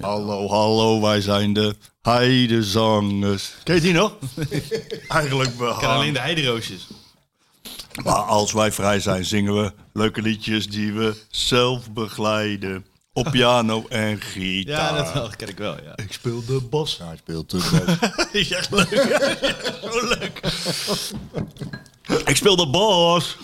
Hallo, 0.00 0.48
hallo, 0.48 1.00
wij 1.00 1.20
zijn 1.20 1.52
de 1.52 1.74
heidezangers. 2.02 3.52
Ken 3.62 3.74
je 3.74 3.80
die 3.80 3.92
nog? 3.92 4.16
Eigenlijk 5.08 5.50
Ik 5.50 5.56
ken 5.56 5.66
wel. 5.66 5.74
alleen 5.80 6.12
de 6.12 6.20
heideroosjes. 6.20 6.86
Maar 8.04 8.14
als 8.14 8.52
wij 8.52 8.72
vrij 8.72 9.00
zijn, 9.00 9.24
zingen 9.24 9.62
we 9.62 9.72
leuke 9.92 10.22
liedjes 10.22 10.68
die 10.68 10.92
we 10.92 11.16
zelf 11.30 11.90
begeleiden. 11.92 12.86
Op 13.12 13.30
piano 13.32 13.84
en 13.88 14.20
gitaar. 14.20 14.94
Ja, 14.94 15.02
dat 15.02 15.12
wel, 15.12 15.30
ken 15.36 15.48
ik 15.48 15.58
wel, 15.58 15.76
ja. 15.84 15.96
Ik 15.96 16.12
speel 16.12 16.44
de 16.46 16.60
bas. 16.70 16.98
Hij 16.98 17.16
speelt 17.16 17.50
de 17.50 17.56
bas. 17.56 18.26
is 18.32 18.50
echt 18.50 18.70
leuk. 18.70 18.88
Zo 19.82 20.06
leuk. 20.08 20.40
Ik 22.24 22.36
speel 22.36 22.56
de 22.56 22.68
bas. 22.70 23.36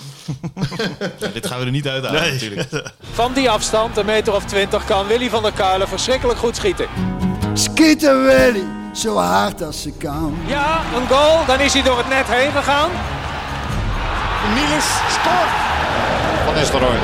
Ja, 1.18 1.28
Dit 1.32 1.46
gaan 1.46 1.58
we 1.58 1.64
er 1.64 1.70
niet 1.70 1.88
uithalen 1.88 2.20
Nee. 2.22 2.32
natuurlijk. 2.32 2.68
Van 3.12 3.32
die 3.32 3.50
afstand, 3.50 3.96
een 3.96 4.06
meter 4.06 4.34
of 4.34 4.44
twintig, 4.44 4.84
kan 4.84 5.06
Willy 5.06 5.28
van 5.30 5.42
der 5.42 5.52
Kuilen 5.52 5.88
verschrikkelijk 5.88 6.38
goed 6.38 6.56
schieten. 6.56 6.86
Schieten 7.52 8.24
Willy, 8.24 8.64
zo 8.94 9.16
hard 9.16 9.62
als 9.62 9.82
ze 9.82 9.90
kan. 9.98 10.36
Ja, 10.46 10.80
een 10.96 11.08
goal, 11.08 11.44
dan 11.46 11.60
is 11.60 11.72
hij 11.72 11.82
door 11.82 11.98
het 11.98 12.08
net 12.08 12.26
heen 12.28 12.52
gegaan. 12.52 12.90
Niels 14.54 14.88
scoort. 15.16 15.52
Van 16.44 16.54
Nistelrooy. 16.54 16.98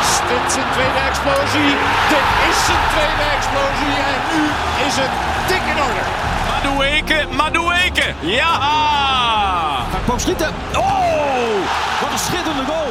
Is 0.00 0.10
dit 0.28 0.52
zijn 0.52 0.66
tweede 0.72 1.00
explosie? 1.08 1.70
Dit 2.12 2.26
is 2.50 2.58
zijn 2.66 2.84
tweede 2.94 3.24
explosie 3.36 3.94
en 4.10 4.20
nu 4.32 4.42
is 4.86 4.94
het 5.02 5.12
dik 5.48 5.64
in 5.72 5.78
orde. 5.86 6.04
Madueke, 6.48 7.26
Madueke. 7.36 7.71
Ja! 8.20 9.86
Kwam 10.04 10.18
schieten. 10.18 10.48
Oh, 10.76 12.00
wat 12.00 12.12
een 12.12 12.18
schitterende 12.18 12.64
goal. 12.64 12.90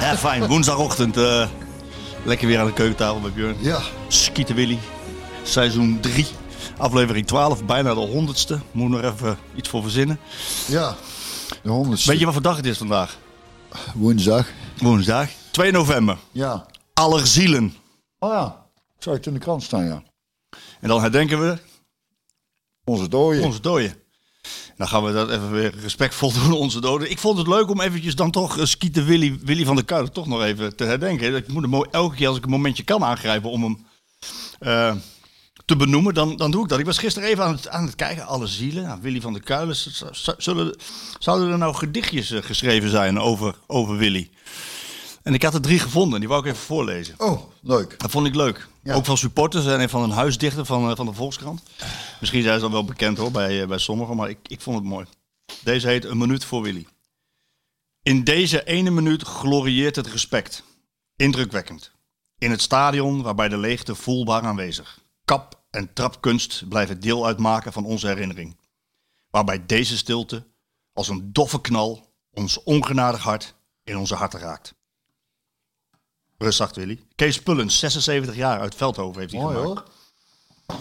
Ja, 0.00 0.16
fijn. 0.16 0.46
Woensdagochtend. 0.46 1.16
eh, 1.16 1.48
lekker 2.24 2.46
weer 2.46 2.58
aan 2.60 2.66
de 2.66 2.72
keukentafel 2.72 3.20
bij 3.20 3.32
Björn. 3.32 3.56
Ja, 3.60 3.80
Skieten 4.08 4.54
Willy. 4.54 4.78
Seizoen 5.42 6.00
3. 6.00 6.26
Aflevering 6.78 7.26
12. 7.26 7.64
Bijna 7.64 7.94
de 7.94 8.00
honderdste. 8.00 8.60
Moet 8.72 8.90
nog 8.90 9.02
even 9.02 9.38
iets 9.54 9.68
voor 9.68 9.82
verzinnen. 9.82 10.18
ja. 10.66 10.94
De 11.62 11.70
honderdste. 11.70 12.10
Weet 12.10 12.18
je 12.18 12.24
wat 12.24 12.34
voor 12.34 12.42
dag 12.42 12.56
het 12.56 12.66
is 12.66 12.78
vandaag? 12.78 13.16
Woensdag. 13.94 14.46
Woensdag. 14.78 15.28
2 15.50 15.72
november. 15.72 16.16
Ja. 16.32 16.66
Allerzielen. 16.94 17.76
Oh 18.18 18.32
ja, 18.32 18.56
ik 18.96 19.02
zag 19.02 19.14
het 19.14 19.26
in 19.26 19.32
de 19.32 19.38
krant 19.38 19.62
staan, 19.62 19.84
ja. 19.84 20.02
En 20.80 20.88
dan 20.88 21.00
herdenken 21.00 21.40
we 21.40 21.58
Onze 22.84 23.08
dooie. 23.08 23.42
onze 23.42 23.60
doden. 23.60 23.94
Dan 24.76 24.88
gaan 24.88 25.04
we 25.04 25.12
dat 25.12 25.30
even 25.30 25.52
weer 25.52 25.74
respectvol 25.80 26.32
doen, 26.42 26.52
onze 26.52 26.80
doden. 26.80 27.10
Ik 27.10 27.18
vond 27.18 27.38
het 27.38 27.46
leuk 27.46 27.68
om 27.68 27.80
eventjes 27.80 28.14
dan 28.14 28.30
toch 28.30 28.58
uh, 28.58 28.64
Skieten 28.64 29.04
Willy, 29.04 29.38
Willy 29.42 29.64
van 29.64 29.76
der 29.76 29.84
Kuilen 29.84 30.12
toch 30.12 30.26
nog 30.26 30.42
even 30.42 30.76
te 30.76 30.84
herdenken. 30.84 31.36
Ik 31.36 31.48
moet 31.48 31.62
hem 31.62 31.84
elke 31.90 32.16
keer 32.16 32.28
als 32.28 32.36
ik 32.36 32.44
een 32.44 32.50
momentje 32.50 32.82
kan 32.82 33.04
aangrijpen 33.04 33.50
om 33.50 33.62
hem 33.62 33.86
eh, 34.58 34.94
te 35.64 35.76
benoemen, 35.76 36.14
dan, 36.14 36.36
dan 36.36 36.50
doe 36.50 36.62
ik 36.62 36.68
dat. 36.68 36.78
Ik 36.78 36.84
was 36.84 36.98
gisteren 36.98 37.28
even 37.28 37.44
aan 37.44 37.52
het, 37.52 37.68
aan 37.68 37.84
het 37.84 37.94
kijken, 37.94 38.26
alle 38.26 38.46
zielen. 38.46 38.84
Nou, 38.84 38.98
Willy 39.02 39.20
van 39.20 39.32
der 39.32 39.42
Kuilen, 39.42 39.76
zullen, 40.36 40.76
zouden 41.18 41.50
er 41.50 41.58
nou 41.58 41.74
gedichtjes 41.74 42.30
eh, 42.30 42.42
geschreven 42.42 42.90
zijn 42.90 43.20
over, 43.20 43.54
over 43.66 43.96
Willy? 43.96 44.30
En 45.24 45.34
ik 45.34 45.42
had 45.42 45.54
er 45.54 45.60
drie 45.60 45.78
gevonden, 45.78 46.20
die 46.20 46.28
wou 46.28 46.40
ik 46.40 46.46
even 46.46 46.64
voorlezen. 46.64 47.14
Oh, 47.18 47.40
leuk. 47.60 47.98
Dat 47.98 48.10
vond 48.10 48.26
ik 48.26 48.34
leuk. 48.34 48.68
Ja. 48.82 48.94
Ook 48.94 49.04
van 49.04 49.16
supporters 49.16 49.66
en 49.66 49.88
van 49.88 50.02
een 50.02 50.10
huisdichter 50.10 50.64
van, 50.64 50.90
eh, 50.90 50.96
van 50.96 51.06
de 51.06 51.12
Volkskrant. 51.12 51.62
Misschien 52.20 52.42
zijn 52.42 52.58
ze 52.58 52.64
al 52.64 52.70
wel 52.70 52.84
bekend 52.84 53.18
hoor 53.18 53.30
bij, 53.30 53.62
eh, 53.62 53.68
bij 53.68 53.78
sommigen, 53.78 54.16
maar 54.16 54.28
ik, 54.28 54.38
ik 54.42 54.60
vond 54.60 54.76
het 54.76 54.84
mooi. 54.84 55.06
Deze 55.62 55.88
heet 55.88 56.04
Een 56.04 56.18
minuut 56.18 56.44
voor 56.44 56.62
Willy. 56.62 56.86
In 58.02 58.24
deze 58.24 58.64
ene 58.64 58.90
minuut 58.90 59.22
glorieert 59.22 59.96
het 59.96 60.06
respect. 60.06 60.64
Indrukwekkend. 61.16 61.92
In 62.38 62.50
het 62.50 62.62
stadion 62.62 63.22
waarbij 63.22 63.48
de 63.48 63.58
leegte 63.58 63.94
voelbaar 63.94 64.42
aanwezig. 64.42 65.00
Kap- 65.24 65.62
en 65.70 65.92
trapkunst 65.92 66.68
blijven 66.68 67.00
deel 67.00 67.26
uitmaken 67.26 67.72
van 67.72 67.84
onze 67.84 68.06
herinnering. 68.06 68.56
Waarbij 69.30 69.66
deze 69.66 69.96
stilte 69.96 70.46
als 70.92 71.08
een 71.08 71.32
doffe 71.32 71.60
knal 71.60 72.12
ons 72.30 72.62
ongenadig 72.62 73.22
hart 73.22 73.54
in 73.84 73.96
onze 73.96 74.14
harten 74.14 74.40
raakt. 74.40 74.74
Rustzacht 76.38 76.76
Willy. 76.76 77.00
Kees 77.14 77.42
Pullens, 77.42 77.78
76 77.78 78.34
jaar, 78.36 78.60
uit 78.60 78.74
Veldhoven 78.74 79.20
heeft 79.20 79.32
hij 79.32 79.42
Mooi 79.42 79.56
gemaakt. 79.56 79.88
hoor. 80.66 80.78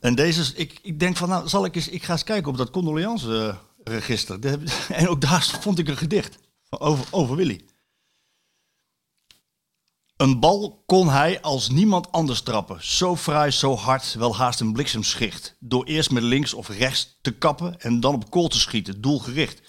En 0.00 0.14
deze, 0.14 0.56
ik, 0.56 0.78
ik 0.82 0.98
denk 1.00 1.16
van, 1.16 1.28
nou, 1.28 1.48
zal 1.48 1.64
ik 1.64 1.74
eens, 1.76 1.88
ik 1.88 2.02
ga 2.02 2.12
eens 2.12 2.24
kijken 2.24 2.50
op 2.50 2.56
dat 2.56 2.70
condoleance-register. 2.70 4.40
Dat 4.40 4.50
heb- 4.60 4.68
En 4.88 5.08
ook 5.08 5.20
daar 5.20 5.42
vond 5.60 5.78
ik 5.78 5.88
een 5.88 5.96
gedicht 5.96 6.38
over, 6.68 7.06
over 7.10 7.36
Willy. 7.36 7.64
Een 10.16 10.40
bal 10.40 10.82
kon 10.86 11.08
hij 11.08 11.40
als 11.40 11.68
niemand 11.68 12.12
anders 12.12 12.40
trappen. 12.42 12.84
Zo 12.86 13.16
fraai, 13.16 13.50
zo 13.50 13.74
hard, 13.76 14.14
wel 14.14 14.36
haast 14.36 14.60
een 14.60 14.72
bliksemschicht. 14.72 15.56
Door 15.58 15.84
eerst 15.84 16.10
met 16.10 16.22
links 16.22 16.54
of 16.54 16.68
rechts 16.68 17.18
te 17.22 17.30
kappen 17.32 17.80
en 17.80 18.00
dan 18.00 18.14
op 18.14 18.30
kool 18.30 18.48
te 18.48 18.58
schieten, 18.58 19.00
doelgericht. 19.00 19.60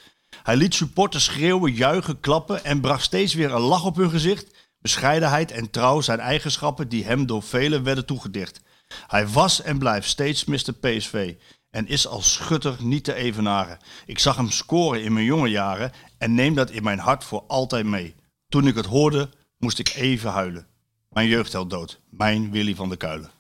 Hij 0.44 0.55
liet 0.55 0.73
supporters 0.73 1.23
schreeuwen, 1.23 1.73
juichen, 1.73 2.19
klappen 2.19 2.63
en 2.66 2.81
bracht 2.81 3.03
steeds 3.03 3.34
weer 3.34 3.51
een 3.51 3.61
lach 3.61 3.85
op 3.85 3.95
hun 3.95 4.09
gezicht. 4.09 4.55
Bescheidenheid 4.84 5.52
en 5.52 5.70
trouw 5.70 6.02
zijn 6.02 6.20
eigenschappen 6.20 6.90
die 6.90 7.06
hem 7.06 7.26
door 7.26 7.44
velen 7.44 7.84
werden 7.84 8.06
toegedicht. 8.06 8.62
Hij 9.08 9.28
was 9.28 9.62
en 9.62 9.78
blijft 9.78 10.10
steeds 10.10 10.46
Mr. 10.46 10.74
PSV 10.80 11.36
en 11.70 11.88
is 11.88 12.08
als 12.08 12.34
schutter 12.34 12.76
niet 12.80 13.04
te 13.04 13.14
evenaren. 13.14 13.78
Ik 14.06 14.20
zag 14.20 14.36
hem 14.36 14.50
scoren 14.50 15.04
in 15.04 15.14
mijn 15.14 15.26
jonge 15.26 15.50
jaren 15.50 15.92
en 16.18 16.34
neem 16.34 16.56
dat 16.56 16.70
in 16.70 16.84
mijn 16.84 17.00
hart 17.00 17.24
voor 17.24 17.44
altijd 17.48 17.86
mee. 17.86 18.16
Toen 18.50 18.68
ik 18.68 18.76
het 18.76 18.86
hoorde, 18.86 19.30
moest 19.58 19.80
ik 19.80 19.94
even 19.96 20.32
huilen. 20.32 20.68
Mijn 21.10 21.28
jeugdheld 21.28 21.70
dood, 21.70 22.00
mijn 22.10 22.52
Willy 22.52 22.76
van 22.76 22.90
der 22.90 22.98
Kuilen. 22.98 23.32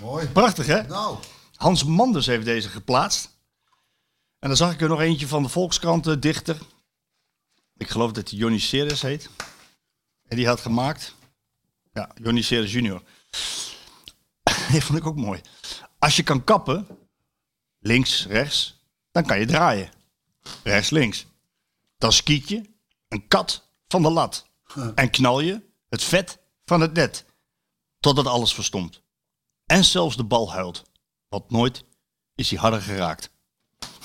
Mooi. 0.00 0.26
Prachtig 0.26 0.66
hè? 0.66 0.82
Nou, 0.82 1.16
Hans 1.54 1.84
Manders 1.84 2.26
heeft 2.26 2.44
deze 2.44 2.68
geplaatst. 2.68 3.38
En 4.38 4.48
dan 4.48 4.56
zag 4.56 4.72
ik 4.72 4.80
er 4.80 4.88
nog 4.88 5.00
eentje 5.00 5.28
van 5.28 5.42
de 5.42 5.48
Volkskrant 5.48 6.06
eh, 6.06 6.14
dichter. 6.18 6.58
Ik 7.76 7.88
geloof 7.88 8.12
dat 8.12 8.30
hij 8.30 8.38
Johnny 8.38 8.58
Seres 8.58 9.02
heet. 9.02 9.30
En 10.28 10.36
die 10.36 10.46
had 10.46 10.60
gemaakt. 10.60 11.14
Ja, 11.92 12.10
Johnny 12.22 12.40
junior. 12.40 13.02
Die 14.70 14.84
vond 14.84 14.98
ik 14.98 15.06
ook 15.06 15.16
mooi. 15.16 15.40
Als 15.98 16.16
je 16.16 16.22
kan 16.22 16.44
kappen, 16.44 16.86
links, 17.78 18.26
rechts, 18.26 18.86
dan 19.10 19.26
kan 19.26 19.38
je 19.38 19.46
draaien. 19.46 19.90
Rechts, 20.62 20.90
links. 20.90 21.26
Dan 21.98 22.12
skiet 22.12 22.48
je 22.48 22.62
een 23.08 23.28
kat 23.28 23.68
van 23.88 24.02
de 24.02 24.10
lat. 24.10 24.46
En 24.94 25.10
knal 25.10 25.40
je 25.40 25.62
het 25.88 26.04
vet 26.04 26.38
van 26.64 26.80
het 26.80 26.92
net. 26.92 27.24
Totdat 28.00 28.26
alles 28.26 28.54
verstomt. 28.54 29.02
En 29.66 29.84
zelfs 29.84 30.16
de 30.16 30.24
bal 30.24 30.52
huilt. 30.52 30.82
Want 31.28 31.50
nooit 31.50 31.84
is 32.34 32.50
hij 32.50 32.58
harder 32.58 32.82
geraakt. 32.82 33.30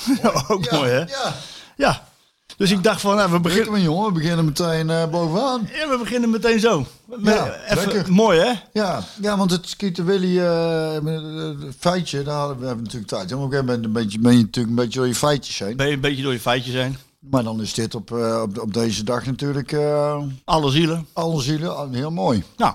Ook 0.48 0.64
ja, 0.64 0.76
mooi, 0.76 0.92
hè? 0.92 1.00
Ja. 1.00 1.36
Ja. 1.76 2.13
Dus 2.58 2.72
ik 2.72 2.84
dacht 2.84 3.02
van, 3.02 3.16
nou, 3.16 3.32
we, 3.32 3.40
Begin 3.40 3.58
beginnen, 3.60 3.82
jongen, 3.82 4.06
we 4.06 4.12
beginnen 4.12 4.46
meteen 4.46 4.90
eh, 4.90 5.08
bovenaan. 5.10 5.70
ja, 5.74 5.90
we 5.90 5.98
beginnen 5.98 6.30
meteen 6.30 6.60
zo. 6.60 6.86
Ja, 7.24 7.56
Even, 7.68 7.94
lekker. 7.94 8.14
mooi, 8.14 8.40
hè? 8.40 8.52
Ja, 8.74 9.04
ja, 9.22 9.38
want 9.38 9.52
het 9.52 9.70
Skeeter 9.70 10.06
Willy 10.06 10.40
eh, 10.40 10.98
feitje, 11.80 12.24
daar 12.24 12.36
hadden 12.36 12.60
we, 12.60 12.66
hebben 12.66 12.84
natuurlijk 12.84 13.12
tijd. 13.12 13.32
En 13.32 13.38
op 13.38 13.44
een 13.44 13.50
ben 13.92 14.12
je 14.12 14.18
natuurlijk 14.44 14.56
een 14.56 14.76
beetje 14.76 15.00
door 15.00 15.08
je 15.08 15.16
feitjes 15.16 15.60
heen. 15.60 15.76
Ben 15.76 15.88
je 15.88 15.94
een 15.94 16.00
beetje 16.02 16.24
door 16.24 16.32
je 16.34 16.40
feitjes 16.40 16.74
heen. 16.74 16.98
Maar 17.20 17.44
dan 17.44 17.62
is 17.62 17.74
dit 17.74 17.96
op, 17.96 18.12
eh, 18.12 18.42
op, 18.42 18.60
op 18.60 18.74
deze 18.74 19.04
dag 19.04 19.26
natuurlijk 19.26 19.72
eh, 19.72 20.22
Alle 20.46 20.72
zielen. 20.72 21.08
alle 21.14 21.42
zielen 21.42 21.94
heel 21.94 22.12
mooi. 22.12 22.44
Nou, 22.58 22.74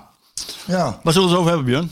Ja, 0.65 0.99
waar 1.03 1.13
zullen 1.13 1.27
we 1.29 1.33
het 1.35 1.43
over 1.43 1.55
hebben, 1.55 1.65
Björn? 1.65 1.91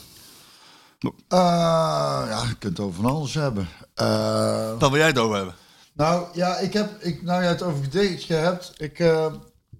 Ja, 1.28 2.44
je 2.48 2.56
kunt 2.60 2.78
het 2.78 2.88
over 2.88 3.02
van 3.02 3.12
alles 3.12 3.34
hebben. 3.34 3.68
Waar 3.96 4.78
wil 4.90 4.96
jij 4.96 5.08
het 5.08 5.18
over 5.18 5.36
hebben? 5.36 5.56
Nou 5.98 6.28
ja, 6.34 6.58
ik 6.58 6.74
heb, 6.74 7.02
ik, 7.02 7.22
nou 7.24 7.44
ja, 7.44 7.50
het 7.50 7.62
over 7.62 7.84
gedichtje 7.84 8.34
hebt. 8.34 8.74
Ik, 8.78 9.00
eh, 9.00 9.34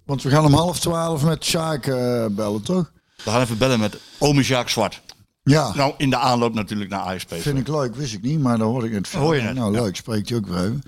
want 0.04 0.22
we 0.22 0.30
gaan 0.30 0.44
om 0.44 0.54
half 0.54 0.80
twaalf 0.80 1.22
met 1.24 1.44
Sjaak 1.44 1.86
eh, 1.86 2.26
bellen, 2.26 2.62
toch? 2.62 2.92
We 3.24 3.30
gaan 3.30 3.40
even 3.40 3.58
bellen 3.58 3.80
met 3.80 3.96
ome 4.18 4.42
Jacques 4.42 4.72
Zwart. 4.72 5.02
Ja, 5.42 5.74
Nou, 5.74 5.94
in 5.96 6.10
de 6.10 6.16
aanloop 6.16 6.54
natuurlijk 6.54 6.90
naar 6.90 7.00
ASP. 7.00 7.34
vind 7.34 7.58
ik 7.58 7.68
leuk, 7.68 7.94
wist 7.94 8.14
ik 8.14 8.22
niet, 8.22 8.40
maar 8.40 8.58
dan 8.58 8.68
hoorde 8.70 8.86
ik 8.86 8.92
het 8.94 9.12
Hoor 9.12 9.36
je 9.36 9.52
Nou, 9.52 9.72
leuk, 9.72 9.96
spreekt 9.96 10.28
hij 10.28 10.38
ook 10.38 10.46
weer 10.46 10.58
even. 10.58 10.82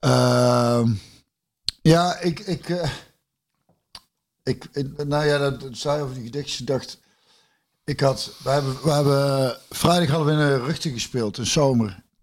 Ehm, 0.00 0.92
ja, 1.82 2.18
ik, 2.20 2.40
ik, 2.40 2.68
eh, 2.68 2.90
ik, 4.42 4.64
ik- 4.72 5.06
nou 5.06 5.24
ja, 5.26 5.38
dat, 5.38 5.60
dat 5.60 5.76
zei 5.76 6.02
over 6.02 6.14
die 6.14 6.24
gedichtjes. 6.24 6.60
Ik 6.60 6.66
dacht, 6.66 6.98
ik 7.84 8.00
had, 8.00 8.32
we 8.42 8.50
hebben, 8.50 8.76
we 8.82 8.90
hebben, 8.90 9.56
vrijdag 9.70 10.08
hadden 10.08 10.26
we 10.36 10.42
in 10.44 10.48
een 10.50 10.64
ruchtig 10.64 10.92
gespeeld, 10.92 11.38
een 11.38 11.46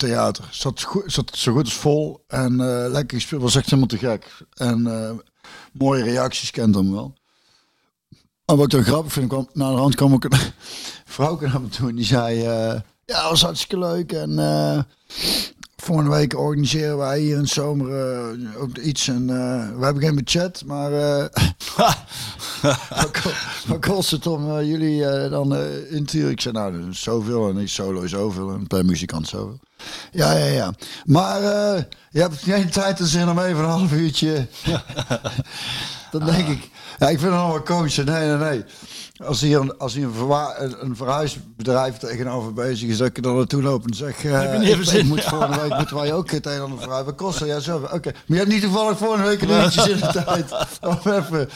zomertheater. 0.04 0.48
Zat, 0.51 0.88
zat 1.06 1.31
zo 1.36 1.51
goed 1.54 1.63
als 1.63 1.74
vol 1.74 2.24
en 2.28 2.51
eh, 2.60 2.92
lekker 2.92 3.18
gespeeld, 3.18 3.42
was 3.42 3.56
echt 3.56 3.66
helemaal 3.66 3.88
te 3.88 3.98
gek. 3.98 4.38
En 4.54 4.88
eh, 4.88 5.12
mooie 5.72 6.04
reacties, 6.04 6.51
kent 6.51 6.75
hem 6.75 6.92
wel. 6.92 7.13
Maar 8.45 8.56
wat 8.56 8.66
ik 8.66 8.72
dan 8.72 8.84
grappig 8.84 9.13
vind, 9.13 9.28
kwam, 9.28 9.50
na 9.54 9.69
de 9.69 9.78
hand 9.78 9.95
kwam 9.95 10.13
ook 10.13 10.24
een 10.24 10.38
vrouw 11.06 11.40
naar 11.42 11.62
me 11.62 11.88
en 11.88 11.95
die 11.95 12.06
zei, 12.06 12.40
eh, 12.40 12.80
ja, 13.06 13.22
dat 13.22 13.30
was 13.30 13.42
hartstikke 13.42 13.80
leuk 13.80 14.12
en... 14.12 14.88
Volgende 15.75 16.12
week 16.12 16.38
organiseren 16.38 16.98
wij 16.98 17.19
hier 17.19 17.36
in 17.36 17.42
de 17.42 17.48
zomer 17.48 18.57
ook 18.57 18.78
iets. 18.78 19.07
En, 19.07 19.28
we 19.78 19.86
hebben 19.86 20.04
geen 20.04 20.16
budget, 20.16 20.63
maar 20.66 20.92
wat, 22.89 23.22
ko- 23.22 23.31
wat 23.68 23.86
kost 23.86 24.12
het 24.12 24.28
om 24.28 24.62
jullie 24.62 25.30
dan 25.30 25.56
in 25.89 26.06
te? 26.06 26.30
Ik 26.30 26.42
zei, 26.42 26.54
nou, 26.54 26.94
zoveel. 26.94 27.50
En 27.50 27.57
ik 27.57 27.68
solo 27.69 28.07
zoveel. 28.07 28.51
En 28.54 28.68
per 28.68 28.86
muzikant 28.86 29.28
zoveel. 29.28 29.60
Ja, 30.12 30.38
ja, 30.38 30.46
ja. 30.46 30.74
Maar 31.06 31.42
eh, 31.42 31.84
je 32.10 32.20
hebt 32.22 32.44
geen 32.44 32.70
tijd 32.70 33.00
en 33.00 33.06
zin 33.06 33.30
om 33.30 33.40
even 33.40 33.64
een 33.64 33.70
half 33.70 33.92
uurtje... 33.92 34.48
dan 36.12 36.26
denk 36.26 36.48
ik... 36.48 36.72
Ja, 37.00 37.10
ik 37.10 37.20
vind 37.20 37.32
het 37.32 37.42
nog 37.42 37.52
wel 37.52 37.62
komisch. 37.62 37.96
Nee, 37.96 38.06
nee, 38.06 38.38
nee. 38.38 38.64
Als 39.26 39.42
hier, 39.42 39.60
een, 39.60 39.78
als 39.78 39.94
hier 39.94 40.04
een, 40.04 40.86
een, 40.86 40.96
verhuisbedrijf 40.96 41.98
tegenover 41.98 42.54
bezig 42.54 42.90
is, 42.90 42.98
dat 42.98 43.08
ik 43.08 43.18
er 43.18 43.22
dan 43.22 43.36
naartoe 43.36 43.62
loop 43.62 43.88
en 43.88 43.94
zeg... 43.94 44.22
je 44.22 44.56
niet 44.60 44.70
ik, 44.70 44.84
zin? 44.84 45.00
ik 45.00 45.06
moet 45.06 45.24
volgende 45.24 45.62
week 45.62 45.78
moeten 45.78 45.96
wij 45.96 46.14
ook 46.14 46.32
het 46.32 46.46
een 46.46 46.52
en 46.52 46.62
ander 46.62 46.80
verhuizen. 46.80 47.06
Wat 47.06 47.16
kost 47.16 47.40
dat? 47.40 47.48
Ja, 47.48 47.60
zo. 47.60 47.78
Oké. 47.78 48.12
Maar 48.12 48.24
je 48.26 48.36
hebt 48.36 48.50
niet 48.50 48.62
toevallig 48.62 48.98
volgende 48.98 49.28
week 49.28 49.42
een 49.42 49.50
uurtje 49.50 49.90
in 49.92 50.00
de 50.00 50.24
tijd. 50.26 50.52
Om 50.82 51.12
even... 51.12 51.50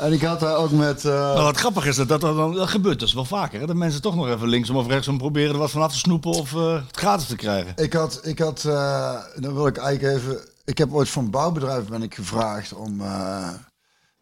En 0.00 0.12
ik 0.12 0.22
had 0.22 0.40
daar 0.40 0.56
ook 0.56 0.70
met... 0.70 1.02
Nou, 1.02 1.42
wat 1.42 1.56
grappig 1.56 1.86
is 1.86 1.96
dat 1.96 2.08
dat, 2.08 2.20
dat, 2.20 2.36
dan- 2.36 2.54
dat 2.54 2.68
gebeurt 2.68 3.00
dus 3.00 3.12
wel 3.12 3.24
vaker. 3.24 3.60
Hè? 3.60 3.66
Dat 3.66 3.76
mensen 3.76 4.02
toch 4.02 4.14
nog 4.14 4.28
even 4.28 4.48
linksom 4.48 4.76
of 4.76 4.86
rechtsom 4.86 5.18
proberen 5.18 5.52
er 5.52 5.58
wat 5.58 5.70
vanaf 5.70 5.92
te 5.92 5.98
snoepen 5.98 6.30
of 6.30 6.54
eh, 6.54 6.74
het 6.86 6.96
gratis 6.96 7.26
te 7.26 7.36
krijgen. 7.36 7.72
Ik 7.76 7.92
had, 7.92 8.20
ik 8.22 8.38
had, 8.38 8.64
eh, 8.64 9.14
dan 9.36 9.54
wil 9.54 9.66
ik 9.66 9.76
eigenlijk 9.76 10.16
even. 10.16 10.38
Ik 10.64 10.78
heb 10.78 10.92
ooit 10.92 11.08
van 11.08 11.24
een 11.24 11.30
bouwbedrijf 11.30 11.84
ben 11.84 12.02
ik 12.02 12.14
gevraagd 12.14 12.72
om. 12.72 12.98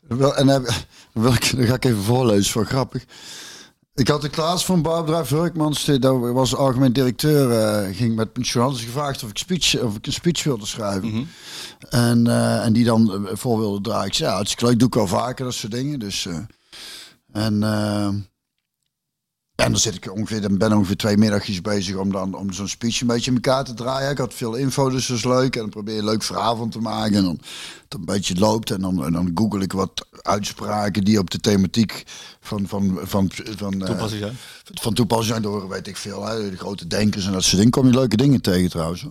wel, 0.00 0.36
en 0.36 0.48
heb, 0.48 0.64
dan, 1.12 1.22
wil 1.22 1.32
ik, 1.32 1.56
dan 1.56 1.66
ga 1.66 1.74
ik 1.74 1.84
even 1.84 2.02
voorlezen, 2.02 2.52
voor 2.52 2.66
grappig. 2.66 3.04
Ik 3.98 4.08
had 4.08 4.20
de 4.22 4.28
Klaas 4.28 4.64
van 4.64 4.82
bouwbedrijf 4.82 5.28
Hurkmans, 5.28 5.84
die- 5.84 5.98
dat 5.98 6.18
was 6.32 6.54
algemeen 6.54 6.92
directeur, 6.92 7.50
eh, 7.50 7.96
ging 7.96 8.14
met 8.16 8.32
pensionaris 8.32 8.80
gevraagd 8.84 9.22
of 9.24 9.30
ik, 9.30 9.38
speech, 9.38 9.80
of 9.82 9.96
ik 9.96 10.06
een 10.06 10.12
speech 10.12 10.44
wilde 10.44 10.66
schrijven. 10.66 11.14
en, 11.90 12.26
eh, 12.26 12.64
en 12.64 12.72
die 12.72 12.84
dan 12.84 13.26
eh, 13.26 13.36
voor 13.36 13.58
wilde 13.58 13.80
draaien. 13.80 14.06
Ik 14.06 14.14
zei, 14.14 14.28
ja, 14.30 14.34
hartstikke 14.34 14.66
leuk, 14.66 14.78
doe 14.78 14.88
ik 14.88 14.96
al 14.96 15.06
vaker, 15.06 15.44
dat 15.44 15.54
soort 15.54 15.72
dingen. 15.72 15.98
Dus, 15.98 16.26
eh, 16.26 16.36
en, 17.32 17.62
en 19.64 19.70
dan 19.70 19.80
zit 19.80 19.94
ik 19.94 20.12
ongeveer, 20.12 20.40
dan 20.40 20.58
ben 20.58 20.70
ik 20.70 20.76
ongeveer 20.76 20.96
twee 20.96 21.16
middagjes 21.16 21.60
bezig 21.60 21.96
om 21.96 22.12
dan 22.12 22.34
om 22.34 22.52
zo'n 22.52 22.68
speech 22.68 23.00
een 23.00 23.06
beetje 23.06 23.30
in 23.30 23.36
elkaar 23.36 23.64
te 23.64 23.74
draaien. 23.74 24.10
Ik 24.10 24.18
had 24.18 24.34
veel 24.34 24.54
info, 24.54 24.90
dus 24.90 25.06
dat 25.06 25.16
is 25.16 25.24
leuk. 25.24 25.54
En 25.54 25.60
dan 25.60 25.70
probeer 25.70 25.94
je 25.94 26.00
een 26.00 26.06
leuk 26.06 26.22
verhaal 26.22 26.56
van 26.56 26.70
te 26.70 26.78
maken. 26.78 27.16
En 27.16 27.24
dan 27.24 27.40
het 27.82 27.94
een 27.94 28.04
beetje 28.04 28.38
loopt. 28.38 28.70
En 28.70 28.80
dan, 28.80 29.04
en 29.04 29.12
dan 29.12 29.30
google 29.34 29.62
ik 29.62 29.72
wat 29.72 30.06
uitspraken 30.22 31.04
die 31.04 31.18
op 31.18 31.30
de 31.30 31.40
thematiek 31.40 32.02
van, 32.40 32.68
van, 32.68 32.98
van, 33.02 33.30
van, 33.32 33.82
eh, 33.82 33.86
Toepassing 33.86 34.20
zijn. 34.22 34.36
van 34.64 34.94
toepassing 34.94 35.30
zijn 35.30 35.42
door, 35.42 35.68
weet 35.68 35.86
ik 35.86 35.96
veel. 35.96 36.26
Hè, 36.26 36.50
de 36.50 36.56
grote 36.56 36.86
denkers 36.86 37.26
en 37.26 37.32
dat 37.32 37.42
soort 37.42 37.56
dingen. 37.56 37.70
Kom 37.70 37.86
je 37.86 37.94
leuke 37.94 38.16
dingen 38.16 38.40
tegen 38.40 38.70
trouwens. 38.70 39.06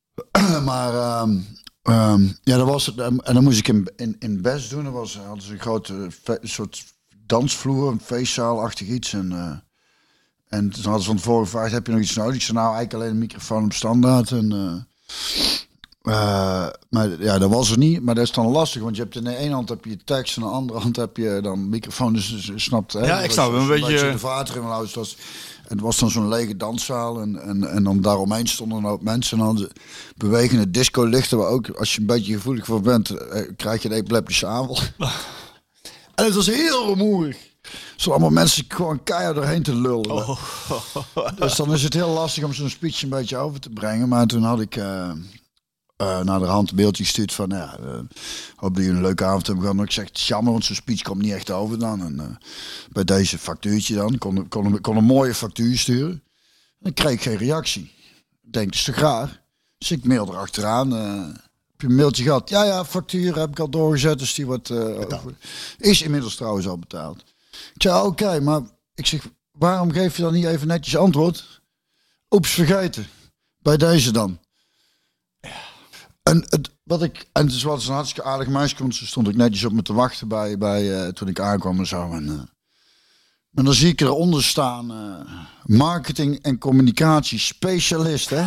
maar 0.64 0.94
ehm, 0.94 1.38
ehm, 1.82 2.22
ja, 2.42 2.56
dat 2.56 2.66
was 2.66 2.86
het. 2.86 2.98
En 2.98 3.34
dan 3.34 3.42
moest 3.42 3.58
ik 3.58 3.68
in, 3.68 3.90
in, 3.96 4.16
in 4.18 4.42
Best 4.42 4.70
doen. 4.70 4.84
Er 4.84 4.92
was, 4.92 5.16
hadden 5.16 5.44
ze 5.44 5.52
een 5.52 5.60
grote 5.60 6.08
soort 6.42 6.84
dansvloer, 7.32 7.88
een 7.88 8.00
feestzaalachtig 8.04 8.88
iets. 8.88 9.12
En, 9.12 9.32
eh, 9.32 10.58
en 10.58 10.70
toen 10.70 10.82
hadden 10.82 11.00
ze 11.02 11.06
van 11.08 11.16
tevoren 11.16 11.44
gevraagd, 11.44 11.72
heb 11.72 11.86
je 11.86 11.92
nog 11.92 12.00
iets 12.00 12.14
nodig? 12.14 12.34
Ik 12.34 12.42
zei, 12.42 12.56
nou 12.56 12.74
eigenlijk 12.74 12.94
alleen 12.94 13.10
een 13.10 13.18
microfoon 13.18 13.64
op 13.64 13.72
standaard. 13.72 14.30
En, 14.30 14.52
eh, 14.52 16.12
eh, 16.14 16.68
maar 16.90 17.22
ja, 17.22 17.38
dat 17.38 17.50
was 17.50 17.70
er 17.70 17.78
niet. 17.78 18.02
Maar 18.02 18.14
dat 18.14 18.24
is 18.24 18.32
dan 18.32 18.46
lastig, 18.46 18.82
want 18.82 18.96
je 18.96 19.02
hebt 19.02 19.16
in 19.16 19.24
de 19.24 19.36
ene 19.36 19.54
hand 19.54 19.68
heb 19.68 19.84
je 19.84 20.04
tekst 20.04 20.36
en 20.36 20.42
in 20.42 20.48
de 20.48 20.54
andere 20.54 20.80
hand 20.80 20.96
heb 20.96 21.16
je 21.16 21.38
dan 21.42 21.68
microfoon. 21.68 22.12
Dus, 22.12 22.30
dus 22.30 22.46
je 22.46 22.58
snapt, 22.58 22.92
hè? 22.92 23.06
Ja, 23.06 23.20
ik 23.20 23.30
snap 23.30 23.52
een 23.52 23.66
beetje- 23.66 24.10
de 24.10 24.18
vater 24.18 24.56
in 24.56 24.62
huis. 24.62 24.94
Was, 24.94 25.16
en 25.62 25.78
het 25.78 25.80
was 25.80 25.98
dan 25.98 26.10
zo'n 26.10 26.28
lege 26.28 26.56
danszaal 26.56 27.20
en, 27.20 27.42
en, 27.42 27.70
en 27.70 27.82
dan 27.84 28.00
daaromheen 28.00 28.46
stonden 28.46 28.78
een 28.78 28.84
hoop 28.84 29.02
mensen. 29.02 29.38
En 29.38 29.44
dan 29.44 29.56
de 29.56 29.70
bewegende 30.16 30.70
disco-lichten, 30.70 31.38
waar 31.38 31.48
ook, 31.48 31.68
als 31.68 31.94
je 31.94 32.00
een 32.00 32.06
beetje 32.06 32.32
gevoelig 32.32 32.64
voor 32.64 32.80
bent, 32.80 33.10
eh, 33.10 33.42
krijg 33.56 33.82
je 33.82 33.88
een 33.88 33.94
epileptische 33.94 34.46
aanval. 34.46 34.78
en 36.14 36.24
het 36.24 36.34
was 36.34 36.46
heel 36.46 36.86
rumoerig. 36.86 37.50
Zo 37.96 38.10
allemaal 38.10 38.30
mensen 38.30 38.64
gewoon 38.68 39.02
keihard 39.02 39.34
doorheen 39.34 39.62
te 39.62 39.74
lullen. 39.74 40.36
Dus 41.36 41.56
dan 41.56 41.72
is 41.72 41.82
het 41.82 41.94
heel 41.94 42.08
lastig 42.08 42.44
om 42.44 42.52
zo'n 42.52 42.68
speech 42.68 43.02
een 43.02 43.08
beetje 43.08 43.36
over 43.36 43.60
te 43.60 43.70
brengen. 43.70 44.08
Maar 44.08 44.26
toen 44.26 44.42
had 44.42 44.60
ik 44.60 44.76
eh 44.76 45.10
eh, 46.02 46.20
naar 46.20 46.38
de 46.38 46.46
hand 46.46 46.70
een 46.70 46.76
beeldje 46.76 47.04
gestuurd 47.04 47.32
van... 47.32 47.50
Ja, 47.50 47.76
eh, 47.78 48.00
hoop 48.56 48.74
dat 48.74 48.84
jullie 48.84 48.90
een 48.90 49.02
leuke 49.02 49.24
avond 49.24 49.46
hebben 49.46 49.64
gehad. 49.64 49.84
Ik 49.84 49.90
zeg, 49.90 50.08
jammer, 50.12 50.52
want 50.52 50.64
zo'n 50.64 50.76
speech 50.76 51.02
komt 51.02 51.22
niet 51.22 51.32
echt 51.32 51.50
over 51.50 51.78
dan. 51.78 52.00
En, 52.00 52.38
bij 52.90 53.04
deze 53.04 53.38
factuurtje 53.38 53.94
dan. 53.94 54.12
Ik 54.12 54.18
kon, 54.18 54.48
kon, 54.48 54.80
kon 54.80 54.96
een 54.96 55.04
mooie 55.04 55.34
factuur 55.34 55.78
sturen. 55.78 56.22
Dan 56.78 56.92
kreeg 56.92 57.12
ik 57.12 57.22
geen 57.22 57.36
reactie. 57.36 57.92
Ik 58.42 58.52
denk, 58.52 58.66
dat 58.66 58.74
is 58.74 58.84
te 58.84 58.92
graag. 58.92 59.40
Dus 59.78 59.90
ik 59.90 60.04
mail 60.04 60.28
erachteraan. 60.28 60.92
heb 60.92 61.51
je 61.82 61.88
een 61.88 61.94
mailtje 61.94 62.22
gehad? 62.22 62.48
Ja, 62.48 62.64
ja, 62.64 62.84
factuur 62.84 63.38
heb 63.38 63.50
ik 63.50 63.58
al 63.58 63.68
doorgezet. 63.68 64.18
Dus 64.18 64.34
die 64.34 64.46
wordt... 64.46 64.70
eh, 64.70 65.00
over- 65.00 65.34
is 65.78 66.02
inmiddels 66.02 66.34
trouwens 66.34 66.66
al 66.66 66.78
betaald. 66.78 67.18
Ik 67.74 67.82
zei, 67.82 68.06
oké, 68.06 68.40
maar 68.40 68.60
ik 68.94 69.06
zeg, 69.06 69.28
waarom 69.52 69.92
geef 69.92 70.16
je 70.16 70.22
dan 70.22 70.32
niet 70.32 70.44
even 70.46 70.66
netjes 70.66 70.96
antwoord? 70.96 71.60
Oeps, 72.30 72.50
vergeten. 72.50 73.06
Bij 73.58 73.76
deze 73.76 74.10
dan. 74.10 74.38
En 76.22 76.44
het, 76.48 76.70
wat 76.82 77.02
ik, 77.02 77.28
en 77.32 77.44
het 77.46 77.54
is 77.54 77.62
wat 77.62 77.84
een 77.84 77.92
hartstikke 77.94 78.28
aardig 78.28 78.48
meisje, 78.48 78.76
want 78.78 78.94
ze 78.94 79.06
stond 79.06 79.28
ik 79.28 79.36
netjes 79.36 79.64
op 79.64 79.72
me 79.72 79.82
te 79.82 79.92
wachten 79.92 80.28
bij, 80.28 80.58
bij 80.58 81.02
eh, 81.04 81.08
toen 81.12 81.28
ik 81.28 81.40
aankwam 81.40 81.78
en 81.78 81.86
zo. 81.86 82.12
En, 82.12 82.24
maar 83.50 83.64
dan 83.64 83.74
zie 83.74 83.88
ik 83.88 84.00
eronder 84.00 84.42
staan, 84.44 84.92
marketing 85.64 86.42
en 86.42 86.58
communicatie 86.58 87.38
specialist, 87.38 88.30
hè? 88.30 88.42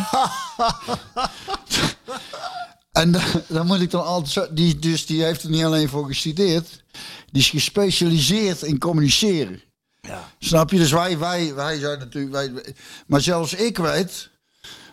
en 2.96 3.12
dan, 3.12 3.22
dan 3.48 3.66
moet 3.66 3.80
ik 3.80 3.90
dan 3.90 4.04
altijd 4.04 4.32
zo, 4.32 4.46
die, 4.54 4.78
dus 4.78 5.06
die 5.06 5.22
heeft 5.24 5.42
er 5.42 5.50
niet 5.50 5.64
alleen 5.64 5.88
voor 5.88 6.06
gestudeerd, 6.06 6.84
die 7.30 7.42
is 7.42 7.50
gespecialiseerd 7.50 8.62
in 8.62 8.78
communiceren. 8.78 9.62
Snap 10.38 10.70
je? 10.70 10.78
Dus 10.78 10.90
wij, 10.90 11.18
wij, 11.18 11.54
wij 11.54 11.78
zijn 11.78 11.98
natuurlijk, 11.98 12.32
wij, 12.32 12.74
maar 13.06 13.20
zelfs 13.20 13.52
ik 13.54 13.78
weet, 13.78 14.30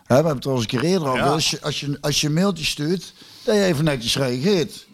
hè, 0.03 0.05
we 0.07 0.13
hebben 0.13 0.35
het 0.35 0.45
al 0.45 0.51
eens 0.53 0.61
een 0.61 0.67
keer 0.67 0.83
eerder 0.83 1.07
over, 1.07 1.19
Ja. 1.23 1.29
als, 1.31 1.49
je, 1.49 1.61
als, 1.61 1.79
je, 1.79 1.97
als 2.01 2.21
je 2.21 2.27
een 2.27 2.33
mailtje 2.33 2.65
stuurt, 2.65 3.13
dat 3.43 3.55
je 3.55 3.63
even 3.63 3.83
netjes 3.83 4.15
reageert. 4.15 4.87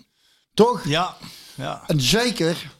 Toch? 0.53 0.87
Ja, 0.87 1.17
ja. 1.55 1.83
En 1.87 2.01
zeker 2.01 2.71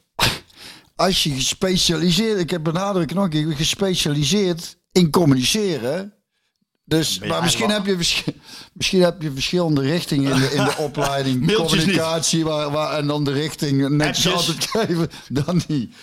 als 0.96 1.24
je 1.24 1.30
gespecialiseerd, 1.34 2.40
ik 2.40 2.50
heb 2.50 2.64
benadruk 2.64 3.14
nog 3.14 3.24
een 3.24 3.30
keer, 3.30 3.52
gespecialiseerd 3.56 4.78
in 4.92 5.10
communiceren. 5.10 6.14
Dus, 6.90 7.20
maar 7.20 7.42
misschien 7.42 7.70
heb, 7.70 7.86
je, 7.86 7.96
misschien 8.74 9.02
heb 9.02 9.22
je 9.22 9.32
verschillende 9.32 9.82
richtingen 9.82 10.34
in 10.34 10.40
de, 10.40 10.52
in 10.52 10.64
de 10.64 10.76
opleiding. 10.88 11.54
Communicatie 11.54 12.44
waar, 12.44 12.72
waar, 12.72 12.98
en 12.98 13.08
dan 13.08 13.24
de 13.24 13.32
richting 13.32 13.90
netjes 13.90 14.34
altijd 14.34 14.66
geven. 14.66 15.10
Dan 15.46 15.62
niet. 15.68 15.96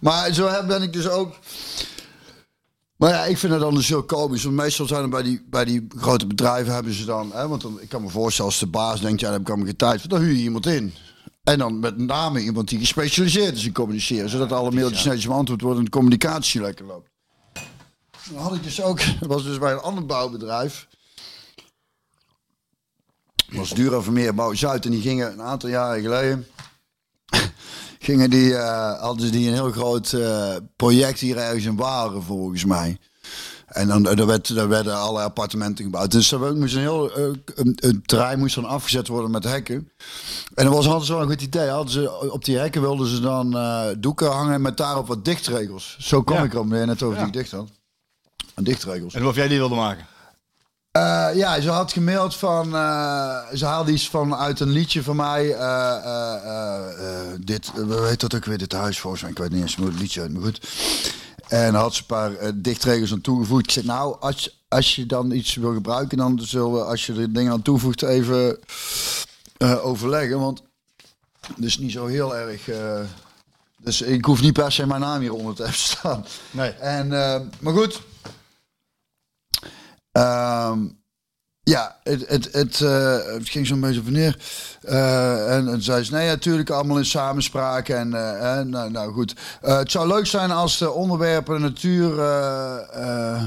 Maar 0.00 0.32
zo 0.32 0.50
ben 0.66 0.82
ik 0.82 0.92
dus 0.92 1.08
ook... 1.08 1.38
Maar 2.96 3.10
ja, 3.10 3.24
ik 3.24 3.38
vind 3.38 3.52
het 3.52 3.60
dan 3.60 3.74
dus 3.74 3.88
heel 3.88 4.02
komisch. 4.02 4.42
Want 4.42 4.56
meestal 4.56 4.86
zijn 4.86 5.02
er 5.02 5.08
bij 5.08 5.22
die, 5.22 5.46
bij 5.50 5.64
die 5.64 5.86
grote 5.96 6.26
bedrijven 6.26 6.74
hebben 6.74 6.92
ze 6.92 7.04
dan... 7.04 7.30
Hè, 7.34 7.48
want 7.48 7.62
dan, 7.62 7.80
ik 7.80 7.88
kan 7.88 8.02
me 8.02 8.08
voorstellen 8.08 8.50
als 8.50 8.60
de 8.60 8.66
baas 8.66 9.00
denkt... 9.00 9.20
Ja, 9.20 9.26
daar 9.26 9.32
heb 9.32 9.42
ik 9.42 9.48
allemaal 9.48 9.66
geen 9.66 9.76
tijd. 9.76 10.10
Dan 10.10 10.20
huur 10.20 10.32
je 10.32 10.42
iemand 10.42 10.66
in. 10.66 10.94
En 11.44 11.58
dan 11.58 11.78
met 11.78 11.98
name 11.98 12.40
iemand 12.40 12.68
die 12.68 12.78
gespecialiseerd 12.78 13.56
is 13.56 13.64
in 13.64 13.72
communiceren. 13.72 14.28
Zodat 14.28 14.52
alle 14.52 14.70
mailtjes 14.70 15.04
netjes 15.04 15.26
beantwoord 15.26 15.60
worden 15.60 15.78
en 15.78 15.84
de 15.84 15.90
communicatie 15.90 16.60
lekker 16.60 16.86
loopt. 16.86 17.08
Dan 18.32 18.42
had 18.42 18.54
ik 18.54 18.62
dus 18.62 18.82
ook... 18.82 18.98
Dat 19.20 19.28
was 19.28 19.42
dus 19.44 19.58
bij 19.58 19.72
een 19.72 19.80
ander 19.80 20.06
bouwbedrijf. 20.06 20.86
Dat 23.36 23.56
was 23.58 23.70
Dura 23.70 24.00
Vermeer 24.00 24.34
Bouw 24.34 24.54
Zuid. 24.54 24.84
En 24.84 24.90
die 24.90 25.00
gingen 25.00 25.32
een 25.32 25.42
aantal 25.42 25.68
jaren 25.68 26.02
geleden... 26.02 26.46
gingen 27.98 28.30
die, 28.30 28.56
eh, 28.56 29.00
hadden 29.00 29.26
ze 29.26 29.32
die 29.32 29.48
een 29.48 29.54
heel 29.54 29.70
groot 29.70 30.12
eh, 30.12 30.54
project 30.76 31.20
hier 31.20 31.36
ergens 31.36 31.64
in 31.64 31.76
Waren 31.76 32.22
volgens 32.22 32.64
mij. 32.64 32.98
En 33.68 33.88
dan 33.88 34.06
er 34.06 34.26
werd, 34.26 34.48
er 34.48 34.68
werden 34.68 34.96
allerlei 34.96 35.24
appartementen 35.26 35.84
gebouwd. 35.84 36.10
Dus 36.10 36.32
er 36.32 36.56
moest 36.56 36.74
een 36.74 36.80
heel 36.80 37.12
eh, 37.12 37.24
een, 37.54 37.72
een 37.76 38.02
terrein 38.06 38.38
moest 38.38 38.54
dan 38.54 38.64
afgezet 38.64 39.08
worden 39.08 39.30
met 39.30 39.44
hekken. 39.44 39.90
En 40.54 40.64
dat 40.64 40.74
was 40.74 40.86
hadden 40.86 41.06
ze 41.06 41.12
wel 41.12 41.22
een 41.22 41.28
goed 41.28 41.42
idee. 41.42 41.68
Hadden 41.68 41.92
ze, 41.92 42.30
op 42.30 42.44
die 42.44 42.58
hekken 42.58 42.80
wilden 42.80 43.06
ze 43.06 43.20
dan 43.20 43.56
eh, 43.56 43.86
doeken 43.98 44.30
hangen 44.30 44.62
met 44.62 44.76
daarop 44.76 45.06
wat 45.06 45.24
dichtregels. 45.24 45.96
Zo 46.00 46.22
kwam 46.22 46.38
Ja. 46.38 46.44
ik 46.44 46.54
om, 46.54 46.74
je 46.74 46.84
net 46.84 47.02
over 47.02 47.18
Ja. 47.18 47.24
die 47.24 47.32
dicht 47.32 47.50
had. 47.50 47.68
En 48.58 48.64
dichtregels. 48.64 49.14
En 49.14 49.26
of 49.26 49.34
jij 49.36 49.48
die 49.48 49.58
wilde 49.58 49.74
maken? 49.74 50.06
Eh, 50.90 51.28
ja, 51.34 51.60
ze 51.60 51.70
had 51.70 51.92
gemaild 51.92 52.34
van. 52.34 52.74
eh, 52.74 53.38
ze 53.54 53.64
haalde 53.66 53.92
iets 53.92 54.08
van 54.10 54.34
uit 54.34 54.60
een 54.60 54.68
liedje 54.68 55.02
van 55.02 55.16
mij. 55.16 55.54
eh, 55.54 57.32
dit, 57.40 57.72
we 57.74 58.00
weten 58.00 58.18
dat 58.28 58.34
ook 58.34 58.44
weer, 58.44 58.58
dit 58.58 58.72
huis 58.72 58.98
volgens 59.00 59.22
mij. 59.22 59.30
Ik 59.30 59.38
weet 59.38 59.50
niet 59.50 59.62
eens 59.62 59.76
hoe 59.76 59.86
het 59.86 60.00
liedje 60.00 60.20
uit, 60.20 60.32
maar 60.32 60.42
goed. 60.42 60.68
En 61.48 61.74
had 61.74 61.94
ze 61.94 62.00
een 62.00 62.06
paar 62.06 62.32
dichtregels 62.54 63.12
aan 63.12 63.20
toegevoegd. 63.20 63.64
Ik 63.64 63.70
zei, 63.70 63.86
nou, 63.86 64.16
als, 64.20 64.64
als 64.68 64.94
je 64.96 65.06
dan 65.06 65.30
iets 65.30 65.54
wil 65.54 65.72
gebruiken, 65.74 66.18
dan 66.18 66.40
zullen 66.42 66.72
we, 66.72 66.84
als 66.84 67.06
je 67.06 67.14
er 67.14 67.32
dingen 67.32 67.52
aan 67.52 67.62
toevoegt, 67.62 68.02
even 68.02 68.58
overleggen. 69.82 70.40
Want 70.40 70.62
het 71.54 71.64
is 71.64 71.78
niet 71.78 71.92
zo 71.92 72.06
heel 72.06 72.36
erg. 72.36 72.68
dus 73.76 74.02
ik 74.02 74.24
hoef 74.24 74.40
niet 74.40 74.52
per 74.52 74.72
se 74.72 74.86
mijn 74.86 75.00
naam 75.00 75.20
hieronder 75.20 75.54
te 75.54 75.62
hebben 75.62 75.80
staan. 75.80 76.24
Nee. 76.50 76.70
En, 76.70 77.08
maar 77.60 77.72
goed. 77.72 78.00
Ehm, 80.12 80.86
Ja, 81.62 81.96
het, 82.02 82.28
het, 82.28 82.52
het, 82.52 82.78
het 82.78 83.48
ging 83.48 83.66
zo'n 83.66 83.80
beetje 83.80 84.02
van 84.02 84.12
neer. 84.12 84.38
Eh, 84.82 85.56
en, 85.56 85.82
zei 85.82 86.04
ze, 86.04 86.12
nee, 86.12 86.28
natuurlijk 86.28 86.70
allemaal 86.70 86.98
in 86.98 87.04
samenspraak. 87.04 87.88
En 87.88 88.14
eh, 88.14 88.60
nou, 88.60 88.90
nou 88.90 89.12
goed. 89.12 89.34
Het 89.60 89.90
zou 89.90 90.08
leuk 90.08 90.26
zijn 90.26 90.50
als 90.50 90.78
de 90.78 90.90
onderwerpen 90.90 91.60
natuur... 91.60 92.18
eh 92.20 93.34
eh 93.34 93.42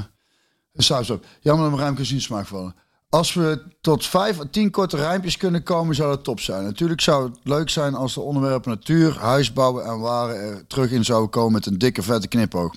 saus. 0.76 1.06
Jammer 1.40 1.62
dat 1.62 1.74
mijn 1.74 1.82
ruimte 1.82 2.12
niet 2.12 2.22
smaak 2.22 2.46
vallen. 2.46 2.74
Als 3.08 3.34
we 3.34 3.62
tot 3.80 4.06
vijf 4.06 4.40
à 4.40 4.44
tien 4.50 4.70
korte 4.70 4.96
rijmpjes 4.96 5.36
kunnen 5.36 5.62
komen, 5.62 5.94
zou 5.94 6.08
dat 6.08 6.24
top 6.24 6.40
zijn. 6.40 6.64
Natuurlijk 6.64 7.00
zou 7.00 7.28
het 7.28 7.38
leuk 7.42 7.70
zijn 7.70 7.94
als 7.94 8.14
de 8.14 8.20
onderwerpen 8.20 8.70
natuur, 8.70 9.18
huisbouwen 9.18 9.84
en 9.84 10.00
waren 10.00 10.36
er 10.36 10.66
terug 10.66 10.90
in 10.90 11.04
zouden 11.04 11.30
komen 11.30 11.52
met 11.52 11.66
een 11.66 11.78
dikke 11.78 12.02
vette 12.02 12.28
knipoog. 12.28 12.74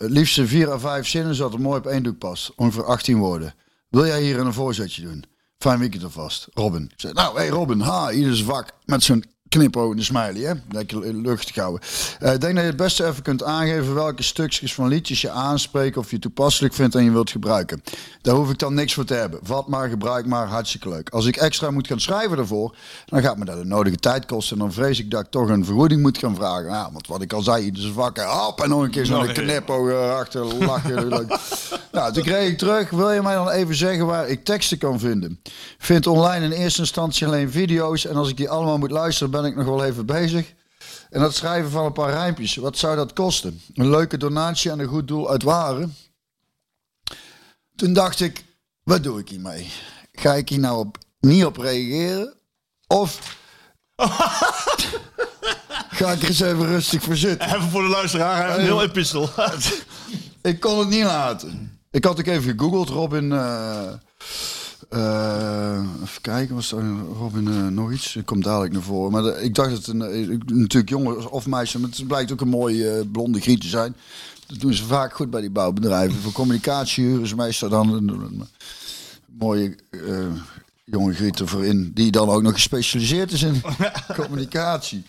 Het 0.00 0.10
liefst 0.10 0.40
vier 0.44 0.70
à 0.70 0.78
vijf 0.78 1.06
zinnen, 1.08 1.34
zodat 1.34 1.52
het 1.52 1.60
mooi 1.60 1.78
op 1.78 1.86
één 1.86 2.02
doek 2.02 2.18
past. 2.18 2.52
Ongeveer 2.56 2.84
18 2.84 3.18
woorden. 3.18 3.54
Wil 3.88 4.06
jij 4.06 4.22
hier 4.22 4.38
een 4.38 4.52
voorzetje 4.52 5.02
doen? 5.02 5.24
Fijn 5.58 5.78
weekend 5.78 6.04
alvast. 6.04 6.48
Robin. 6.54 6.90
Ik 6.96 7.12
nou, 7.12 7.36
hey 7.36 7.48
Robin, 7.48 7.80
ha, 7.80 8.10
ieder 8.10 8.36
zijn 8.36 8.48
vak. 8.48 8.70
Met 8.84 9.02
zo'n 9.02 9.24
knipoog 9.50 9.92
en 9.92 9.98
een 9.98 10.04
smiley, 10.04 10.40
hè? 10.40 10.52
Lekker 10.70 11.14
luchtig 11.14 11.56
houden. 11.56 11.80
Eh, 12.20 12.32
Ik 12.32 12.40
denk 12.40 12.54
dat 12.54 12.62
je 12.62 12.68
het 12.70 12.76
beste 12.76 13.06
even 13.06 13.22
kunt 13.22 13.42
aangeven 13.42 13.94
welke 13.94 14.22
stukjes 14.22 14.74
van 14.74 14.88
liedjes 14.88 15.20
je 15.20 15.30
aanspreekt 15.30 15.96
of 15.96 16.10
je 16.10 16.18
toepasselijk 16.18 16.74
vindt 16.74 16.94
en 16.94 17.04
je 17.04 17.10
wilt 17.10 17.30
gebruiken. 17.30 17.82
Daar 18.22 18.34
hoef 18.34 18.50
ik 18.50 18.58
dan 18.58 18.74
niks 18.74 18.94
voor 18.94 19.04
te 19.04 19.14
hebben. 19.14 19.40
Vat 19.42 19.68
maar, 19.68 19.88
gebruik 19.88 20.26
maar, 20.26 20.46
hartstikke 20.46 20.88
leuk. 20.88 21.08
Als 21.08 21.26
ik 21.26 21.36
extra 21.36 21.70
moet 21.70 21.86
gaan 21.86 22.00
schrijven 22.00 22.36
daarvoor, 22.36 22.76
dan 23.06 23.22
gaat 23.22 23.36
me 23.36 23.44
dat 23.44 23.58
de 23.58 23.64
nodige 23.64 23.96
tijd 23.96 24.26
kosten. 24.26 24.56
En 24.56 24.62
dan 24.62 24.72
vrees 24.72 24.98
ik 24.98 25.10
dat 25.10 25.20
ik 25.20 25.30
toch 25.30 25.48
een 25.48 25.64
vergoeding 25.64 26.02
moet 26.02 26.18
gaan 26.18 26.34
vragen. 26.34 26.64
Ja, 26.64 26.88
want 26.92 27.06
wat 27.06 27.22
ik 27.22 27.32
al 27.32 27.42
zei, 27.42 27.64
ieder 27.64 27.82
zijn 27.82 27.94
vak. 27.94 28.16
en 28.18 28.28
Hop, 28.28 28.60
en 28.60 28.68
nog 28.68 28.82
een 28.82 28.90
keer 28.90 29.06
zo'n 29.06 29.32
knipoog 29.32 29.88
erachter, 29.88 30.44
lachen. 30.44 31.08
leuk. 31.08 31.38
Nou, 31.92 32.12
toen 32.12 32.22
kreeg 32.22 32.50
ik 32.50 32.58
terug. 32.58 32.90
Wil 32.90 33.10
je 33.12 33.22
mij 33.22 33.34
dan 33.34 33.50
even 33.50 33.74
zeggen 33.74 34.06
waar 34.06 34.28
ik 34.28 34.44
teksten 34.44 34.78
kan 34.78 34.98
vinden? 34.98 35.40
Vind 35.78 36.06
online 36.06 36.44
in 36.44 36.50
eerste 36.52 36.80
instantie 36.80 37.26
alleen 37.26 37.50
video's. 37.50 38.06
En 38.06 38.16
als 38.16 38.28
ik 38.28 38.36
die 38.36 38.50
allemaal 38.50 38.78
moet 38.78 38.90
luisteren, 38.90 39.30
ben 39.40 39.50
ik 39.50 39.56
nog 39.56 39.66
wel 39.66 39.84
even 39.84 40.06
bezig. 40.06 40.52
En 41.10 41.20
dat 41.20 41.34
schrijven 41.34 41.70
van 41.70 41.84
een 41.84 41.92
paar 41.92 42.10
rijmpjes. 42.10 42.56
Wat 42.56 42.78
zou 42.78 42.96
dat 42.96 43.12
kosten? 43.12 43.60
Een 43.74 43.90
leuke 43.90 44.16
donatie 44.16 44.72
aan 44.72 44.78
een 44.78 44.86
goed 44.86 45.08
doel 45.08 45.30
uit 45.30 45.42
Waren. 45.42 45.96
Toen 47.76 47.92
dacht 47.92 48.20
ik, 48.20 48.44
wat 48.82 49.02
doe 49.02 49.20
ik 49.20 49.28
hiermee? 49.28 49.70
Ga 50.12 50.34
ik 50.34 50.48
hier 50.48 50.58
nou 50.58 50.78
op, 50.78 50.98
niet 51.20 51.44
op 51.44 51.56
reageren? 51.56 52.34
Of 52.86 53.36
ga 55.98 56.10
ik 56.12 56.22
er 56.22 56.28
eens 56.28 56.40
even 56.40 56.66
rustig 56.66 57.02
voor 57.02 57.16
zitten? 57.16 57.48
Even 57.48 57.70
voor 57.70 57.82
de 57.82 57.88
luisteraar, 57.88 58.58
een 58.58 58.64
heel 58.64 58.82
epistel. 58.82 59.30
Ik 60.42 60.60
kon 60.60 60.78
het 60.78 60.88
niet 60.88 61.04
laten. 61.04 61.80
Ik 61.90 62.04
had 62.04 62.18
ook 62.18 62.26
even 62.26 62.58
gegoogeld, 62.58 62.88
Robin. 62.88 63.32
eh, 63.32 63.92
eh, 64.90 65.82
even 66.02 66.20
kijken, 66.20 66.54
was 66.54 66.72
er 66.72 66.84
Robin 67.18 67.48
eh, 67.48 67.66
nog 67.66 67.92
iets? 67.92 68.16
Ik 68.16 68.26
kom 68.26 68.42
dadelijk 68.42 68.72
naar 68.72 68.82
voren. 68.82 69.12
Maar 69.12 69.22
de- 69.22 69.42
ik 69.42 69.54
dacht 69.54 69.70
dat 69.70 69.86
een, 69.86 70.02
eh, 70.02 70.38
natuurlijk 70.46 70.88
jongen 70.88 71.30
of 71.30 71.46
meisje, 71.46 71.78
maar 71.78 71.90
het 71.90 72.06
blijkt 72.06 72.32
ook 72.32 72.40
een 72.40 72.48
mooie 72.48 72.90
eh, 72.90 73.04
blonde 73.12 73.40
griet 73.40 73.60
te 73.60 73.68
zijn. 73.68 73.96
Dat 74.46 74.60
doen 74.60 74.74
ze 74.74 74.84
vaak 74.84 75.14
goed 75.14 75.30
bij 75.30 75.40
die 75.40 75.50
bouwbedrijven. 75.50 76.20
Voor 76.20 76.32
communicatie 76.32 77.04
huren 77.04 77.26
ze 77.28 77.34
meestal 77.36 77.68
dan 77.68 77.92
een, 77.92 78.08
een 78.08 78.42
mooie 79.38 79.76
eh, 79.90 80.00
jonge 80.84 81.14
griet 81.14 81.40
ervoor 81.40 81.64
in, 81.64 81.90
die 81.94 82.10
dan 82.10 82.28
ook 82.28 82.42
nog 82.42 82.52
gespecialiseerd 82.52 83.32
is 83.32 83.42
in 83.42 83.62
communicatie. 84.22 85.02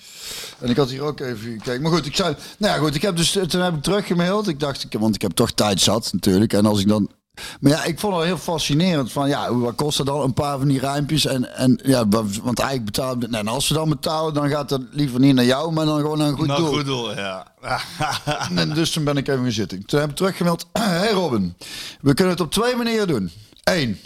En 0.59 0.69
ik 0.69 0.75
had 0.77 0.89
hier 0.89 1.01
ook 1.01 1.19
even 1.19 1.51
gekeken. 1.51 1.81
Maar 1.81 1.91
goed, 1.91 2.05
ik 2.05 2.15
zei, 2.15 2.35
nou 2.57 2.73
ja, 2.73 2.79
goed, 2.79 2.95
ik 2.95 3.01
heb 3.01 3.15
dus 3.15 3.31
toen 3.47 3.61
heb 3.61 3.75
ik 3.75 3.83
teruggemaild. 3.83 4.47
Ik 4.47 4.59
dacht, 4.59 4.83
ik, 4.83 4.99
want 4.99 5.15
ik 5.15 5.21
heb 5.21 5.31
toch 5.31 5.51
tijd 5.51 5.79
zat 5.79 6.09
natuurlijk. 6.13 6.53
En 6.53 6.65
als 6.65 6.79
ik 6.79 6.87
dan 6.87 7.09
maar 7.59 7.71
ja, 7.71 7.83
ik 7.83 7.99
vond 7.99 8.15
het 8.15 8.23
heel 8.25 8.37
fascinerend 8.37 9.11
van 9.11 9.27
ja, 9.29 9.55
wat 9.55 9.75
kost 9.75 9.97
dat 9.97 10.05
dan 10.05 10.21
een 10.21 10.33
paar 10.33 10.57
van 10.57 10.67
die 10.67 10.79
rijmpjes 10.79 11.25
en 11.25 11.55
en 11.55 11.79
ja, 11.83 12.07
wa- 12.07 12.23
want 12.43 12.59
eigenlijk 12.59 12.85
betalen 12.91 13.19
we- 13.31 13.37
en 13.37 13.47
als 13.47 13.67
ze 13.67 13.73
dan 13.73 13.89
betalen, 13.89 14.33
dan 14.33 14.49
gaat 14.49 14.69
dat 14.69 14.81
liever 14.91 15.19
niet 15.19 15.35
naar 15.35 15.45
jou, 15.45 15.71
maar 15.73 15.85
dan 15.85 15.99
gewoon 15.99 16.17
naar 16.17 16.27
een 16.27 16.37
goed 16.37 16.47
nou, 16.47 16.61
doel. 16.61 16.73
goed 16.73 16.85
doel, 16.85 17.15
ja. 17.15 17.47
En 18.55 18.73
dus 18.73 18.91
toen 18.91 19.03
ben 19.03 19.17
ik 19.17 19.27
even 19.27 19.41
gaan 19.43 19.51
zitten. 19.51 19.85
Toen 19.85 19.99
heb 19.99 20.09
ik 20.09 20.15
teruggemeld. 20.15 20.65
hey 20.79 21.11
Robin, 21.11 21.55
we 22.01 22.13
kunnen 22.13 22.33
het 22.33 22.41
op 22.43 22.51
twee 22.51 22.75
manieren 22.75 23.07
doen. 23.07 23.31
Eén. 23.63 23.99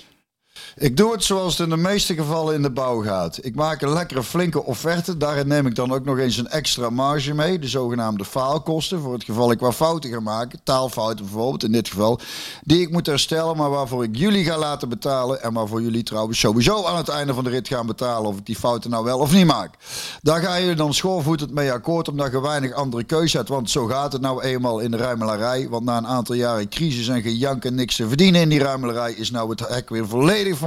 Ik 0.78 0.98
doe 0.98 1.12
het 1.12 1.24
zoals 1.24 1.58
het 1.58 1.68
in 1.68 1.76
de 1.76 1.82
meeste 1.82 2.14
gevallen 2.14 2.54
in 2.54 2.62
de 2.62 2.72
bouw 2.72 3.02
gaat. 3.02 3.40
Ik 3.42 3.56
maak 3.56 3.82
een 3.82 3.94
lekkere 3.94 4.24
flinke 4.24 4.64
offerte. 4.64 5.18
Daarin 5.18 5.48
neem 5.48 5.68
ik 5.68 5.76
dan 5.76 5.94
ook 5.94 6.06
nog 6.06 6.18
eens 6.18 6.38
een 6.38 6.48
extra 6.48 6.90
marge 6.90 7.34
mee. 7.34 7.60
De 7.60 7.68
zogenaamde 7.68 8.26
faalkosten. 8.26 9.00
Voor 9.00 9.14
het 9.14 9.24
geval 9.24 9.52
ik 9.52 9.60
wat 9.60 9.76
fouten 9.76 10.10
ga 10.10 10.20
maken. 10.20 10.60
Taalfouten 10.64 11.26
bijvoorbeeld 11.26 11.64
in 11.64 11.72
dit 11.72 11.90
geval. 11.90 12.20
Die 12.64 12.82
ik 12.82 12.92
moet 12.92 13.06
herstellen, 13.06 13.58
maar 13.58 13.70
waarvoor 13.70 14.04
ik 14.04 14.16
jullie 14.16 14.44
ga 14.44 14.58
laten 14.58 14.90
betalen. 14.90 15.44
En 15.44 15.54
waarvoor 15.54 15.82
jullie 15.82 16.04
trouwens 16.04 16.40
sowieso 16.40 16.86
aan 16.86 16.98
het 16.98 17.10
einde 17.10 17.34
van 17.34 17.44
de 17.44 17.50
rit 17.50 17.68
gaan 17.68 17.88
betalen. 17.88 18.30
Of 18.30 18.38
ik 18.38 18.46
die 18.46 18.56
fouten 18.56 18.90
nou 18.90 19.04
wel 19.04 19.20
of 19.20 19.34
niet 19.34 19.46
maak. 19.46 19.74
Daar 20.22 20.42
ga 20.42 20.56
je 20.56 20.76
dan 20.76 20.94
schoorvoetend 20.94 21.54
mee 21.54 21.72
akkoord. 21.72 22.10
Omdat 22.10 22.32
je 22.32 22.42
weinig 22.42 22.74
andere 22.74 23.04
keuze 23.04 23.38
hebt. 23.38 23.50
Want 23.50 23.70
zo 23.70 23.86
gaat 23.86 24.14
het 24.14 24.22
nou 24.22 24.42
eenmaal 24.42 24.80
in 24.80 24.92
de 24.92 24.98
ruimelarij. 24.98 25.70
Want 25.70 25.84
na 25.86 25.98
een 25.98 26.08
aantal 26.08 26.36
jaren 26.36 26.70
crisis 26.70 27.08
en 27.08 27.22
gejank 27.22 27.66
en 27.66 27.76
niks 27.76 27.96
te 27.96 28.08
verdienen 28.08 28.42
in 28.42 28.50
die 28.50 28.60
ruimelarij. 28.60 29.14
Is 29.14 29.32
nou 29.32 29.50
het 29.50 29.68
hek 29.68 29.90
weer 29.90 30.08
volledig 30.08 30.64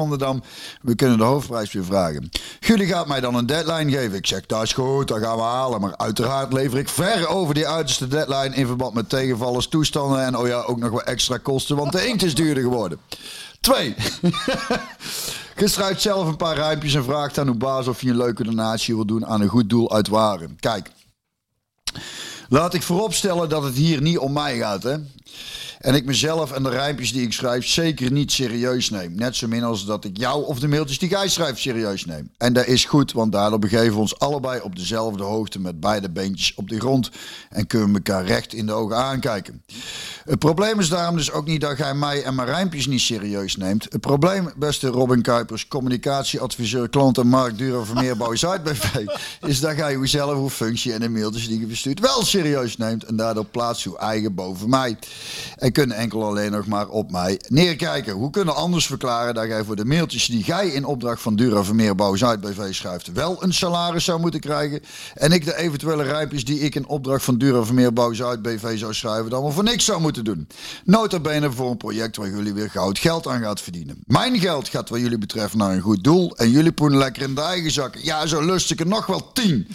We 0.80 0.94
kunnen 0.94 1.18
de 1.18 1.24
hoofdprijs 1.24 1.72
weer 1.72 1.84
vragen. 1.84 2.30
Jullie 2.60 2.86
gaat 2.86 3.06
mij 3.06 3.20
dan 3.20 3.34
een 3.34 3.46
deadline 3.46 3.90
geven. 3.90 4.16
Ik 4.16 4.26
zeg, 4.26 4.46
dat 4.46 4.62
is 4.62 4.72
goed, 4.72 5.08
dat 5.08 5.18
gaan 5.18 5.36
we 5.36 5.42
halen. 5.42 5.80
Maar 5.80 5.96
uiteraard 5.96 6.52
lever 6.52 6.78
ik 6.78 6.88
ver 6.88 7.28
over 7.28 7.54
die 7.54 7.68
uiterste 7.68 8.08
deadline 8.08 8.54
in 8.54 8.66
verband 8.66 8.94
met 8.94 9.08
tegenvallers, 9.08 9.68
toestanden 9.68 10.24
en 10.24 10.36
oh 10.36 10.46
ja, 10.46 10.60
ook 10.60 10.78
nog 10.78 10.90
wat 10.90 11.02
extra 11.02 11.36
kosten, 11.36 11.76
want 11.76 11.92
de 11.92 12.06
inkt 12.06 12.22
is 12.22 12.34
duurder 12.34 12.62
geworden. 12.62 12.98
Twee. 13.60 13.94
Schrijft 15.64 16.00
zelf 16.00 16.28
een 16.28 16.36
paar 16.36 16.54
rijmpjes 16.54 16.94
en 16.94 17.04
vraagt 17.04 17.38
aan 17.38 17.46
uw 17.46 17.56
baas 17.56 17.88
of 17.88 18.02
je 18.02 18.10
een 18.10 18.16
leuke 18.16 18.44
donatie 18.44 18.94
wil 18.94 19.06
doen 19.06 19.26
aan 19.26 19.40
een 19.40 19.48
goed 19.48 19.70
doel 19.70 19.92
uit 19.92 20.08
Waren. 20.08 20.56
Kijk, 20.60 20.90
laat 22.48 22.74
ik 22.74 22.82
vooropstellen 22.82 23.48
dat 23.48 23.62
het 23.62 23.74
hier 23.74 24.02
niet 24.02 24.18
om 24.18 24.32
mij 24.32 24.58
gaat, 24.58 24.82
hè. 24.82 24.96
En 25.78 25.94
ik 25.94 26.04
mezelf 26.04 26.52
en 26.52 26.62
de 26.62 26.70
rijmpjes 26.70 27.12
die 27.12 27.22
ik 27.22 27.32
schrijf 27.32 27.66
zeker 27.66 28.12
niet 28.12 28.32
serieus 28.32 28.90
neem. 28.90 29.14
Net 29.14 29.36
zo 29.36 29.48
min 29.48 29.62
als 29.62 29.86
dat 29.86 30.04
ik 30.04 30.16
jou 30.16 30.44
of 30.44 30.58
de 30.58 30.68
mailtjes 30.68 30.98
die 30.98 31.08
jij 31.08 31.28
schrijft 31.28 31.60
serieus 31.60 32.04
neem. 32.04 32.30
En 32.38 32.52
dat 32.52 32.66
is 32.66 32.84
goed, 32.84 33.12
want 33.12 33.32
daardoor 33.32 33.58
begeven 33.58 33.92
we 33.92 33.98
ons 33.98 34.18
allebei 34.18 34.60
op 34.60 34.76
dezelfde 34.76 35.22
hoogte 35.22 35.60
met 35.60 35.80
beide 35.80 36.10
beentjes 36.10 36.54
op 36.54 36.68
de 36.68 36.80
grond. 36.80 37.10
En 37.50 37.66
kunnen 37.66 37.88
we 37.88 37.94
elkaar 37.94 38.24
recht 38.24 38.52
in 38.52 38.66
de 38.66 38.72
ogen 38.72 38.96
aankijken. 38.96 39.62
Het 40.24 40.38
probleem 40.38 40.80
is 40.80 40.88
daarom 40.88 41.16
dus 41.16 41.30
ook 41.30 41.46
niet 41.46 41.60
dat 41.60 41.78
jij 41.78 41.94
mij 41.94 42.22
en 42.22 42.34
mijn 42.34 42.48
rijmpjes 42.48 42.86
niet 42.86 43.00
serieus 43.00 43.56
neemt. 43.56 43.86
Het 43.88 44.00
probleem, 44.00 44.52
beste 44.56 44.88
Robin 44.88 45.22
Kuipers, 45.22 45.68
communicatieadviseur, 45.68 46.88
klant 46.88 47.18
en 47.18 47.26
marktduur 47.26 47.84
van 47.84 47.96
Meerbouw 47.96 48.34
Zuid 48.34 48.62
BV, 48.62 49.06
is 49.46 49.60
dat 49.60 49.76
jij 49.76 49.96
jezelf 49.96 50.34
hoe 50.34 50.50
functie 50.50 50.92
en 50.92 51.00
de 51.00 51.08
mailtjes 51.08 51.48
die 51.48 51.60
je 51.60 51.66
verstuurt 51.66 52.00
wel 52.00 52.24
serieus 52.24 52.76
neemt. 52.76 53.04
En 53.04 53.16
daardoor 53.16 53.44
plaatst 53.44 53.82
je 53.82 53.98
eigen 53.98 54.34
boven 54.34 54.68
mij. 54.68 54.98
En 55.56 55.67
kunnen 55.70 55.96
enkel 55.96 56.24
alleen 56.24 56.50
nog 56.50 56.66
maar 56.66 56.88
op 56.88 57.10
mij 57.10 57.40
neerkijken. 57.48 58.12
Hoe 58.12 58.30
kunnen 58.30 58.54
anders 58.54 58.86
verklaren 58.86 59.34
dat 59.34 59.46
jij 59.46 59.64
voor 59.64 59.76
de 59.76 59.84
mailtjes 59.84 60.26
die 60.26 60.44
jij 60.44 60.68
in 60.68 60.84
opdracht 60.84 61.22
van 61.22 61.36
Dura 61.36 61.64
Vermeerbouw 61.64 62.16
Zuid 62.16 62.40
BV 62.40 62.74
schrijft 62.74 63.12
wel 63.12 63.42
een 63.42 63.54
salaris 63.54 64.04
zou 64.04 64.20
moeten 64.20 64.40
krijgen. 64.40 64.80
En 65.14 65.32
ik 65.32 65.44
de 65.44 65.56
eventuele 65.56 66.02
rijmpjes 66.02 66.44
die 66.44 66.60
ik 66.60 66.74
in 66.74 66.86
opdracht 66.86 67.24
van 67.24 67.38
Dura 67.38 67.64
Vermeerbouw 67.64 68.12
Zuid 68.12 68.42
BV 68.42 68.78
zou 68.78 68.94
schrijven 68.94 69.30
dan 69.30 69.42
wel 69.42 69.52
voor 69.52 69.64
niks 69.64 69.84
zou 69.84 70.00
moeten 70.00 70.24
doen. 70.24 70.48
Nota 70.84 71.20
bene 71.20 71.52
voor 71.52 71.70
een 71.70 71.76
project 71.76 72.16
waar 72.16 72.30
jullie 72.30 72.52
weer 72.52 72.70
goud 72.70 72.98
geld 72.98 73.26
aan 73.26 73.40
gaat 73.40 73.60
verdienen. 73.60 73.98
Mijn 74.06 74.38
geld 74.40 74.68
gaat 74.68 74.88
wat 74.88 75.00
jullie 75.00 75.18
betreft 75.18 75.54
naar 75.54 75.72
een 75.72 75.80
goed 75.80 76.04
doel. 76.04 76.36
En 76.36 76.50
jullie 76.50 76.72
poenen 76.72 76.98
lekker 76.98 77.22
in 77.22 77.34
de 77.34 77.40
eigen 77.40 77.70
zakken. 77.70 78.04
Ja, 78.04 78.26
zo 78.26 78.44
lust 78.44 78.70
ik 78.70 78.80
er 78.80 78.86
nog 78.86 79.06
wel 79.06 79.32
tien. 79.32 79.68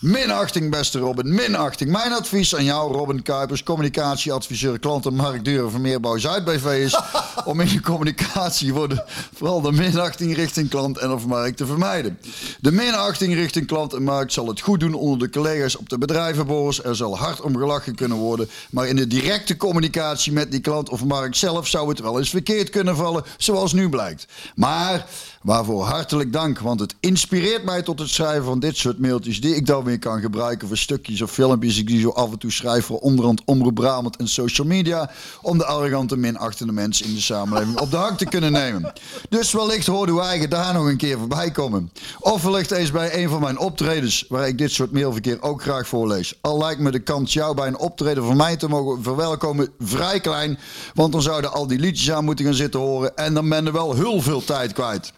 Minachting, 0.00 0.70
beste 0.70 0.98
Robin, 0.98 1.34
minachting. 1.34 1.90
Mijn 1.90 2.12
advies 2.12 2.56
aan 2.56 2.64
jou, 2.64 2.92
Robin 2.92 3.22
Kuipers, 3.22 3.62
communicatieadviseur, 3.62 4.78
klant 4.78 5.06
en 5.06 5.14
marktduur 5.14 5.70
van 5.70 5.80
Meerbouw 5.80 6.16
Zuid 6.16 6.44
BV 6.44 6.64
is 6.64 7.00
om 7.44 7.60
in 7.60 7.70
je 7.70 7.80
communicatie 7.80 8.72
voor 8.72 8.88
de, 8.88 9.04
vooral 9.34 9.60
de 9.60 9.72
minachting 9.72 10.34
richting 10.34 10.68
klant 10.68 10.98
en 10.98 11.10
of 11.10 11.26
markt 11.26 11.56
te 11.56 11.66
vermijden. 11.66 12.18
De 12.60 12.72
minachting 12.72 13.34
richting 13.34 13.66
klant 13.66 13.92
en 13.92 14.02
markt 14.02 14.32
zal 14.32 14.46
het 14.46 14.60
goed 14.60 14.80
doen 14.80 14.94
onder 14.94 15.18
de 15.18 15.30
collega's 15.30 15.76
op 15.76 15.88
de 15.88 15.98
bedrijvenbeurs. 15.98 16.84
Er 16.84 16.96
zal 16.96 17.18
hard 17.18 17.40
om 17.40 17.56
gelachen 17.56 17.94
kunnen 17.94 18.18
worden, 18.18 18.48
maar 18.70 18.86
in 18.86 18.96
de 18.96 19.06
directe 19.06 19.56
communicatie 19.56 20.32
met 20.32 20.50
die 20.50 20.60
klant 20.60 20.88
of 20.88 21.04
markt 21.04 21.36
zelf 21.36 21.66
zou 21.66 21.88
het 21.88 22.00
wel 22.00 22.18
eens 22.18 22.30
verkeerd 22.30 22.70
kunnen 22.70 22.96
vallen, 22.96 23.24
zoals 23.36 23.72
nu 23.72 23.88
blijkt. 23.88 24.26
Maar 24.54 25.06
Waarvoor 25.42 25.84
hartelijk 25.84 26.32
dank, 26.32 26.58
want 26.58 26.80
het 26.80 26.94
inspireert 27.00 27.64
mij 27.64 27.82
tot 27.82 27.98
het 27.98 28.08
schrijven 28.08 28.44
van 28.44 28.60
dit 28.60 28.76
soort 28.76 28.98
mailtjes 28.98 29.40
die 29.40 29.56
ik 29.56 29.66
dan 29.66 29.84
weer 29.84 29.98
kan 29.98 30.20
gebruiken 30.20 30.68
voor 30.68 30.76
stukjes 30.76 31.22
of 31.22 31.30
filmpjes 31.30 31.74
die 31.74 31.96
ik 31.96 32.00
zo 32.00 32.10
af 32.10 32.32
en 32.32 32.38
toe 32.38 32.52
schrijf 32.52 32.84
voor 32.84 32.98
onderhand 32.98 33.42
Omroep 33.44 33.74
Brabant 33.74 34.16
en 34.16 34.28
social 34.28 34.66
media 34.66 35.10
om 35.42 35.58
de 35.58 35.64
arrogante 35.64 36.16
minachtende 36.16 36.72
mensen 36.72 37.06
in 37.06 37.14
de 37.14 37.20
samenleving 37.20 37.80
op 37.80 37.90
de 37.90 37.96
hak 37.96 38.18
te 38.18 38.24
kunnen 38.24 38.52
nemen. 38.52 38.92
Dus 39.28 39.52
wellicht 39.52 39.86
horen 39.86 40.08
uw 40.08 40.20
eigen 40.20 40.50
daar 40.50 40.74
nog 40.74 40.86
een 40.86 40.96
keer 40.96 41.18
voorbij 41.18 41.50
komen. 41.50 41.92
Of 42.18 42.42
wellicht 42.42 42.70
eens 42.70 42.90
bij 42.90 43.22
een 43.22 43.28
van 43.28 43.40
mijn 43.40 43.58
optredens 43.58 44.24
waar 44.28 44.48
ik 44.48 44.58
dit 44.58 44.72
soort 44.72 44.92
mailverkeer 44.92 45.42
ook 45.42 45.62
graag 45.62 45.88
voorlees. 45.88 46.38
Al 46.40 46.58
lijkt 46.58 46.80
me 46.80 46.90
de 46.90 46.98
kans 46.98 47.32
jou 47.32 47.54
bij 47.54 47.66
een 47.66 47.78
optreden 47.78 48.24
van 48.24 48.36
mij 48.36 48.56
te 48.56 48.68
mogen 48.68 49.02
verwelkomen 49.02 49.68
vrij 49.78 50.20
klein, 50.20 50.58
want 50.94 51.12
dan 51.12 51.22
zouden 51.22 51.52
al 51.52 51.66
die 51.66 51.78
liedjes 51.78 52.10
aan 52.12 52.24
moeten 52.24 52.44
gaan 52.44 52.54
zitten 52.54 52.80
horen 52.80 53.16
en 53.16 53.34
dan 53.34 53.48
ben 53.48 53.64
je 53.64 53.72
wel 53.72 53.94
heel 53.94 54.22
veel 54.22 54.44
tijd 54.44 54.72
kwijt. 54.72 55.12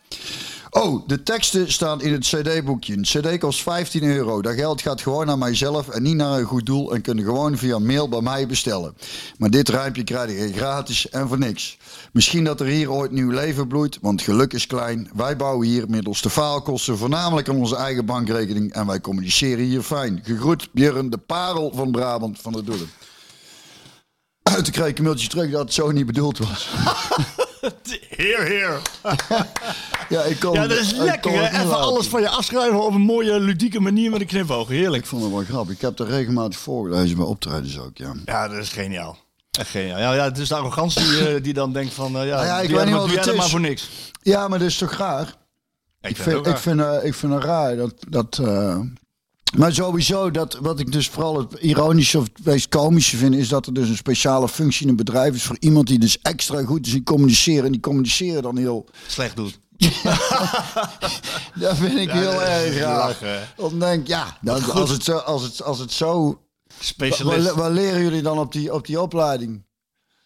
Oh, 0.71 1.07
de 1.07 1.23
teksten 1.23 1.73
staan 1.73 2.03
in 2.03 2.13
het 2.13 2.27
CD-boekje. 2.27 2.97
Een 2.97 3.03
CD 3.03 3.39
kost 3.39 3.63
15 3.63 4.03
euro. 4.03 4.43
Dat 4.43 4.55
geld 4.55 4.83
gaat 4.83 5.01
gewoon 5.01 5.27
naar 5.27 5.39
mijzelf 5.39 5.89
en 5.89 6.03
niet 6.03 6.17
naar 6.17 6.39
een 6.39 6.45
goed 6.45 6.67
doel. 6.67 6.95
En 6.95 7.03
kunnen 7.03 7.25
gewoon 7.25 7.59
via 7.59 7.79
mail 7.79 8.09
bij 8.09 8.21
mij 8.21 8.47
bestellen. 8.47 8.97
Maar 9.39 9.51
dit 9.51 9.69
rijmpje 9.69 10.05
krijg 10.05 10.31
je 10.31 10.53
gratis 10.53 11.09
en 11.09 11.29
voor 11.29 11.39
niks. 11.39 11.79
Misschien 12.13 12.45
dat 12.45 12.61
er 12.61 12.67
hier 12.67 12.91
ooit 12.91 13.11
nieuw 13.11 13.31
leven 13.31 13.69
bloeit, 13.69 13.99
want 14.01 14.23
geluk 14.23 14.53
is 14.53 14.67
klein. 14.67 15.11
Wij 15.15 15.37
bouwen 15.37 15.67
hier 15.67 15.85
middels 15.89 16.23
de 16.23 16.31
faalkosten 16.31 16.99
voornamelijk 16.99 17.49
aan 17.49 17.57
onze 17.57 17.77
eigen 17.77 18.07
bankrekening. 18.07 18.73
En 18.73 18.87
wij 18.87 19.01
communiceren 19.01 19.65
hier 19.65 19.83
fijn. 19.83 20.21
Gegroet 20.25 20.69
Björn, 20.73 21.11
de 21.11 21.19
parel 21.19 21.73
van 21.75 21.91
Brabant 21.91 22.39
van 22.41 22.53
de 22.53 22.65
Doelen. 22.65 22.91
Toen 24.63 24.73
kreeg 24.73 24.87
ik 24.87 24.99
een 24.99 25.05
mailtje 25.05 25.29
terug 25.29 25.51
dat 25.51 25.61
het 25.61 25.73
zo 25.73 25.91
niet 25.91 26.07
bedoeld 26.07 26.39
was. 26.39 26.71
Heer, 28.09 28.43
heer. 28.45 28.81
Ja, 30.09 30.23
ik 30.23 30.41
kon, 30.41 30.53
Ja, 30.53 30.67
dat 30.67 30.79
is 30.79 30.93
lekker. 30.93 31.31
hè? 31.33 31.61
Even 31.61 31.79
alles 31.79 32.07
van 32.07 32.21
je 32.21 32.29
afschrijven 32.29 32.85
op 32.85 32.95
een 32.95 33.01
mooie, 33.01 33.41
ludieke 33.41 33.81
manier 33.81 34.11
met 34.11 34.21
een 34.21 34.27
knipoog. 34.27 34.69
Heerlijk. 34.69 35.03
Ik 35.03 35.09
vond 35.09 35.23
het 35.23 35.33
wel 35.33 35.43
grappig. 35.45 35.75
Ik 35.75 35.81
heb 35.81 35.99
er 35.99 36.07
regelmatig 36.07 36.59
voorgelezen 36.59 37.17
bij 37.17 37.27
optredens 37.27 37.79
ook, 37.79 37.97
ja. 37.97 38.13
Ja, 38.25 38.49
dat 38.49 38.59
is 38.59 38.69
geniaal. 38.69 39.17
Echt 39.51 39.69
geniaal. 39.71 39.99
Ja, 39.99 40.13
ja, 40.15 40.25
het 40.25 40.39
is 40.39 40.49
de 40.49 40.55
arrogantie 40.55 41.29
eh, 41.35 41.43
die 41.43 41.53
dan 41.53 41.73
denkt 41.73 41.95
van... 41.95 42.17
eh, 42.17 42.27
ja, 42.27 42.35
Nou 42.35 42.47
ja, 42.47 42.61
ik 42.61 42.71
weet 42.71 42.85
niet 42.85 42.95
wat 42.95 43.11
het 43.11 43.27
is. 43.27 43.35
maar 43.37 43.49
voor 43.49 43.61
niks. 43.61 43.89
Ja, 44.23 44.49
maar 44.49 44.59
dat 44.59 44.69
is 44.69 44.79
toch 44.79 44.93
raar? 44.93 45.35
Ja, 46.01 46.09
Ik 46.09 46.17
vind, 46.17 46.47
ik 46.47 46.57
vind, 46.57 46.81
eh, 46.81 46.97
ik 47.03 47.15
vind 47.15 47.33
het 47.33 47.45
raar 47.45 47.77
dat... 47.77 47.95
dat 48.09 48.41
maar 49.57 49.73
sowieso, 49.73 50.31
dat, 50.31 50.59
wat 50.61 50.81
ik 50.81 50.93
dus 50.93 51.09
vooral 51.09 51.39
het 51.39 51.53
ironische 51.53 52.19
of 52.19 52.25
het 52.25 52.45
meest 52.45 52.69
komische 52.69 53.17
vind... 53.17 53.35
is 53.35 53.49
dat 53.49 53.67
er 53.67 53.73
dus 53.73 53.89
een 53.89 53.97
speciale 53.97 54.49
functie 54.49 54.83
in 54.83 54.89
een 54.89 54.97
bedrijf 54.97 55.35
is... 55.35 55.43
voor 55.43 55.57
iemand 55.59 55.87
die 55.87 55.99
dus 55.99 56.21
extra 56.23 56.65
goed 56.65 56.87
is 56.87 56.95
in 56.95 57.05
communiceren. 57.05 57.65
En 57.65 57.73
die 57.73 57.81
communiceren 57.81 58.43
dan 58.43 58.57
heel... 58.57 58.89
slecht 59.07 59.37
doet. 59.37 59.59
Dat 61.61 61.77
vind 61.77 61.99
ik 61.99 62.11
heel 62.11 62.43
erg 62.43 63.21
hè. 63.21 63.39
Dan 63.57 63.79
denk 63.79 64.07
ja, 64.07 64.39
dan, 64.41 64.65
als, 64.65 64.91
het 64.91 65.05
zo, 65.05 65.17
als, 65.17 65.43
het, 65.43 65.63
als 65.63 65.79
het 65.79 65.93
zo... 65.93 66.41
Specialist. 66.79 67.47
Waar, 67.47 67.57
waar 67.57 67.71
leren 67.71 68.03
jullie 68.03 68.23
dan 68.23 68.39
op 68.39 68.53
die, 68.53 68.75
op 68.75 68.87
die 68.87 69.01
opleiding? 69.01 69.65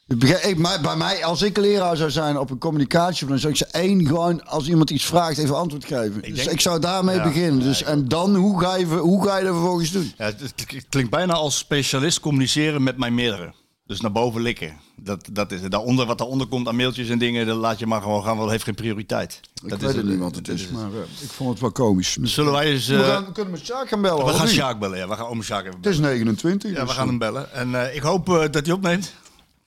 Ik 0.08 0.22
ik- 0.22 0.58
maar 0.58 0.80
bij 0.80 0.96
mij, 0.96 1.24
als 1.24 1.42
ik 1.42 1.56
leraar 1.56 1.96
zou 1.96 2.10
zijn 2.10 2.38
op 2.38 2.50
een 2.50 2.58
communicatie, 2.58 3.26
dan 3.26 3.38
zou 3.38 3.52
ik 3.52 3.58
ze 3.58 3.66
één 3.66 4.06
gewoon, 4.06 4.46
als 4.46 4.68
iemand 4.68 4.90
iets 4.90 5.04
vraagt, 5.04 5.38
even 5.38 5.56
antwoord 5.56 5.84
geven. 5.84 6.22
dus 6.22 6.34
denk- 6.34 6.50
ik 6.50 6.60
zou 6.60 6.80
daarmee 6.80 7.16
Ja, 7.16 7.22
beginnen. 7.22 7.60
Dus, 7.60 7.80
ik 7.80 7.86
en 7.86 8.08
dan, 8.08 8.34
hoe 8.34 8.60
ga, 8.60 8.76
je, 8.76 8.86
hoe 8.86 9.24
ga 9.26 9.36
je 9.38 9.44
dat 9.44 9.52
vervolgens 9.54 9.90
doen? 9.90 10.12
Ja, 10.18 10.24
het, 10.24 10.40
het 10.40 10.86
klinkt 10.88 11.10
bijna 11.10 11.32
als 11.32 11.58
specialist 11.58 12.20
communiceren 12.20 12.82
met 12.82 12.96
mijn 12.98 13.14
meerdere. 13.14 13.52
Dus 13.86 14.00
naar 14.00 14.12
boven 14.12 14.40
likken. 14.40 14.76
Dat, 14.96 15.28
dat 15.32 15.52
is 15.52 15.60
het. 15.60 15.70
Daaronder, 15.70 16.06
wat 16.06 16.18
daaronder 16.18 16.46
komt 16.46 16.68
aan 16.68 16.76
mailtjes 16.76 17.08
en 17.08 17.18
dingen, 17.18 17.46
dat 17.46 17.56
laat 17.56 17.78
je 17.78 17.86
maar 17.86 18.02
gewoon 18.02 18.20
gaan, 18.22 18.30
want 18.30 18.40
dat 18.40 18.50
heeft 18.50 18.64
geen 18.64 18.74
prioriteit. 18.74 19.40
Ik 19.62 19.68
dat 19.68 19.80
weet 19.80 19.96
het 19.96 20.04
niet 20.06 20.18
wat 20.18 20.34
het 20.36 20.48
is, 20.48 20.68
maar 20.68 20.86
eh, 20.92 20.98
ik 21.20 21.30
vond 21.30 21.50
het 21.50 21.60
wel 21.60 21.72
komisch. 21.72 22.16
Zullen 22.22 22.52
wij 22.52 22.66
eens... 22.72 22.86
we, 22.86 22.96
eh, 22.96 23.06
gaan, 23.08 23.24
we 23.24 23.32
kunnen 23.32 23.52
met 23.52 23.64
Sjaak 23.64 23.88
gaan 23.88 24.00
bellen. 24.02 24.24
we 24.26 24.32
gaan? 24.32 24.48
Sjaak 24.48 24.78
bellen, 24.78 24.98
ja. 24.98 25.08
We 25.08 25.14
gaan 25.14 25.26
oom 25.26 25.42
Sjaak 25.42 25.60
even 25.60 25.72
Het 25.72 25.80
bellen. 25.80 25.98
is 25.98 26.04
29. 26.04 26.70
Ja, 26.70 26.76
dus, 26.80 26.88
we 26.88 26.94
gaan 26.94 27.08
hem 27.08 27.18
bellen. 27.18 27.52
En 27.52 27.74
eh, 27.88 27.94
ik 27.96 28.02
hoop 28.02 28.28
eh, 28.28 28.34
dat 28.50 28.66
hij 28.66 28.74
opneemt. 28.74 29.12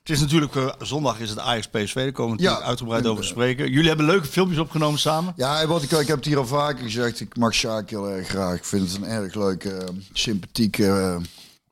Het 0.08 0.16
is 0.16 0.22
natuurlijk, 0.22 0.56
eh, 0.56 0.68
zondag 0.80 1.20
is 1.20 1.30
het 1.30 1.40
Ajax 1.40 1.68
PSV, 1.68 1.94
daar 1.96 2.12
komen 2.12 2.38
we 2.38 2.42
Ja. 2.42 2.50
natuurlijk 2.50 2.70
uitgebreid 2.70 3.04
En, 3.04 3.10
over 3.10 3.24
te 3.24 3.28
eh, 3.30 3.36
spreken. 3.36 3.72
Jullie 3.72 3.88
hebben 3.88 4.06
leuke 4.06 4.28
filmpjes 4.28 4.60
opgenomen 4.60 5.00
samen. 5.00 5.34
Ja, 5.36 5.68
wat 5.68 5.82
ik, 5.84 5.92
ik 5.92 6.08
heb 6.08 6.16
het 6.16 6.26
hier 6.26 6.38
al 6.38 6.46
vaker 6.46 6.84
gezegd. 6.84 7.20
Ik 7.20 7.38
mag 7.38 7.54
Sjaak 7.54 7.90
heel 7.90 8.10
erg 8.10 8.28
graag. 8.28 8.56
Ik 8.56 8.66
vind 8.66 8.92
het 8.92 9.02
een 9.02 9.08
erg 9.08 9.34
leuke, 9.34 9.70
eh, 9.70 9.88
sympathieke... 10.14 11.20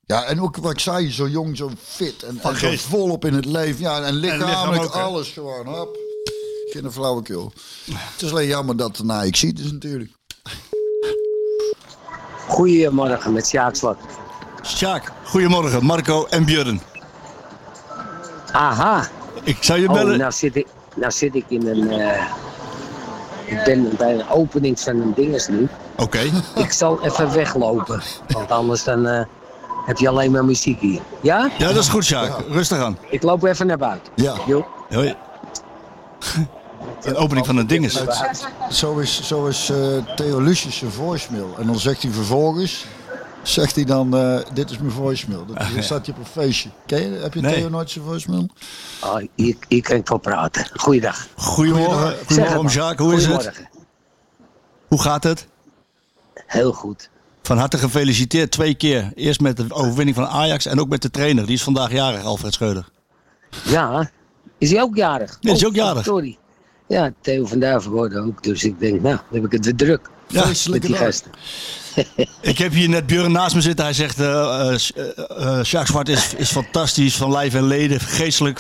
ja, 0.06 0.24
en 0.24 0.42
ook 0.42 0.58
wat 0.58 0.72
ik 0.72 0.80
zei, 0.80 1.12
zo 1.12 1.28
jong, 1.28 1.58
zo 1.58 1.72
fit 1.84 2.24
en, 2.24 2.40
en 2.42 2.58
zo 2.58 2.72
volop 2.76 3.26
in 3.26 3.34
het 3.34 3.46
leven. 3.46 3.82
Ja, 3.82 4.02
en 4.02 4.14
lichaam 4.14 4.40
lichamelijk 4.40 4.94
hè? 4.94 5.00
alles 5.00 5.30
gewoon. 5.30 5.66
Hop. 5.68 5.98
Geen 6.66 6.92
flauwekul. 6.92 7.54
Het 7.92 8.22
is 8.22 8.32
alleen 8.32 8.48
jammer 8.48 8.78
dat 8.78 8.98
het 8.98 9.06
nou 9.06 9.26
ik 9.26 9.36
zie 9.36 9.54
dus 9.54 9.72
natuurlijk. 9.72 10.12
Goedemorgen 12.48 13.34
met 13.34 13.48
Sjaak 13.48 13.76
Slot. 13.76 13.98
Sjaak, 14.64 15.12
goedemorgen. 15.24 15.86
Marco 15.86 16.26
en 16.26 16.46
Björn. 16.46 16.82
Aha. 18.56 19.08
Ik 19.44 19.58
zou 19.60 19.80
je 19.80 19.88
Oh, 19.88 19.94
bellen. 19.94 20.18
nou 20.18 20.32
zit 20.32 20.56
ik, 20.56 20.68
nou 20.96 21.12
zit 21.12 21.36
ik 21.36 21.46
in 21.48 21.68
een... 21.68 21.92
eh, 21.92 22.24
ik 23.46 23.64
ben 23.64 23.90
bij 23.98 24.14
een 24.14 24.30
opening 24.30 24.80
van 24.80 25.00
een 25.00 25.14
dinges 25.16 25.48
nu. 25.48 25.68
Oké. 25.98 26.20
Ik 26.56 26.72
zal 26.72 27.04
even 27.04 27.34
weglopen. 27.34 28.02
Want 28.28 28.52
anders 28.52 28.84
dan 28.84 29.08
eh, 29.08 29.24
heb 29.86 29.98
je 29.98 30.08
alleen 30.10 30.32
maar 30.32 30.46
muziek 30.46 30.80
hier. 30.80 31.02
Ja? 31.22 31.50
Ja, 31.58 31.68
dat 31.68 31.84
is 31.84 31.88
goed, 31.90 32.04
Sjaak. 32.06 32.32
Rustig 32.50 32.78
aan. 32.80 32.98
Ik 33.10 33.24
loop 33.24 33.44
even 33.44 33.68
naar 33.68 33.78
buiten. 33.78 34.12
Ja. 34.16 34.34
Jo. 34.48 34.68
Hoi. 34.90 35.16
Een 37.04 37.16
opening 37.16 37.46
van 37.46 37.58
een 37.58 37.68
dinges. 37.68 38.04
Zo 38.70 38.98
is, 38.98 39.22
zo 39.28 39.46
is 39.46 39.70
eh, 39.70 39.78
Theo 40.16 40.40
Lucius 40.40 40.78
zijn 40.78 40.92
voicemail. 40.92 41.56
En 41.60 41.66
dan 41.68 41.80
zegt 41.80 42.02
hij 42.02 42.12
vervolgens... 42.12 42.86
Zegt 43.48 43.76
hij 43.76 43.84
dan, 43.84 44.16
eh, 44.18 44.40
dit 44.54 44.70
is 44.70 44.78
mijn 44.78 44.92
voicemail. 44.92 45.46
Dat 45.46 45.58
dan 45.74 45.84
staat 45.90 46.06
hij 46.06 46.16
op 46.16 46.22
een 46.22 46.26
feestje. 46.42 46.70
Ken 46.86 47.02
je, 47.12 47.18
heb 47.20 47.34
je 47.34 47.42
Nee. 47.42 47.54
Theo 47.54 47.70
nooit 47.70 47.90
zijn 47.90 48.06
voicemail? 48.06 48.50
Oh, 49.04 49.18
hier, 49.36 49.56
hier 49.68 49.82
kan 49.82 49.96
ik 49.96 50.08
wel 50.08 50.18
praten. 50.18 50.68
Goeiedag. 50.76 51.28
Goedemorgen. 51.36 52.16
Goedemorgen. 52.26 52.70
Sjaak. 52.70 53.00
Hoe 53.00 53.14
is 53.16 53.26
het? 53.26 53.68
Hoe 54.88 55.02
gaat 55.02 55.24
het? 55.24 55.48
Heel 56.48 56.72
goed. 56.74 57.10
Van 57.42 57.58
harte 57.58 57.78
gefeliciteerd 57.78 58.52
twee 58.52 58.76
keer. 58.76 59.12
Eerst 59.16 59.40
met 59.40 59.58
de 59.58 59.66
overwinning 59.74 60.16
van 60.16 60.28
Ajax 60.28 60.66
en 60.66 60.80
ook 60.80 60.90
met 60.90 61.02
de 61.02 61.12
trainer. 61.12 61.46
Die 61.46 61.56
is 61.56 61.64
vandaag 61.64 61.92
jarig, 61.92 62.24
Alfred 62.24 62.54
Schreuder. 62.54 62.90
Ja, 63.64 64.10
is 64.58 64.72
hij 64.72 64.82
ook 64.82 64.96
jarig? 64.96 65.38
Ja, 65.40 65.52
is 65.54 65.60
hij 65.62 65.70
Oh, 65.70 65.76
ook 65.76 65.84
jarig. 65.86 66.04
Sorry. 66.04 66.38
Ja, 66.88 67.12
Theo 67.22 67.46
van 67.46 67.60
Duiven 67.60 67.92
wordt 67.92 68.16
ook. 68.16 68.44
Dus 68.44 68.64
ik 68.64 68.80
denk, 68.80 69.02
nou, 69.02 69.16
dan 69.16 69.26
heb 69.42 69.46
ik 69.46 69.52
het 69.52 69.66
weer 69.66 69.76
druk. 69.76 70.10
Ja, 70.36 70.80
dag. 70.80 71.22
Ik 72.42 72.58
heb 72.58 72.74
hier 72.74 72.90
net 72.90 73.06
Björn 73.08 73.32
naast 73.32 73.56
me 73.56 73.62
zitten. 73.62 73.86
Hij 73.86 73.94
zegt, 73.94 74.20
eh 74.20 74.26
eh, 74.26 74.74
eh, 74.74 75.58
eh, 75.60 75.64
Sjaak 75.64 75.88
Zwart 75.88 76.10
is, 76.10 76.34
is 76.34 76.52
fantastisch 76.52 77.16
van 77.16 77.32
lijf 77.32 77.54
en 77.54 77.68
leden. 77.68 78.00
Geestelijk 78.00 78.60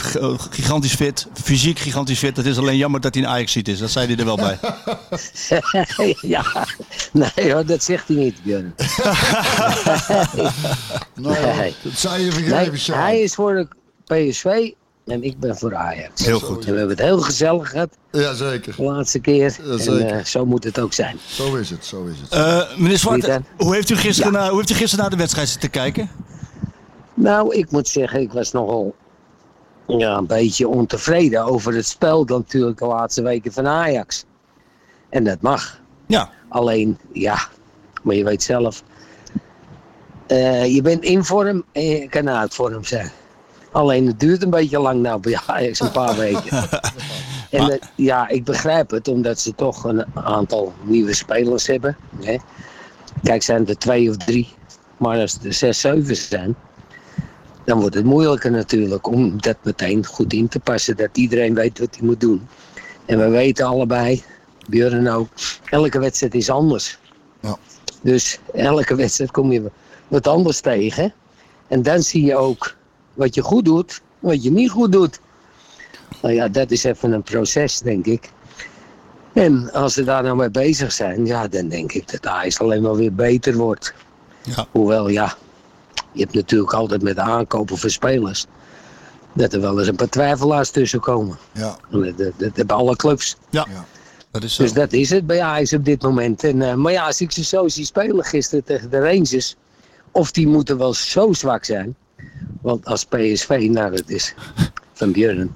gigantisch 0.52 0.94
fit. 0.94 1.28
Fysiek 1.44 1.80
gigantisch 1.80 2.20
fit. 2.20 2.38
Het 2.38 2.46
is 2.46 2.58
alleen 2.58 2.78
jammer 2.78 3.02
dat 3.02 3.14
hij 3.14 3.24
een 3.24 3.30
Ajax 3.30 3.52
ziet 3.52 3.68
is. 3.68 3.80
Dat 3.80 3.92
zei 3.92 4.08
hij 4.08 4.16
er 4.18 4.26
wel 4.26 4.36
bij. 4.36 4.60
ja, 6.36 6.66
nee 7.12 7.54
hoor, 7.54 7.66
dat 7.66 7.84
zegt 7.84 8.08
hij 8.08 8.18
niet, 8.18 8.44
Björn. 8.44 8.76
Nou, 11.16 11.36
Nee. 11.58 11.76
dat 11.82 11.94
zou 11.94 12.20
je 12.20 12.32
vergeven, 12.32 12.94
hij 12.94 13.22
is 13.22 13.34
voor 13.34 13.54
de 13.54 13.68
PSV 14.30 14.72
en 15.06 15.24
ik 15.24 15.40
ben 15.40 15.58
voor 15.58 15.76
Ajax. 15.76 16.26
Heel 16.26 16.40
goed. 16.40 16.66
En 16.66 16.72
we 16.72 16.78
hebben 16.78 16.96
het 16.98 17.06
heel 17.06 17.20
gezellig 17.20 17.70
gehad 17.70 17.90
Jazeker. 18.12 18.76
de 18.76 18.84
laatste 18.84 19.20
keer. 19.20 19.58
Ja, 19.64 19.72
en 19.72 19.80
zeker. 19.80 20.12
eh, 20.18 20.24
zo 20.24 20.46
moet 20.46 20.64
het 20.64 20.80
ook 20.80 20.94
zijn. 20.94 21.18
Zo 21.28 21.56
is 21.56 21.70
het, 21.70 21.86
zo 21.86 22.06
is 22.06 22.20
het. 22.22 22.30
Eh, 22.32 22.78
meneer 22.78 22.98
Zwart, 22.98 23.40
hoe 23.58 23.74
heeft, 23.76 23.90
u 23.90 23.96
gisteren 23.96 24.32
Ja. 24.32 24.38
naar, 24.38 24.48
hoe 24.50 24.58
heeft 24.58 24.70
u 24.70 24.74
gisteren 24.74 25.00
naar 25.00 25.10
de 25.10 25.18
wedstrijd 25.20 25.50
zitten 25.50 25.70
kijken? 25.70 26.10
Nou, 27.14 27.56
ik 27.56 27.72
moet 27.72 27.88
zeggen, 27.88 28.22
ik 28.22 28.32
was 28.34 28.52
nogal 28.52 28.96
ja, 29.88 30.18
een 30.18 30.28
beetje 30.28 30.68
ontevreden 30.68 31.44
over 31.46 31.74
het 31.76 31.86
spel 31.88 32.26
dan 32.26 32.40
natuurlijk 32.40 32.80
de 32.80 32.86
laatste 32.86 33.22
weken 33.22 33.52
van 33.54 33.68
Ajax. 33.68 34.26
En 35.10 35.24
dat 35.24 35.42
mag. 35.42 35.80
Ja, 36.08 36.30
Alleen, 36.50 36.98
ja, 37.12 37.38
maar 38.04 38.16
je 38.16 38.24
weet 38.24 38.44
zelf. 38.44 38.84
eh, 40.28 40.74
je 40.76 40.82
bent 40.82 41.04
in 41.04 41.24
vorm 41.24 41.64
en 41.72 41.84
je 41.86 42.10
kan 42.10 42.30
uit 42.30 42.54
vorm 42.54 42.84
zijn. 42.84 43.12
Alleen 43.76 44.08
het 44.08 44.20
duurt 44.20 44.44
een 44.44 44.50
beetje 44.50 44.80
lang 44.80 45.02
nou 45.02 45.20
bij 45.20 45.40
Ajax, 45.46 45.80
een 45.80 45.92
paar 45.92 46.16
weken. 46.26 46.70
En 47.50 47.72
eh, 47.72 47.78
ja, 47.96 48.28
ik 48.28 48.44
begrijp 48.44 48.90
het, 48.90 49.08
omdat 49.08 49.40
ze 49.40 49.56
toch 49.56 49.84
een 49.84 50.06
aantal 50.14 50.74
nieuwe 50.84 51.14
spelers 51.14 51.68
hebben. 51.68 51.98
Hè. 52.22 52.36
Kijk, 53.24 53.44
zijn 53.44 53.68
er 53.68 53.78
twee 53.78 54.10
of 54.10 54.18
drie. 54.18 54.48
Maar 54.98 55.20
als 55.20 55.40
er 55.44 55.54
zes, 55.54 55.80
zeven 55.80 56.16
zijn, 56.16 56.56
dan 57.66 57.80
wordt 57.80 57.96
het 57.96 58.06
moeilijker 58.06 58.52
natuurlijk 58.52 59.08
om 59.08 59.42
dat 59.42 59.58
meteen 59.62 60.06
goed 60.06 60.34
in 60.34 60.48
te 60.48 60.60
passen. 60.60 60.98
Dat 60.98 61.10
iedereen 61.18 61.54
weet 61.54 61.80
wat 61.80 61.96
hij 61.96 62.06
moet 62.06 62.20
doen. 62.20 62.48
En 63.06 63.20
we 63.20 63.30
weten 63.30 63.66
allebei, 63.66 64.24
Björn 64.70 65.10
ook, 65.10 65.28
elke 65.66 66.00
wedstrijd 66.00 66.36
is 66.36 66.50
anders. 66.50 66.98
Ja. 67.40 67.58
Dus 68.02 68.40
elke 68.54 68.96
wedstrijd 68.96 69.32
kom 69.32 69.52
je 69.52 69.72
wat 70.08 70.28
anders 70.28 70.60
tegen. 70.60 71.14
En 71.68 71.82
dan 71.82 72.02
zie 72.02 72.26
je 72.26 72.36
ook 72.36 72.76
wat 73.16 73.36
je 73.36 73.42
goed 73.42 73.66
doet, 73.66 74.02
wat 74.20 74.44
je 74.44 74.52
niet 74.52 74.70
goed 74.70 74.92
doet. 74.92 75.20
Nou 76.22 76.34
ja, 76.34 76.48
dat 76.48 76.72
is 76.72 76.84
even 76.84 77.12
een 77.12 77.24
proces, 77.24 77.80
denk 77.80 78.06
ik. 78.06 78.30
En 79.34 79.72
als 79.72 79.94
ze 79.94 80.04
daar 80.04 80.24
nou 80.24 80.36
mee 80.36 80.50
bezig 80.50 80.92
zijn, 80.92 81.26
ja, 81.26 81.48
dan 81.48 81.68
denk 81.68 81.92
ik 81.92 82.12
dat 82.12 82.28
Ajax 82.28 82.60
alleen 82.60 82.82
maar 82.82 82.96
weer 82.96 83.14
beter 83.14 83.56
wordt. 83.56 83.94
Ja. 84.44 84.68
Hoewel, 84.72 85.08
ja, 85.10 85.36
je 86.12 86.22
hebt 86.22 86.34
natuurlijk 86.34 86.74
altijd 86.74 87.02
met 87.02 87.16
de 87.16 87.22
aankopen 87.22 87.78
van 87.78 87.90
spelers. 87.90 88.46
Dat 89.34 89.54
er 89.54 89.62
wel 89.62 89.80
eens 89.80 89.88
een 89.88 89.96
paar 89.96 90.10
twijfelaars 90.10 90.70
tussen 90.70 91.00
komen. 91.00 91.38
Ja. 91.52 91.78
Dat, 91.90 92.18
dat, 92.18 92.32
dat 92.38 92.56
hebben 92.56 92.76
alle 92.76 92.96
clubs. 92.96 93.36
Ja, 93.50 93.68
Ja. 93.74 93.86
dat 94.32 94.44
is 94.44 94.56
zo. 94.56 94.64
Dus 94.64 94.74
dat 94.74 94.94
is 94.94 95.10
het 95.10 95.26
bij 95.28 95.42
Ajax 95.42 95.74
op 95.74 95.86
dit 95.86 96.02
moment. 96.02 96.44
En, 96.44 96.62
eh, 96.62 96.74
maar 96.74 96.92
ja, 96.92 97.06
als 97.06 97.22
ik 97.22 97.32
ze 97.32 97.44
zo 97.44 97.68
zie 97.68 97.86
spelen 97.86 98.26
gisteren 98.26 98.64
tegen 98.64 98.90
de 98.90 99.00
Rangers. 99.00 99.56
Of 100.12 100.32
die 100.32 100.48
moeten 100.48 100.78
wel 100.78 100.94
zo 100.94 101.34
zwak 101.34 101.66
zijn. 101.66 101.96
Want 102.62 102.86
als 102.86 103.06
PSV, 103.06 103.68
nou 103.70 103.92
dat 103.96 104.10
is 104.10 104.34
van 104.94 105.12
Björn. 105.12 105.56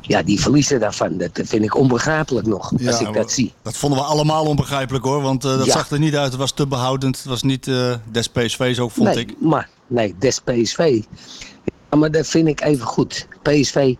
Ja, 0.00 0.22
die 0.22 0.40
verliezen 0.40 0.80
daarvan. 0.80 1.18
Dat 1.18 1.30
vind 1.34 1.64
ik 1.64 1.74
onbegrijpelijk 1.76 2.46
nog. 2.46 2.72
Ja, 2.76 2.90
als 2.90 3.00
ik 3.00 3.12
dat 3.12 3.32
zie. 3.32 3.52
Dat 3.62 3.76
vonden 3.76 3.98
we 3.98 4.04
allemaal 4.04 4.44
onbegrijpelijk 4.44 5.04
hoor, 5.04 5.22
want 5.22 5.44
eh, 5.44 5.56
dat 5.56 5.66
Ja. 5.66 5.72
zag 5.72 5.90
er 5.90 5.98
niet 5.98 6.16
uit. 6.16 6.30
Het 6.30 6.40
was 6.40 6.52
te 6.52 6.66
behoudend. 6.66 7.16
Het 7.16 7.26
was 7.26 7.42
niet 7.42 7.68
eh 7.68 7.94
des 8.10 8.28
PSV's 8.28 8.78
ook, 8.78 8.90
vond 8.90 9.08
nee, 9.08 9.18
ik. 9.18 9.34
maar 9.40 9.68
nee, 9.86 10.14
des 10.18 10.40
PSV. 10.40 11.02
Ja, 11.90 11.98
maar 11.98 12.10
dat 12.10 12.26
vind 12.26 12.48
ik 12.48 12.60
even 12.60 12.86
goed. 12.86 13.26
PSV 13.42 13.94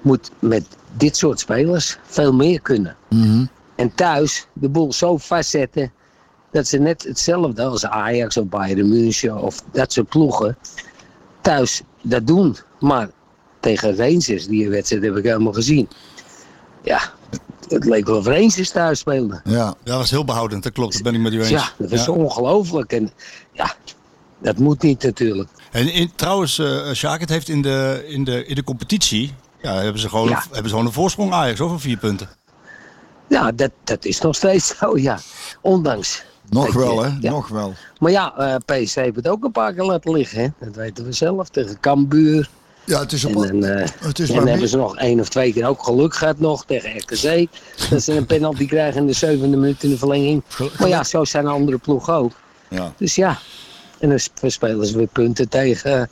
moet 0.00 0.30
met 0.38 0.64
dit 0.96 1.16
soort 1.16 1.40
spelers 1.40 1.98
veel 2.06 2.32
meer 2.32 2.60
kunnen. 2.60 2.96
Mhm. 3.08 3.44
En 3.74 3.94
thuis 3.94 4.46
de 4.52 4.68
boel 4.68 4.92
zo 4.92 5.16
vastzetten 5.16 5.92
dat 6.50 6.66
ze 6.68 6.78
net 6.78 7.02
hetzelfde 7.02 7.62
als 7.64 7.86
Ajax 7.86 8.36
of 8.36 8.46
Bayern 8.46 8.88
München 8.88 9.38
of 9.42 9.62
dat 9.72 9.92
soort 9.92 10.08
ploegen 10.08 10.56
thuis 11.42 11.82
dat 12.02 12.26
doen. 12.26 12.56
Maar 12.80 13.08
tegen 13.60 13.96
Rangers, 13.96 14.46
die 14.46 14.68
wedstrijd 14.68 15.02
heb 15.02 15.16
ik 15.16 15.24
helemaal 15.24 15.52
gezien. 15.52 15.88
Ja, 16.82 17.00
het 17.68 17.84
leek 17.84 18.06
wel 18.06 18.16
of 18.16 18.26
Rangers 18.26 18.70
thuis 18.70 18.98
speelden. 18.98 19.40
Ja. 19.44 19.74
Dat 19.84 19.96
was 19.96 20.10
heel 20.10 20.24
behoudend, 20.24 20.62
dat 20.62 20.72
klopt. 20.72 20.92
Dat 20.92 21.02
ben 21.02 21.14
ik 21.14 21.20
met 21.20 21.32
u 21.32 21.38
eens. 21.38 21.48
Ja, 21.48 21.68
dat 21.78 21.90
is 21.92 22.04
Ja. 22.04 22.12
ongelooflijk. 22.12 22.92
En 22.92 23.12
ja, 23.52 23.74
dat 24.38 24.58
moet 24.58 24.82
niet 24.82 25.02
natuurlijk. 25.02 25.48
En 25.70 25.92
in, 25.92 26.12
trouwens, 26.14 26.62
Sjaak, 26.92 27.20
het 27.20 27.28
heeft 27.28 27.48
in 27.48 27.62
de, 27.62 28.04
in 28.08 28.24
de, 28.24 28.46
in 28.46 28.54
de 28.54 28.64
competitie... 28.64 29.34
Ja, 29.62 29.74
hebben 29.74 30.00
ze 30.00 30.08
gewoon, 30.08 30.28
Ja. 30.28 30.36
een, 30.36 30.42
hebben 30.42 30.62
ze 30.62 30.68
gewoon 30.70 30.86
een 30.86 30.92
voorsprong 30.92 31.32
Ajax 31.32 31.58
van 31.58 31.80
vier 31.80 31.96
punten. 31.96 32.28
Ja, 33.28 33.52
dat, 33.52 33.70
dat 33.84 34.04
is 34.04 34.20
nog 34.20 34.36
steeds 34.36 34.76
zo, 34.76 34.98
ja. 34.98 35.18
Ondanks. 35.60 36.24
Nog 36.48 36.72
wel, 36.72 37.02
hè? 37.02 37.10
ja. 37.20 37.30
Nog 37.30 37.48
wel. 37.48 37.72
Maar 37.98 38.10
ja, 38.10 38.34
eh 38.36 38.54
PSV 38.82 38.94
heeft 38.94 39.16
het 39.16 39.28
ook 39.28 39.44
een 39.44 39.52
paar 39.52 39.72
keer 39.72 39.84
laten 39.84 40.12
liggen. 40.12 40.40
Hè? 40.40 40.66
Dat 40.66 40.76
weten 40.76 41.04
we 41.04 41.12
zelf. 41.12 41.48
Tegen 41.48 41.80
Cambuur. 41.80 42.48
Ja, 42.84 43.00
het 43.00 43.12
is 43.12 43.24
op. 43.24 43.44
En, 43.44 43.60
dan, 43.60 43.70
eh, 43.70 43.88
het 43.98 44.18
is 44.18 44.30
en 44.30 44.46
hebben 44.46 44.68
ze 44.68 44.76
nog 44.76 44.96
één 44.96 45.20
of 45.20 45.28
twee 45.28 45.52
keer 45.52 45.66
ook 45.66 45.82
geluk 45.82 46.14
gehad 46.14 46.38
nog 46.38 46.64
tegen 46.64 46.96
RKC. 46.98 47.48
dat 47.90 48.02
ze 48.02 48.12
een 48.16 48.26
penalty 48.26 48.66
krijgen 48.66 49.00
in 49.00 49.06
de 49.06 49.12
zevende 49.12 49.56
minuut 49.56 49.82
in 49.82 49.90
de 49.90 49.98
verlenging. 49.98 50.42
Maar 50.78 50.88
ja, 50.88 51.04
zo 51.04 51.24
zijn 51.24 51.46
andere 51.46 51.78
ploegen 51.78 52.14
ook. 52.14 52.32
Ja. 52.68 52.92
Dus 52.96 53.14
ja, 53.14 53.38
en 53.98 54.08
dan 54.08 54.18
sp- 54.18 54.44
spelen 54.46 54.86
ze 54.86 54.96
weer 54.96 55.06
punten 55.06 55.48
tegen... 55.48 56.10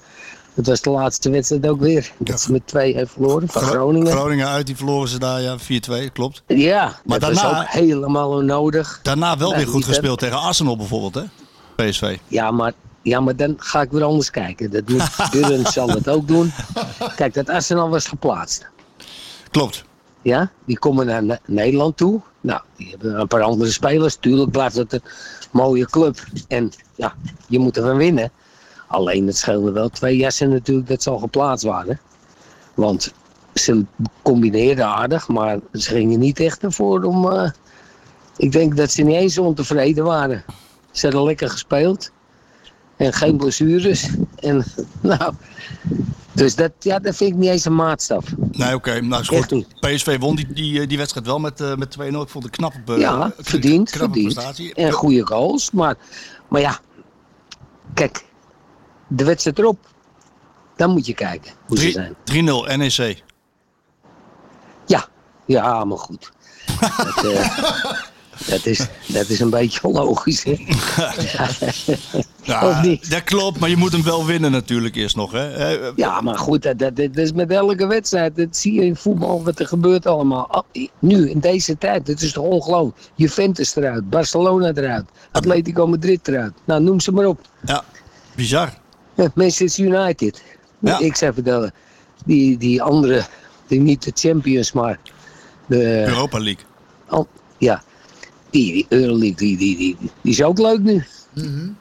het 0.55 0.67
was 0.67 0.81
de 0.81 0.91
laatste 0.91 1.31
wedstrijd 1.31 1.69
ook 1.69 1.81
weer. 1.81 2.13
Dat 2.19 2.41
ze 2.41 2.53
met 2.53 2.67
twee 2.67 2.95
heeft 2.95 3.13
verloren 3.13 3.49
van 3.49 3.63
Gro- 3.63 3.71
Groningen. 3.71 4.13
Groningen 4.13 4.49
uit, 4.49 4.67
die 4.67 4.77
verloren 4.77 5.09
ze 5.09 5.19
daar, 5.19 5.41
ja, 5.43 5.57
4-2, 5.59 6.11
klopt. 6.13 6.43
Ja, 6.47 6.85
Maar 7.05 7.19
dat 7.19 7.35
daarna- 7.35 7.51
was 7.51 7.61
ook 7.61 7.69
helemaal 7.69 8.31
onnodig. 8.31 9.01
Daarna 9.03 9.37
wel 9.39 9.55
weer 9.55 9.67
goed 9.69 9.85
gespeeld 9.85 10.19
tegen 10.19 10.39
Arsenal 10.41 10.77
bijvoorbeeld, 10.77 11.15
hè? 11.15 11.23
PSV. 11.77 12.17
Ja, 12.29 12.51
maar, 12.51 12.73
ja, 13.03 13.21
maar 13.21 13.37
dan 13.37 13.55
ga 13.59 13.81
ik 13.81 13.91
weer 13.91 14.03
anders 14.05 14.31
kijken. 14.31 14.71
Dat 14.71 14.89
moet 14.89 15.03
Durren 15.33 15.73
zal 15.73 15.89
het 15.89 16.09
ook 16.09 16.29
doen. 16.29 16.53
Kijk, 17.17 17.35
dat 17.35 17.49
Arsenal 17.49 17.89
was 17.89 18.07
geplaatst. 18.07 18.67
Klopt. 19.51 19.85
Ja, 20.23 20.51
die 20.65 20.79
komen 20.79 21.07
naar 21.07 21.23
Ne- 21.25 21.41
Nederland 21.47 21.97
toe. 21.97 22.21
Nou, 22.41 22.61
die 22.77 22.91
hebben 22.91 23.21
een 23.21 23.27
paar 23.27 23.43
andere 23.43 23.71
spelers. 23.71 24.17
Tuurlijk 24.21 24.51
blijft 24.51 24.77
het 24.77 24.93
een 24.93 25.03
mooie 25.51 25.87
club. 25.87 26.25
En 26.49 26.73
ja, 26.95 27.15
je 27.49 27.59
moet 27.59 27.77
ervan 27.77 27.97
winnen. 27.97 28.31
Alleen 28.91 29.27
het 29.27 29.37
scheelde 29.37 29.73
wel 29.73 29.89
twee 29.89 30.17
jassen 30.17 30.51
natuurlijk 30.51 30.89
dat 30.89 31.03
ze 31.03 31.11
al 31.11 31.19
geplaatst 31.19 31.65
waren. 31.65 32.01
Want 32.75 33.13
ze 33.55 33.85
combineerden 34.23 34.87
aardig, 34.87 35.29
maar 35.29 35.59
ze 35.73 35.91
gingen 35.91 36.19
niet 36.19 36.41
echt 36.41 36.63
ervoor 36.63 37.03
om... 37.05 37.31
eh, 37.33 37.51
ik 38.37 38.53
denk 38.53 38.77
dat 38.77 38.91
ze 38.91 39.03
niet 39.03 39.17
eens 39.17 39.39
ontevreden 39.39 40.05
waren. 40.05 40.45
Ze 40.91 41.07
hadden 41.07 41.25
lekker 41.25 41.51
gespeeld. 41.51 42.11
En 42.97 43.13
geen 43.13 43.37
blessures. 43.37 44.09
En 44.37 44.65
nou... 45.01 45.35
Dus 46.33 46.55
dat, 46.55 46.73
ja, 46.79 46.99
dat 46.99 47.17
vind 47.17 47.31
ik 47.31 47.37
niet 47.37 47.49
eens 47.51 47.65
een 47.65 47.75
maatstaf. 47.75 48.25
Nee, 48.51 48.75
oké. 48.75 49.01
Nou, 49.01 49.21
is 49.23 49.29
goed. 49.29 49.67
PSV 49.81 50.19
won 50.19 50.37
die, 50.37 50.53
die, 50.53 50.81
eh, 50.81 50.89
die 50.89 50.99
wedstrijd 50.99 51.27
wel 51.27 51.39
met, 51.39 51.61
eh, 51.61 51.75
met 51.75 51.91
2-0. 51.91 52.03
Ik 52.23 52.29
vond 52.29 52.45
het 52.45 52.45
een 52.45 52.51
knappe, 52.51 52.95
eh, 52.95 53.01
Ja, 53.01 53.33
verdiend, 53.39 53.91
knappe 53.91 54.13
verdiend. 54.15 54.35
prestatie. 54.35 54.75
En 54.75 54.93
goede 54.93 55.27
goals. 55.27 55.71
Maar, 55.71 55.97
maar 56.49 56.61
ja, 56.61 56.79
kijk, 57.95 58.25
de 59.11 59.25
wedstrijd 59.25 59.59
erop. 59.59 59.79
Dan 60.77 60.91
moet 60.91 61.07
je 61.07 61.15
kijken 61.15 61.53
hoe 61.67 61.79
ze 61.79 61.83
Drie- 61.83 61.93
zijn. 61.93 62.15
3-0 62.25 62.77
NEC. 62.77 63.23
Ja, 64.87 65.07
ja, 65.47 65.85
maar 65.85 65.99
goed. 65.99 66.33
dat, 66.81 67.25
eh, 67.25 67.59
dat, 68.51 68.67
is, 68.67 68.87
dat 69.07 69.29
is 69.29 69.41
een 69.41 69.51
beetje 69.51 69.83
onlogisch, 69.83 70.43
hè? 70.45 70.55
Ja, 72.43 72.83
dat 73.09 73.25
klopt, 73.25 73.59
maar 73.61 73.69
je 73.69 73.77
moet 73.77 73.93
hem 73.93 74.03
wel 74.03 74.27
winnen 74.27 74.51
natuurlijk 74.51 74.95
eerst 74.97 75.17
nog. 75.17 75.33
Hè? 75.33 75.53
Eh, 75.55 75.93
Ja, 75.97 76.21
maar 76.21 76.39
goed, 76.39 76.63
dat, 76.63 76.79
dat, 76.79 76.97
dat 76.97 77.17
is 77.17 77.33
met 77.33 77.51
elke 77.51 77.87
wedstrijd. 77.87 78.37
Dat 78.37 78.57
zie 78.57 78.73
je 78.73 78.85
in 78.85 78.97
voetbal, 78.97 79.45
wat 79.45 79.59
er 79.59 79.67
gebeurt 79.67 80.07
allemaal. 80.07 80.49
Ah, 80.49 80.63
Nu, 80.99 81.31
in 81.31 81.39
deze 81.41 81.79
tijd, 81.79 82.07
dat 82.07 82.21
is 82.21 82.33
toch 82.33 82.45
ongelooflijk. 82.45 82.97
Juventus 83.15 83.77
eruit, 83.77 84.11
Barcelona 84.11 84.73
eruit, 84.75 85.05
Atletico 85.33 85.87
Madrid 85.87 86.29
eruit. 86.29 86.53
Nou, 86.65 86.83
noem 86.83 87.01
ze 87.01 87.13
maar 87.13 87.27
op. 87.27 87.41
Ja, 87.65 87.85
bizar. 88.35 88.73
Manchester 89.35 89.85
United. 89.85 90.43
Ja. 90.79 90.99
Ik 90.99 91.17
zou 91.17 91.33
vertellen, 91.35 91.73
die, 92.25 92.57
die 92.59 92.83
andere, 92.83 93.27
die 93.67 93.81
niet 93.81 94.03
de 94.03 94.13
champions, 94.15 94.73
maar 94.73 94.99
de, 95.67 96.05
Europa 96.07 96.39
League. 96.39 96.65
al- 97.09 97.29
ja, 97.59 97.83
die, 98.51 98.73
die 98.73 98.87
Euroleague, 98.89 99.37
die, 99.37 99.57
die, 99.57 99.77
die, 99.77 99.97
die 100.21 100.33
is 100.33 100.43
ook 100.43 100.59
leuk 100.59 100.81
nu. 100.81 101.05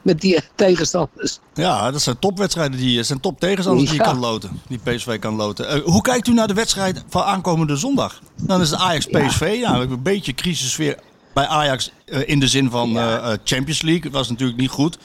Met 0.02 0.20
die 0.20 0.38
tegenstanders. 0.54 1.38
Ja, 1.54 1.90
dat 1.90 2.02
zijn 2.02 2.18
topwedstrijden. 2.18 2.78
Die 2.78 2.96
dat 2.96 3.06
zijn 3.06 3.20
top 3.20 3.40
tegenstanders 3.40 3.90
die 3.90 3.98
je 3.98 4.04
kan 4.04 4.18
loten. 4.18 4.60
Die 4.68 4.78
PSV 4.84 5.18
kan 5.18 5.34
loten. 5.34 5.68
Eh, 5.68 5.82
hoe 5.82 6.02
kijkt 6.02 6.26
u 6.26 6.32
naar 6.32 6.46
de 6.46 6.54
wedstrijd 6.54 7.04
van 7.08 7.22
aankomende 7.22 7.76
zondag? 7.76 8.20
Dan 8.36 8.60
is 8.60 8.70
het 8.70 8.80
Ajax-PSV. 8.80 9.56
Ja. 9.60 9.74
een 9.80 10.02
beetje 10.02 10.34
crisissfeer 10.34 10.98
bij 11.34 11.46
Ajax 11.46 11.92
eh, 12.04 12.28
in 12.28 12.40
de 12.40 12.48
zin 12.48 12.70
van 12.70 12.98
eh, 12.98 13.14
eh, 13.14 13.38
Champions 13.44 13.82
League. 13.82 14.02
Het 14.02 14.12
was 14.12 14.28
natuurlijk 14.28 14.58
niet 14.58 14.70
goed 14.70 14.98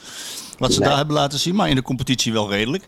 wat 0.58 0.72
ze 0.72 0.78
Nee. 0.78 0.88
daar 0.88 0.96
hebben 0.96 1.14
laten 1.16 1.38
zien. 1.38 1.54
Maar 1.54 1.68
in 1.68 1.74
de 1.74 1.82
competitie 1.82 2.32
wel 2.32 2.50
redelijk. 2.50 2.84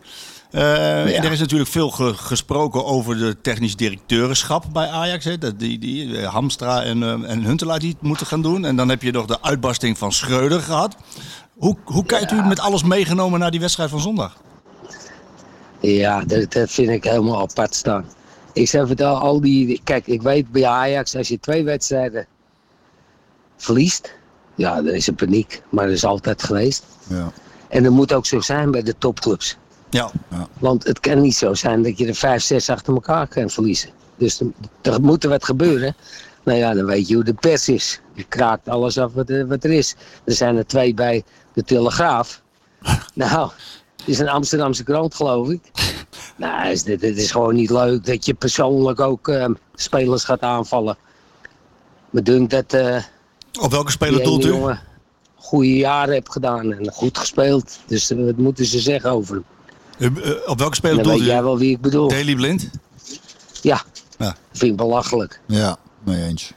Eh, 0.51 1.17
En 1.17 1.23
er 1.25 1.33
is 1.33 1.39
natuurlijk 1.41 1.71
veel 1.71 1.91
ge- 1.91 2.15
gesproken 2.15 2.85
over 2.85 3.19
de 3.19 3.37
technisch 3.43 3.77
directeurenschap 3.77 4.65
bij 4.73 4.87
Ajax. 4.89 5.25
Hè. 5.25 5.39
Dat 5.39 5.59
die, 5.59 5.79
die, 5.79 6.19
eh, 6.19 6.33
Hamstra 6.33 6.83
en, 6.83 7.03
eh, 7.03 7.31
en 7.31 7.43
Huntelaar 7.45 7.79
die 7.79 7.89
het 7.91 8.03
moeten 8.03 8.27
gaan 8.27 8.43
doen. 8.43 8.65
En 8.65 8.77
dan 8.77 8.89
heb 8.89 9.03
je 9.03 9.11
nog 9.13 9.27
de 9.27 9.43
uitbarsting 9.43 9.99
van 9.99 10.13
Schreuder 10.13 10.61
gehad. 10.61 10.97
Hoe, 11.57 11.77
hoe 11.85 12.05
kijkt 12.05 12.33
u 12.33 12.43
met 12.43 12.61
alles 12.61 12.83
meegenomen 12.83 13.41
naar 13.41 13.51
die 13.51 13.61
wedstrijd 13.61 13.91
van 13.91 14.01
zondag? 14.01 14.37
Ja, 15.81 16.25
dat, 16.25 16.53
dat 16.53 16.71
vind 16.71 16.89
ik 16.91 17.05
helemaal 17.05 17.41
apart 17.41 17.75
staan. 17.75 18.05
Ik 18.53 18.69
zeg 18.69 18.87
vertel, 18.87 19.17
al 19.17 19.41
die. 19.41 19.81
Kijk, 19.85 20.07
ik 20.07 20.23
weet 20.23 20.53
bij 20.53 20.67
Ajax, 20.67 21.17
als 21.17 21.29
je 21.29 21.41
twee 21.41 21.65
wedstrijden 21.65 22.27
verliest, 23.57 24.15
ja, 24.55 24.75
dan 24.83 24.95
is 24.95 25.07
er 25.07 25.13
paniek. 25.15 25.63
Maar 25.69 25.87
dat 25.87 25.95
is 25.95 26.05
altijd 26.05 26.43
geweest. 26.43 26.85
Ja. 27.09 27.33
En 27.69 27.83
dat 27.83 27.93
moet 27.93 28.13
ook 28.13 28.27
zo 28.27 28.41
zijn 28.41 28.71
bij 28.71 28.83
de 28.83 28.95
topclubs. 28.99 29.57
Ja, 29.91 30.11
Want 30.59 30.85
het 30.85 31.01
kan 31.01 31.21
niet 31.21 31.37
zo 31.37 31.55
zijn 31.55 31.83
dat 31.83 31.99
je 31.99 32.07
er 32.07 32.15
vijf, 32.15 32.43
zes 32.43 32.71
achter 32.71 32.95
elkaar 32.95 33.27
kan 33.27 33.51
verliezen. 33.51 33.91
Dus 34.17 34.41
er, 34.41 34.47
er 34.93 35.01
moet 35.01 35.25
er 35.25 35.31
wat 35.31 35.45
gebeuren. 35.45 35.97
Nou 36.45 36.59
ja, 36.59 36.75
dan 36.75 36.85
weet 36.85 37.09
je 37.09 37.15
hoe 37.15 37.25
de 37.25 37.35
pers 37.35 37.69
is. 37.69 38.01
Die 38.15 38.27
kraakt 38.29 38.69
alles 38.69 38.99
af 38.99 39.13
wat, 39.13 39.31
er- 39.31 39.47
wat 39.47 39.65
er 39.65 39.71
is. 39.71 39.95
Er 40.25 40.33
zijn 40.33 40.57
er 40.57 40.67
twee 40.67 40.95
bij 40.95 41.25
de 41.53 41.65
Telegraaf. 41.65 42.43
Nou, 43.15 43.51
het 43.97 44.09
is 44.09 44.19
een 44.19 44.29
Amsterdamse 44.29 44.85
krant, 44.85 45.15
geloof 45.15 45.49
ik. 45.49 45.61
Nou, 46.37 46.69
is 46.69 46.83
dit, 46.83 47.01
dit 47.01 47.17
is 47.19 47.31
gewoon 47.31 47.55
niet 47.55 47.71
leuk 47.71 48.05
dat 48.07 48.25
je 48.27 48.35
persoonlijk 48.35 49.01
ook 49.01 49.29
eh, 49.29 49.49
spelers 49.75 50.25
gaat 50.25 50.41
aanvallen. 50.41 50.97
Me 52.11 52.23
dunkt 52.23 52.51
dat 52.51 52.73
eh 52.73 53.03
op 53.61 53.71
welke 53.71 53.91
speler 53.91 54.23
doelt 54.23 54.45
u? 54.45 54.49
jongen 54.49 54.81
goede 55.39 55.77
jaren 55.77 56.13
heeft 56.15 56.33
gedaan 56.33 56.73
en 56.73 56.91
goed 56.93 57.19
gespeeld. 57.19 57.79
Dus 57.87 58.11
eh, 58.11 58.25
wat 58.25 58.37
moeten 58.37 58.65
ze 58.65 58.79
zeggen 58.79 59.11
over 59.11 59.43
hem? 59.99 60.17
Eh, 60.17 60.31
eh, 60.31 60.37
op 60.47 60.59
welke 60.59 60.75
speler 60.75 61.03
dan 61.03 61.13
weet 61.13 61.23
u? 61.23 61.25
jij 61.27 61.43
wel 61.43 61.59
wie 61.59 61.71
ik 61.71 61.81
bedoel. 61.81 62.09
Daily 62.09 62.35
Blind? 62.35 62.71
Ja, 63.63 63.83
Ja. 64.19 64.37
vind 64.53 64.71
ik 64.71 64.77
belachelijk. 64.77 65.41
Ja, 65.47 65.77
mee 66.05 66.23
eens. 66.25 66.53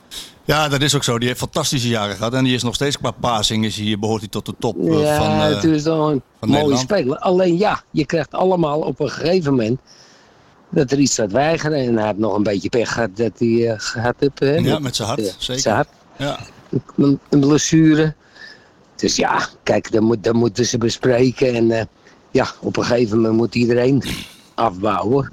Ja, 0.46 0.68
dat 0.70 0.82
is 0.82 0.96
ook 0.96 1.04
zo. 1.04 1.18
Die 1.20 1.28
heeft 1.28 1.40
fantastische 1.40 1.88
jaren 1.88 2.16
gehad. 2.16 2.34
En 2.34 2.44
die 2.44 2.54
is 2.56 2.64
nog 2.64 2.76
steeds 2.76 2.98
qua 2.98 3.12
passing, 3.12 3.66
is 3.66 3.76
hij, 3.78 4.00
behoort 4.00 4.20
hij 4.20 4.30
tot 4.30 4.46
de 4.46 4.54
top 4.60 4.78
eh, 4.90 5.02
ja, 5.02 5.18
van... 5.18 5.26
eh, 5.32 5.56
het 5.56 5.64
is 5.64 5.84
wel 5.84 6.12
een 6.12 6.22
mooie 6.40 6.52
Nederland. 6.54 6.80
speler. 6.80 7.18
Alleen 7.18 7.58
ja, 7.58 7.82
je 7.92 8.06
krijgt 8.06 8.32
allemaal 8.32 8.80
op 8.80 9.00
een 9.00 9.10
gegeven 9.10 9.52
moment 9.52 9.80
dat 10.70 10.92
er 10.92 11.00
iets 11.00 11.16
gaat 11.16 11.32
weigeren. 11.32 11.78
En 11.78 11.96
hij 11.98 12.06
heeft 12.06 12.18
nog 12.18 12.36
een 12.36 12.44
beetje 12.44 12.70
pech 12.70 12.94
gehad 12.94 13.10
dat 13.18 13.32
hij 13.38 13.70
eh, 13.70 13.74
gehad 13.78 14.16
heeft. 14.20 14.66
Ja, 14.66 14.80
met, 14.80 14.96
zijn 14.96 15.08
hart, 15.08 15.20
eh, 15.28 15.34
zeker. 15.38 15.62
Zijn 15.62 15.76
hart. 15.76 15.90
Ja. 16.18 16.40
een, 16.98 17.20
een 17.30 17.40
blessure. 17.40 18.14
Dus 19.02 19.16
ja, 19.16 19.48
kijk, 19.64 19.92
dat, 19.92 20.02
moet, 20.02 20.24
dat 20.24 20.34
moeten 20.34 20.66
ze 20.66 20.78
bespreken. 20.78 21.54
En 21.56 21.72
eh, 21.72 21.86
ja, 22.32 22.48
op 22.60 22.78
een 22.78 22.84
gegeven 22.86 23.18
moment 23.18 23.36
moet 23.38 23.56
iedereen 23.56 24.04
afbouwen. 24.56 25.32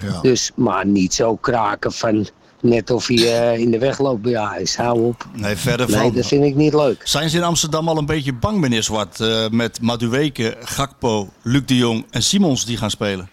Ja. 0.00 0.20
Dus, 0.20 0.50
maar 0.54 0.86
niet 0.86 1.14
zo 1.14 1.36
kraken 1.36 1.92
van 1.92 2.28
net 2.60 2.90
of 2.90 3.08
je 3.08 3.28
eh, 3.30 3.58
in 3.58 3.70
de 3.70 3.78
weg 3.78 3.98
loopt 3.98 4.22
bij 4.22 4.36
Ajax. 4.38 4.76
Hou 4.76 5.00
op. 5.06 5.26
Nee, 5.36 5.56
verder 5.56 5.90
Nee, 5.90 6.00
van. 6.00 6.12
dat 6.14 6.26
vind 6.26 6.44
ik 6.44 6.54
niet 6.54 6.74
leuk. 6.74 7.00
Zijn 7.04 7.30
ze 7.30 7.36
in 7.36 7.42
Amsterdam 7.42 7.88
al 7.88 7.98
een 7.98 8.06
beetje 8.06 8.32
bang, 8.32 8.58
meneer 8.58 8.82
Zwart? 8.82 9.20
eh, 9.20 9.48
met 9.48 9.80
Madueke, 9.82 10.56
Gakpo, 10.60 11.28
Luc 11.42 11.62
de 11.66 11.76
Jong 11.76 12.04
en 12.10 12.22
Simons 12.22 12.64
die 12.64 12.76
gaan 12.76 12.90
spelen? 12.90 13.28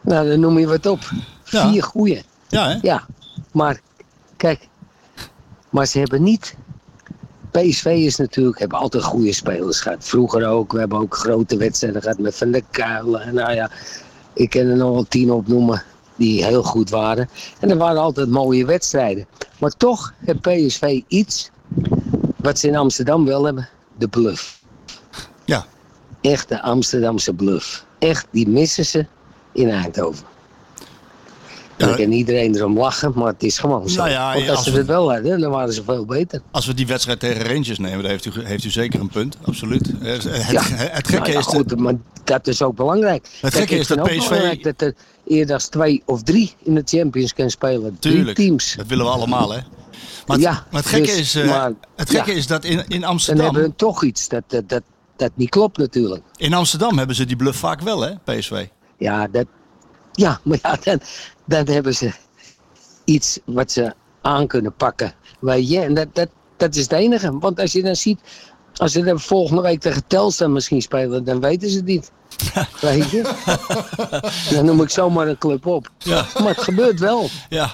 Nou, 0.00 0.28
dan 0.28 0.40
noem 0.40 0.58
je 0.58 0.66
wat 0.66 0.86
op. 0.86 1.10
Ja. 1.44 1.70
Vier 1.70 1.82
goeie. 1.82 2.22
Ja, 2.48 2.68
hè? 2.68 2.78
Ja, 2.82 3.06
maar 3.52 3.80
kijk, 4.36 4.68
maar 5.70 5.86
ze 5.86 5.98
hebben 5.98 6.22
niet. 6.22 6.56
PSV 7.58 7.84
is 7.84 8.16
natuurlijk, 8.16 8.58
hebben 8.58 8.78
altijd 8.78 9.02
goede 9.02 9.32
spelers 9.32 9.80
gehad. 9.80 10.04
Vroeger 10.04 10.46
ook, 10.46 10.72
we 10.72 10.78
hebben 10.78 10.98
ook 10.98 11.16
grote 11.16 11.56
wedstrijden 11.56 12.02
gehad 12.02 12.18
met 12.18 12.36
Van 12.36 12.50
der 12.50 12.62
Kuilen. 12.70 13.20
En 13.20 13.34
nou 13.34 13.52
ja, 13.52 13.70
ik 14.32 14.50
kan 14.50 14.60
er 14.60 14.76
nog 14.76 14.90
wel 14.90 15.04
tien 15.08 15.32
opnoemen 15.32 15.82
die 16.16 16.44
heel 16.44 16.62
goed 16.62 16.90
waren. 16.90 17.28
En 17.60 17.70
er 17.70 17.76
waren 17.76 18.00
altijd 18.00 18.28
mooie 18.28 18.64
wedstrijden. 18.64 19.26
Maar 19.58 19.70
toch 19.70 20.14
heeft 20.24 20.40
PSV 20.40 21.00
iets 21.08 21.50
wat 22.36 22.58
ze 22.58 22.68
in 22.68 22.76
Amsterdam 22.76 23.24
wel 23.24 23.44
hebben: 23.44 23.68
de 23.98 24.08
bluff. 24.08 24.60
Ja. 25.44 25.66
Echt 26.20 26.48
de 26.48 26.62
Amsterdamse 26.62 27.34
bluff. 27.34 27.84
Echt, 27.98 28.26
die 28.30 28.48
missen 28.48 28.86
ze 28.86 29.06
in 29.52 29.70
Eindhoven. 29.70 30.26
Ja. 31.78 31.86
Dan 31.86 31.96
kan 31.96 32.12
iedereen 32.12 32.54
erom 32.56 32.78
lachen, 32.78 33.12
maar 33.14 33.26
het 33.32 33.42
is 33.42 33.58
gewoon 33.58 33.88
zo. 33.88 33.96
Nou 33.98 34.10
ja, 34.10 34.32
Want 34.34 34.48
als 34.48 34.56
als 34.56 34.64
ze 34.66 34.72
we- 34.72 34.78
het 34.78 34.86
wel 34.86 35.12
hadden, 35.12 35.40
dan 35.40 35.50
waren 35.50 35.72
ze 35.72 35.82
veel 35.84 36.04
beter. 36.04 36.40
Als 36.50 36.66
we 36.66 36.74
die 36.74 36.86
wedstrijd 36.86 37.20
tegen 37.20 37.42
Rangers 37.42 37.78
nemen, 37.78 38.02
dan 38.02 38.10
heeft 38.10 38.24
u, 38.24 38.30
heeft 38.42 38.64
u 38.64 38.70
zeker 38.70 39.00
een 39.00 39.08
punt. 39.08 39.36
Absoluut. 39.44 39.90
Eh, 40.02 40.12
Het, 40.12 40.22
Ja. 40.50 40.62
het 40.62 41.08
gekke 41.08 41.12
Nou 41.12 41.32
ja, 41.32 41.38
is... 41.38 41.46
de- 41.46 41.56
goed, 41.56 41.78
maar 41.78 41.94
dat 42.24 42.46
is 42.46 42.62
ook 42.62 42.76
belangrijk. 42.76 43.28
Het 43.40 43.54
gekke 43.54 43.76
is 43.78 43.86
dat 43.86 44.02
PSV 44.02 44.28
belangrijk 44.28 44.62
dat 44.62 44.80
er 44.80 44.94
eerder 45.26 45.68
twee 45.68 46.02
of 46.06 46.22
drie 46.22 46.54
in 46.62 46.74
de 46.74 46.82
Champions 46.84 47.34
kan 47.34 47.50
spelen. 47.50 47.96
Tuurlijk, 47.98 48.34
Drie 48.36 48.46
teams. 48.48 48.74
dat 48.76 48.86
willen 48.86 49.04
we 49.04 49.10
allemaal, 49.10 49.52
hè? 49.52 49.58
Maar 50.26 50.36
het, 50.36 50.40
Ja, 50.46 50.50
maar 50.70 50.80
het 50.80 50.90
gekke, 50.90 51.06
dus, 51.06 51.18
is, 51.18 51.34
eh, 51.34 51.48
maar, 51.48 51.72
het 51.96 52.10
gekke 52.10 52.32
is 52.32 52.46
dat 52.46 52.64
in, 52.64 52.84
in 52.88 53.00
Dan 53.00 53.10
Amsterdam... 53.10 53.44
hebben 53.44 53.62
we 53.62 53.74
toch 53.76 54.04
iets 54.04 54.28
dat, 54.28 54.42
dat, 54.46 54.68
dat, 54.68 54.82
dat 55.16 55.30
niet 55.34 55.48
klopt 55.48 55.78
natuurlijk. 55.78 56.22
In 56.36 56.54
Amsterdam 56.54 56.98
hebben 56.98 57.16
ze 57.16 57.24
die 57.24 57.36
bluff 57.36 57.58
vaak 57.58 57.80
wel, 57.80 58.00
hè, 58.00 58.10
PSV? 58.24 58.66
Ja, 58.98 59.26
dat, 59.32 59.46
ja 60.18 60.40
maar 60.44 60.58
ja, 60.62 60.76
dan, 60.82 61.00
dan 61.44 61.74
hebben 61.74 61.94
ze 61.94 62.12
iets 63.04 63.38
wat 63.44 63.72
ze 63.72 63.94
aan 64.22 64.46
kunnen 64.46 64.74
pakken. 64.74 65.12
Weet 65.40 65.68
je, 65.70 65.80
en 65.80 65.94
dat, 65.94 66.06
dat, 66.12 66.28
dat 66.56 66.74
is 66.74 66.82
het 66.82 66.92
enige. 66.92 67.38
Want 67.38 67.60
als 67.60 67.72
je 67.72 67.82
dan 67.82 67.96
ziet, 67.96 68.20
als 68.76 68.92
ze 68.92 69.02
dan 69.02 69.20
volgende 69.20 69.62
week 69.62 69.80
tegen 69.80 70.06
Telstar 70.06 70.50
misschien 70.50 70.82
spelen, 70.82 71.24
dan 71.24 71.40
weten 71.40 71.70
ze 71.70 71.76
het 71.76 71.84
niet. 71.84 72.10
Weet 72.80 73.10
je? 73.10 73.34
Dan 74.54 74.64
noem 74.64 74.82
ik 74.82 74.90
zomaar 74.90 75.28
een 75.28 75.38
club 75.38 75.66
op. 75.66 75.90
Ja. 75.98 76.26
Maar 76.38 76.48
het 76.54 76.62
gebeurt 76.62 77.00
wel. 77.00 77.28
Ja. 77.48 77.72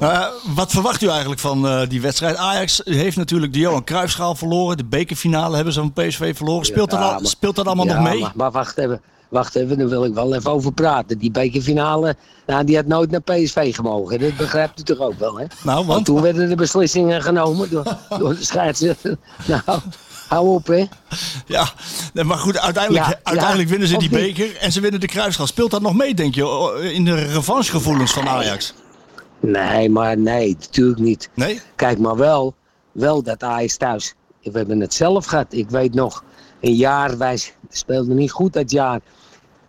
Eh, 0.00 0.26
wat 0.54 0.70
verwacht 0.70 1.02
u 1.02 1.08
eigenlijk 1.08 1.40
van 1.40 1.66
eh, 1.68 1.88
die 1.88 2.00
wedstrijd? 2.00 2.36
Ajax 2.36 2.80
heeft 2.84 3.16
natuurlijk 3.16 3.52
de 3.52 3.58
Johan 3.58 3.84
Cruijffschaal 3.84 4.34
verloren. 4.34 4.76
De 4.76 4.84
bekerfinale 4.84 5.54
hebben 5.56 5.74
ze 5.74 5.80
van 5.80 5.92
PSV 5.92 6.36
verloren. 6.36 6.66
Speelt, 6.66 6.90
dat, 6.90 6.98
Ja, 6.98 7.04
al, 7.06 7.12
maar- 7.20 7.30
speelt 7.30 7.56
dat 7.56 7.66
allemaal 7.66 7.86
Ja, 7.86 7.94
nog 7.94 8.02
mee? 8.10 8.20
Maar, 8.20 8.32
maar 8.34 8.50
wacht 8.50 8.78
even. 8.78 9.00
Wacht 9.34 9.54
even, 9.54 9.78
daar 9.78 9.88
wil 9.88 10.04
ik 10.04 10.14
wel 10.14 10.34
even 10.34 10.50
over 10.50 10.72
praten. 10.72 11.18
Die 11.18 11.30
bekerfinale, 11.30 12.16
nou, 12.46 12.64
die 12.64 12.76
had 12.76 12.86
nooit 12.86 13.10
naar 13.10 13.20
PSV 13.20 13.74
gemogen. 13.74 14.20
Dat 14.20 14.36
begrijpt 14.36 14.80
u 14.80 14.82
toch 14.82 14.98
ook 14.98 15.18
wel, 15.18 15.38
hè? 15.38 15.44
Nou, 15.62 15.86
want? 15.86 16.04
toen 16.04 16.20
werden 16.20 16.48
de 16.48 16.54
beslissingen 16.54 17.22
genomen 17.22 17.70
door, 17.70 17.96
door 18.18 18.34
de 18.34 18.44
scheidsrechter. 18.44 19.16
Nou, 19.46 19.80
hou 20.28 20.48
op, 20.48 20.66
hè? 20.66 20.84
Ja, 21.46 21.68
nee, 22.12 22.24
maar 22.24 22.38
goed, 22.38 22.58
uiteindelijk, 22.58 23.04
Ja, 23.04 23.10
ja, 23.10 23.18
uiteindelijk 23.22 23.68
winnen 23.68 23.88
ze 23.88 23.96
die 23.96 24.08
beker 24.08 24.56
en 24.56 24.72
ze 24.72 24.80
winnen 24.80 25.00
de 25.00 25.06
Cruijffschaal. 25.06 25.46
Speelt 25.46 25.70
dat 25.70 25.82
nog 25.82 25.94
mee, 25.94 26.14
denk 26.14 26.34
je, 26.34 26.90
in 26.94 27.04
de 27.04 27.14
revanchegevoelens 27.14 28.12
van 28.12 28.28
Ajax? 28.28 28.74
Nee, 29.40 29.90
maar 29.90 30.18
nee, 30.18 30.56
natuurlijk 30.60 31.00
niet. 31.00 31.28
Nee? 31.34 31.60
Kijk, 31.76 31.98
maar 31.98 32.16
wel, 32.16 32.54
wel 32.92 33.22
dat 33.22 33.42
Ajax 33.42 33.76
thuis. 33.76 34.14
We 34.42 34.58
hebben 34.58 34.80
het 34.80 34.94
zelf 34.94 35.26
gehad. 35.26 35.46
Ik 35.52 35.70
weet 35.70 35.94
nog, 35.94 36.24
een 36.60 36.74
jaar, 36.74 37.18
wij 37.18 37.38
speelden 37.70 38.16
niet 38.16 38.30
goed 38.30 38.52
dat 38.52 38.70
jaar. 38.70 39.00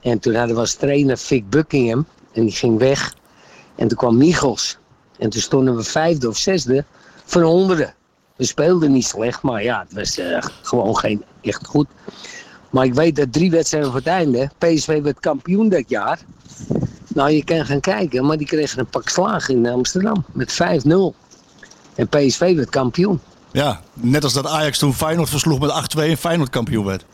En 0.06 0.20
toen 0.20 0.36
hadden 0.36 0.56
we 0.56 0.62
als 0.62 0.74
trainer 0.74 1.18
Vic 1.18 1.50
Buckingham. 1.50 2.06
En 2.32 2.44
die 2.44 2.52
ging 2.52 2.80
weg. 2.80 3.14
En 3.76 3.88
toen 3.88 3.98
kwam 3.98 4.18
Michels. 4.18 4.78
En 5.18 5.30
toen 5.30 5.42
stonden 5.42 5.76
we 5.76 5.84
vijfde 5.84 6.28
of 6.30 6.38
zesde 6.38 6.86
van 7.26 7.42
honderden. 7.42 7.94
We 8.36 8.46
speelden 8.46 8.92
niet 8.92 9.06
slecht, 9.06 9.42
maar 9.42 9.64
ja, 9.64 9.80
het 9.88 9.94
was 9.94 10.18
eh, 10.18 10.44
gewoon 10.62 10.98
geen 10.98 11.24
echt 11.42 11.66
goed. 11.66 11.88
Maar 12.70 12.86
ik 12.86 12.94
weet 12.94 13.16
dat 13.16 13.34
drie 13.34 13.52
wedstrijden 13.52 13.90
voor 13.90 14.00
het 14.00 14.10
einde, 14.10 14.50
PSV 14.58 15.02
werd 15.02 15.20
kampioen 15.20 15.70
dat 15.70 15.84
jaar. 15.88 16.20
Nou, 17.08 17.32
je 17.32 17.44
kan 17.44 17.66
gaan 17.66 17.80
kijken, 17.80 18.26
maar 18.26 18.38
die 18.38 18.48
kregen 18.48 18.80
een 18.80 18.88
pak 18.88 19.10
slagen 19.10 19.56
in 19.56 19.68
Amsterdam 19.68 20.26
met 20.32 20.54
5-0. 20.54 20.58
En 21.96 22.08
PSV 22.10 22.56
werd 22.56 22.70
kampioen. 22.70 23.20
Ja, 23.52 23.82
net 23.94 24.24
als 24.24 24.34
dat 24.34 24.48
Ajax 24.48 24.78
toen 24.78 24.94
Feyenoord 24.94 25.30
versloeg 25.30 25.60
met 25.60 25.98
8-2 25.98 26.00
en 26.00 26.18
Feyenoord 26.18 26.50
kampioen 26.50 26.86
werd. 26.86 27.06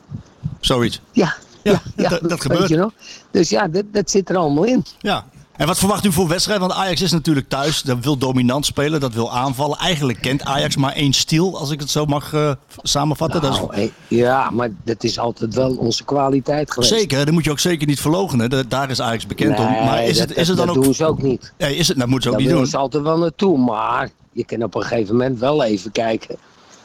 Zoiets. 0.60 1.00
Ja, 1.12 1.36
Ja, 1.72 1.82
ja, 1.96 2.18
dat- 2.22 2.40
gebeurt. 2.40 2.68
je 2.68 2.76
nog. 2.76 2.92
Dus 3.30 3.48
ja, 3.48 3.68
dat, 3.68 3.84
dat 3.92 4.10
zit 4.10 4.28
er 4.30 4.36
allemaal 4.36 4.64
in. 4.64 4.84
Ja. 4.98 5.24
En 5.56 5.66
wat 5.66 5.78
verwacht 5.78 6.04
u 6.04 6.12
voor 6.12 6.28
wedstrijd? 6.28 6.60
Want 6.60 6.72
Ajax 6.72 7.00
is 7.02 7.10
natuurlijk 7.12 7.48
thuis. 7.48 7.82
Dat 7.82 7.98
wil 8.00 8.16
dominant 8.16 8.66
spelen, 8.66 9.00
dat 9.00 9.12
wil 9.14 9.32
aanvallen. 9.32 9.78
Eigenlijk 9.78 10.20
kent 10.20 10.42
Ajax 10.44 10.76
maar 10.76 10.92
één 10.92 11.12
stil, 11.12 11.58
als 11.58 11.70
ik 11.70 11.80
het 11.80 11.90
zo 11.90 12.04
mag 12.06 12.32
eh, 12.32 12.52
samenvatten. 12.82 13.40
Dat 13.40 13.52
is- 13.52 13.58
Nou, 13.60 13.90
ja, 14.08 14.50
maar 14.50 14.68
dat 14.84 15.04
is 15.04 15.18
altijd 15.18 15.54
wel 15.54 15.76
onze 15.76 16.04
kwaliteit 16.04 16.70
geweest. 16.72 16.92
Zeker, 16.92 17.24
dat 17.24 17.34
moet 17.34 17.44
je 17.44 17.50
ook 17.50 17.58
zeker 17.58 17.86
niet 17.86 18.00
verloochenen. 18.00 18.50
Da- 18.50 18.62
Daar 18.68 18.90
is 18.90 19.00
Ajax 19.00 19.26
bekend 19.26 19.58
om. 19.58 19.64
Maar 19.64 20.04
is 20.04 20.18
dat, 20.18 20.28
het, 20.28 20.38
is 20.38 20.48
het 20.48 20.56
dan 20.56 20.66
dat 20.66 20.76
ook... 20.76 20.84
doen 20.84 20.94
ze 20.94 21.04
ook 21.06 21.22
niet. 21.22 21.52
Nee, 21.58 21.76
is 21.76 21.88
het, 21.88 21.98
dat 21.98 22.06
moeten 22.08 22.30
ze 22.30 22.36
ook 22.36 22.42
Daar 22.42 22.52
niet 22.52 22.52
willen 22.52 22.62
doen. 22.62 22.70
ze 22.70 22.76
altijd 22.76 23.02
wel 23.02 23.18
naartoe. 23.18 23.58
Maar 23.58 24.10
je 24.32 24.44
kan 24.44 24.62
op 24.62 24.74
een 24.74 24.82
gegeven 24.82 25.16
moment 25.16 25.38
wel 25.38 25.62
even 25.64 25.92
kijken 25.92 26.36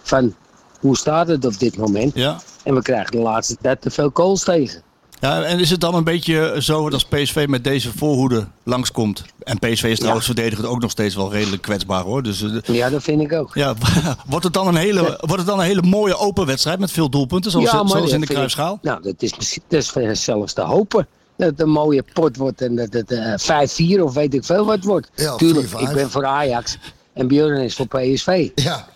van 0.03 0.35
hoe 0.81 0.97
staat 0.97 1.27
het 1.27 1.45
op 1.45 1.59
dit 1.59 1.77
moment. 1.77 2.15
Ja. 2.15 2.39
En 2.63 2.75
we 2.75 2.81
krijgen 2.81 3.11
de 3.11 3.17
laatste 3.17 3.57
tijd 3.61 3.81
te 3.81 3.89
veel 3.89 4.09
goals 4.13 4.43
tegen. 4.43 4.81
ja, 5.19 5.43
en 5.43 5.59
is 5.59 5.69
het 5.69 5.81
dan 5.81 5.95
een 5.95 6.03
beetje 6.03 6.55
zo 6.59 6.83
dat 6.83 6.93
als 6.93 7.05
PSV 7.05 7.45
met 7.49 7.63
deze 7.63 7.91
voorhoede 7.97 8.47
langskomt... 8.63 9.23
En 9.43 9.59
PSV 9.59 9.83
is 9.83 9.97
trouwens 9.99 10.25
verdedigend 10.25 10.67
ook 10.67 10.81
nog 10.81 10.91
steeds 10.91 11.15
wel 11.15 11.31
redelijk 11.31 11.61
kwetsbaar 11.61 12.03
hoor. 12.03 12.23
Dus 12.23 12.41
eh, 12.43 12.75
Ja, 12.75 12.89
dat 12.89 13.03
vind 13.03 13.21
ik 13.21 13.33
ook. 13.33 13.51
ja, 13.55 13.73
wordt, 14.27 14.43
het 14.45 14.53
dan 14.53 14.67
een 14.67 14.75
hele, 14.75 15.01
wordt 15.01 15.37
het 15.37 15.45
dan 15.45 15.59
een 15.59 15.65
hele 15.65 15.81
mooie 15.81 16.17
open 16.17 16.45
wedstrijd 16.45 16.79
met 16.79 16.91
veel 16.91 17.09
doelpunten, 17.09 17.51
zoals, 17.51 17.71
ja, 17.71 17.77
maar 17.83 17.87
zoals 17.87 18.03
in 18.03 18.07
de 18.09 18.11
vind 18.11 18.29
ik- 18.29 18.35
Kruisschaal? 18.35 18.79
Nou, 18.81 19.01
dat 19.01 19.13
is, 19.17 19.59
dat 19.67 19.95
is 20.03 20.23
zelfs 20.23 20.53
te 20.53 20.61
hopen. 20.61 21.07
Dat 21.37 21.49
het 21.49 21.59
een 21.59 21.69
mooie 21.69 22.03
pot 22.13 22.37
wordt 22.37 22.61
en 22.61 22.75
dat 22.75 22.93
het 22.93 23.11
eh, 23.11 23.97
5-4 23.97 24.01
of 24.01 24.13
weet 24.13 24.33
ik 24.33 24.43
veel 24.43 24.65
wat 24.65 24.83
wordt. 24.83 25.09
Ja, 25.15 25.35
Tuurlijk, 25.35 25.67
4-5. 25.67 25.71
ik 25.71 25.93
ben 25.93 26.09
voor 26.11 26.25
Ajax 26.25 26.77
en 27.13 27.27
Björn 27.27 27.61
is 27.61 27.75
voor 27.75 27.87
PSV. 27.87 28.49
Ja, 28.55 28.87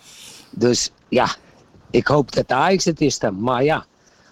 Dus 0.51 0.89
ja, 1.09 1.35
ik 1.95 2.07
hoop 2.07 2.31
dat 2.31 2.51
Ajax 2.51 2.85
het 2.85 3.01
is 3.01 3.19
dan. 3.19 3.39
Maar 3.41 3.63
ja, 3.63 3.85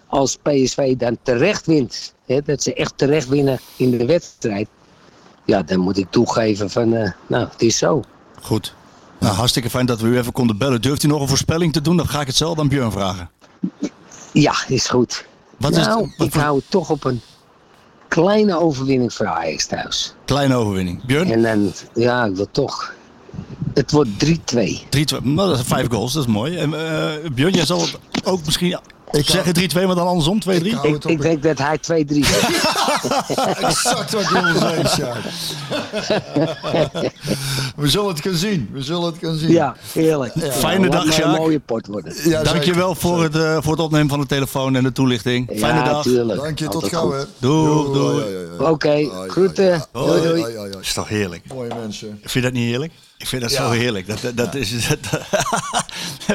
als 0.06 0.36
PSV 0.42 0.96
dan 0.96 1.18
terecht 1.22 1.66
wint, 1.66 2.14
hè, 2.26 2.40
dat 2.42 2.62
ze 2.62 2.74
echt 2.74 2.92
terecht 2.98 3.28
winnen 3.28 3.60
in 3.76 3.90
de 3.90 4.06
wedstrijd. 4.06 4.68
Ja, 5.44 5.62
dan 5.62 5.78
moet 5.78 5.96
ik 5.98 6.06
toegeven 6.10 6.70
van, 6.70 6.94
eh, 6.94 7.10
nou, 7.26 7.48
het 7.50 7.62
is 7.62 7.78
zo. 7.78 8.02
Goed. 8.42 8.74
Nou, 9.18 9.34
hartstikke 9.34 9.70
fijn 9.70 9.86
dat 9.86 10.00
we 10.00 10.08
u 10.08 10.18
even 10.18 10.32
konden 10.32 10.58
bellen. 10.58 10.82
Durft 10.82 11.02
u 11.02 11.06
nog 11.08 11.20
een 11.20 11.28
voorspelling 11.28 11.72
te 11.72 11.80
doen? 11.80 11.96
Dan 11.96 12.08
ga 12.08 12.20
ik 12.20 12.26
het 12.26 12.36
zelf 12.36 12.58
aan 12.58 12.68
Björn 12.68 12.92
vragen. 12.92 13.30
Ja, 14.32 14.54
is 14.68 14.86
goed. 14.88 15.26
Wat 15.56 15.76
is 15.76 15.86
nou, 15.86 16.02
het- 16.02 16.16
wat 16.16 16.26
ik 16.26 16.32
voor- 16.32 16.42
hou 16.42 16.56
het 16.56 16.70
toch 16.70 16.90
op 16.90 17.04
een 17.04 17.20
kleine 18.08 18.58
overwinning 18.58 19.12
voor 19.14 19.26
Ajax 19.26 19.66
thuis. 19.66 20.14
Kleine 20.24 20.54
overwinning. 20.54 21.04
Björn? 21.04 21.30
En 21.30 21.42
dan, 21.42 21.72
ja, 21.94 22.24
ik 22.24 22.36
wil 22.36 22.48
toch. 22.50 22.92
Het 23.74 23.90
wordt 23.90 24.10
3-2. 24.24 24.28
3-2. 24.90 25.22
Nou, 25.22 25.36
dat 25.48 25.54
zijn 25.54 25.64
vijf 25.66 25.86
goals, 25.90 26.12
dat 26.12 26.22
is 26.26 26.32
mooi. 26.32 26.56
En, 26.56 26.74
eh 26.74 27.30
Björn, 27.34 27.54
jij 27.54 27.66
zal 27.66 27.80
het 27.80 27.98
ook 28.24 28.44
misschien 28.44 28.78
Ik 29.10 29.28
zeggen 29.28 29.54
3-2, 29.70 29.86
maar 29.86 29.94
dan 29.94 30.06
andersom 30.06 30.38
2-3? 30.42 30.46
Ik 30.46 31.04
Ik, 31.04 31.20
denk 31.22 31.42
dat 31.42 31.58
hij 31.58 31.78
2-3 31.78 32.24
zegt. 32.24 32.48
exact 33.62 34.12
wat 34.12 34.22
ik 34.22 34.28
wilde 34.28 34.58
zeggen, 34.58 34.88
Sjaak. 34.88 35.22
We 37.76 37.88
zullen 37.88 38.08
het 38.08 38.20
gaan 38.20 38.34
zien. 38.34 38.68
We 38.72 38.82
zullen 38.82 39.02
het 39.04 39.14
gaan 39.20 39.36
zien. 39.36 39.50
Ja, 39.50 39.76
heerlijk. 39.92 40.32
Fijne 40.52 40.88
Nou, 40.88 41.04
dag, 41.04 41.14
Sjaak. 41.14 41.24
een 41.24 41.30
mooie 41.40 41.60
pot 41.60 41.86
worden. 41.86 42.14
Ja, 42.30 42.42
Dankjewel 42.42 42.94
voor 42.94 43.22
het, 43.22 43.36
eh, 43.36 43.56
voor 43.60 43.72
het 43.72 43.80
opnemen 43.80 44.08
van 44.08 44.20
de 44.20 44.26
telefoon 44.26 44.76
en 44.76 44.82
de 44.82 44.92
toelichting. 44.92 45.50
Fijne 45.56 45.78
ja, 45.78 45.84
dag. 45.84 46.02
tuurlijk. 46.02 46.40
Dank 46.40 46.58
je, 46.58 46.68
tot 46.68 46.88
gauw. 46.88 47.14
Doei, 47.38 47.92
doei. 47.92 48.24
Ja, 48.24 48.30
ja, 48.30 48.46
ja. 48.58 48.70
Oké, 48.70 49.08
groeten. 49.28 49.86
Doei, 49.92 50.22
doei. 50.22 50.44
is 50.80 50.92
toch 50.92 51.08
heerlijk? 51.08 51.42
Mooie 51.48 51.70
mensen. 51.82 52.08
Vind 52.20 52.32
je 52.32 52.40
dat 52.40 52.52
niet 52.52 52.64
heerlijk? 52.68 52.92
Ik 53.18 53.26
vind 53.26 53.42
dat 53.42 53.50
Ja. 53.50 53.56
zo 53.56 53.70
heerlijk. 53.70 54.06
Dat, 54.06 54.20
dat, 54.20 54.36
dat 54.36 54.54
is, 54.54 54.88
dat- 54.88 55.20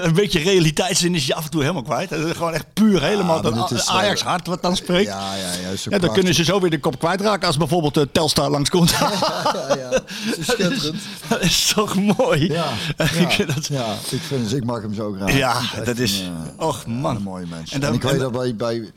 een 0.04 0.14
beetje 0.14 0.40
realiteitszin 0.40 1.16
is 1.16 1.26
je 1.26 1.36
af 1.36 1.44
en 1.44 1.50
toe 1.50 1.62
helemaal 1.62 1.82
kwijt. 1.84 2.10
Dat 2.10 2.20
is 2.20 2.32
gewoon 2.32 2.54
echt 2.54 2.66
puur 2.74 3.02
helemaal 3.04 3.42
dat 3.42 3.72
is, 3.72 3.86
eh, 3.86 3.96
Ajax 3.96 4.22
hart 4.22 4.48
wat 4.48 4.62
dan 4.62 4.76
spreekt. 4.76 5.08
Ja, 5.08 5.36
Ja, 5.36 5.54
ja, 5.54 5.70
ja. 5.90 5.98
Dan 6.00 6.14
kunnen 6.14 6.34
ze 6.34 6.44
zo 6.44 6.60
weer 6.60 6.70
de 6.70 6.80
kop 6.80 7.00
kwijtraken 7.00 7.48
als 7.48 7.58
bijvoorbeeld 7.58 7.94
de 7.94 8.12
Telstar 8.12 8.50
langskomt. 8.50 8.90
Ja, 9.00 9.76
ja. 9.78 9.90
Is 10.38 10.46
schitterend. 10.46 10.96
dat 11.28 11.42
is 11.42 11.72
toch 11.76 11.96
mooi? 12.18 12.52
Ja, 12.52 12.66
Ik 12.98 13.12
ja, 13.20 13.30
vind 13.30 13.54
dat- 13.56 13.68
ja, 13.68 13.94
ik, 14.10 14.22
vind, 14.28 14.54
ik 14.56 14.64
mag 14.64 14.82
hem 14.82 14.94
zo 14.94 15.12
graag. 15.12 15.34
Ja, 15.38 15.62
dat 15.86 15.98
is... 15.98 16.20
een, 16.20 16.34
eh, 16.60 16.66
Och 16.68 16.86
man. 16.88 17.16
een 17.16 17.22
mooie 17.22 17.46
mens. 17.50 17.72
En 17.72 17.94
ik 17.94 18.02
weet 18.02 18.12
en- 18.14 18.20
dat 18.20 18.32
bij, 18.32 18.56
bij 18.56 18.92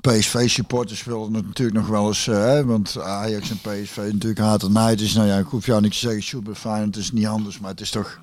PSV-supporters 0.00 1.04
willen 1.04 1.32
het 1.34 1.46
natuurlijk 1.46 1.78
nog 1.78 1.88
wel 1.88 2.06
eens... 2.06 2.26
eh, 2.28 2.34
hè, 2.36 2.64
want 2.64 2.98
Ajax 3.00 3.50
en 3.50 3.56
PSV 3.58 3.96
natuurlijk 3.96 4.40
haat 4.40 4.62
en 4.62 4.72
nijd 4.72 5.00
is. 5.00 5.12
Nou 5.14 5.26
ja, 5.28 5.38
ik 5.38 5.46
hoef 5.46 5.66
jou 5.66 5.80
niks 5.80 5.98
te 5.98 6.06
zeggen. 6.06 6.22
Super 6.22 6.54
fijn, 6.54 6.82
het 6.86 6.96
is 6.96 7.12
niet 7.12 7.26
anders. 7.26 7.58
Maar 7.58 7.70
het 7.70 7.80
is 7.80 7.90
toch, 7.90 8.18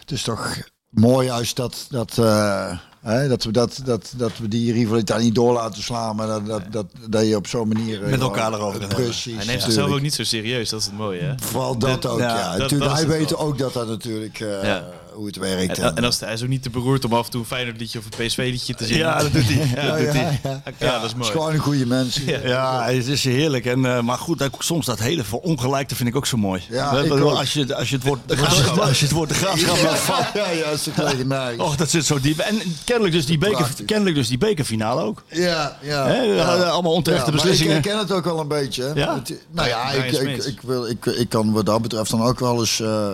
het 0.00 0.10
is 0.10 0.22
toch 0.22 0.56
mooi 0.88 1.26
juist 1.26 1.56
dat... 1.56 1.86
dat 1.90 2.18
eh, 2.18 2.78
Hè, 3.00 3.28
dat, 3.28 3.44
we 3.44 3.52
dat, 3.52 3.80
dat, 3.84 4.12
dat 4.16 4.38
we 4.38 4.48
die 4.48 4.72
rivaliteit 4.72 5.22
niet 5.22 5.34
door 5.34 5.52
laten 5.52 5.82
slaan, 5.82 6.16
maar 6.16 6.26
dat, 6.26 6.46
dat, 6.46 6.62
dat, 6.70 6.86
dat 7.08 7.26
je 7.26 7.36
op 7.36 7.46
zo'n 7.46 7.68
manier... 7.68 8.02
eh, 8.04 8.10
Met 8.10 8.20
elkaar 8.20 8.52
erover. 8.52 8.86
Precies. 8.86 9.24
Hij 9.24 9.32
neemt 9.32 9.36
natuurlijk. 9.36 9.62
zichzelf 9.62 9.90
ook 9.90 10.00
niet 10.00 10.14
zo 10.14 10.24
serieus, 10.24 10.68
dat 10.68 10.80
is 10.80 10.86
het 10.86 10.96
mooie, 10.96 11.20
hè? 11.20 11.34
Vooral 11.42 11.78
dat 11.78 12.06
ook, 12.06 12.18
ja, 12.18 12.36
ja. 12.38 12.50
dat- 12.50 12.58
Natuurlijk, 12.58 12.90
dat 12.90 12.98
hij 12.98 13.08
weet 13.08 13.30
wel. 13.30 13.38
ook 13.38 13.58
dat 13.58 13.72
dat 13.72 13.88
natuurlijk 13.88 14.40
eh, 14.40 14.62
Ja. 14.64 14.84
Hoe 15.20 15.28
het 15.28 15.38
werkt. 15.38 15.78
En, 15.78 15.96
en 15.96 16.04
als, 16.04 16.20
hij 16.20 16.32
is 16.32 16.42
ook 16.42 16.48
niet 16.48 16.62
te 16.62 16.70
beroerd 16.70 17.04
om 17.04 17.12
af 17.12 17.24
en 17.24 17.30
toe 17.30 17.40
een 17.40 17.46
Feyenoord 17.46 17.78
liedje 17.80 17.98
of 17.98 18.04
een 18.04 18.26
PSV 18.26 18.36
liedje 18.36 18.74
te 18.74 18.84
zingen. 18.86 19.06
Ja, 19.06 19.18
dat 19.18 19.32
doet 19.32 19.42
hij. 19.46 19.68
Ja, 19.84 19.90
dat 19.96 20.00
ja, 20.00 20.12
hij. 20.12 20.40
ja. 20.42 20.62
Ja, 20.78 20.92
dat 20.92 21.02
is 21.02 21.08
Het 21.08 21.16
mooi. 21.16 21.28
is 21.28 21.36
gewoon 21.36 21.52
een 21.52 21.58
goede 21.58 21.86
mens. 21.86 22.20
Ja, 22.44 22.84
het 22.84 23.06
is 23.06 23.24
heerlijk. 23.24 23.64
En, 23.66 23.84
eh, 23.84 24.00
maar 24.00 24.18
goed, 24.18 24.42
ook 24.42 24.62
soms 24.62 24.86
dat 24.86 24.98
hele 24.98 25.24
verongelijkte 25.24 25.94
vind 25.94 26.08
ik 26.08 26.16
ook 26.16 26.26
zo 26.26 26.36
mooi. 26.36 26.62
Ja, 26.68 26.88
als, 26.88 27.52
je, 27.52 27.74
als 27.74 27.88
je 27.88 27.94
het 27.96 28.04
woord 28.04 28.20
de 28.26 28.36
graafschap, 28.40 28.78
als 28.78 28.98
je 28.98 29.04
het 29.04 29.14
woord 29.14 29.28
de 29.28 29.34
graafschap 29.34 29.76
vallen. 29.96 30.26
Ja, 30.34 30.50
ja, 30.50 30.66
is 30.70 30.82
toch 30.82 30.96
legendarisch. 30.96 31.58
Och, 31.60 31.76
dat 31.76 31.90
zit 31.90 32.04
zo 32.04 32.20
diep. 32.20 32.38
En 32.38 32.58
kennelijk 32.84 33.14
dus 33.14 33.26
die, 33.26 33.38
beker, 33.38 33.68
kennelijk 33.86 34.16
dus 34.16 34.28
die 34.28 34.38
bekerfinale 34.38 35.02
ook. 35.02 35.22
Ja, 35.28 35.78
ja. 35.82 36.12
Ja. 36.12 36.44
allemaal 36.54 36.92
onterechte 36.92 37.26
Ja, 37.30 37.32
beslissingen. 37.36 37.76
Ik, 37.76 37.84
ik 37.84 37.90
ken 37.90 37.98
het 37.98 38.12
ook 38.12 38.24
wel 38.24 38.40
een 38.40 38.48
beetje. 38.48 38.82
hè. 38.82 38.92
Ja? 38.92 39.22
Nou 39.50 39.68
ja, 39.68 39.92
Ja, 39.92 40.02
ik, 40.02 40.60
wil, 40.62 40.86
ik, 40.86 41.06
ik 41.06 41.28
kan 41.28 41.52
wat 41.52 41.66
dat 41.66 41.82
betreft 41.82 42.10
dan 42.10 42.22
ook 42.22 42.40
wel 42.40 42.60
eens 42.60 42.80
eh, 42.80 43.08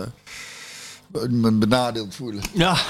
me 1.31 1.51
benadeeld 1.53 2.15
voelen. 2.15 2.43
Ja. 2.53 2.77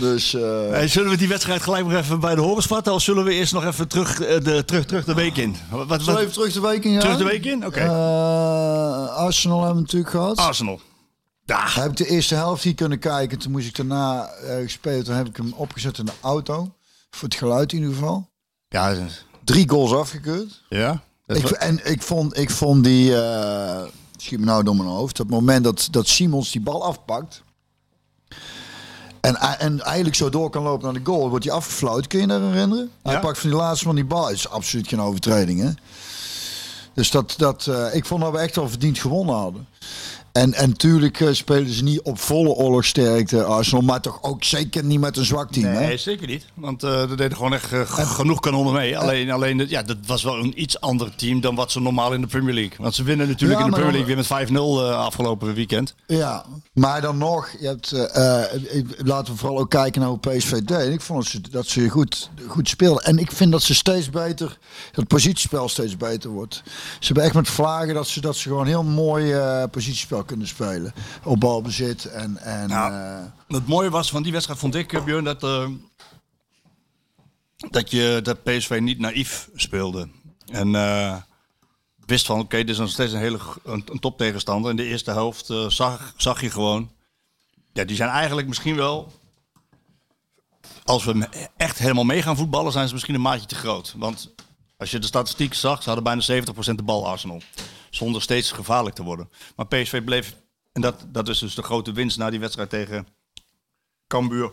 Dus 0.00 0.34
eh, 0.34 0.68
Hey, 0.70 0.88
zullen 0.88 1.10
we 1.10 1.16
die 1.16 1.28
wedstrijd 1.28 1.62
gelijk 1.62 1.86
nog 1.86 1.94
even 1.94 2.20
bij 2.20 2.34
de 2.34 2.40
horens 2.40 2.66
vatten? 2.66 2.92
Of 2.92 3.02
zullen 3.02 3.24
we 3.24 3.34
eerst 3.34 3.52
nog 3.52 3.64
even 3.64 3.88
terug, 3.88 4.20
eh, 4.20 4.44
de, 4.44 4.64
terug, 4.64 4.84
terug 4.84 5.04
de 5.04 5.14
week 5.14 5.36
in? 5.36 5.56
Wat, 5.70 5.86
wat, 5.86 6.02
zullen 6.02 6.14
we 6.14 6.20
even 6.20 6.32
terug 6.34 6.52
de 6.52 6.60
week 6.60 6.84
in 6.84 6.92
gaan? 6.92 7.00
terug 7.00 7.16
de 7.16 7.24
week 7.24 7.44
in? 7.44 7.66
Oké. 7.66 7.80
Eh, 7.80 9.16
Arsenal 9.16 9.58
hebben 9.58 9.76
we 9.76 9.80
natuurlijk 9.82 10.10
gehad. 10.10 10.36
Arsenal. 10.36 10.80
Ja. 11.44 11.68
Heb 11.68 11.90
ik 11.90 11.96
de 11.96 12.06
eerste 12.06 12.34
helft 12.34 12.62
hier 12.62 12.74
kunnen 12.74 12.98
kijken. 12.98 13.38
Toen 13.38 13.52
moest 13.52 13.66
ik 13.66 13.76
daarna 13.76 14.30
gespeeld. 14.62 15.04
Toen 15.04 15.14
heb 15.14 15.28
ik 15.28 15.36
hem 15.36 15.52
opgezet 15.56 15.98
in 15.98 16.04
de 16.04 16.12
auto. 16.20 16.74
Voor 17.10 17.28
het 17.28 17.38
geluid 17.38 17.72
in 17.72 17.78
ieder 17.78 17.94
geval. 17.94 18.30
Ja. 18.68 18.94
Drie 19.44 19.68
goals 19.68 19.92
afgekeurd. 19.92 20.62
ja. 20.68 21.02
Ik, 21.26 21.50
en 21.50 21.90
ik 21.90 22.02
vond, 22.02 22.38
ik 22.38 22.50
vond 22.50 22.84
die, 22.84 23.14
schiet 24.22 24.38
me 24.38 24.44
nou 24.44 24.62
door 24.62 24.76
mijn 24.76 24.88
hoofd, 24.88 25.18
het 25.18 25.30
moment 25.30 25.64
dat, 25.64 25.88
dat 25.90 26.08
Simons 26.08 26.50
die 26.52 26.60
bal 26.60 26.84
afpakt. 26.84 27.42
En, 29.20 29.36
en 29.58 29.80
eigenlijk 29.80 30.16
zo 30.16 30.28
door 30.28 30.50
kan 30.50 30.62
lopen 30.62 30.84
naar 30.84 31.02
de 31.02 31.10
goal, 31.10 31.28
wordt 31.30 31.44
hij 31.44 31.54
afgefloten. 31.54 32.06
Kun 32.08 32.20
je 32.20 32.26
je 32.26 32.32
dat 32.32 32.40
herinneren? 32.40 32.90
Hij 33.02 33.12
Ja. 33.12 33.20
pakt 33.20 33.38
van 33.38 33.50
die 33.50 33.58
laatste 33.58 33.84
van 33.84 33.94
die 33.94 34.04
bal. 34.04 34.26
Het 34.26 34.36
is 34.36 34.48
absoluut 34.48 34.88
geen 34.88 35.00
overtreding, 35.00 35.60
hè? 35.60 35.70
Dus 36.94 37.10
dat, 37.10 37.34
dat, 37.36 37.66
eh, 37.66 37.94
ik 37.94 38.06
vond 38.06 38.22
dat 38.22 38.32
we 38.32 38.38
echt 38.38 38.56
wel 38.56 38.68
verdiend 38.68 38.98
gewonnen 38.98 39.34
hadden. 39.34 39.66
En, 40.32 40.54
en 40.54 40.76
tuurlijk 40.76 41.20
eh, 41.20 41.28
spelen 41.32 41.72
ze 41.72 41.82
niet 41.82 42.00
op 42.02 42.18
volle 42.18 42.48
oorlogsterkte 42.48 43.44
Arsenal, 43.44 43.82
maar 43.82 44.00
toch 44.00 44.18
ook 44.22 44.44
zeker 44.44 44.84
niet 44.84 45.00
met 45.00 45.16
een 45.16 45.24
zwak 45.24 45.52
team. 45.52 45.66
hè? 45.66 45.86
Nee, 45.86 45.96
zeker 45.96 46.26
niet. 46.26 46.46
Want 46.54 46.82
eh 46.82 47.00
er 47.00 47.16
deden 47.16 47.36
gewoon 47.36 47.54
echt 47.54 47.72
eh, 47.72 47.80
genoeg 48.16 48.40
kanonnen 48.40 48.72
mee. 48.72 48.98
Alleen, 48.98 49.30
alleen 49.30 49.68
ja, 49.68 49.82
dat 49.82 49.96
was 50.06 50.22
wel 50.22 50.38
een 50.38 50.62
iets 50.62 50.80
ander 50.80 51.14
team 51.14 51.40
dan 51.40 51.54
wat 51.54 51.72
ze 51.72 51.80
normaal 51.80 52.12
in 52.12 52.20
de 52.20 52.26
Premier 52.26 52.54
League. 52.54 52.76
Want 52.78 52.94
ze 52.94 53.02
winnen 53.02 53.28
natuurlijk 53.28 53.60
Ja, 53.60 53.66
in 53.66 53.70
de 53.72 53.76
Premier 53.76 53.92
League 54.06 54.14
weer 54.14 54.26
met 54.38 54.48
5-0 54.50 54.54
eh, 54.54 54.98
afgelopen 54.98 55.54
weekend. 55.54 55.94
Ja, 56.06 56.44
maar 56.72 57.00
dan 57.00 57.18
nog, 57.18 57.48
je 57.60 57.66
hebt, 57.66 57.90
laten 59.06 59.32
we 59.32 59.38
vooral 59.38 59.58
ook 59.58 59.70
kijken 59.70 60.00
naar 60.00 60.10
hoe 60.10 60.18
PSV 60.18 60.58
deed. 60.58 60.92
Ik 60.92 61.00
vond 61.00 61.22
dat 61.22 61.32
ze, 61.32 61.40
dat 61.50 61.66
ze 61.66 61.88
goed, 61.88 62.30
goed 62.46 62.68
speelden. 62.68 63.04
En 63.04 63.18
ik 63.18 63.32
vind 63.32 63.52
dat 63.52 63.62
ze 63.62 63.74
steeds 63.74 64.10
beter, 64.10 64.58
dat 64.92 65.06
positiespel 65.06 65.68
steeds 65.68 65.96
beter 65.96 66.30
wordt. 66.30 66.62
Ze 66.98 67.06
hebben 67.06 67.24
echt 67.24 67.34
met 67.34 67.48
vlagen 67.48 67.94
dat 67.94 68.08
ze, 68.08 68.20
dat 68.20 68.36
ze 68.36 68.48
gewoon 68.48 68.66
heel 68.66 68.82
mooi 68.82 69.32
eh, 69.32 69.62
kunnen 70.24 70.46
spelen. 70.46 70.92
Op 71.24 71.40
balbezit 71.40 72.04
en... 72.04 72.36
en 72.36 72.70
eh, 72.70 73.24
Het 73.48 73.66
mooie 73.66 73.90
was 73.90 74.10
van 74.10 74.22
die 74.22 74.32
wedstrijd, 74.32 74.58
vond 74.58 74.74
ik, 74.74 74.92
eh, 74.92 75.04
Björn, 75.04 75.24
dat, 75.24 75.42
eh, 75.42 75.68
dat, 77.70 77.90
je, 77.90 78.20
dat 78.22 78.42
PSV 78.42 78.78
niet 78.82 78.98
naïef 78.98 79.48
speelde. 79.54 80.08
En 80.46 80.72
wist 82.06 82.26
van, 82.26 82.40
oké, 82.40 82.56
dit 82.56 82.68
is 82.68 82.78
nog 82.78 82.88
steeds 82.88 83.12
een 83.12 83.18
hele 83.18 83.38
een, 83.64 83.84
een 83.86 83.98
toptegenstander. 83.98 84.70
In 84.70 84.76
de 84.76 84.84
eerste 84.84 85.10
helft 85.10 85.52
zag, 85.68 86.14
zag 86.16 86.40
je 86.40 86.50
gewoon, 86.50 86.90
ja, 87.72 87.84
die 87.84 87.96
zijn 87.96 88.10
eigenlijk 88.10 88.48
misschien 88.48 88.76
wel, 88.76 89.12
als 90.84 91.04
we 91.04 91.28
echt 91.56 91.78
helemaal 91.78 92.04
mee 92.04 92.22
gaan 92.22 92.36
voetballen, 92.36 92.72
zijn 92.72 92.86
ze 92.86 92.92
misschien 92.92 93.14
een 93.14 93.20
maatje 93.20 93.46
te 93.46 93.54
groot. 93.54 93.94
Want 93.96 94.34
als 94.76 94.90
je 94.90 94.98
de 94.98 95.06
statistiek 95.06 95.54
zag, 95.54 95.82
ze 95.82 95.90
hadden 95.90 96.04
bijna 96.04 96.44
70% 96.72 96.74
de 96.74 96.82
bal 96.82 97.06
Arsenal. 97.08 97.40
Zonder 97.94 98.22
steeds 98.22 98.52
gevaarlijk 98.52 98.94
te 98.94 99.02
worden. 99.02 99.30
Maar 99.56 99.66
PSV 99.66 100.04
bleef, 100.04 100.36
en 100.72 100.80
dat, 100.80 101.04
dat 101.08 101.28
is 101.28 101.38
dus 101.38 101.54
de 101.54 101.62
grote 101.62 101.92
winst 101.92 102.18
na 102.18 102.30
die 102.30 102.40
wedstrijd 102.40 102.70
tegen 102.70 103.06
Cambuur 104.06 104.52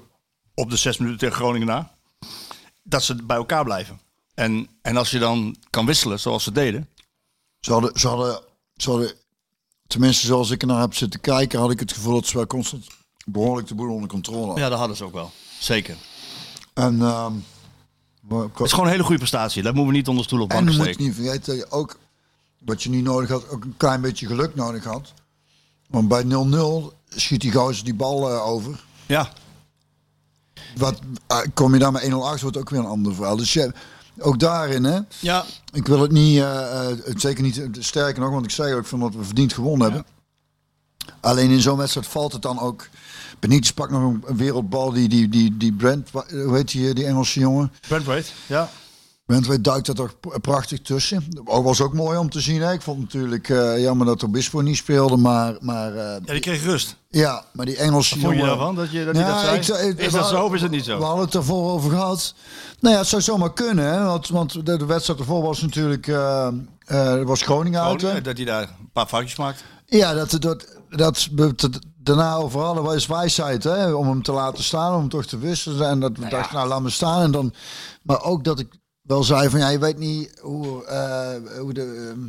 op 0.54 0.70
de 0.70 0.76
zes 0.76 0.98
minuten 0.98 1.20
tegen 1.20 1.36
Groningen 1.36 1.68
na. 1.68 1.92
Dat 2.84 3.04
ze 3.04 3.16
bij 3.24 3.38
elkaar 3.38 3.64
blijven. 3.64 4.00
En, 4.34 4.68
en 4.82 4.98
als 4.98 5.12
je 5.12 5.20
dan 5.20 5.56
kan 5.70 5.86
wisselen 5.86 6.20
zoals 6.20 6.44
ze 6.44 6.52
deden. 6.52 6.90
ze, 7.60 7.72
hadden, 7.72 8.00
ze, 8.00 8.08
hadden, 8.08 8.42
ze 8.76 8.90
hadden, 8.90 9.14
tenminste 9.88 10.26
zoals 10.26 10.50
ik 10.50 10.62
er 10.62 10.68
naar 10.68 10.82
heb 10.82 10.94
zitten 10.94 11.22
kijken, 11.22 11.60
had 11.60 11.72
ik 11.72 11.80
het 11.80 11.94
gevoel 11.94 12.14
dat 12.14 12.26
ze 12.26 12.38
wel 12.38 12.48
constant 12.48 12.88
behoorlijk 13.26 13.68
de 13.68 13.76
boel 13.76 13.94
onder 13.94 14.10
controle 14.10 14.46
hadden. 14.46 14.64
Ja, 14.64 14.70
dat 14.70 14.80
hadden 14.80 14.98
ze 14.98 15.04
ook 15.04 15.14
wel. 15.14 15.32
Zeker. 15.60 15.96
En, 16.74 17.02
ehm, 17.02 17.34
maar- 18.22 18.44
Het 18.44 18.60
is 18.60 18.70
gewoon 18.72 18.86
een 18.86 18.92
hele 18.92 19.04
goede 19.04 19.20
prestatie. 19.20 19.64
Dat 19.64 19.74
moeten 19.74 19.92
we 19.92 19.98
niet 19.98 20.08
onder 20.08 20.24
stoel 20.24 20.42
of 20.42 20.50
En 20.50 20.66
bank 20.66 20.78
je 20.78 20.84
moet 20.84 20.98
niet 20.98 21.16
vergeten 21.16 21.46
dat 21.46 21.56
je 21.56 21.72
ook, 21.72 22.00
wat 22.60 22.84
je 22.84 22.90
nu 22.90 23.02
nodig 23.02 23.30
had, 23.30 23.50
ook 23.50 23.64
een 23.64 23.78
klein 23.78 24.02
beetje 24.02 24.28
geluk 24.28 24.56
nodig 24.56 24.84
had. 24.84 25.14
Want 25.88 26.08
bij 26.08 26.24
0-0 26.24 26.28
schiet 27.10 27.42
die 27.42 27.52
gozer 27.52 27.84
die 27.84 27.94
bal 27.94 28.30
eh, 28.30 28.48
over. 28.48 28.84
Ja, 29.06 29.30
Wat, 30.76 31.00
eh, 31.28 31.38
kom 31.54 31.74
je 31.74 31.80
daar 31.80 31.92
met 31.92 32.04
1-0 32.04 32.14
achter, 32.14 32.42
wordt 32.42 32.58
ook 32.58 32.70
weer 32.70 32.80
een 32.80 32.86
ander 32.86 33.16
verhaal. 33.16 33.36
Dus 33.36 33.54
je, 33.54 33.74
ook 34.20 34.40
daarin, 34.40 34.84
hè. 34.84 35.00
ja. 35.20 35.46
Ik 35.74 35.88
wil 35.88 36.02
het 36.02 36.12
niet, 36.12 36.38
eh, 36.38 36.90
eh, 36.90 36.98
het 37.04 37.22
zeker 37.22 37.44
niet, 37.44 37.58
eh, 37.58 37.68
sterker 37.80 38.22
nog, 38.22 38.32
want 38.32 38.46
ik 38.46 38.52
zei 38.52 38.74
ook 38.74 38.86
van 38.86 39.00
dat 39.00 39.14
we 39.14 39.24
verdiend 39.24 39.54
gewonnen 39.54 39.82
hebben. 39.82 40.06
Alleen 41.20 41.50
in 41.50 41.62
zo'n 41.62 41.78
wedstrijd 41.78 42.08
valt 42.08 42.34
het 42.34 42.42
dan 42.42 42.60
ook. 42.60 42.90
Benitez 43.40 43.72
pakt 43.72 43.92
nog 43.92 44.02
een, 44.02 44.24
wereldbal 44.36 44.92
die, 44.92 45.10
die, 45.10 45.30
die, 45.30 45.58
die 45.58 45.74
Brent, 45.74 46.10
hoe 46.12 46.56
heet 46.56 46.72
die, 46.72 46.90
eh, 46.90 46.96
die 46.96 47.06
Engelse 47.06 47.40
jongen? 47.40 47.72
Brent 47.88 48.06
Wade. 48.06 48.26
Ja. 48.48 48.70
Brentway 49.30 49.62
duikt 49.62 49.88
er 49.88 49.96
toch 49.96 50.16
prachtig 50.42 50.82
tussen. 50.82 51.24
Dat 51.30 51.64
was 51.64 51.82
ook 51.82 51.94
mooi 51.94 52.18
om 52.18 52.30
te 52.30 52.40
zien. 52.40 52.62
Hè? 52.62 52.74
Ik 52.74 52.82
vond 52.82 52.98
het 52.98 53.14
natuurlijk 53.14 53.50
eh, 53.50 53.82
jammer 53.82 54.06
dat 54.06 54.24
Obispo 54.24 54.62
niet 54.62 54.78
speelde. 54.78 55.18
Maar, 55.18 55.58
maar, 55.60 55.96
eh, 55.96 56.16
ja, 56.26 56.32
die 56.32 56.40
kreeg 56.40 56.64
rust. 56.64 56.96
ja, 57.10 57.44
maar 57.52 57.66
die 57.66 57.78
Engelse 57.78 58.16
Wat 58.16 58.24
vond 58.24 58.36
je 58.36 58.46
daarvan? 58.46 58.76
Dat 58.76 58.92
je 58.92 59.06
dat, 59.06 59.16
zei? 59.66 59.90
ik 59.90 60.00
is 60.00 60.12
we 60.12 60.18
dat 60.18 60.28
zo 60.28 60.44
of 60.44 60.54
is 60.54 60.62
het 60.62 60.72
niet 60.72 60.84
zo? 60.84 60.98
We 60.98 61.04
hadden 61.04 61.26
het 61.26 61.36
ervoor 61.36 61.72
over 61.72 61.90
gehad. 61.90 62.34
Nou 62.80 62.94
ja, 62.94 63.00
het 63.00 63.10
zou 63.10 63.22
zomaar 63.22 63.54
kunnen. 63.54 63.86
Hè? 63.86 64.04
Want, 64.04 64.28
want 64.28 64.66
de, 64.66 64.78
de 64.78 64.86
wedstrijd 64.86 65.20
ervoor 65.20 65.42
was 65.42 65.62
natuurlijk 65.62 66.08
eh, 66.08 66.48
eh, 66.86 67.22
was 67.24 67.42
Groningen 67.42 67.82
uit. 67.82 68.24
Dat 68.24 68.38
hij 68.38 68.46
daar 68.46 68.62
een 68.62 68.90
paar 68.94 69.08
foutjes 69.08 69.36
maakt. 69.36 69.64
Ja, 69.86 70.14
dat, 70.14 70.42
dat, 70.42 70.66
dat, 70.90 71.28
dat 71.32 71.80
daarna 71.98 72.36
overal 72.36 72.82
was 72.82 73.08
wijsheid 73.08 73.64
hè, 73.64 73.92
om 73.94 74.08
hem 74.08 74.24
te 74.24 74.32
laten 74.32 74.64
staan, 74.64 74.94
om 74.94 75.00
hem 75.00 75.10
toch 75.10 75.26
te 75.26 75.38
wisselen. 75.38 75.90
En 75.90 76.00
dat 76.00 76.18
we 76.18 76.30
dachten, 76.30 76.56
nou 76.56 76.68
laat 76.68 76.82
me 76.82 76.90
staan. 76.90 77.22
En 77.22 77.32
dan, 77.32 77.54
maar 78.02 78.24
ook 78.24 78.44
dat 78.44 78.60
ik 78.60 78.68
wel 79.10 79.24
zei 79.24 79.50
van 79.50 79.60
ja, 79.60 79.70
je 79.70 79.80
weet 79.80 79.98
niet 79.98 80.40
hoe, 80.42 80.86
eh, 80.86 81.60
hoe 81.60 81.74
de 81.74 82.08
ehm, 82.12 82.20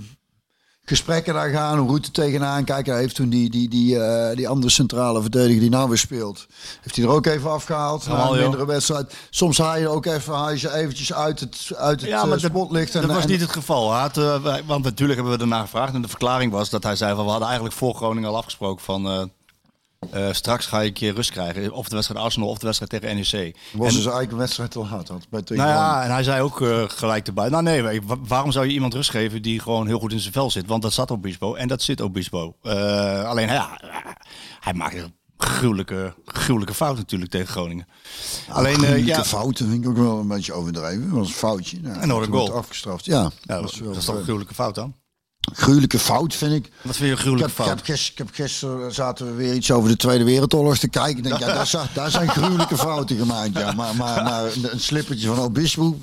gesprekken 0.85 1.35
daar 1.35 1.51
gaan, 1.51 1.79
hoe 1.79 1.87
Route 1.89 2.11
tegenaan 2.11 2.65
kijken. 2.65 2.93
Hij 2.93 3.01
heeft 3.03 3.15
toen 3.15 3.29
die, 3.29 3.51
die, 3.51 3.69
die, 3.69 3.99
eh, 4.03 4.37
die 4.37 4.49
andere 4.49 4.73
centrale 4.73 5.21
verdediger 5.21 5.61
die 5.61 5.71
nou 5.71 5.89
weer 5.89 5.99
speelt, 5.99 6.47
heeft 6.81 6.97
hij 6.97 7.05
er 7.05 7.11
ook 7.11 7.27
even 7.27 7.51
afgehaald. 7.51 8.07
Na 8.07 8.29
een 8.31 8.39
mindere 8.39 8.67
wedstrijd. 8.67 9.15
Soms 9.31 9.59
haal 9.59 9.77
je 9.79 9.89
ook 9.89 10.07
even, 10.07 10.35
haal 10.35 10.51
je 10.51 10.59
ze 10.59 10.73
eventjes 10.75 11.13
uit 11.13 11.41
het, 11.41 11.71
uit 11.77 12.01
het 12.01 12.11
Ja, 12.11 12.17
eh, 12.23 12.29
maar 12.29 12.41
dat, 12.41 12.51
spotlicht. 12.51 12.95
En, 12.95 13.01
dat 13.01 13.11
was 13.11 13.27
niet 13.27 13.41
het 13.41 13.51
geval. 13.51 13.93
Had, 13.95 14.17
eh, 14.17 14.43
wij- 14.43 14.65
want 14.67 14.85
natuurlijk 14.85 15.15
hebben 15.21 15.39
we 15.39 15.47
daarna 15.49 15.61
gevraagd. 15.63 15.95
En 15.95 16.03
de 16.03 16.09
verklaring 16.09 16.53
was 16.53 16.71
dat 16.71 16.83
hij 16.83 16.97
zei 16.97 17.15
van 17.15 17.25
we 17.25 17.31
hadden 17.31 17.49
eigenlijk 17.49 17.79
voor 17.79 17.95
Groningen 17.95 18.29
al 18.29 18.37
afgesproken 18.37 18.85
van 18.85 19.31
eh, 20.09 20.29
straks 20.33 20.67
ga 20.67 20.81
je 20.81 20.87
een 20.87 20.93
keer 20.93 21.15
rust 21.15 21.31
krijgen. 21.31 21.73
Of 21.73 21.89
de 21.89 21.95
wedstrijd 21.95 22.25
Arsenal 22.25 22.49
of 22.49 22.59
de 22.59 22.65
wedstrijd 22.67 22.91
tegen 22.93 23.17
NEC. 23.17 23.57
was 23.73 23.89
En- 23.89 23.95
dus 23.95 23.95
eigenlijk 24.03 24.33
een 24.33 24.39
wedstrijd 24.39 24.71
te 24.71 24.79
hard 24.81 25.09
had. 25.09 25.27
Bij 25.31 25.43
nou 25.47 25.69
ja, 25.69 26.05
en 26.05 26.11
hij 26.11 26.23
zei 26.23 26.43
ook 26.43 26.61
eh, 26.61 26.83
gelijk 26.87 27.27
erbij. 27.27 27.49
Nou 27.49 27.63
nee, 27.63 27.83
wa- 27.83 28.01
wa- 28.07 28.17
waarom 28.27 28.53
zou 28.53 28.67
je 28.67 28.73
iemand 28.73 28.95
rust 28.95 29.11
geven 29.11 29.43
die 29.43 29.61
gewoon 29.61 29.87
heel 29.87 29.99
goed 29.99 30.13
in 30.13 30.21
zijn 30.21 30.33
vel 30.33 30.51
zit? 30.51 30.67
Want 30.67 30.83
dat 30.83 30.93
zat 30.93 31.11
Obispo 31.11 31.55
en 31.55 31.69
dat 31.69 31.83
zit 31.83 32.01
Obispo. 32.01 32.57
Eh 32.63 33.25
alleen 33.29 33.49
ja, 33.49 33.81
hij 34.61 34.75
maakt 34.75 34.95
er 34.95 35.11
gruwelijke, 35.37 36.15
gruwelijke 36.27 36.75
fout 36.75 36.97
natuurlijk 36.97 37.31
tegen 37.31 37.49
Groningen. 37.49 37.87
Alleen, 38.49 38.77
Alleen 38.77 39.05
ja, 39.05 39.25
fouten 39.25 39.69
vind 39.71 39.85
ik 39.85 39.91
ook 39.91 39.97
wel 39.97 40.19
een 40.19 40.29
beetje 40.29 40.53
overdreven. 40.53 41.09
Dat 41.09 41.19
was 41.19 41.29
een 41.29 41.35
foutje. 41.35 41.81
Nou, 41.81 42.01
En 42.01 42.09
nog 42.09 42.27
een 42.27 42.33
goal. 42.33 42.53
afgestraft. 42.55 43.05
Ja, 43.05 43.21
ja, 43.23 43.31
dat 43.61 43.79
dat, 43.85 43.97
is 43.97 44.05
toch 44.05 44.15
een 44.17 44.23
gruwelijke 44.23 44.55
fout 44.55 44.75
dan? 44.75 44.95
Gruwelijke 45.53 45.99
fout 45.99 46.35
vind 46.35 46.53
ik. 46.53 46.73
Wat 46.83 46.97
vind 46.97 46.99
je 46.99 47.05
een 47.05 47.13
Ik 47.13 47.19
gruwelijke 47.19 47.51
heb, 47.51 47.61
ik, 47.61 47.67
heb 47.67 47.77
fout? 47.77 47.87
gisteren, 47.97 48.13
ik 48.13 48.19
heb 48.37 48.47
gisteren 48.47 48.95
zaten 48.95 49.27
we 49.27 49.33
weer 49.33 49.55
iets 49.55 49.71
over 49.71 49.89
de 49.91 49.97
Tweede 49.97 50.25
Wereldoorlog 50.25 50.79
te 50.79 50.89
kijken. 50.89 51.17
Ik 51.17 51.23
denk, 51.23 51.39
ja, 51.39 51.47
daar, 51.47 51.67
zijn- 51.67 51.89
daar 51.95 52.11
zijn 52.11 52.29
gruwelijke 52.29 52.77
fouten 52.77 53.17
gemaakt. 53.17 53.59
Ja. 53.59 53.73
Maar, 53.73 53.97
maar, 53.97 54.23
maar 54.25 54.45
een, 54.45 54.81
slippertje 54.81 55.27
van 55.27 55.39
Obispo, 55.39 55.99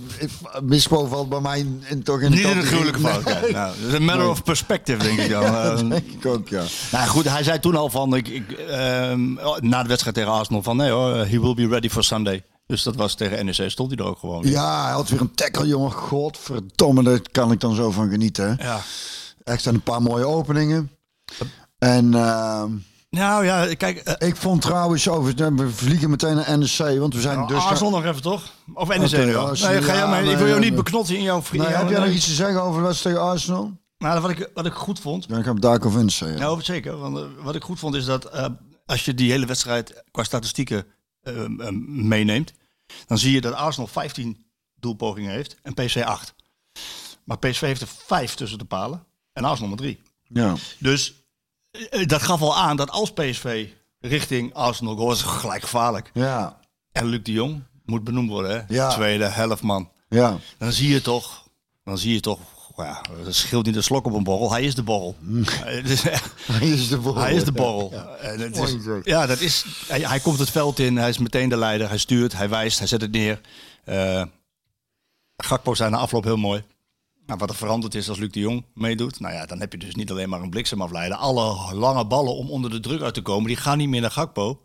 Obispo 0.58 1.06
valt 1.06 1.30
bij 1.30 1.40
mij 1.40 1.66
in, 1.90 2.04
toch 2.04 2.22
in 2.22 2.32
de 2.32 2.38
Niet 2.38 2.46
in 2.46 2.58
een 2.58 2.64
gruwelijke 2.64 3.00
fout. 3.00 3.24
Nee. 3.24 3.34
ja. 3.52 3.52
Nou, 3.66 3.76
dat 3.80 3.88
is 3.88 3.94
een 3.94 4.06
matter 4.06 4.30
of 4.30 4.44
perspective, 4.44 5.04
denk 5.04 5.20
ik 5.20 5.30
dan. 5.30 5.42
Dat 5.52 5.82
Eh, 5.82 5.90
denk 5.90 6.12
ik 6.12 6.26
ook, 6.26 6.48
ja. 6.50 6.64
Nou 6.92 7.08
goed, 7.08 7.30
hij 7.30 7.44
zei 7.44 7.60
toen 7.60 7.76
al 7.76 7.90
van, 7.90 8.16
ik, 8.16 8.28
ik, 8.28 8.52
ehm, 8.52 9.34
na 9.60 9.82
de 9.82 9.88
wedstrijd 9.88 10.16
tegen 10.16 10.32
Arsenal, 10.32 10.64
van 10.64 10.78
nee 10.78 10.90
hoor, 10.90 11.16
he 11.16 11.40
will 11.40 11.54
be 11.54 11.68
ready 11.68 11.90
for 11.90 12.04
Sunday. 12.04 12.44
Dus 12.68 12.84
dat 12.84 12.96
was 12.96 13.16
tegen 13.16 13.46
NEC, 13.46 13.70
stond 13.70 13.92
hij 13.92 14.00
er 14.00 14.06
ook 14.12 14.20
gewoon. 14.20 14.42
weer. 14.44 14.52
Ja, 14.52 14.84
hij 14.84 14.92
had 14.94 15.10
weer 15.10 15.22
een 15.22 15.36
tackle, 15.36 15.68
jongen. 15.68 15.92
Godverdomme, 15.92 17.04
daar 17.04 17.20
kan 17.32 17.52
ik 17.52 17.60
dan 17.60 17.76
zo 17.76 17.92
van 17.92 18.10
genieten. 18.10 18.56
hè. 18.58 18.64
ja. 18.68 18.82
Echt 19.48 19.62
zijn 19.62 19.76
een 19.76 19.82
paar 19.82 20.02
mooie 20.02 20.26
openingen. 20.26 20.92
En 21.78 22.14
ehm, 22.14 22.72
Nou 23.10 23.46
ja, 23.46 23.76
kijk, 23.76 23.98
eh, 23.98 24.28
ik 24.28 24.36
vond 24.36 24.62
trouwens 24.62 25.10
over, 25.10 25.56
we 25.56 25.70
vliegen 25.70 26.10
meteen 26.10 26.36
naar 26.36 26.58
NEC, 26.58 27.00
want 27.00 27.14
we 27.14 27.22
zijn 27.22 27.48
dus... 27.48 27.64
Arsenal 27.64 27.92
nog 27.92 28.06
even 28.06 28.22
toch? 28.22 28.52
Of? 28.74 28.90
Arsenal, 28.90 29.54
Nee, 29.54 29.82
ga 29.82 29.94
ja, 29.94 30.08
maar, 30.08 30.24
ik 30.24 30.38
wil 30.38 30.48
jou 30.48 30.60
niet 30.60 30.76
beknotten 30.76 31.16
in 31.16 31.24
jouw 31.24 31.42
vrienden. 31.42 31.70
Nee, 31.70 31.80
heb 31.80 31.90
jij 31.90 32.00
nog 32.00 32.10
iets 32.10 32.26
te 32.26 32.34
zeggen 32.34 32.62
over 32.62 32.82
de 32.82 32.88
wedstrijd 32.88 33.16
tegen 33.16 33.32
Arsenal? 33.32 33.78
Nou, 33.98 34.22
wat 34.22 34.30
ik, 34.30 34.50
wat 34.54 34.66
ik 34.66 34.74
goed 34.74 35.00
vond, 35.00 35.30
Dan 35.30 35.44
gaan 35.44 35.56
we 35.56 35.62
daar 35.62 35.86
over 35.86 36.00
in 36.00 36.10
zeggen. 36.10 36.40
nou 36.40 36.62
zeker, 36.62 36.98
want, 36.98 37.18
eh, 37.18 37.24
wat 37.42 37.56
ik 37.56 37.64
goed 37.64 37.80
vond 37.80 37.96
is 37.96 38.06
dat 38.06 38.26
eh, 38.26 38.46
als 38.86 39.06
je 39.06 39.14
die 39.14 39.32
hele 39.32 39.46
wedstrijd 39.46 40.04
qua 40.12 40.24
statistieken 40.24 40.86
eh, 41.22 41.44
eh, 41.44 41.72
meeneemt, 41.88 42.54
dan 43.06 43.18
zie 43.18 43.32
je 43.32 43.42
dat 43.42 43.54
Arsenal 43.54 43.88
15 43.88 44.46
doelpogingen 44.76 45.32
heeft 45.32 45.58
en 45.62 45.74
PSV 45.74 46.04
8. 46.06 46.36
Maar 47.24 47.38
PSV 47.38 47.62
heeft 47.62 47.82
er 47.82 47.88
5 47.88 48.34
tussen 48.36 48.58
de 48.58 48.66
palen 48.66 49.06
en 49.38 49.44
Arsenal 49.44 49.70
maar 49.70 49.78
3. 49.78 50.00
Ja. 50.28 50.56
Dus 50.80 51.14
eh, 51.72 52.08
dat 52.08 52.22
gaf 52.22 52.42
al 52.42 52.56
aan 52.56 52.78
dat 52.78 52.92
als 52.92 53.14
PSV 53.14 53.68
richting 54.00 54.54
Arsenal 54.54 54.96
goal 54.96 55.12
is 55.12 55.22
gelijk 55.22 55.62
gevaarlijk. 55.62 56.12
Ja. 56.14 56.60
En 56.92 57.06
Luc 57.06 57.24
de 57.24 57.32
Jong 57.32 57.64
moet 57.86 58.04
benoemd 58.04 58.30
worden, 58.30 58.52
hè? 58.52 58.76
Ja. 58.76 58.90
Tweede 58.90 59.26
helft 59.26 59.62
man. 59.62 59.90
Ja. 60.10 60.38
Dan 60.58 60.72
zie 60.72 60.90
je 60.90 61.02
toch, 61.02 61.44
dan 61.84 61.98
zie 61.98 62.14
je 62.14 62.20
toch, 62.20 62.40
ja, 62.76 63.02
het 63.24 63.36
scheelt 63.36 63.66
niet 63.66 63.76
een 63.76 63.84
slok 63.84 64.06
op 64.06 64.14
een 64.14 64.24
borrel. 64.24 64.52
Hij 64.52 64.64
is 64.64 64.76
de 64.76 64.84
borrel. 64.84 65.16
Hij 66.46 66.68
is 66.70 66.88
de 66.88 66.98
borrel. 66.98 67.22
hij 67.22 67.34
is 67.34 67.44
de 67.44 67.52
borrel. 67.52 67.94
En 68.22 68.40
het 68.40 68.58
is, 68.58 68.76
ja, 69.04 69.26
dat 69.26 69.40
is, 69.40 69.66
hij, 69.88 70.00
hij 70.00 70.20
komt 70.20 70.40
het 70.40 70.50
veld 70.50 70.80
in, 70.80 70.98
hij 70.98 71.10
is 71.10 71.18
meteen 71.18 71.50
de 71.50 71.58
leider, 71.58 71.88
hij 71.88 71.98
stuurt, 71.98 72.34
hij 72.34 72.50
wijst, 72.50 72.78
hij 72.78 72.88
zet 72.88 73.02
het 73.02 73.12
neer. 73.12 73.42
Eh 73.84 74.24
Gakpo 75.38 75.74
zei 75.74 75.90
na 75.90 75.98
afloop 75.98 76.24
heel 76.24 76.38
mooi. 76.38 76.64
Nou, 77.28 77.40
wat 77.40 77.50
er 77.50 77.56
veranderd 77.56 77.96
is 77.96 78.10
als 78.10 78.18
Luc 78.18 78.32
de 78.32 78.40
Jong 78.40 78.66
meedoet, 78.74 79.20
nou 79.20 79.34
ja, 79.34 79.46
dan 79.46 79.60
heb 79.60 79.72
je 79.72 79.78
dus 79.78 79.96
niet 79.96 80.12
alleen 80.12 80.30
maar 80.30 80.42
een 80.42 80.50
bliksemafleider. 80.50 81.18
Alle 81.18 81.76
lange 81.76 82.06
ballen 82.06 82.36
om 82.36 82.50
onder 82.50 82.72
de 82.72 82.80
druk 82.80 83.02
uit 83.02 83.14
te 83.14 83.22
komen, 83.22 83.48
die 83.48 83.56
gaan 83.58 83.78
niet 83.78 83.90
meer 83.90 84.02
naar 84.02 84.12
Gakpo. 84.12 84.62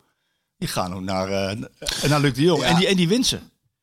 Die 0.57 0.67
gaan 0.67 0.93
ook 0.93 1.01
naar, 1.01 1.27
eh, 1.29 2.09
naar 2.09 2.19
Luc 2.19 2.33
de 2.33 2.41
Jong. 2.41 2.61
Ja. 2.61 2.67
En, 2.67 2.75
die, 2.75 2.87
en 2.87 2.95
die 2.95 3.07
wint 3.07 3.25
ze. 3.25 3.39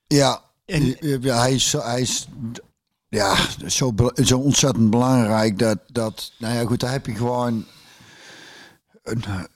Ja. 0.06 0.40
En- 0.66 0.96
ja, 1.20 1.38
hij 1.38 1.52
is, 1.54 1.70
zo- 1.70 1.82
hij 1.82 2.00
is 2.00 2.26
ja, 3.08 3.36
zo, 3.66 3.94
zo 4.24 4.38
ontzettend 4.38 4.90
belangrijk 4.90 5.58
dat, 5.58 5.78
dat, 5.86 6.32
nou 6.38 6.54
ja 6.54 6.64
goed, 6.64 6.80
daar 6.80 6.92
heb 6.92 7.06
je 7.06 7.14
gewoon, 7.14 7.64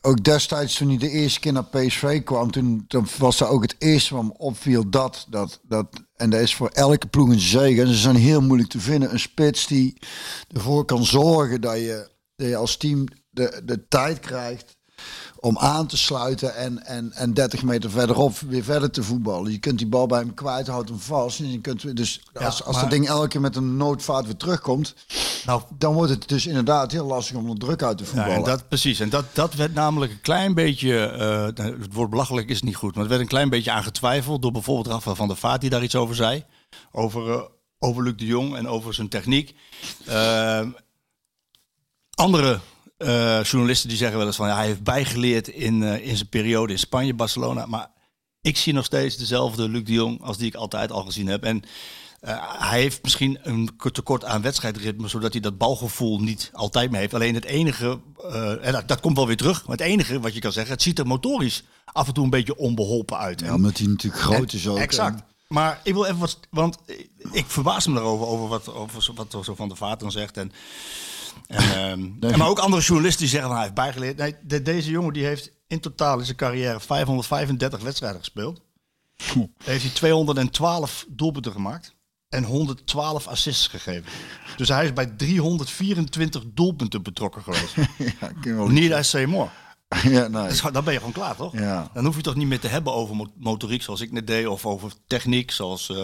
ook 0.00 0.24
destijds 0.24 0.76
toen 0.76 0.88
hij 0.88 0.96
de 0.96 1.10
eerste 1.10 1.40
keer 1.40 1.52
naar 1.52 1.64
PSV 1.64 2.22
kwam, 2.22 2.50
toen, 2.50 2.86
was 3.18 3.38
dat 3.38 3.48
ook 3.48 3.62
het 3.62 3.74
eerste 3.78 4.14
wat 4.14 4.24
me 4.24 4.38
opviel 4.38 4.90
dat, 4.90 5.26
dat, 5.30 5.60
dat, 5.62 5.86
en 6.16 6.30
dat 6.30 6.40
is 6.40 6.54
voor 6.54 6.68
elke 6.68 7.06
ploeg 7.06 7.28
een 7.28 7.40
zegen. 7.40 7.82
En 7.82 7.92
ze 7.92 7.98
zijn 7.98 8.16
heel 8.16 8.40
moeilijk 8.40 8.70
te 8.70 8.80
vinden, 8.80 9.12
een 9.12 9.20
spits 9.20 9.66
die 9.66 9.98
ervoor 10.48 10.84
kan 10.84 11.04
zorgen 11.04 11.60
dat 11.60 11.76
je, 11.76 12.10
dat 12.36 12.48
je 12.48 12.56
als 12.56 12.76
team 12.76 13.06
de, 13.30 13.62
de 13.64 13.88
tijd 13.88 14.20
krijgt 14.20 14.76
om 15.44 15.58
aan 15.58 15.86
te 15.86 15.96
sluiten 15.96 16.54
en, 16.56 16.86
en, 16.86 17.12
en 17.12 17.34
30 17.34 17.62
meter 17.62 17.90
verderop 17.90 18.38
weer 18.38 18.64
verder 18.64 18.90
te 18.90 19.02
voetballen. 19.02 19.52
Je 19.52 19.58
kunt 19.58 19.78
die 19.78 19.86
bal 19.86 20.06
bij 20.06 20.18
hem 20.18 20.34
kwijt, 20.34 20.66
houdt 20.66 20.88
hem 20.88 20.98
vast. 20.98 21.40
En 21.40 21.50
je 21.50 21.60
kunt, 21.60 21.96
dus 21.96 22.20
als, 22.34 22.64
als 22.64 22.74
maar- 22.74 22.82
dat 22.82 22.90
ding 22.92 23.08
elke 23.08 23.28
keer 23.28 23.40
met 23.40 23.56
een 23.56 23.76
noodvaart 23.76 24.24
weer 24.24 24.36
terugkomt, 24.36 24.94
Nou, 25.46 25.62
dan 25.78 25.94
wordt 25.94 26.10
het 26.10 26.28
dus 26.28 26.46
inderdaad 26.46 26.92
heel 26.92 27.06
lastig 27.06 27.36
om 27.36 27.50
er 27.50 27.58
druk 27.58 27.82
uit 27.82 27.98
te 27.98 28.04
Ja, 28.04 28.10
voetballen. 28.10 28.36
en 28.36 28.42
dat, 28.44 28.68
precies. 28.68 29.00
En 29.00 29.08
dat, 29.08 29.24
dat 29.32 29.54
werd 29.54 29.74
namelijk 29.74 30.12
een 30.12 30.20
klein 30.20 30.54
beetje, 30.54 30.98
eh, 31.06 31.64
het 31.66 31.92
woord 31.94 32.10
belachelijk 32.10 32.48
is 32.48 32.62
niet 32.62 32.76
goed, 32.76 32.90
maar 32.92 33.00
het 33.00 33.08
werd 33.10 33.22
een 33.22 33.28
klein 33.28 33.48
beetje 33.48 33.70
aan 33.70 33.82
getwijfeld 33.84 34.42
door 34.42 34.52
bijvoorbeeld 34.52 34.86
Rafael 34.86 35.16
van 35.16 35.28
der 35.28 35.36
Vaart 35.36 35.60
die 35.60 35.70
daar 35.70 35.82
iets 35.82 35.96
over 35.96 36.14
zei. 36.14 36.44
Over, 36.92 37.30
eh, 37.32 37.42
over 37.78 38.02
Luc 38.02 38.16
de 38.16 38.26
Jong 38.26 38.56
en 38.56 38.68
over 38.68 38.94
zijn 38.94 39.08
techniek. 39.08 39.54
Eh, 40.06 40.60
andere 42.14 42.60
eh, 43.04 43.42
journalisten 43.44 43.88
die 43.88 43.98
zeggen 43.98 44.18
wel 44.18 44.26
eens 44.26 44.36
van 44.36 44.48
ja, 44.48 44.56
hij 44.56 44.66
heeft 44.66 44.82
bijgeleerd 44.82 45.48
in, 45.48 45.82
eh, 45.82 46.06
in 46.06 46.16
zijn 46.16 46.28
periode 46.28 46.72
in 46.72 46.78
Spanje, 46.78 47.14
Barcelona. 47.14 47.66
Maar 47.66 47.90
ik 48.40 48.56
zie 48.56 48.72
nog 48.72 48.84
steeds 48.84 49.16
dezelfde 49.16 49.68
Luc 49.68 49.84
de 49.84 49.92
Jong 49.92 50.22
als 50.22 50.36
die 50.36 50.46
ik 50.46 50.54
altijd 50.54 50.92
al 50.92 51.04
gezien 51.04 51.26
heb. 51.26 51.44
En 51.44 51.62
eh, 52.20 52.36
hij 52.58 52.80
heeft 52.80 53.02
misschien 53.02 53.38
een 53.42 53.70
tekort 53.92 54.24
aan 54.24 54.42
wedstrijdritme, 54.42 55.08
zodat 55.08 55.32
hij 55.32 55.40
dat 55.40 55.58
balgevoel 55.58 56.18
niet 56.20 56.50
altijd 56.52 56.90
meer 56.90 57.00
heeft. 57.00 57.14
Alleen 57.14 57.34
het 57.34 57.44
enige, 57.44 58.00
en 58.62 58.72
dat, 58.72 58.88
dat 58.88 59.00
komt 59.00 59.16
wel 59.16 59.26
weer 59.26 59.36
terug, 59.36 59.66
maar 59.66 59.76
het 59.76 59.86
enige 59.86 60.20
wat 60.20 60.34
je 60.34 60.40
kan 60.40 60.52
zeggen, 60.52 60.72
het 60.72 60.82
ziet 60.82 60.98
er 60.98 61.06
motorisch 61.06 61.62
af 61.84 62.06
en 62.06 62.14
toe 62.14 62.24
een 62.24 62.30
beetje 62.30 62.56
onbeholpen 62.56 63.18
uit. 63.18 63.40
ja, 63.40 63.46
En- 63.46 63.54
omdat 63.54 63.78
hij 63.78 63.86
natuurlijk 63.86 64.22
groot 64.22 64.52
is 64.52 64.68
ook. 64.68 64.78
Exact. 64.78 65.22
Maar 65.48 65.80
ik 65.82 65.92
wil 65.92 66.04
even 66.04 66.18
wat, 66.18 66.38
want 66.50 66.76
ik 67.32 67.44
verbaas 67.46 67.86
me 67.86 67.98
erover, 67.98 68.26
over 68.26 68.48
wat, 68.48 68.74
over 68.74 69.02
zo- 69.02 69.14
wat 69.14 69.36
zo 69.44 69.54
van 69.54 69.68
de 69.68 69.76
Vaart 69.76 70.00
dan 70.00 70.10
zegt. 70.12 70.36
En, 70.36 70.52
en, 71.46 71.58
ehm, 71.74 72.10
en 72.32 72.38
maar 72.38 72.48
ook 72.48 72.58
andere 72.58 72.82
journalisten 72.82 73.20
die 73.20 73.28
zeggen 73.30 73.48
van 73.48 73.56
hij 73.58 73.62
heeft 73.68 73.78
bijgeleerd. 73.80 74.16
Nee, 74.16 74.34
de- 74.42 74.62
deze 74.62 74.90
jongen 74.90 75.12
die 75.12 75.24
heeft 75.24 75.52
in 75.66 75.80
totaal 75.80 76.18
in 76.18 76.24
zijn 76.24 76.36
carrière 76.36 76.80
535 76.80 77.80
wedstrijden 77.82 78.18
gespeeld. 78.18 78.60
Daar 79.34 79.46
heeft 79.64 79.82
hij 79.82 79.92
212 79.92 81.04
doelpunten 81.08 81.52
gemaakt 81.52 81.94
en 82.28 82.44
112 82.44 83.26
assists 83.26 83.66
gegeven. 83.66 84.04
Dus 84.56 84.68
hij 84.68 84.84
is 84.84 84.92
bij 84.92 85.06
324 85.06 86.42
doelpunten 86.54 87.02
betrokken 87.02 87.42
geweest. 87.42 87.74
Ja, 88.42 88.66
Niet 88.68 88.92
als 88.92 89.08
Seymour. 89.10 89.50
Ja, 90.02 90.26
nee. 90.28 90.50
Gewoon- 90.50 90.72
Dan 90.72 90.84
ben 90.84 90.92
je 90.92 90.98
gewoon 90.98 91.14
klaar, 91.14 91.36
toch? 91.36 91.52
Ja. 91.52 91.90
Dan 91.94 92.04
hoef 92.04 92.16
je 92.16 92.22
toch 92.22 92.34
niet 92.34 92.46
meer 92.46 92.60
te 92.60 92.68
hebben 92.68 92.92
over 92.92 93.16
mo- 93.16 93.32
motoriek, 93.36 93.82
zoals 93.82 94.00
ik 94.00 94.12
net 94.12 94.26
deed, 94.26 94.46
of 94.46 94.66
over 94.66 94.92
techniek, 95.06 95.50
zoals 95.50 95.90
eh, 95.90 96.02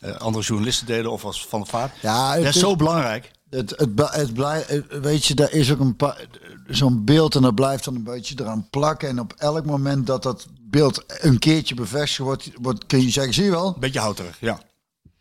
eh, 0.00 0.16
andere 0.16 0.44
journalisten 0.44 0.86
deden, 0.86 1.10
of 1.10 1.24
als 1.24 1.46
Van 1.46 1.60
der 1.60 1.68
Vaart. 1.68 1.92
Ja, 2.02 2.36
dat 2.36 2.44
is- 2.44 2.58
zo 2.60 2.76
belangrijk. 2.76 3.30
Het, 3.50 3.70
het, 3.76 3.90
het 4.14 4.34
blij, 4.34 4.64
het- 4.66 5.00
weet 5.00 5.24
je, 5.24 5.34
daar 5.34 5.52
is 5.52 5.72
ook 5.72 5.80
een 5.80 5.96
pa- 5.96 6.16
zo'n 6.68 7.04
beeld 7.04 7.34
en 7.34 7.42
dat 7.42 7.54
blijft 7.54 7.84
dan 7.84 7.94
een 7.94 8.02
beetje 8.02 8.34
eraan 8.38 8.66
plakken. 8.70 9.08
En 9.08 9.20
op 9.20 9.32
elk 9.38 9.64
moment 9.66 10.06
dat 10.06 10.22
dat 10.22 10.46
beeld 10.60 11.04
een 11.06 11.38
keertje 11.38 11.74
bevestigd 11.74 12.18
wordt, 12.18 12.50
wordt 12.60 12.86
kun 12.86 13.00
je 13.02 13.10
zeggen, 13.10 13.34
zie 13.34 13.44
je 13.44 13.50
wel? 13.50 13.76
Beetje 13.80 14.00
houterig, 14.00 14.36
ja. 14.40 14.60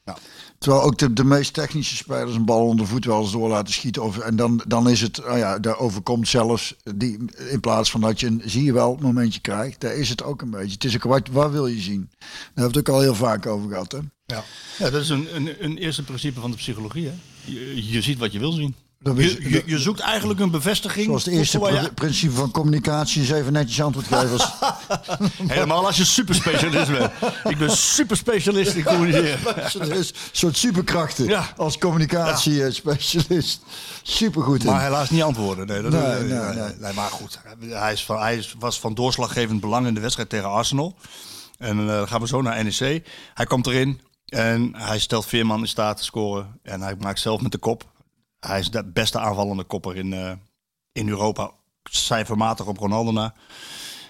ja. 0.05 0.17
Terwijl 0.57 0.83
ook 0.83 0.97
de, 0.97 1.13
de 1.13 1.23
meest 1.23 1.53
technische 1.53 1.95
spelers 1.95 2.35
een 2.35 2.45
bal 2.45 2.65
onder 2.65 2.87
voet 2.87 3.05
wel 3.05 3.21
eens 3.21 3.31
door 3.31 3.49
laten 3.49 3.73
schieten. 3.73 4.03
Of, 4.03 4.17
en 4.17 4.35
dan, 4.35 4.63
dan 4.67 4.89
is 4.89 5.01
het, 5.01 5.25
oh 5.25 5.37
ja, 5.37 5.59
daar 5.59 5.77
overkomt 5.79 6.27
zelfs 6.27 6.75
die, 6.95 7.17
in 7.49 7.59
plaats 7.59 7.91
van 7.91 8.01
dat 8.01 8.19
je 8.19 8.27
een, 8.27 8.41
zie 8.45 8.63
je 8.63 8.73
wel, 8.73 8.97
momentje 9.01 9.39
krijgt. 9.41 9.81
Daar 9.81 9.95
is 9.95 10.09
het 10.09 10.23
ook 10.23 10.41
een 10.41 10.49
beetje. 10.49 10.73
Het 10.73 10.83
is 10.83 10.95
ook, 10.95 11.03
wat, 11.03 11.27
wat 11.31 11.51
wil 11.51 11.67
je 11.67 11.79
zien? 11.81 12.09
Daar 12.19 12.27
hebben 12.45 12.71
we 12.73 12.79
het 12.79 12.89
ook 12.89 12.95
al 12.95 13.01
heel 13.01 13.15
vaak 13.15 13.45
over 13.45 13.69
gehad. 13.69 13.91
Hè? 13.91 13.99
Ja. 14.25 14.43
ja, 14.77 14.89
dat 14.89 15.01
is 15.01 15.09
een, 15.09 15.35
een, 15.35 15.55
een 15.63 15.77
eerste 15.77 16.03
principe 16.03 16.39
van 16.39 16.51
de 16.51 16.57
psychologie. 16.57 17.05
Hè? 17.07 17.13
Je, 17.53 17.91
je 17.91 18.01
ziet 18.01 18.17
wat 18.19 18.31
je 18.31 18.39
wil 18.39 18.51
zien. 18.51 18.75
Je, 19.03 19.49
je, 19.49 19.63
je 19.65 19.79
zoekt 19.79 19.99
eigenlijk 19.99 20.39
een 20.39 20.51
bevestiging. 20.51 21.05
Zoals 21.05 21.25
het 21.25 21.33
eerste 21.33 21.59
je- 21.59 21.91
principe 21.93 22.33
van 22.33 22.51
communicatie 22.51 23.21
is 23.21 23.31
even 23.31 23.53
netjes 23.53 23.81
antwoord 23.81 24.07
geven. 24.07 24.39
Helemaal 25.55 25.85
als 25.85 25.97
je 25.97 26.05
superspecialist 26.05 26.91
bent. 26.91 27.11
Ik 27.43 27.57
ben 27.57 27.71
superspecialist 27.77 28.73
in 28.75 28.83
communiceren. 28.83 29.39
dus, 29.89 30.09
een 30.09 30.15
soort 30.31 30.57
superkrachten 30.57 31.25
Ja. 31.25 31.53
als 31.57 31.77
communicatiespecialist. 31.77 33.61
Supergoed 34.03 34.63
in. 34.63 34.71
Maar 34.71 34.81
helaas 34.83 35.09
niet 35.09 35.21
antwoorden. 35.23 35.67
Nee, 35.67 35.81
dat, 35.81 35.91
Nee, 35.91 36.01
nee, 36.29 36.39
nee, 36.53 36.69
nee, 36.79 36.93
maar 36.93 37.09
goed. 37.09 37.39
Hij, 37.69 37.93
is 37.93 38.05
van, 38.05 38.19
hij 38.19 38.45
was 38.59 38.79
van 38.79 38.93
doorslaggevend 38.93 39.61
belang 39.61 39.87
in 39.87 39.93
de 39.93 39.99
wedstrijd 39.99 40.29
tegen 40.29 40.49
Arsenal. 40.49 40.95
En 41.57 41.79
eh, 41.79 41.87
dan 41.87 42.07
gaan 42.07 42.21
we 42.21 42.27
zo 42.27 42.41
naar 42.41 42.63
NEC. 42.63 43.03
Hij 43.33 43.45
komt 43.45 43.67
erin 43.67 43.99
en 44.29 44.75
hij 44.75 44.99
stelt 44.99 45.25
Veerman 45.25 45.59
in 45.59 45.67
staat 45.67 45.97
te 45.97 46.03
scoren. 46.03 46.59
En 46.63 46.81
hij 46.81 46.95
maakt 46.99 47.19
zelf 47.19 47.41
met 47.41 47.51
de 47.51 47.57
kop. 47.57 47.91
Hij 48.39 48.59
is 48.59 48.71
de 48.71 48.83
beste 48.83 49.19
aanvallende 49.19 49.63
kopper 49.63 49.95
in, 49.95 50.13
eh, 50.13 50.31
in 50.91 51.09
Europa. 51.09 51.51
Cijfermatig 51.83 52.65
op 52.65 52.77
Ronaldo 52.77 53.11
na. 53.11 53.33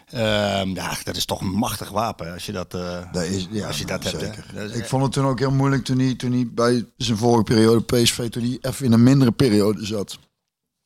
Ehm, 0.05 0.69
ja, 0.69 0.97
dat 1.03 1.15
is 1.15 1.25
toch 1.25 1.41
een 1.41 1.51
machtig 1.51 1.89
wapen 1.89 2.33
als 2.33 2.45
je 2.45 2.51
dat, 2.51 2.73
eh, 2.73 3.11
Dat 3.11 3.23
is, 3.23 3.47
ja, 3.51 3.67
als 3.67 3.77
je 3.77 3.85
dat 3.85 4.03
hebt. 4.03 4.53
Dat 4.53 4.69
is 4.69 4.75
Ik 4.75 4.85
vond 4.85 5.03
het 5.03 5.11
toen 5.11 5.25
ook 5.25 5.39
heel 5.39 5.51
moeilijk 5.51 5.83
toen 5.83 5.99
hij, 5.99 6.15
toen 6.15 6.31
hij 6.31 6.47
bij 6.51 6.85
zijn 6.97 7.17
vorige 7.17 7.43
periode 7.43 7.81
PSV, 7.83 8.29
toen 8.29 8.43
hij 8.43 8.57
even 8.61 8.85
in 8.85 8.91
een 8.91 9.03
mindere 9.03 9.31
periode 9.31 9.85
zat. 9.85 10.19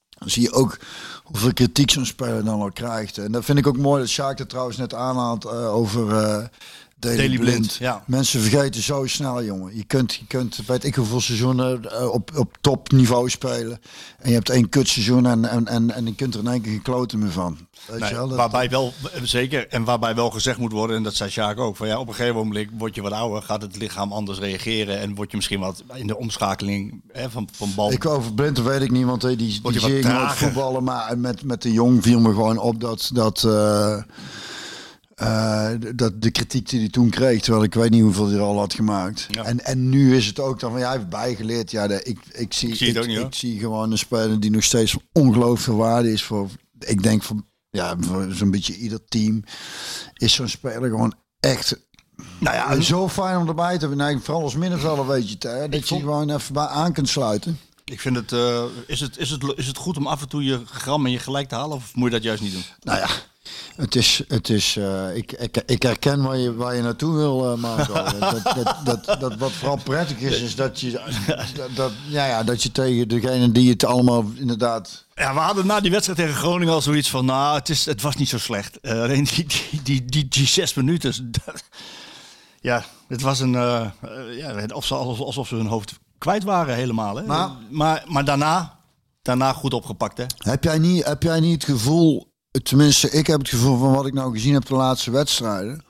Dan 0.09 0.29
zie 0.29 0.41
je 0.41 0.51
ook 0.51 0.79
hoeveel 1.23 1.53
kritiek 1.53 1.91
zo'n 1.91 2.05
speler 2.05 2.43
dan 2.43 2.61
al 2.61 2.71
krijgt. 2.71 3.17
En 3.17 3.31
dat 3.31 3.45
vind 3.45 3.57
ik 3.57 3.67
ook 3.67 3.77
mooi 3.77 4.01
dat 4.01 4.09
Sjaak 4.09 4.39
er 4.39 4.47
trouwens 4.47 4.77
net 4.77 4.93
aanhaalt 4.93 5.45
eh, 5.45 5.73
over 5.73 6.49
Daley 7.10 7.28
Blind. 7.28 7.39
Blind, 7.39 7.74
ja. 7.76 8.04
Mensen 8.08 8.41
vergeten 8.41 8.82
zo 8.82 9.06
snel, 9.08 9.43
jongen. 9.43 9.76
Je 9.76 9.84
kunt, 9.84 10.14
je 10.14 10.26
kunt 10.28 10.60
weet 10.68 10.84
ik 10.84 10.95
hoeveel 10.95 11.22
seizoenen 11.22 11.91
eh, 11.91 12.08
op, 12.12 12.32
op 12.36 12.58
topniveau 12.62 13.30
spelen. 13.30 13.80
En 14.20 14.30
je 14.30 14.36
hebt 14.36 14.49
één 14.49 14.70
kutseizoen 14.70 15.26
en, 15.26 15.45
en, 15.45 15.68
en, 15.68 15.91
en 15.91 16.06
je 16.06 16.16
kunt 16.16 16.34
er 16.34 16.39
in 16.39 16.47
één 16.47 16.62
keer 16.62 16.72
geen 16.72 16.82
kloten 16.82 17.20
meer 17.20 17.32
van. 17.32 17.58
Weet 17.88 17.99
Nee, 17.99 18.10
je 18.10 18.16
wel? 18.16 18.28
Dat- 18.28 18.38
waarbij 18.38 18.70
wel, 18.70 18.93
zeker, 19.24 19.68
en 19.68 19.84
waarbij 19.84 20.16
wel 20.16 20.30
gezegd 20.30 20.58
moet 20.58 20.72
worden, 20.72 20.97
en 20.97 21.04
dat 21.04 21.16
zei 21.16 21.30
Sjaak 21.30 21.60
ook, 21.60 21.76
van 21.76 21.88
ja, 21.88 21.99
op 21.99 22.08
een 22.08 22.14
gegeven 22.14 22.36
moment 22.36 22.70
word 22.78 22.95
je 22.95 23.01
wat 23.01 23.12
ouder, 23.12 23.41
gaat 23.41 23.62
het 23.62 23.78
lichaam 23.78 24.12
anders 24.12 24.39
reageren 24.39 24.99
en 24.99 25.16
word 25.16 25.32
je 25.32 25.38
misschien 25.38 25.60
wat 25.60 25.84
in 25.93 26.08
de 26.08 26.18
omschakeling 26.18 27.01
hè, 27.12 27.30
van, 27.30 27.47
van 27.51 27.72
bal. 27.76 27.91
Ik 27.91 28.06
over 28.06 28.34
Blind 28.34 28.62
weet 28.62 28.82
ik 28.82 28.91
niet, 28.91 29.06
want 29.06 29.22
die, 29.22 29.36
die, 29.36 29.62
die 29.62 29.80
zie 29.80 29.97
ik 29.97 30.04
nooit 30.08 30.32
voetballen. 30.34 30.84
Maar 30.84 31.18
met, 31.18 31.43
met 31.43 31.62
de 31.62 31.72
jong 31.72 32.04
viel 32.04 32.20
me 32.20 32.30
gewoon 32.30 32.58
op 32.58 32.80
dat, 32.82 33.10
dat, 33.14 33.43
eh, 33.43 34.01
eh, 35.24 35.69
dat 35.95 36.21
de 36.21 36.32
kritiek 36.32 36.69
die 36.69 36.80
hij 36.80 36.89
toen 36.89 37.09
kreeg, 37.09 37.41
terwijl 37.41 37.63
ik 37.63 37.74
weet 37.74 37.89
niet 37.89 38.01
hoeveel 38.01 38.28
hij 38.28 38.36
er 38.36 38.41
al 38.41 38.57
had 38.57 38.74
gemaakt. 38.74 39.28
Ja. 39.30 39.43
En, 39.43 39.65
en 39.65 39.89
nu 39.89 40.15
is 40.15 40.26
het 40.26 40.39
ook 40.39 40.59
dan 40.59 40.71
van, 40.71 40.80
ja, 40.80 40.88
hij 40.88 40.97
heeft 40.97 41.09
bijgeleerd. 41.09 41.71
Ja, 41.71 41.88
de, 41.88 42.03
ik, 42.03 42.19
ik, 42.32 42.53
zie, 42.53 42.69
Ik 42.69 42.76
zie 42.76 42.88
niet, 42.88 43.17
hoor. 43.17 43.26
ik 43.26 43.36
zie 43.36 43.59
gewoon 43.59 43.91
een 43.91 43.97
speler 43.97 44.39
die 44.39 44.51
nog 44.51 44.63
steeds 44.63 44.91
van 44.91 45.01
ongelooflijk 45.11 45.61
veel 45.61 45.76
waarde 45.76 46.11
is 46.11 46.24
voor, 46.24 46.49
ik 46.80 47.03
denk 47.03 47.24
voor, 47.24 47.38
ja, 47.69 47.95
voor 47.99 48.28
zo'n 48.32 48.51
beetje 48.51 48.76
ieder 48.76 49.05
team, 49.05 49.43
is 50.13 50.34
zo'n 50.34 50.47
speler 50.47 50.89
gewoon 50.89 51.13
echt 51.39 51.82
nou 52.39 52.55
ja, 52.55 52.69
en 52.69 52.84
zo 52.84 53.09
fijn 53.09 53.38
om 53.38 53.47
erbij 53.47 53.74
te 53.74 53.88
hebben. 53.88 53.97
Nee, 54.05 54.19
vooral 54.19 54.43
als 54.43 54.55
middenvelder 54.55 55.07
weet 55.07 55.28
je 55.28 55.34
het, 55.34 55.43
hè, 55.43 55.69
dat 55.69 55.89
je 55.89 55.99
gewoon 55.99 56.30
even 56.30 56.53
bij 56.53 56.65
aan 56.65 56.93
kunt 56.93 57.09
sluiten. 57.09 57.59
ik 57.86 57.99
vind 57.99 58.15
het, 58.15 58.32
eh, 58.32 58.63
is 58.88 58.99
het, 58.99 59.17
is, 59.17 59.30
het, 59.30 59.53
is 59.55 59.67
het 59.67 59.78
goed 59.78 59.97
om 59.97 60.07
af 60.07 60.21
en 60.21 60.30
toe 60.30 60.43
je 60.43 60.61
gram 60.65 61.05
en 61.05 61.11
je 61.11 61.19
gelijk 61.19 61.47
te 61.47 61.55
halen 61.55 61.76
of 61.78 61.95
moet 61.95 62.05
je 62.05 62.15
dat 62.15 62.24
juist 62.24 62.41
niet 62.41 62.51
doen? 62.51 62.63
Nou 62.80 62.99
ja, 62.99 63.07
het 63.75 63.95
is, 63.95 64.21
het 64.27 64.49
is 64.49 64.75
eh, 64.75 65.15
ik, 65.15 65.31
ik, 65.31 65.63
ik 65.65 65.83
herken 65.83 66.21
waar 66.21 66.37
je, 66.37 66.53
waar 66.55 66.75
je 66.75 66.81
naartoe 66.81 67.15
wil, 67.15 67.57
Marco. 67.57 67.93
dat, 68.19 68.43
dat, 68.85 69.05
dat, 69.05 69.19
dat 69.19 69.35
wat 69.35 69.51
vooral 69.51 69.79
prettig 69.83 70.17
is, 70.19 70.41
is 70.41 70.55
dat 70.55 70.79
je, 70.79 70.91
dat, 71.55 71.69
dat, 71.75 71.91
ja, 72.07 72.25
ja, 72.25 72.43
dat 72.43 72.63
je 72.63 72.71
tegen 72.71 73.07
degene 73.07 73.51
die 73.51 73.69
het 73.69 73.85
allemaal 73.85 74.25
inderdaad... 74.35 75.05
Ja, 75.15 75.33
we 75.33 75.39
hadden 75.39 75.65
na 75.67 75.79
die 75.79 75.91
wedstrijd 75.91 76.19
tegen 76.19 76.35
Groningen 76.35 76.73
al 76.73 76.81
zoiets 76.81 77.09
van, 77.09 77.25
nou, 77.25 77.55
het, 77.55 77.69
is, 77.69 77.85
het 77.85 78.01
was 78.01 78.15
niet 78.15 78.29
zo 78.29 78.37
slecht. 78.37 78.79
Eh, 78.79 79.01
alleen 79.01 79.23
die, 79.23 79.45
die, 79.45 79.81
die, 79.83 80.05
die, 80.05 80.27
die 80.27 80.47
zes 80.47 80.73
minuten, 80.73 81.31
dat- 81.45 81.63
ja, 82.61 82.85
het 83.07 83.21
was 83.21 83.39
een, 83.39 83.51
ja, 84.37 84.65
alsof, 84.67 85.19
alsof 85.19 85.47
ze 85.47 85.55
hun 85.55 85.65
hoofd 85.65 85.93
kwijt 86.17 86.43
waren 86.43 86.75
helemaal. 86.75 87.15
Hè? 87.15 87.23
Maar- 87.23 87.51
maar, 87.69 88.03
maar 88.07 88.25
daarna, 88.25 88.79
daarna 89.21 89.53
goed 89.53 89.73
opgepakt, 89.73 90.17
hè? 90.17 90.25
Heb 90.37 90.63
jij, 90.63 90.77
niet, 90.77 91.05
heb 91.05 91.23
jij 91.23 91.39
niet 91.39 91.53
het 91.53 91.71
gevoel, 91.71 92.32
tenminste 92.64 93.10
ik 93.10 93.28
heb 93.28 93.39
het 93.39 93.49
gevoel 93.49 93.78
van 93.78 93.93
wat 93.93 94.06
ik 94.06 94.14
nou 94.14 94.32
gezien 94.32 94.54
heb 94.54 94.66
de 94.66 94.76
laatste 94.76 95.12
wedstrijden, 95.12 95.84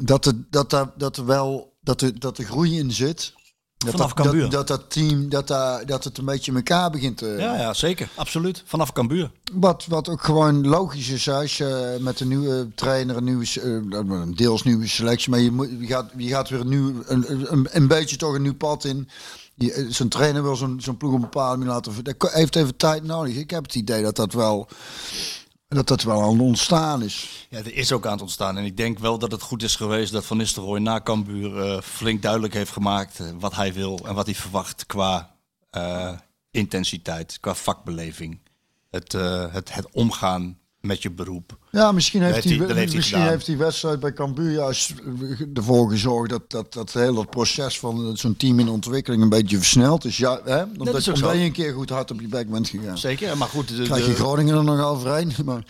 dat 0.00 0.26
er, 0.26 0.32
dat 0.50 0.72
er, 0.72 0.90
dat 0.96 1.16
er 1.16 1.26
wel, 1.26 1.72
dat 1.80 2.00
er, 2.00 2.18
dat 2.20 2.38
er 2.38 2.44
groei 2.44 2.78
in 2.78 2.92
zit. 2.92 3.34
Dat 3.76 3.90
Vanaf 3.90 4.12
dat, 4.12 4.24
Cambuur. 4.24 4.42
dat, 4.42 4.50
dat 4.50 4.66
dat 4.68 4.90
team, 4.90 5.28
dat, 5.28 5.48
daar 5.48 5.86
dat 5.86 6.04
het 6.04 6.18
een 6.18 6.24
beetje 6.24 6.52
elkaar 6.52 6.90
begint 6.90 7.16
te... 7.16 7.26
Ja, 7.38 7.56
ja, 7.56 7.74
zeker. 7.74 8.08
Absoluut. 8.14 8.62
Vanaf 8.66 8.92
Cambuur. 8.92 9.30
Wat, 9.52 9.84
wat 9.88 10.08
ook 10.08 10.24
gewoon 10.24 10.66
logisch 10.66 11.08
is 11.08 11.28
als 11.28 11.56
je 11.56 11.96
met 12.00 12.20
een 12.20 12.28
nieuwe 12.28 12.68
trainer, 12.74 13.16
een 13.16 13.24
nieuwe, 13.24 13.46
eh, 13.60 13.70
een 14.20 14.34
deels 14.34 14.62
nieuwe 14.62 14.88
selectie, 14.88 15.30
maar 15.30 15.40
je, 15.40 15.50
moet, 15.50 15.68
je, 15.80 15.86
gaat, 15.86 16.10
je 16.16 16.28
gaat 16.28 16.48
weer 16.48 16.60
een, 16.60 16.68
nieuw, 16.68 16.92
een, 17.06 17.52
een, 17.52 17.68
een 17.70 17.86
beetje 17.88 18.16
toch 18.16 18.34
een 18.34 18.42
nieuw 18.42 18.54
pad 18.54 18.84
in. 18.84 19.08
Eh, 19.58 19.84
Zo'n 19.88 20.08
trainer 20.08 20.42
wil 20.42 20.56
zo'n 20.56 20.80
zo'n 20.80 20.96
ploeg 20.96 21.12
een 21.12 21.20
bepaalde 21.20 21.56
manier 21.56 21.72
laten. 21.72 22.04
Dat 22.04 22.32
heeft 22.32 22.56
even 22.56 22.76
tijd 22.76 23.04
nodig. 23.04 23.34
Ik 23.36 23.50
heb 23.50 23.62
het 23.62 23.74
idee 23.74 24.02
dat 24.02 24.16
dat 24.16 24.32
wel, 24.32 24.68
dat 25.68 25.88
dat 25.88 26.02
wel 26.02 26.22
aan 26.22 26.32
het 26.32 26.40
ontstaan 26.40 27.02
is. 27.02 27.46
Ja, 27.50 27.58
er 27.58 27.74
is 27.74 27.92
ook 27.92 28.06
aan 28.06 28.12
het 28.12 28.20
ontstaan. 28.20 28.56
En 28.56 28.64
ik 28.64 28.76
denk 28.76 28.98
wel 28.98 29.18
dat 29.18 29.32
het 29.32 29.42
goed 29.42 29.62
is 29.62 29.76
geweest 29.76 30.12
dat 30.12 30.24
Van 30.24 30.36
Nistelrooy 30.36 30.78
na 30.80 31.00
Cambuur 31.00 31.60
eh, 31.60 31.80
flink 31.80 32.22
duidelijk 32.22 32.54
heeft 32.54 32.70
gemaakt 32.70 33.20
eh, 33.20 33.26
wat 33.38 33.54
hij 33.54 33.72
wil 33.72 33.98
en 34.06 34.14
wat 34.14 34.26
hij 34.26 34.34
verwacht 34.34 34.86
qua 34.86 35.34
eh, 35.70 36.12
intensiteit, 36.50 37.38
qua 37.40 37.54
vakbeleving. 37.54 38.40
Het, 38.90 39.12
het, 39.52 39.74
het 39.74 39.90
omgaan 39.92 40.58
met 40.86 41.02
je 41.02 41.10
beroep. 41.10 41.56
Ja, 41.70 41.92
misschien 41.92 42.22
heeft, 42.22 42.34
Heeft 42.34 42.48
hij, 42.48 42.58
dat 42.58 42.76
heeft 42.76 42.88
hij 42.88 42.96
misschien 42.96 43.20
heeft 43.20 43.46
die 43.46 43.56
wedstrijd 43.56 44.00
bij 44.00 44.12
Cambuur 44.12 44.52
juist 44.52 44.94
ervoor 45.54 45.90
gezorgd 45.90 46.30
dat 46.30 46.50
dat, 46.50 46.72
dat 46.72 46.92
hele 46.92 47.24
proces 47.24 47.78
van 47.78 48.16
zo'n 48.16 48.36
team 48.36 48.58
in 48.58 48.68
ontwikkeling 48.68 49.22
een 49.22 49.28
beetje 49.28 49.56
versneld 49.56 50.04
is. 50.04 50.16
Ja, 50.16 50.40
hè? 50.44 50.62
Omdat, 50.78 50.94
is 50.94 51.08
ook 51.08 51.14
omdat 51.14 51.32
je 51.32 51.38
een 51.38 51.52
keer 51.52 51.72
goed 51.72 51.90
hard 51.90 52.10
op 52.10 52.20
je 52.20 52.28
bek 52.28 52.50
bent 52.50 52.68
gegaan. 52.68 52.98
Zeker, 52.98 53.36
maar 53.36 53.48
goed. 53.48 53.76
De, 53.76 53.82
Krijg 53.82 54.06
je 54.06 54.14
Groningen 54.14 54.56
er 54.56 54.64
nog 54.64 54.80
overheen. 54.80 55.32
Maar 55.44 55.64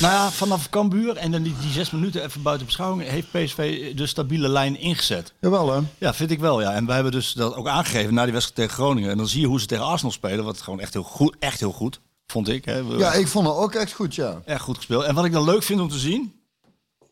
nou 0.00 0.12
ja, 0.12 0.30
vanaf 0.30 0.68
Cambuur 0.68 1.16
en 1.16 1.30
dan 1.30 1.42
die, 1.42 1.54
die 1.60 1.70
zes 1.70 1.90
minuten 1.90 2.24
even 2.24 2.42
buiten 2.42 2.66
beschouwing 2.66 3.08
heeft 3.08 3.30
PSV 3.30 3.94
de 3.94 4.06
stabiele 4.06 4.48
lijn 4.48 4.80
ingezet. 4.80 5.32
jawel 5.40 5.72
hè. 5.72 5.80
Ja, 5.98 6.14
vind 6.14 6.30
ik 6.30 6.40
wel. 6.40 6.60
Ja. 6.60 6.72
En 6.72 6.86
wij 6.86 6.94
hebben 6.94 7.12
dus 7.12 7.32
dat 7.32 7.54
ook 7.54 7.68
aangegeven 7.68 8.14
na 8.14 8.22
die 8.22 8.32
wedstrijd 8.32 8.60
tegen 8.60 8.84
Groningen. 8.84 9.10
En 9.10 9.16
dan 9.16 9.28
zie 9.28 9.40
je 9.40 9.46
hoe 9.46 9.60
ze 9.60 9.66
tegen 9.66 9.84
Arsenal 9.84 10.12
spelen. 10.12 10.44
Wat 10.44 10.60
gewoon 10.60 10.80
echt 10.80 10.92
heel 10.92 11.02
goed, 11.02 11.36
echt 11.38 11.60
heel 11.60 11.72
goed 11.72 12.00
vond 12.32 12.48
ik. 12.48 12.64
Hè. 12.64 12.76
Ja, 12.78 13.12
ik 13.12 13.28
vond 13.28 13.46
het 13.46 13.56
ook 13.56 13.74
echt 13.74 13.92
goed, 13.92 14.14
ja. 14.14 14.42
Echt 14.44 14.60
goed 14.60 14.76
gespeeld. 14.76 15.04
En 15.04 15.14
wat 15.14 15.24
ik 15.24 15.32
dan 15.32 15.44
leuk 15.44 15.62
vind 15.62 15.80
om 15.80 15.88
te 15.88 15.98
zien, 15.98 16.32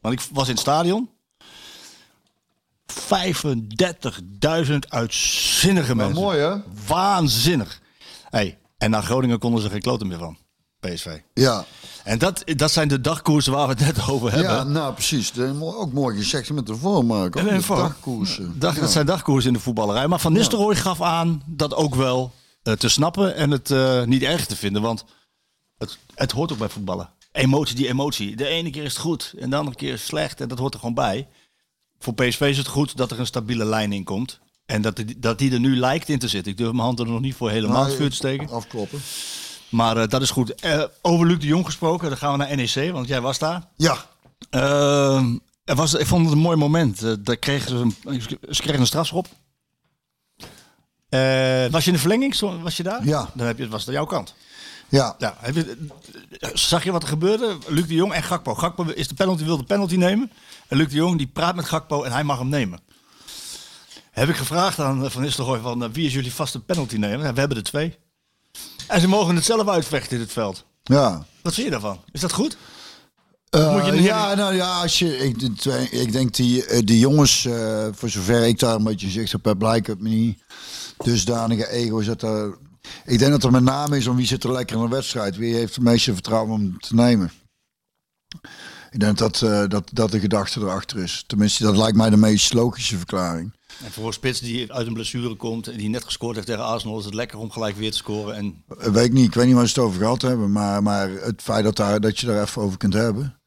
want 0.01 0.15
ik 0.15 0.27
was 0.33 0.45
in 0.47 0.53
het 0.53 0.61
stadion. 0.61 1.09
35.000 2.93 4.77
uitzinnige 4.89 5.95
Maar 5.95 6.07
mensen. 6.07 6.23
mooi, 6.25 6.39
hè? 6.39 6.55
Waanzinnig. 6.87 7.81
Hey, 8.31 8.59
en 8.79 8.91
naar 8.91 9.03
Groningen 9.03 9.39
konden 9.39 9.63
ze 9.63 9.71
geen 9.71 9.81
kloten 9.81 10.07
meer 10.07 10.19
van. 10.19 10.37
PSV. 10.81 11.19
Ja, 11.35 11.65
En 12.05 12.19
dat, 12.19 12.43
dat 12.57 12.71
zijn 12.71 12.89
de 12.89 13.01
dagkoersen 13.01 13.53
waar 13.53 13.69
we 13.69 13.73
het 13.85 13.97
net 13.97 14.09
over 14.09 14.33
hebben. 14.33 14.51
ja 14.51 14.63
nou 14.65 14.93
precies. 14.95 15.33
De, 15.33 15.55
ook 15.61 15.93
mooi 15.93 16.17
gezegd 16.17 16.51
met 16.53 16.67
de 16.67 16.77
vorm, 16.77 17.11
En 17.11 17.55
een 17.55 17.63
vorm. 17.63 17.79
dagkoersen. 17.81 18.55
Dag, 18.59 18.75
Ja. 18.75 18.81
Dat 18.81 18.91
zijn 18.91 19.07
dagkoersen 19.07 19.49
in 19.51 19.57
de 19.57 19.63
voetballerij. 19.63 20.07
Maar 20.09 20.21
Van 20.21 20.33
Nistelrooy 20.33 20.77
gaf 20.77 21.03
aan 21.03 21.43
dat 21.47 21.75
ook 21.75 21.95
wel 21.95 22.33
te 22.63 22.89
snappen 22.89 23.35
en 23.35 23.51
het 23.51 23.71
eh, 23.71 24.03
niet 24.05 24.23
erg 24.23 24.47
te 24.47 24.57
vinden. 24.57 24.83
Want 24.83 25.05
het, 25.79 25.99
het 26.15 26.33
hoort 26.33 26.53
ook 26.53 26.59
bij 26.59 26.69
voetballen. 26.69 27.11
Emotie, 27.33 27.77
die 27.77 27.89
emotie. 27.89 28.37
De 28.37 28.47
ene 28.47 28.71
keer 28.71 28.83
is 28.85 28.93
het 28.93 29.03
goed 29.03 29.35
en 29.39 29.51
de 29.51 29.57
andere 29.57 29.77
keer 29.77 29.93
is 29.93 29.99
het 29.99 30.09
slecht. 30.09 30.41
En 30.41 30.49
dat 30.49 30.59
hoort 30.59 30.75
er 30.75 30.81
gewoon 30.81 30.95
bij. 30.95 31.29
Voor 31.99 32.15
PSV 32.15 32.41
is 32.41 32.59
het 32.59 32.67
goed 32.67 32.97
dat 32.97 33.11
er 33.11 33.19
een 33.19 33.27
stabiele 33.27 33.65
lijn 33.65 33.93
in 33.93 34.05
komt. 34.05 34.39
En 34.67 34.83
dat 34.83 34.97
die, 34.97 35.19
dat 35.19 35.39
die 35.39 35.53
er 35.53 35.61
nu 35.61 35.77
lijkt 35.77 36.09
in 36.09 36.19
te 36.19 36.29
zitten. 36.29 36.53
Ik 36.53 36.59
durf 36.59 36.71
mijn 36.73 36.83
hand 36.83 36.99
er 36.99 37.07
nog 37.07 37.21
niet 37.21 37.35
voor 37.35 37.51
helemaal 37.51 37.85
het 37.85 37.95
vuur 37.95 38.11
te 38.11 38.17
steken. 38.17 38.49
Afkloppen. 38.51 39.01
Maar 39.69 39.97
eh, 39.97 40.09
dat 40.09 40.23
is 40.23 40.31
goed. 40.31 40.55
Eh, 40.55 40.83
over 41.03 41.27
Luc 41.27 41.39
de 41.39 41.47
Jong 41.47 41.65
gesproken. 41.65 42.09
Dan 42.09 42.19
gaan 42.19 42.33
we 42.33 42.39
naar 42.45 42.57
NEC, 42.57 42.93
want 42.93 43.09
jij 43.09 43.21
was 43.21 43.39
daar. 43.39 43.69
Ja, 43.77 44.07
Eh, 44.51 45.25
er 45.65 45.75
was, 45.75 45.95
ik 45.95 46.07
vond 46.07 46.25
het 46.25 46.33
een 46.33 46.39
mooi 46.41 46.57
moment. 46.57 47.03
Eh, 47.03 47.13
daar 47.21 47.37
kregen 47.37 47.69
ze, 47.69 47.77
een, 48.05 48.23
ze 48.55 48.63
kregen 48.63 48.81
een 48.81 48.87
strafschop. 48.87 49.27
Eh, 51.11 51.67
was 51.71 51.81
je 51.85 51.91
in 51.91 51.93
de 51.97 51.99
verlenging? 52.01 52.39
Was 52.63 52.77
je 52.77 52.83
daar? 52.83 53.05
Ja. 53.05 53.31
Dan 53.35 53.47
heb 53.47 53.59
je, 53.59 53.69
was 53.69 53.81
het 53.81 53.89
aan 53.89 53.95
jouw 53.95 54.05
kant. 54.05 54.35
ja. 54.89 55.15
Ja, 55.19 55.37
heb 55.41 55.55
je, 55.55 55.77
zag 56.55 56.85
je 56.85 56.93
wat 56.93 57.03
er 57.03 57.09
gebeurde? 57.09 57.59
Luc 57.67 57.87
de 57.87 57.95
Jong 57.95 58.13
en 58.13 58.23
Gakpo. 58.23 58.55
Gakpo 58.55 58.83
is 58.85 59.09
de 59.09 59.15
penalty, 59.15 59.45
wil 59.45 59.57
de 59.57 59.65
penalty 59.65 59.97
nemen. 59.97 60.31
En 60.69 60.77
Luc 60.77 60.89
de 60.89 60.95
Jong 60.97 61.19
die 61.19 61.27
praat 61.27 61.55
met 61.57 61.65
Gakpo 61.65 62.03
en 62.03 62.13
hij 62.13 62.25
mag 62.25 62.39
hem 62.39 62.49
nemen. 62.49 62.81
Heb 64.11 64.29
ik 64.29 64.37
gevraagd 64.37 64.79
aan 64.79 65.11
Van 65.11 65.23
Nistelrooy 65.23 65.61
van 65.61 65.83
eh, 65.85 65.89
wie 65.93 66.07
is 66.07 66.13
jullie 66.15 66.33
vaste 66.33 66.61
penalty 66.61 66.97
nemen? 66.97 67.27
Ja, 67.27 67.33
we 67.33 67.39
hebben 67.39 67.59
er 67.59 67.63
twee. 67.65 67.99
En 68.87 69.01
ze 69.01 69.09
mogen 69.09 69.35
het 69.35 69.45
zelf 69.45 69.69
uitvechten 69.69 70.17
in 70.17 70.23
het 70.23 70.33
veld. 70.33 70.65
ja. 70.83 71.27
Wat 71.43 71.55
vind 71.55 71.67
je 71.67 71.73
daarvan? 71.73 72.01
Is 72.13 72.21
dat 72.21 72.33
goed? 72.33 72.57
Eh, 73.51 73.73
Moet 73.73 73.87
je 73.87 73.93
niet- 73.93 74.05
ja, 74.05 74.35
nou 74.35 74.55
ja, 74.55 74.81
als 74.81 74.99
je, 74.99 75.17
ik, 75.91 76.13
denk 76.13 76.35
die, 76.35 76.85
die 76.85 76.99
jongens, 76.99 77.49
voor 77.93 78.09
zover 78.09 78.43
ik 78.47 78.59
daar 78.59 78.75
een 78.75 78.85
beetje 78.85 79.09
zicht 79.11 79.35
op 79.35 79.45
heb, 79.45 79.59
blijkt 79.59 79.87
het 79.87 80.01
me 80.01 80.09
niet 80.09 80.43
dusdanige 81.05 81.69
ego's. 81.71 82.07
Dat 82.07 82.23
er, 82.23 82.59
ik 83.05 83.19
denk 83.19 83.31
dat 83.31 83.45
er 83.45 83.51
met 83.51 83.63
name 83.63 83.97
is 83.97 84.07
om 84.07 84.17
wie 84.17 84.27
zit 84.27 84.45
er 84.45 84.53
lekker 84.53 84.77
in 84.77 84.83
de 84.83 84.89
wedstrijd. 84.89 85.37
Wie 85.37 85.55
heeft 85.55 85.75
de 85.75 85.81
meeste 85.81 86.13
vertrouwen 86.13 86.53
om 86.53 86.79
te 86.79 86.95
nemen. 86.95 87.31
Ik 88.91 89.01
denk 89.01 89.19
dat, 89.19 89.43
eh, 89.43 89.65
dat, 89.69 89.91
dat 89.93 90.11
de 90.11 90.21
gedachte 90.21 90.61
erachter 90.61 90.99
is. 90.99 91.25
Tenminste, 91.27 91.63
dat 91.63 91.77
lijkt 91.77 91.97
mij 91.97 92.11
de 92.11 92.17
meest 92.17 92.53
logische 92.53 92.97
verklaring. 92.97 93.59
En 93.85 93.91
voor 93.93 94.07
een 94.07 94.13
spits 94.13 94.41
die 94.41 94.73
uit 94.73 94.87
een 94.87 94.93
blessure 94.93 95.35
komt 95.35 95.69
en 95.69 95.77
die 95.79 95.89
net 95.89 96.05
gescoord 96.05 96.35
heeft 96.35 96.47
tegen 96.47 96.65
Arsenal, 96.65 96.99
is 96.99 97.05
het 97.05 97.15
lekker 97.15 97.39
om 97.39 97.51
gelijk 97.51 97.77
weer 97.77 97.91
te 97.91 97.97
scoren. 97.97 98.35
En 98.37 98.65
Eh, 98.79 98.87
Weet 98.87 99.05
ik 99.05 99.13
niet, 99.13 99.27
ik 99.27 99.35
weet 99.35 99.47
niet 99.47 99.55
waar 99.55 99.69
ze 99.69 99.75
het 99.81 99.89
over 99.89 100.01
gehad 100.01 100.23
hebben. 100.23 100.53
Maar, 100.53 100.83
maar 100.83 101.11
het 101.11 101.43
feit 101.43 101.65
dat, 101.65 101.77
daar, 101.77 102.01
dat 102.01 102.19
je 102.19 102.27
daar 102.27 102.43
even 102.43 102.63
over 102.63 102.79
kunt 102.79 102.93
hebben. 102.95 103.41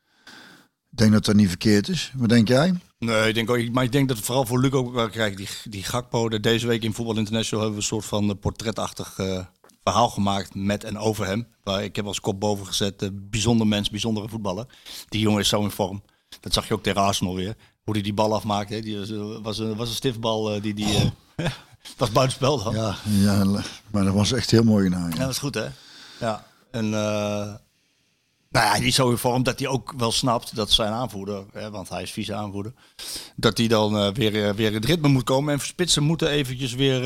Ik 0.92 0.98
denk 0.98 1.12
dat 1.12 1.26
dat 1.26 1.36
niet 1.36 1.48
verkeerd 1.48 1.90
is. 1.90 2.12
Wat 2.16 2.30
denk 2.30 2.48
jij? 2.48 2.74
Nee, 3.06 3.28
ik 3.28 3.36
denk 3.36 3.50
ook, 3.50 3.70
maar 3.72 3.84
ik 3.84 3.92
denk 3.92 4.08
dat 4.08 4.18
het 4.18 4.26
vooral 4.26 4.46
voor 4.46 4.60
Luc 4.62 4.72
ook 4.72 4.94
wel 4.94 5.10
krijgt. 5.10 5.38
Die, 5.38 5.48
die 5.64 5.84
Gakpo, 5.84 6.30
de- 6.30 6.40
deze 6.40 6.68
week 6.68 6.84
in 6.84 6.94
Voetbal 6.94 7.18
International 7.18 7.64
hebben 7.66 7.82
we 7.84 7.86
een 7.86 7.94
soort 8.02 8.06
van 8.06 8.30
eh, 8.30 8.36
portretachtig 8.40 9.18
eh, 9.18 9.46
verhaal 9.84 10.10
gemaakt 10.10 10.56
met 10.56 10.84
en 10.84 10.98
over 10.98 11.26
hem. 11.26 11.48
Waar 11.64 11.84
ik 11.84 11.96
heb 11.96 12.06
als 12.06 12.20
kop 12.20 12.40
boven 12.40 12.66
gezet, 12.66 13.02
eh, 13.02 13.10
bijzonder 13.14 13.68
mens, 13.68 13.90
bijzondere 13.90 14.30
voetballer. 14.30 14.66
Die 15.10 15.22
jongen 15.22 15.40
is 15.40 15.48
zo 15.48 15.64
in 15.64 15.72
vorm. 15.72 16.04
Dat 16.40 16.54
zag 16.54 16.68
je 16.68 16.74
ook 16.74 16.84
tegen 16.84 17.02
Arsenal 17.02 17.36
weer. 17.36 17.56
Hoe 17.84 17.94
hij 17.94 18.04
die 18.04 18.14
bal 18.14 18.34
afmaakte. 18.34 18.74
hè. 18.74 18.80
Die 18.82 18.98
was, 18.98 19.10
was, 19.42 19.58
een, 19.58 19.76
was 19.76 19.90
een 19.90 19.96
stiftbal 19.96 20.62
die... 20.62 20.74
die 20.74 21.12
was 21.98 22.12
buitenspel 22.12 22.64
dan. 22.64 22.74
Ja. 22.76 22.96
Ja, 23.10 23.34
ja, 23.44 23.64
maar 23.92 24.04
dat 24.04 24.14
was 24.14 24.32
echt 24.32 24.52
heel 24.52 24.64
mooi 24.64 24.84
gedaan. 24.90 25.10
Ja. 25.10 25.16
dat 25.18 25.30
is 25.30 25.38
goed 25.38 25.56
hè. 25.56 25.68
Ja, 26.20 26.46
en 26.72 26.94
nou 28.54 28.66
ja, 28.66 28.80
die 28.80 28.92
zo 28.92 29.10
in 29.10 29.18
vorm 29.18 29.44
dat 29.44 29.60
hij 29.60 29.68
ook 29.68 29.94
wel 29.98 30.12
snapt 30.12 30.56
dat 30.56 30.72
zijn 30.72 30.94
aanvoerder, 30.94 31.46
hè, 31.52 31.70
want 31.70 31.90
hij 31.90 32.02
is 32.02 32.12
vice 32.12 32.34
aanvoerder, 32.34 32.74
dat 33.36 33.58
hij 33.58 33.68
dan 33.68 33.96
uh, 33.96 34.14
weer, 34.14 34.34
uh, 34.34 34.50
weer 34.50 34.68
in 34.68 34.74
het 34.74 34.86
ritme 34.86 35.08
moet 35.08 35.24
komen 35.24 35.54
en 35.54 35.60
spitsen 35.60 36.04
moeten 36.04 36.30
eventjes 36.30 36.74
weer 36.74 37.04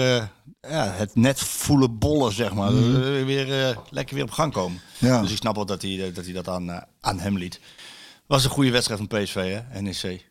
ja, 0.62 0.91
het 0.91 1.16
net 1.16 1.39
voelen 1.39 1.98
bollen, 1.98 2.34
zeg 2.34 2.54
maar. 2.54 2.72
Mm. 2.72 3.26
weer 3.26 3.78
lekker 3.89 4.16
weer 4.16 4.24
op 4.24 4.32
gang 4.32 4.54
komen. 4.54 4.82
Ja. 4.98 5.22
Dus 5.22 5.32
ik 5.32 5.38
snap 5.38 5.56
wel 5.56 5.66
dat 5.66 5.82
hij 5.82 6.12
dat, 6.14 6.26
hij 6.26 6.34
dat 6.34 6.48
aan, 6.48 6.84
aan 7.00 7.20
hem 7.20 7.38
liet. 7.38 7.60
Was 8.26 8.43
een 8.43 8.50
goede 8.50 8.72
wedstrijd 8.72 9.00
van 9.00 9.22
PSV, 9.22 9.60
hè, 9.70 9.82
NEC. 9.82 10.30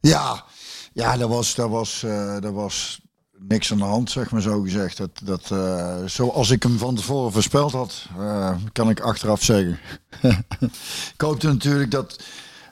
Ja, 0.00 0.44
ja 0.92 1.16
dat, 1.16 1.28
was, 1.28 1.54
dat, 1.54 1.70
was, 1.70 2.00
dat 2.40 2.52
was 2.52 3.00
niks 3.48 3.72
aan 3.72 3.78
de 3.78 3.84
hand, 3.84 4.10
zeg 4.10 4.30
maar 4.30 4.40
zo 4.40 4.60
gezegd. 4.60 4.96
Dat, 4.96 5.10
dat, 5.22 5.50
uh, 5.52 5.96
zoals 6.06 6.50
ik 6.50 6.62
hem 6.62 6.78
van 6.78 6.94
tevoren 6.94 7.32
voorspeld 7.32 7.72
had, 7.72 8.06
uh, 8.18 8.54
kan 8.72 8.90
ik 8.90 9.00
achteraf 9.00 9.42
zeggen. 9.42 9.78
ik 11.14 11.20
hoopte 11.20 11.46
natuurlijk 11.46 11.90
dat 11.90 12.22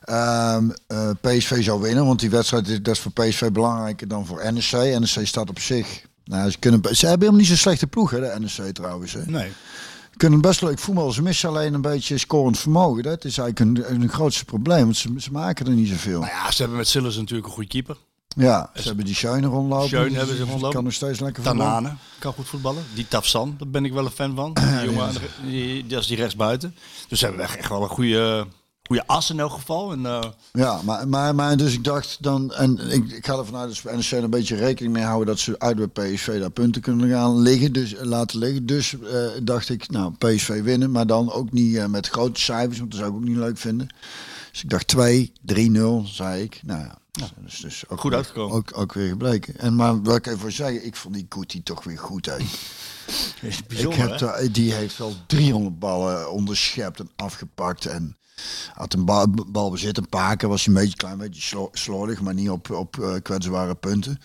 uh, 0.05 0.59
uh, 0.89 1.11
PSV 1.21 1.63
zou 1.63 1.81
winnen, 1.81 2.07
want 2.07 2.21
die 2.21 2.31
wedstrijd 2.31 2.85
dat 2.85 2.95
is 2.95 3.01
voor 3.01 3.13
PSV 3.13 3.51
belangrijker 3.51 4.09
dan 4.09 4.27
voor 4.27 4.53
NEC. 4.53 4.73
NEC 4.73 5.27
staat 5.27 5.51
op 5.51 5.59
zich. 5.59 6.05
Nou, 6.25 6.51
ze, 6.51 6.59
kunnen, 6.59 6.81
ze 6.83 7.07
hebben 7.07 7.21
helemaal 7.21 7.41
niet 7.41 7.47
zo'n 7.49 7.57
slechte 7.57 7.87
ploeg, 7.87 8.11
hè, 8.11 8.21
de 8.21 8.35
NEC 8.39 8.75
trouwens. 8.75 9.13
Hè. 9.13 9.23
Nee. 9.27 9.53
Kunnen 10.17 10.41
best 10.41 10.63
leuk 10.63 10.79
voetballen. 10.79 11.13
Ze 11.13 11.23
missen 11.23 11.49
alleen 11.49 11.75
een 11.75 11.81
beetje 11.81 12.19
scorend 12.19 12.59
vermogen. 12.59 13.03
Dat 13.03 13.25
is 13.25 13.39
eigenlijk 13.39 13.89
een, 13.89 14.03
een 14.03 14.09
grootste 14.09 14.45
probleem, 14.45 14.85
want 14.85 14.97
ze, 14.97 15.15
ze 15.17 15.33
maken 15.33 15.67
er 15.67 15.73
niet 15.73 15.89
zoveel. 15.89 16.21
Nou 16.21 16.33
ja, 16.33 16.51
ze 16.51 16.61
hebben 16.61 16.79
met 16.79 16.89
Sillers 16.89 17.17
natuurlijk 17.17 17.47
een 17.47 17.53
goede 17.53 17.69
keeper. 17.69 17.97
Ja, 18.37 18.71
ze 18.75 18.83
hebben 18.83 19.05
die 19.05 19.15
Schöne 19.15 19.47
rondlopen. 19.47 19.89
Schöne 19.89 20.17
hebben 20.17 20.37
ze 20.37 20.43
rondlopen. 20.43 20.71
Kan 20.71 20.85
nog 20.85 20.93
steeds 20.93 21.21
lekker 21.21 21.43
voetballen. 21.43 21.73
Tanane 21.73 21.97
kan 22.19 22.33
goed 22.33 22.49
voetballen. 22.49 22.85
Die 22.95 23.09
Tafsan, 23.09 23.55
daar 23.59 23.69
ben 23.69 23.85
ik 23.85 23.93
wel 23.93 24.05
een 24.05 24.11
fan 24.11 24.35
van. 24.35 24.53
Die 24.81 24.91
jongen, 24.91 25.13
die, 25.47 25.87
die, 25.87 25.99
is 25.99 26.07
die 26.07 26.17
rechtsbuiten. 26.17 26.75
Dus 27.09 27.19
ze 27.19 27.27
hebben 27.27 27.45
echt 27.45 27.69
wel 27.69 27.83
een 27.83 27.89
goede, 27.89 28.47
goede 28.83 29.07
as 29.07 29.31
in 29.31 29.41
elk 29.41 29.53
geval. 29.53 29.93
En, 29.93 30.01
uh... 30.01 30.21
Ja, 30.53 30.81
maar, 30.83 31.09
maar, 31.09 31.35
maar 31.35 31.57
dus 31.57 31.75
ik 31.75 31.85
dacht 31.85 32.17
dan... 32.21 32.53
En 32.53 32.79
ik, 32.91 33.11
ik 33.11 33.27
ga 33.27 33.37
er 33.37 33.47
vanuit 33.47 33.83
dat 33.85 34.03
ze 34.03 34.17
een 34.17 34.31
beetje 34.31 34.57
rekening 34.57 34.95
mee 34.95 35.05
houden... 35.05 35.27
dat 35.27 35.39
ze 35.39 35.59
uit 35.59 35.93
bij 35.93 36.13
PSV 36.13 36.41
daar 36.41 36.51
punten 36.51 36.83
kunnen 36.83 37.11
gaan 37.11 37.39
liggen. 37.39 37.73
Dus, 37.73 37.95
laten 38.01 38.39
liggen. 38.39 38.67
Dus 38.67 38.93
uh, 38.93 39.27
dacht 39.43 39.69
ik, 39.69 39.91
nou, 39.91 40.13
PSV 40.19 40.63
winnen. 40.63 40.91
Maar 40.91 41.07
dan 41.07 41.33
ook 41.33 41.53
niet 41.53 41.75
uh, 41.75 41.87
met 41.87 42.09
grote 42.09 42.41
cijfers. 42.41 42.79
Want 42.79 42.91
dat 42.91 43.01
zou 43.01 43.13
ik 43.13 43.17
ook 43.17 43.29
niet 43.29 43.37
leuk 43.37 43.59
vinden. 43.59 43.89
Dus 44.51 44.63
ik 44.63 44.71
dacht 44.71 44.87
2, 44.87 45.33
3-0, 45.55 45.83
zei 46.05 46.43
ik. 46.43 46.61
Nou 46.65 46.81
ja, 46.81 46.99
ja. 47.13 47.29
Dus, 47.37 47.61
dus 47.61 47.89
ook 47.89 48.01
goed 48.01 48.15
uitgekomen. 48.15 48.57
Ook, 48.57 48.79
ook 48.79 48.93
weer 48.93 49.09
gebleken. 49.09 49.59
En 49.59 49.77
maar 49.77 50.03
wat 50.03 50.17
ik 50.17 50.27
even 50.27 50.53
zeggen, 50.53 50.87
ik 50.87 50.97
vond 50.97 51.15
die 51.15 51.27
Kuti 51.29 51.63
toch 51.63 51.85
weer 51.85 51.99
goed 51.99 52.29
uit. 52.29 52.43
ik 53.69 53.95
heb 53.95 54.49
die 54.53 54.73
heeft 54.73 54.99
wel 54.99 55.15
300 55.27 55.79
ballen 55.79 56.31
onderschept 56.31 57.01
en 57.01 57.11
afgepakt. 57.17 57.87
En 57.87 58.17
had 58.75 58.95
een 58.95 59.05
bal, 59.05 59.27
bal 59.47 59.71
bezit, 59.71 59.99
een 59.99 60.09
paar 60.09 60.37
keer 60.37 60.49
was 60.49 60.65
hij 60.65 60.75
een 60.75 60.81
beetje 60.81 60.97
klein 60.97 61.19
beetje 61.19 61.69
slordig, 61.73 62.21
maar 62.21 62.35
niet 62.35 62.51
op, 62.51 62.71
op 62.71 62.97
uh, 62.97 63.15
kwetsbare 63.23 63.75
punten. 63.75 64.21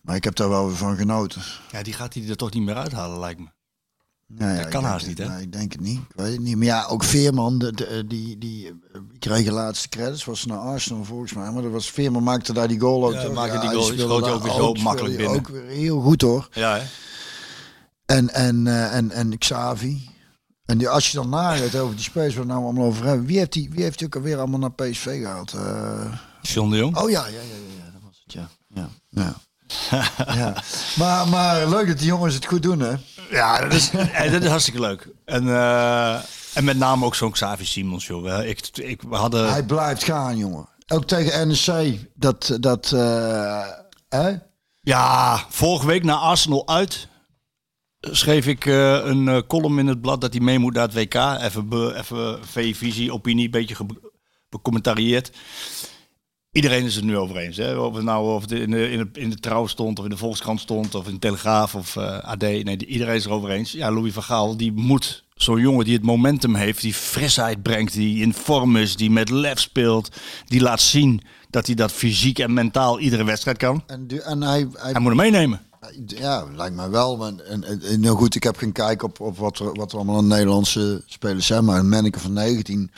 Maar 0.00 0.16
ik 0.16 0.24
heb 0.24 0.34
daar 0.34 0.48
wel 0.48 0.66
weer 0.66 0.76
van 0.76 0.96
genoten. 0.96 1.42
Ja, 1.70 1.82
die 1.82 1.92
gaat 1.92 2.14
hij 2.14 2.28
er 2.28 2.36
toch 2.36 2.52
niet 2.52 2.62
meer 2.62 2.76
uithalen, 2.76 3.18
lijkt 3.18 3.40
me. 3.40 3.55
Nou 4.28 4.54
ja, 4.54 4.62
dat 4.62 4.68
kan 4.68 4.84
haast 4.84 5.06
niet, 5.06 5.18
hè? 5.18 5.28
Nee, 5.28 5.42
ik 5.42 5.52
denk 5.52 5.72
het 5.72 5.80
niet. 5.80 5.98
Ik 5.98 6.14
weet 6.14 6.32
het 6.32 6.40
niet. 6.40 6.56
Maar 6.56 6.66
ja, 6.66 6.84
ook 6.84 7.04
Veerman, 7.04 7.58
de, 7.58 7.72
de, 7.72 8.04
die, 8.06 8.38
die, 8.38 8.72
die 9.10 9.18
kreeg 9.18 9.44
de 9.44 9.52
laatste 9.52 9.88
credits, 9.88 10.24
was 10.24 10.44
naar 10.44 10.58
Arsenal 10.58 11.04
volgens 11.04 11.32
mij. 11.32 11.50
Maar 11.50 11.62
dat 11.62 11.72
was, 11.72 11.90
Veerman 11.90 12.22
maakte 12.22 12.52
daar 12.52 12.68
die 12.68 12.80
goal 12.80 13.06
ook. 13.06 13.12
Ja, 13.12 13.30
maakte 13.30 13.58
die 13.58 13.70
goal, 13.70 13.82
schoot 13.82 14.24
je 14.24 14.32
ook 14.32 14.42
weer 14.42 14.52
zo 14.52 14.72
makkelijk 14.72 15.16
binnen. 15.16 15.36
Ook 15.36 15.48
weer 15.48 15.64
heel 15.64 16.00
goed 16.00 16.22
hoor. 16.22 16.48
Ja, 16.52 16.76
hè? 16.76 16.82
En, 18.06 18.34
en, 18.34 18.66
uh, 18.66 18.94
en, 18.94 19.10
en 19.10 19.38
Xavi. 19.38 20.08
En 20.64 20.78
die, 20.78 20.88
als 20.88 21.10
je 21.10 21.16
dan 21.16 21.28
nagedacht 21.28 21.76
over 21.76 21.94
die 21.94 22.04
spelers 22.04 22.34
waar 22.34 22.46
we 22.46 22.52
nou 22.52 22.64
allemaal 22.64 22.84
over 22.84 23.04
hebben. 23.04 23.26
Wie 23.26 23.38
heeft 23.38 23.52
die, 23.52 23.70
wie 23.70 23.82
heeft 23.82 23.98
die 23.98 24.06
ook 24.06 24.16
alweer 24.16 24.38
allemaal 24.38 24.58
naar 24.58 24.72
PSV 24.72 25.20
gehaald? 25.20 25.52
Uh... 25.54 26.14
John 26.42 26.70
de 26.70 26.76
Jong? 26.76 26.96
Oh 26.96 27.10
ja, 27.10 27.26
ja, 27.26 27.32
ja, 27.32 27.40
ja, 27.40 27.84
ja, 27.84 27.90
dat 27.92 28.02
was 28.02 28.22
het, 28.24 28.32
ja. 28.32 28.48
ja, 28.74 28.88
ja. 29.08 29.34
ja. 30.34 30.62
Maar, 30.98 31.28
maar 31.28 31.68
leuk 31.68 31.86
dat 31.86 31.98
die 31.98 32.06
jongens 32.06 32.34
het 32.34 32.46
goed 32.46 32.62
doen, 32.62 32.80
hè? 32.80 32.94
Ja, 33.30 33.60
dat 33.60 33.72
is, 33.72 33.90
dat 34.32 34.42
is 34.42 34.48
hartstikke 34.48 34.80
leuk. 34.80 35.08
En, 35.24 35.44
uh, 35.44 36.14
en 36.54 36.64
met 36.64 36.76
name 36.76 37.04
ook 37.04 37.14
zo'n 37.14 37.32
Xavi 37.32 37.64
Simons, 37.64 38.06
joh. 38.06 38.44
Ik, 38.44 38.68
ik, 38.72 39.02
we 39.02 39.16
hadden... 39.16 39.50
Hij 39.50 39.64
blijft 39.64 40.04
gaan, 40.04 40.36
jongen. 40.36 40.68
Ook 40.88 41.04
tegen 41.04 41.48
NEC. 41.48 41.98
Dat, 42.14 42.56
dat 42.60 42.90
uh, 42.94 43.66
hè? 44.08 44.34
Ja, 44.80 45.44
vorige 45.48 45.86
week 45.86 46.04
naar 46.04 46.16
Arsenal 46.16 46.68
uit 46.68 47.08
schreef 48.00 48.46
ik 48.46 48.64
uh, 48.64 49.04
een 49.04 49.46
column 49.46 49.78
in 49.78 49.86
het 49.86 50.00
blad 50.00 50.20
dat 50.20 50.32
hij 50.32 50.42
mee 50.42 50.58
moet 50.58 50.74
naar 50.74 50.88
het 50.88 50.94
WK. 50.94 51.14
Even, 51.14 51.68
be, 51.68 51.94
even 51.96 52.38
V-visie, 52.44 53.12
opinie, 53.12 53.44
een 53.44 53.50
beetje 53.50 53.76
becommentarieerd. 54.48 55.30
Iedereen 56.56 56.84
is 56.84 56.94
het 56.94 57.04
nu 57.04 57.16
over 57.16 57.36
eens. 57.36 57.56
Hè? 57.56 57.78
Of 57.78 57.94
het 57.94 58.04
nou 58.04 58.34
of 58.34 58.42
het 58.42 58.52
in, 58.52 58.70
de, 58.70 58.90
in, 58.90 58.98
de, 58.98 59.20
in 59.20 59.30
de 59.30 59.36
Trouw 59.36 59.66
stond, 59.66 59.98
of 59.98 60.04
in 60.04 60.10
de 60.10 60.16
Volkskrant 60.16 60.60
stond, 60.60 60.94
of 60.94 61.06
in 61.06 61.12
de 61.12 61.18
Telegraaf 61.18 61.74
of 61.74 61.96
uh, 61.96 62.18
AD. 62.18 62.40
Nee, 62.40 62.86
iedereen 62.86 63.14
is 63.14 63.24
erover 63.24 63.50
eens. 63.50 63.72
Ja, 63.72 63.92
Louis 63.92 64.12
van 64.12 64.22
Gaal, 64.22 64.56
die 64.56 64.72
moet 64.72 65.24
zo'n 65.34 65.60
jongen 65.60 65.84
die 65.84 65.94
het 65.94 66.02
momentum 66.02 66.54
heeft, 66.54 66.80
die 66.80 66.94
frisheid 66.94 67.62
brengt, 67.62 67.92
die 67.92 68.22
in 68.22 68.34
vorm 68.34 68.76
is, 68.76 68.96
die 68.96 69.10
met 69.10 69.30
lef 69.30 69.58
speelt, 69.58 70.08
die 70.46 70.60
laat 70.60 70.80
zien 70.80 71.22
dat 71.50 71.66
hij 71.66 71.74
dat 71.74 71.92
fysiek 71.92 72.38
en 72.38 72.54
mentaal 72.54 73.00
iedere 73.00 73.24
wedstrijd 73.24 73.56
kan. 73.56 73.82
En, 73.86 74.06
en 74.24 74.42
hij, 74.42 74.66
hij, 74.72 74.92
hij 74.92 75.00
moet 75.00 75.08
hem 75.08 75.16
meenemen. 75.16 75.60
Ja, 76.06 76.44
lijkt 76.54 76.76
mij 76.76 76.90
wel. 76.90 77.16
Maar, 77.16 77.32
en, 77.36 77.64
en, 77.64 78.00
nou 78.00 78.16
goed, 78.16 78.34
ik 78.34 78.42
heb 78.42 78.56
geen 78.56 78.72
kijk 78.72 79.02
op, 79.02 79.20
op 79.20 79.38
wat, 79.38 79.58
er, 79.58 79.74
wat 79.74 79.90
er 79.92 79.96
allemaal 79.96 80.18
een 80.18 80.26
Nederlandse 80.26 81.02
spelers 81.06 81.46
zijn. 81.46 81.64
Maar 81.64 81.78
een 81.78 81.88
manneke 81.88 82.20
van 82.20 82.32
19 82.32 82.90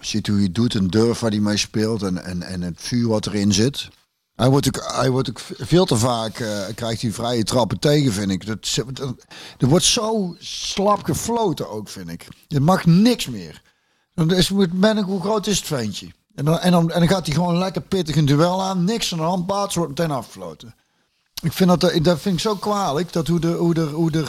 ziet 0.00 0.26
hoe 0.26 0.38
hij 0.38 0.52
doet, 0.52 0.74
een 0.74 0.88
durf 0.88 1.20
waar 1.20 1.30
hij 1.30 1.40
mee 1.40 1.56
speelt 1.56 2.02
en, 2.02 2.24
en, 2.24 2.42
en 2.42 2.62
het 2.62 2.76
vuur 2.78 3.08
wat 3.08 3.26
erin 3.26 3.52
zit. 3.52 3.88
Hij 4.34 4.48
wordt 4.48 4.66
ook, 4.66 4.92
hij 4.94 5.10
wordt 5.10 5.28
ook 5.28 5.40
veel 5.58 5.84
te 5.84 5.96
vaak, 5.96 6.38
uh, 6.38 6.62
krijgt 6.74 7.02
hij 7.02 7.12
vrije 7.12 7.44
trappen 7.44 7.78
tegen, 7.78 8.12
vind 8.12 8.30
ik. 8.30 8.46
Dat, 8.46 8.84
er 9.58 9.68
wordt 9.68 9.84
zo 9.84 10.36
slap 10.38 11.04
gefloten 11.04 11.70
ook, 11.70 11.88
vind 11.88 12.08
ik. 12.08 12.28
Je 12.48 12.60
mag 12.60 12.86
niks 12.86 13.26
meer. 13.26 13.62
Dan 14.14 14.32
is, 14.32 14.50
ben 14.72 14.98
ik, 14.98 15.04
hoe 15.04 15.20
groot 15.20 15.46
is 15.46 15.56
het 15.56 15.66
ventje? 15.66 16.08
En 16.34 16.44
dan, 16.44 16.58
en, 16.58 16.72
dan, 16.72 16.90
en 16.90 17.00
dan 17.00 17.08
gaat 17.08 17.26
hij 17.26 17.34
gewoon 17.34 17.58
lekker 17.58 17.82
pittig 17.82 18.16
een 18.16 18.24
duel 18.24 18.62
aan. 18.62 18.84
Niks 18.84 19.12
aan 19.12 19.18
de 19.18 19.24
hand, 19.24 19.46
baat, 19.46 19.74
wordt 19.74 19.98
meteen 19.98 20.16
afgefloten. 20.16 20.74
Ik 21.42 21.52
vind 21.52 21.80
dat, 21.80 22.04
dat 22.04 22.20
vind 22.20 22.34
ik 22.34 22.40
zo 22.40 22.54
kwalijk, 22.54 23.12
dat 23.12 23.26
hoe 23.26 23.40
de, 23.40 23.52
hoe 23.52 23.74
de, 23.74 23.84
hoe 23.86 24.10
de 24.10 24.24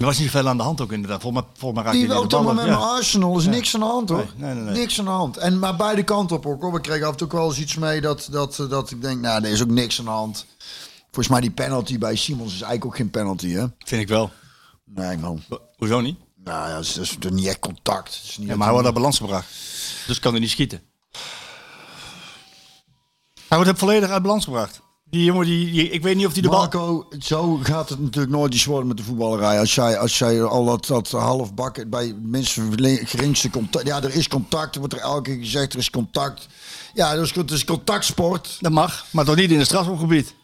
er 0.00 0.06
was 0.06 0.18
niet 0.18 0.30
veel 0.30 0.48
aan 0.48 0.56
de 0.56 0.62
hand 0.62 0.80
ook 0.80 0.92
inderdaad. 0.92 1.20
Volgens 1.20 1.42
mij, 1.42 1.52
volgens 1.56 1.84
mij 1.84 1.92
die 1.92 2.08
de 2.08 2.26
ballen. 2.26 2.54
met 2.54 2.64
ja. 2.64 2.74
Arsenal 2.74 3.38
is 3.38 3.46
niks 3.46 3.74
aan 3.74 3.80
de 3.80 3.86
hand 3.86 4.08
hoor. 4.08 4.32
Nee, 4.36 4.54
nee, 4.54 4.62
nee, 4.62 4.74
niks 4.74 4.98
aan 4.98 5.04
de 5.04 5.10
hand. 5.10 5.36
En 5.36 5.58
maar 5.58 5.76
beide 5.76 6.02
kanten 6.02 6.36
op 6.36 6.46
ook. 6.46 6.62
Hoor. 6.62 6.72
We 6.72 6.80
kregen 6.80 7.06
af 7.06 7.12
en 7.12 7.16
toe 7.16 7.28
wel 7.28 7.48
eens 7.48 7.58
iets 7.58 7.76
mee 7.76 8.00
dat, 8.00 8.28
dat, 8.30 8.66
dat 8.68 8.90
ik 8.90 9.02
denk, 9.02 9.20
nou, 9.20 9.44
er 9.44 9.50
is 9.50 9.62
ook 9.62 9.70
niks 9.70 9.98
aan 9.98 10.04
de 10.04 10.10
hand. 10.10 10.46
Volgens 11.02 11.28
mij 11.28 11.40
die 11.40 11.50
penalty 11.50 11.98
bij 11.98 12.16
Simons 12.16 12.54
is 12.54 12.60
eigenlijk 12.60 12.84
ook 12.84 12.96
geen 12.96 13.10
penalty, 13.10 13.48
hè? 13.48 13.66
Vind 13.78 14.02
ik 14.02 14.08
wel. 14.08 14.30
Nee, 14.84 15.18
man. 15.18 15.42
Hoezo 15.76 16.00
niet? 16.00 16.18
Nou 16.44 16.68
ja, 16.68 16.76
het 16.76 16.86
is, 16.86 16.98
is 16.98 17.16
niet 17.30 17.46
echt 17.46 17.58
contact. 17.58 18.20
Is 18.24 18.38
niet 18.38 18.48
ja, 18.48 18.54
maar 18.54 18.62
hij 18.62 18.72
wordt 18.72 18.84
naar 18.84 18.96
balans 18.96 19.18
gebracht. 19.18 19.48
Dus 20.06 20.18
kan 20.18 20.32
hij 20.32 20.40
niet 20.40 20.50
schieten. 20.50 20.82
Hij 23.48 23.58
wordt 23.58 23.78
volledig 23.78 24.10
uit 24.10 24.22
balans 24.22 24.44
gebracht. 24.44 24.80
Die 25.10 25.24
jongen, 25.24 25.46
die, 25.46 25.90
ik 25.90 26.02
weet 26.02 26.16
niet 26.16 26.26
of 26.26 26.32
die 26.32 26.42
de 26.42 26.48
Marco, 26.48 27.08
zo 27.18 27.56
gaat 27.62 27.88
het 27.88 28.00
natuurlijk 28.00 28.32
nooit 28.32 28.54
iets 28.54 28.64
worden 28.64 28.88
met 28.88 28.96
de 28.96 29.02
voetballerij. 29.02 29.58
Als 29.58 29.74
jij, 29.74 29.98
als 29.98 30.18
jij 30.18 30.42
al 30.42 30.64
dat, 30.64 30.86
dat 30.86 31.10
half 31.10 31.54
bakken 31.54 31.90
bij 31.90 32.14
mensen 32.22 32.78
geringste 33.06 33.50
contact. 33.50 33.86
Ja, 33.86 34.02
er 34.02 34.14
is 34.14 34.28
contact, 34.28 34.76
wordt 34.76 34.92
er 34.92 35.00
elke 35.00 35.30
keer 35.30 35.38
gezegd, 35.38 35.72
er 35.72 35.78
is 35.78 35.90
contact. 35.90 36.46
Ja, 36.94 37.14
dus 37.14 37.32
het 37.32 37.50
is 37.50 37.64
contactsport. 37.64 38.56
Dat 38.60 38.72
mag, 38.72 39.04
maar 39.10 39.24
toch 39.24 39.36
niet 39.36 39.50
in 39.50 39.58
het 39.58 39.66
strafschopgebied. 39.66 40.34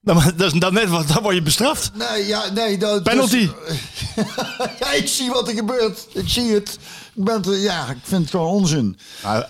Dat 0.00 0.52
is 0.52 0.52
dan 0.52 0.72
net 0.72 0.88
wat, 0.88 1.08
dan 1.08 1.22
word 1.22 1.34
je 1.34 1.42
bestraft. 1.42 1.90
Nee, 1.94 2.26
ja, 2.26 2.50
nee. 2.52 2.78
Dat, 2.78 3.02
Penalty. 3.02 3.50
Dus, 3.66 4.26
ja, 4.80 4.92
ik 4.92 5.08
zie 5.08 5.30
wat 5.30 5.48
er 5.48 5.54
gebeurt. 5.54 6.06
Ik 6.12 6.28
zie 6.28 6.52
het. 6.52 6.78
Ik 7.16 7.24
ben 7.24 7.42
te, 7.42 7.50
ja, 7.50 7.90
ik 7.90 7.96
vind 8.02 8.22
het 8.22 8.30
gewoon 8.30 8.46
onzin. 8.46 8.98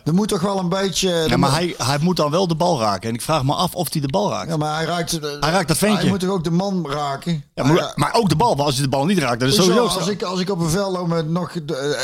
er 0.04 0.14
moet 0.14 0.28
toch 0.28 0.40
wel 0.40 0.58
een 0.58 0.68
beetje... 0.68 1.24
Ja, 1.28 1.36
maar 1.36 1.52
hij, 1.52 1.74
hij 1.78 1.98
moet 2.00 2.16
dan 2.16 2.30
wel 2.30 2.46
de 2.46 2.54
bal 2.54 2.80
raken. 2.80 3.08
En 3.08 3.14
ik 3.14 3.22
vraag 3.22 3.44
me 3.44 3.54
af 3.54 3.74
of 3.74 3.92
hij 3.92 4.00
de 4.00 4.08
bal 4.08 4.30
raakt. 4.30 4.48
Ja, 4.48 4.56
maar 4.56 4.76
hij 4.76 4.84
raakt... 4.84 5.10
Hij 5.20 5.50
raakt 5.50 5.68
dat 5.68 5.76
ventje. 5.76 5.98
Hij 5.98 6.08
moet 6.08 6.20
toch 6.20 6.30
ook 6.30 6.44
de 6.44 6.50
man 6.50 6.90
raken? 6.90 7.44
Ja, 7.54 7.64
maar, 7.64 7.92
maar 7.94 8.14
ook 8.14 8.28
de 8.28 8.36
bal. 8.36 8.48
Want 8.48 8.60
als 8.60 8.74
hij 8.74 8.84
de 8.84 8.90
bal 8.90 9.04
niet 9.04 9.18
raakt, 9.18 9.40
dan 9.40 9.48
is 9.48 9.54
sowieso... 9.54 9.86
Als 9.86 10.08
ik, 10.08 10.22
als 10.22 10.40
ik 10.40 10.50
op 10.50 10.60
een 10.60 10.70
veld 10.70 10.92
loop 10.92 11.08
met 11.08 11.28
nog 11.28 11.52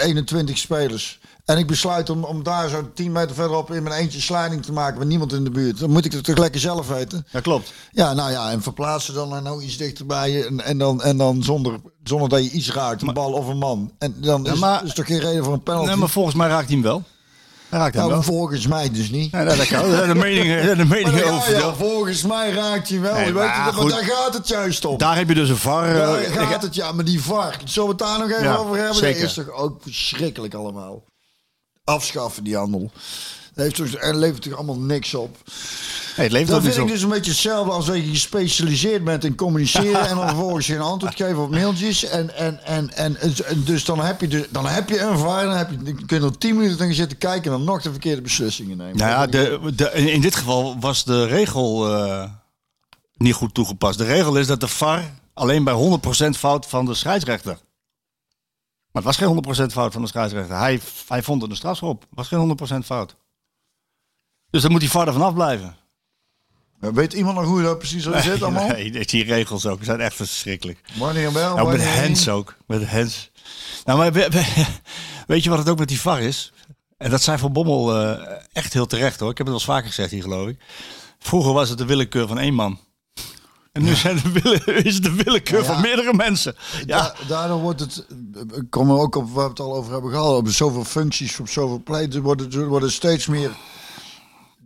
21 0.03 0.59
spelers... 0.59 1.21
En 1.45 1.59
ik 1.59 1.67
besluit 1.67 2.11
om, 2.11 2.25
om 2.25 2.43
daar 2.43 2.69
zo 2.69 2.91
10 2.95 3.13
meter 3.13 3.35
verderop 3.35 3.71
in 3.71 3.83
mijn 3.83 3.95
eentje 4.01 4.21
sliding 4.21 4.65
te 4.65 4.73
maken 4.73 4.99
met 4.99 5.09
niemand 5.09 5.33
in 5.33 5.45
de 5.45 5.51
buurt. 5.51 5.79
Dan 5.79 5.91
moet 5.91 6.05
ik 6.05 6.13
het 6.13 6.25
toch 6.25 6.39
lekker 6.39 6.61
zelf 6.61 6.89
weten. 6.89 7.27
Ja, 7.31 7.41
klopt. 7.41 7.73
Ja, 7.91 8.13
nou 8.13 8.31
ja, 8.31 8.51
en 8.51 8.63
verplaatsen 8.63 9.15
dan 9.15 9.43
nou 9.43 9.63
iets 9.63 9.77
dichterbij 9.77 10.31
je. 10.31 10.47
En, 10.47 10.65
en 10.65 10.79
dan, 10.79 11.03
en 11.03 11.17
dan 11.17 11.43
zonder, 11.43 11.81
zonder 12.03 12.29
dat 12.29 12.45
je 12.45 12.51
iets 12.51 12.73
raakt, 12.73 13.03
een 13.03 13.15
bal 13.15 13.33
of 13.33 13.47
een 13.47 13.59
man. 13.59 13.93
En 13.99 14.15
dan 14.21 14.47
is, 14.47 14.61
is 14.85 14.95
toch 14.95 15.07
geen 15.07 15.21
reden 15.21 15.45
voor 15.45 15.52
een 15.53 15.63
penalty. 15.63 15.87
Nee, 15.87 15.97
maar 15.97 16.09
volgens 16.09 16.35
mij 16.35 16.49
raakt 16.49 16.67
hij 16.67 16.75
hem 16.75 16.83
wel. 16.83 17.03
Hij 17.69 17.79
raakt 17.81 17.95
hem 17.95 18.03
Nou, 18.03 18.15
wel. 18.15 18.23
volgens 18.23 18.67
mij 18.67 18.91
dus 18.91 19.11
niet. 19.11 19.33
Nee, 19.33 19.45
nee, 19.45 19.57
dat 19.57 19.67
kan. 19.67 19.91
De 19.91 20.15
meningen, 20.15 20.77
de 20.79 20.85
meningen 20.85 21.25
over. 21.31 21.75
volgens 21.77 22.23
mij 22.23 22.51
raakt 22.51 22.89
hij 22.89 23.01
wel. 23.01 23.15
Nee, 23.15 23.27
je 23.27 23.33
weet 23.33 23.43
het, 23.43 23.75
maar 23.77 23.89
daar 23.89 24.05
gaat 24.05 24.35
het 24.35 24.49
juist 24.49 24.85
om. 24.85 24.99
Daar 24.99 25.17
heb 25.17 25.29
je 25.29 25.35
dus 25.35 25.49
een 25.49 25.57
VAR. 25.57 25.95
Daar 25.95 26.19
eh, 26.19 26.49
gaat 26.51 26.63
het, 26.63 26.75
ja, 26.75 26.93
maar 26.93 27.05
die 27.05 27.23
VAR. 27.23 27.57
Zullen 27.65 27.89
we 27.89 27.95
het 28.05 28.11
daar 28.11 28.19
nog 28.19 28.31
even 28.31 28.43
Ja, 28.43 28.57
over 28.57 28.77
hebben? 28.77 28.95
zeker. 28.95 29.21
Dat 29.21 29.29
is 29.29 29.35
toch 29.35 29.51
ook 29.51 29.83
verschrikkelijk 29.83 30.55
allemaal. 30.55 31.05
Afschaffen 31.85 32.45
die 32.45 32.57
handel. 32.57 32.91
Dat 33.55 33.65
heeft 33.65 33.75
toch, 33.77 34.01
er 34.03 34.15
levert 34.17 34.43
toch 34.43 34.55
allemaal 34.55 34.79
niks 34.79 35.15
op. 35.15 35.37
Het 36.15 36.33
leeft 36.33 36.49
Dat 36.49 36.63
vind 36.63 36.77
ik 36.77 36.87
dus 36.87 37.03
een 37.03 37.09
beetje 37.09 37.31
hetzelfde 37.31 37.73
als 37.73 37.87
dat 37.87 37.97
je 37.97 38.03
gespecialiseerd 38.03 39.05
bent 39.05 39.25
in 39.25 39.35
communiceren 39.35 40.09
en 40.09 40.17
dan 40.17 40.29
vervolgens 40.29 40.67
geen 40.67 40.81
antwoord 40.81 41.15
geven 41.17 41.43
op 41.43 41.51
mailtjes. 41.51 42.05
En, 42.05 42.37
en, 42.37 42.65
en, 42.65 42.91
en, 42.95 43.17
en 43.21 43.63
dus 43.65 43.85
dan 43.85 44.01
heb 44.01 44.21
je, 44.21 44.29
dus, 44.29 44.47
dan 44.51 44.67
heb 44.67 44.89
je 44.89 45.01
een 45.01 45.19
VAR, 45.19 45.45
dan, 45.45 45.57
heb 45.57 45.71
je, 45.71 45.77
dan 45.77 46.07
kun 46.07 46.21
je 46.21 46.27
er 46.27 46.39
tien 46.39 46.57
minuten 46.57 46.87
naar 46.87 46.95
zitten 46.95 47.19
kijken 47.19 47.53
en 47.53 47.59
dan 47.59 47.67
nog 47.67 47.83
de 47.83 47.91
verkeerde 47.91 48.23
beslissingen 48.23 48.77
nemen. 48.77 48.97
Nou 48.97 49.11
ja, 49.11 49.27
de, 49.27 49.73
de, 49.75 49.91
in 49.93 50.13
in 50.13 50.21
dit 50.21 50.37
geval 50.37 50.81
was 50.81 51.05
de 51.05 51.27
regel 51.27 51.95
eh, 51.95 52.31
niet 53.15 53.35
goed 53.35 53.55
toegepast. 53.55 53.99
De 53.99 54.05
regel 54.05 54.37
is 54.37 54.47
dat 54.47 54.61
de 54.61 54.69
VAR 54.69 55.21
alleen 55.35 55.65
bij 55.65 55.99
100% 56.27 56.29
fout 56.39 56.67
van 56.67 56.85
de 56.85 56.95
scheidsrechter. 56.95 57.59
Maar 58.93 59.03
het 59.03 59.05
was 59.05 59.17
geen 59.17 59.67
100% 59.69 59.73
fout 59.73 59.93
van 59.93 60.03
de 60.03 60.09
scheidsrechter. 60.09 60.57
Hij, 60.57 60.81
hij 61.09 61.23
vond 61.23 61.43
het 61.43 61.51
een 61.51 61.57
strafschop. 61.57 62.01
Het 62.01 62.11
was 62.11 62.29
geen 62.29 62.57
100% 62.83 62.85
fout. 62.85 63.17
Dus 64.51 64.63
dan 64.63 64.71
moet 64.71 64.81
die 64.81 64.91
VAR 64.91 65.07
er 65.07 65.13
vanaf 65.13 65.35
blijven. 65.35 65.77
Weet 66.91 67.13
iemand 67.13 67.37
nog 67.37 67.45
hoe 67.45 67.63
dat 67.63 67.79
precies 67.79 68.03
zo 68.03 68.13
zit 68.21 68.43
allemaal? 68.43 68.67
Nee, 68.69 69.05
die 69.07 69.25
regels 69.25 69.67
ook 69.67 69.85
zijn 69.85 70.01
echt 70.01 70.15
verschrikkelijk. 70.17 70.79
Wanneer 70.99 71.33
wel, 71.33 71.57
Nou, 71.57 71.77
met 71.79 72.09
niet? 72.09 72.29
ook. 72.29 72.55
Met 72.67 72.89
Hens. 72.89 73.31
Nou, 73.85 73.99
maar 73.99 74.13
we- 74.13 74.29
we- 74.31 74.65
weet 75.27 75.45
je 75.45 75.51
wat 75.51 75.59
het 75.59 75.69
ook 75.69 75.79
met 75.79 75.89
die 75.89 76.01
VAR 76.01 76.21
is? 76.21 76.53
En 76.97 77.11
dat 77.11 77.23
zei 77.23 77.39
Van 77.39 77.53
Bommel 77.53 77.97
eh, 77.97 78.37
echt 78.53 78.73
heel 78.73 78.87
terecht 78.87 79.21
hoor. 79.21 79.31
Ik 79.31 79.39
heb 79.39 79.47
het 79.47 79.57
wel 79.57 79.65
eens 79.65 79.65
vaker 79.65 79.87
gezegd 79.89 80.11
hier 80.11 80.23
geloof 80.23 80.49
ik. 80.49 80.57
Vroeger 81.19 81.53
was 81.53 81.69
het 81.69 81.79
de 81.79 81.85
willekeur 81.85 82.27
van 82.29 82.39
één 82.39 82.55
man. 82.55 82.79
En 83.73 83.83
nu 83.83 83.95
zijn 83.95 84.17
de 84.23 84.41
wille, 84.41 84.65
is 84.85 84.95
het 84.95 85.03
de 85.03 85.13
willekeur 85.25 85.59
Ja. 85.59 85.65
van 85.65 85.81
meerdere 85.81 86.15
mensen. 86.15 86.57
Ja, 86.87 86.99
Da- 86.99 87.15
daardoor 87.29 87.59
wordt 87.61 87.81
het, 87.81 88.07
ik 88.55 88.71
kom 88.71 88.91
er 88.91 88.97
ook 88.99 89.15
op 89.17 89.31
waar 89.31 89.45
we 89.45 89.51
het 89.51 89.61
al 89.61 89.75
over 89.75 89.93
hebben 89.93 90.11
gehad, 90.11 90.37
op 90.37 90.49
zoveel 90.49 90.85
functies, 90.85 91.41
op 91.41 91.49
zoveel 91.49 91.83
pleiten, 91.85 92.23
worden 92.69 92.93
steeds 92.93 93.27
meer 93.27 93.51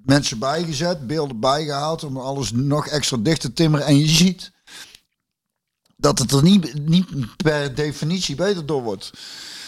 mensen 0.06 0.38
bijgezet, 0.38 1.06
beelden 1.06 1.40
bijgehaald 1.40 2.04
om 2.04 2.16
alles 2.16 2.52
nog 2.52 2.86
extra 2.86 3.16
dicht 3.16 3.40
te 3.40 3.52
timmeren. 3.52 3.86
En 3.86 3.98
je 3.98 4.08
ziet 4.08 4.52
dat 5.96 6.18
het 6.18 6.32
er 6.32 6.42
niet, 6.42 6.86
niet 6.88 7.36
per 7.36 7.74
definitie 7.74 8.34
beter 8.34 8.66
door 8.66 8.82
wordt. 8.82 9.10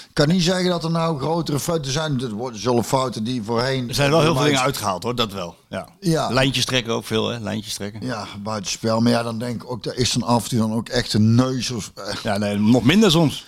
Ik 0.08 0.24
kan 0.24 0.28
niet 0.28 0.42
zeggen 0.42 0.70
dat 0.70 0.84
er 0.84 0.90
nou 0.90 1.18
grotere 1.18 1.60
fouten 1.60 1.92
zijn. 1.92 2.20
Er 2.20 2.58
zullen 2.58 2.84
fouten 2.84 3.24
die 3.24 3.42
voorheen... 3.42 3.88
er 3.88 3.94
zijn 3.94 4.10
wel 4.10 4.20
heel 4.20 4.34
veel 4.34 4.44
dingen 4.44 4.60
uitgehaald 4.60 5.02
hoor, 5.02 5.14
dat 5.14 5.32
wel. 5.32 5.56
Ja. 5.68 5.88
Ja. 6.00 6.28
Lijntjes 6.28 6.64
trekken 6.64 6.92
ook 6.92 7.04
veel 7.04 7.28
hè, 7.28 7.38
lijntjes 7.38 7.74
trekken. 7.74 8.06
Ja, 8.06 8.26
buitenspel. 8.42 9.00
Maar 9.00 9.12
ja, 9.12 9.22
dan 9.22 9.38
denk 9.38 9.62
ik 9.62 9.70
ook, 9.70 9.82
daar 9.82 9.96
is 9.96 10.12
dan 10.12 10.22
af 10.22 10.42
en 10.42 10.48
toe 10.48 10.58
dan 10.58 10.72
ook 10.72 10.88
echt 10.88 11.12
een 11.12 11.34
neus 11.34 11.70
of... 11.70 11.92
Ja, 12.22 12.38
nee, 12.38 12.56
nog 12.56 12.82
minder 12.82 13.10
soms. 13.10 13.44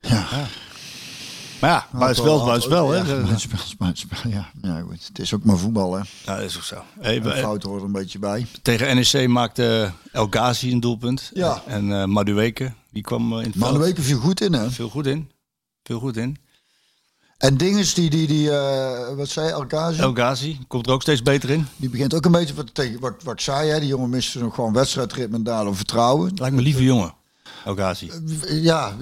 ja. 0.00 0.26
Maar 1.62 1.70
ja, 1.70 1.98
buitenspel 1.98 2.36
is 2.38 2.44
buitenspel 2.44 2.90
hè. 2.90 2.96
Ja, 2.96 3.04
buitenspel 3.04 3.58
is 3.64 3.76
buitenspel, 3.76 4.30
ja. 4.30 4.50
ja 4.62 4.80
goed. 4.80 5.06
Het 5.06 5.18
is 5.18 5.34
ook 5.34 5.44
maar 5.44 5.56
voetbal, 5.58 5.92
hè. 5.94 6.02
Ja, 6.24 6.36
dat 6.36 6.44
is 6.44 6.56
ook 6.56 6.62
zo. 6.62 6.82
Hey, 7.00 7.16
En 7.16 7.22
we- 7.22 7.30
fouten 7.36 7.68
hoort 7.68 7.80
er 7.80 7.86
een 7.86 7.92
beetje 7.92 8.18
bij. 8.18 8.46
tegen 8.62 8.96
NEC 8.96 9.28
maakte 9.28 9.92
El 10.12 10.26
Ghazi 10.30 10.72
een 10.72 10.80
doelpunt. 10.80 11.30
Ja. 11.34 11.62
En 11.66 11.92
eh 11.92 12.04
Madueke, 12.04 12.72
die 12.90 13.02
kwam 13.02 13.32
eh, 13.38 13.44
in 13.44 13.52
het 13.58 13.76
weken 13.76 14.02
viel 14.02 14.18
goed 14.20 14.40
in, 14.40 14.52
hè. 14.52 14.70
Veel 14.70 14.88
goed 14.88 15.06
in. 15.06 15.30
Veel 15.82 15.98
goed 15.98 16.16
in. 16.16 16.36
En 17.38 17.56
dinges 17.56 17.94
die, 17.94 18.10
die, 18.10 18.26
die 18.26 18.50
eh, 18.50 19.16
wat 19.16 19.28
zei 19.28 19.46
je, 19.46 19.52
Alkazi? 19.52 20.00
El 20.00 20.12
Ghazi 20.12 20.58
komt 20.68 20.86
er 20.86 20.92
ook 20.92 21.02
steeds 21.02 21.22
beter 21.22 21.50
in. 21.50 21.66
Die 21.76 21.88
begint 21.90 22.14
ook 22.14 22.24
een 22.24 22.32
beetje 22.32 22.54
wat, 22.54 22.70
wat, 23.00 23.22
wat 23.22 23.32
ik 23.32 23.40
zei, 23.40 23.70
hè. 23.70 23.78
Die 23.78 23.88
jongen 23.88 24.10
miste 24.10 24.38
nog 24.38 24.54
gewoon 24.54 24.72
wedstrijdritme 24.72 25.36
en 25.36 25.42
daardoor 25.42 25.76
vertrouwen. 25.76 26.32
Lijkt 26.34 26.54
me 26.56 26.62
lieve 26.62 26.82
jongen. 26.82 27.14
El 27.64 27.74
Ghazi. 27.74 28.10
Ja, 28.48 28.92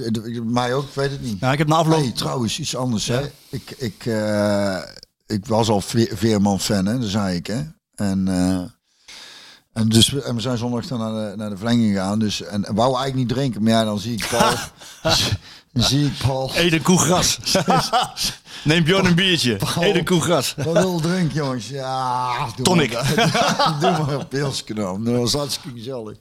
mij 0.45 0.75
ook, 0.75 0.85
ik 0.89 0.95
weet 0.95 1.11
het 1.11 1.23
niet. 1.23 1.41
Nou, 1.41 1.53
ik 1.53 1.59
heb 1.59 1.69
na 1.69 1.77
afloop... 1.77 2.15
Trouwens, 2.17 2.59
iets 2.59 2.77
anders, 2.77 3.07
hè. 3.07 3.21
Ik, 3.49 3.71
ik, 3.79 4.07
eh, 4.07 4.79
ik 5.27 5.47
was 5.47 5.69
al 5.69 5.81
Ve- 5.81 6.11
Veerman-fan, 6.13 6.87
hè. 6.87 6.99
Dat 6.99 7.09
zei 7.09 7.37
ik, 7.37 7.47
hè. 7.47 7.63
En... 7.95 8.29
eh, 8.29 8.63
en, 9.73 9.89
dus, 9.89 10.11
we- 10.11 10.23
en 10.23 10.35
we 10.35 10.41
zijn 10.41 10.59
zondag 10.59 10.87
dan 10.87 10.99
naar 10.99 11.31
de, 11.31 11.37
naar 11.37 11.51
de 11.51 11.57
verlenging 11.57 11.93
gegaan. 11.93 12.19
Dus, 12.19 12.43
en, 12.43 12.65
en 12.65 12.75
wou 12.75 12.89
eigenlijk 12.97 13.15
niet 13.17 13.29
drinken. 13.29 13.63
Maar 13.63 13.73
ja, 13.73 13.85
dan 13.85 13.99
zie 13.99 14.13
ik 14.13 14.27
Paul. 14.31 14.55
dan 15.73 15.83
zie 15.83 16.07
ik 16.07 16.13
Paul. 16.27 16.51
Eet 16.55 16.73
een 16.73 16.83
koe 16.83 16.99
gras. 16.99 17.39
Neem 18.65 18.85
Bjorn 18.85 19.05
een 19.07 19.15
biertje. 19.15 19.59
Eet 19.81 19.95
een 19.97 20.05
koe 20.05 20.21
gras. 20.21 20.55
Wat 20.57 20.73
wil 20.73 21.01
drinken, 21.01 21.35
jongens? 21.37 21.69
Ja, 21.69 22.47
doe 22.57 22.65
Tonic. 22.65 22.93
Maar, 22.93 23.77
doe 23.81 23.91
maar 23.91 24.27
een 24.31 24.75
dan. 24.75 25.05
Dat 25.05 25.15
was 25.15 25.33
hartstikke 25.33 25.79
gezellig. 25.79 26.17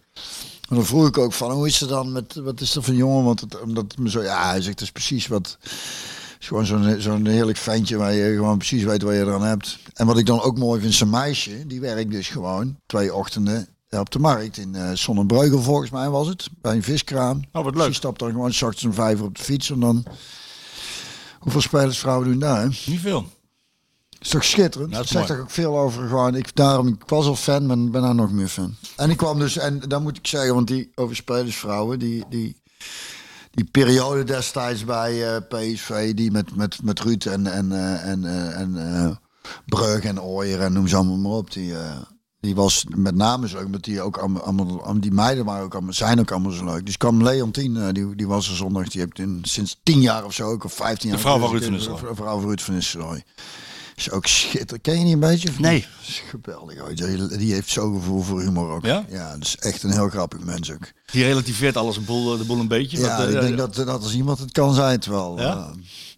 En 0.70 0.76
dan 0.76 0.86
vroeg 0.86 1.07
ik 1.07 1.17
ook 1.17 1.34
van, 1.34 1.51
hoe 1.51 1.67
is 1.67 1.80
het 1.80 1.89
dan 1.89 2.11
met, 2.11 2.36
wat 2.36 2.61
is 2.61 2.76
er 2.76 2.84
van 2.84 2.95
jongen? 2.95 3.24
Want 3.24 3.39
het, 3.39 3.61
omdat 3.61 3.97
me 3.97 4.09
zo, 4.09 4.22
ja, 4.22 4.49
hij 4.49 4.61
zegt, 4.61 4.80
het 4.80 4.82
is 4.82 4.91
precies 4.91 5.28
wat, 5.28 5.57
het 5.61 6.38
is 6.39 6.47
gewoon 6.47 6.65
zo'n 6.65 6.95
zo'n 6.99 7.26
heerlijk 7.26 7.57
ventje 7.57 7.97
waar 7.97 8.13
je 8.13 8.36
gewoon 8.36 8.57
precies 8.57 8.84
weet 8.84 9.01
wat 9.01 9.13
je 9.13 9.20
eraan 9.20 9.43
hebt. 9.43 9.80
En 9.93 10.05
wat 10.05 10.17
ik 10.17 10.26
dan 10.26 10.41
ook 10.41 10.57
mooi 10.57 10.82
vind, 10.82 10.93
zijn 10.93 11.09
meisje, 11.09 11.67
die 11.67 11.80
werkt 11.80 12.11
dus 12.11 12.28
gewoon 12.28 12.78
twee 12.86 13.13
ochtenden 13.13 13.67
op 13.89 14.09
de 14.09 14.20
markt 14.20 14.57
in 14.57 14.76
eh 14.76 14.89
Sonnenbreugel 14.93 15.61
volgens 15.61 15.89
mij 15.89 16.09
was 16.09 16.28
het, 16.28 16.49
bij 16.61 16.76
een 16.76 16.84
viskraam. 16.84 17.41
Oh, 17.51 17.63
wat 17.63 17.76
leuk. 17.76 17.86
Die 17.86 17.93
stapt 17.93 18.20
dan 18.20 18.32
gewoon 18.32 18.53
's 18.53 18.61
ochtends 18.61 18.86
om 18.86 18.93
vijf 18.93 19.22
op 19.22 19.36
de 19.36 19.43
fiets 19.43 19.70
en 19.70 19.80
dan, 19.80 20.03
hoeveel 21.39 21.61
spelersvrouwen 21.61 22.28
doen 22.28 22.39
daar, 22.39 22.61
hè? 22.61 22.67
Niet 22.67 22.99
veel. 22.99 23.26
Is 24.20 24.30
toch 24.30 24.43
schitterend? 24.43 24.91
Dat 24.91 25.03
is 25.03 25.09
zegt 25.09 25.28
toch 25.28 25.39
ook 25.39 25.49
veel 25.49 25.78
over 25.78 26.07
gewoon. 26.07 26.36
Ik, 26.36 26.55
daarom, 26.55 26.88
ik 26.88 27.03
was 27.05 27.26
al 27.26 27.36
fan, 27.36 27.65
maar 27.65 27.78
ben 27.78 28.01
nou 28.01 28.15
nog 28.15 28.32
meer 28.32 28.47
fan. 28.47 28.76
En 28.95 29.09
ik 29.09 29.17
kwam 29.17 29.39
dus, 29.39 29.57
en 29.57 29.80
dan 29.80 30.01
moet 30.01 30.17
ik 30.17 30.28
zeggen, 30.28 30.53
want 30.53 30.67
die 30.67 30.91
over 30.95 31.15
spelersvrouwen, 31.15 31.99
die, 31.99 32.26
die, 32.30 32.61
die 33.51 33.65
periode 33.72 34.24
destijds 34.24 34.86
bij 34.86 35.36
eh, 35.36 35.41
PSV, 35.47 36.13
die 36.13 36.32
met, 36.32 36.55
met, 36.55 36.84
met 36.84 36.99
Ruud 36.99 37.26
en, 37.26 37.47
en, 37.47 37.72
eh, 37.72 38.09
en, 38.09 38.26
eh, 38.26 38.59
en 38.59 39.20
Breug 39.65 40.03
en 40.03 40.22
Ooyer 40.22 40.61
en 40.61 40.74
noem 40.74 40.88
ze 40.88 40.95
allemaal 40.95 41.17
maar 41.17 41.32
op, 41.32 41.51
die, 41.51 41.74
die 42.39 42.55
was 42.55 42.86
met 42.95 43.15
name 43.15 43.47
zo, 43.47 43.63
omdat 43.63 43.84
die 43.84 44.01
ook 44.01 44.17
allemaal, 44.17 44.43
allemaal, 44.43 44.99
die 44.99 45.11
meiden 45.11 45.45
waren 45.45 45.63
ook 45.63 45.74
allemaal, 45.74 45.93
zijn 45.93 46.20
ook 46.20 46.32
allemaal 46.32 46.51
zo 46.51 46.65
leuk. 46.65 46.86
Dus 46.86 46.97
kwam 46.97 47.24
Leontien, 47.24 47.93
die, 47.93 48.15
die 48.15 48.28
was 48.28 48.49
er 48.49 48.55
zondag, 48.55 48.88
die 48.88 49.01
heeft 49.01 49.20
in, 49.20 49.39
sinds 49.41 49.80
tien 49.84 50.01
jaar 50.01 50.26
of 50.26 50.34
zo 50.34 50.51
ook, 50.51 50.63
of 50.63 50.74
vijftien 50.74 51.09
jaar. 51.09 51.17
De 51.17 51.24
vrouw 51.24 51.39
van 51.39 51.49
Ruud 51.49 51.59
de 51.59 51.65
van 51.65 51.74
Nistelrooy. 51.74 52.15
vrouw 52.15 52.39
van 52.39 52.47
Ruud 52.47 52.61
van 52.61 52.74
Nistelrooy. 52.74 53.24
Is 54.00 54.12
ook 54.12 54.26
schitterend. 54.26 54.82
Ken 54.82 54.97
je 54.97 55.04
die 55.04 55.14
een 55.14 55.20
beetje? 55.20 55.50
of 55.50 55.60
Nee. 55.60 55.74
niet? 55.74 55.88
Is 56.08 56.22
geweldig. 56.30 56.78
hoor. 56.78 56.95
Die, 56.95 57.38
die 57.38 57.54
heeft 57.54 57.70
zo'n 57.70 57.95
gevoel 57.95 58.22
voor 58.22 58.41
humor 58.41 58.70
ook. 58.72 58.86
Ja? 58.86 59.06
Ja, 59.10 59.32
dat 59.34 59.41
is 59.43 59.58
echt 59.58 59.84
een 59.84 59.91
heel 59.91 60.10
grappig 60.10 60.39
mens 60.39 60.72
ook. 60.72 60.91
Die 61.12 61.24
relativeert 61.24 61.78
alles 61.78 61.97
een 61.97 62.06
boel, 62.06 62.38
de 62.38 62.43
boel 62.43 62.60
een 62.60 62.68
beetje. 62.68 62.97
Ja, 62.97 63.18
Wat, 63.18 63.28
eh, 63.28 63.34
ik 63.34 63.41
denk 63.41 63.58
dat, 63.58 63.76
dat 63.76 63.88
als 64.04 64.14
iemand 64.14 64.39
het 64.39 64.52
kan 64.52 64.74
zijn, 64.74 64.91
het 64.91 65.06
wel. 65.06 65.39
Ja? 65.39 65.56
eh, 65.58 65.70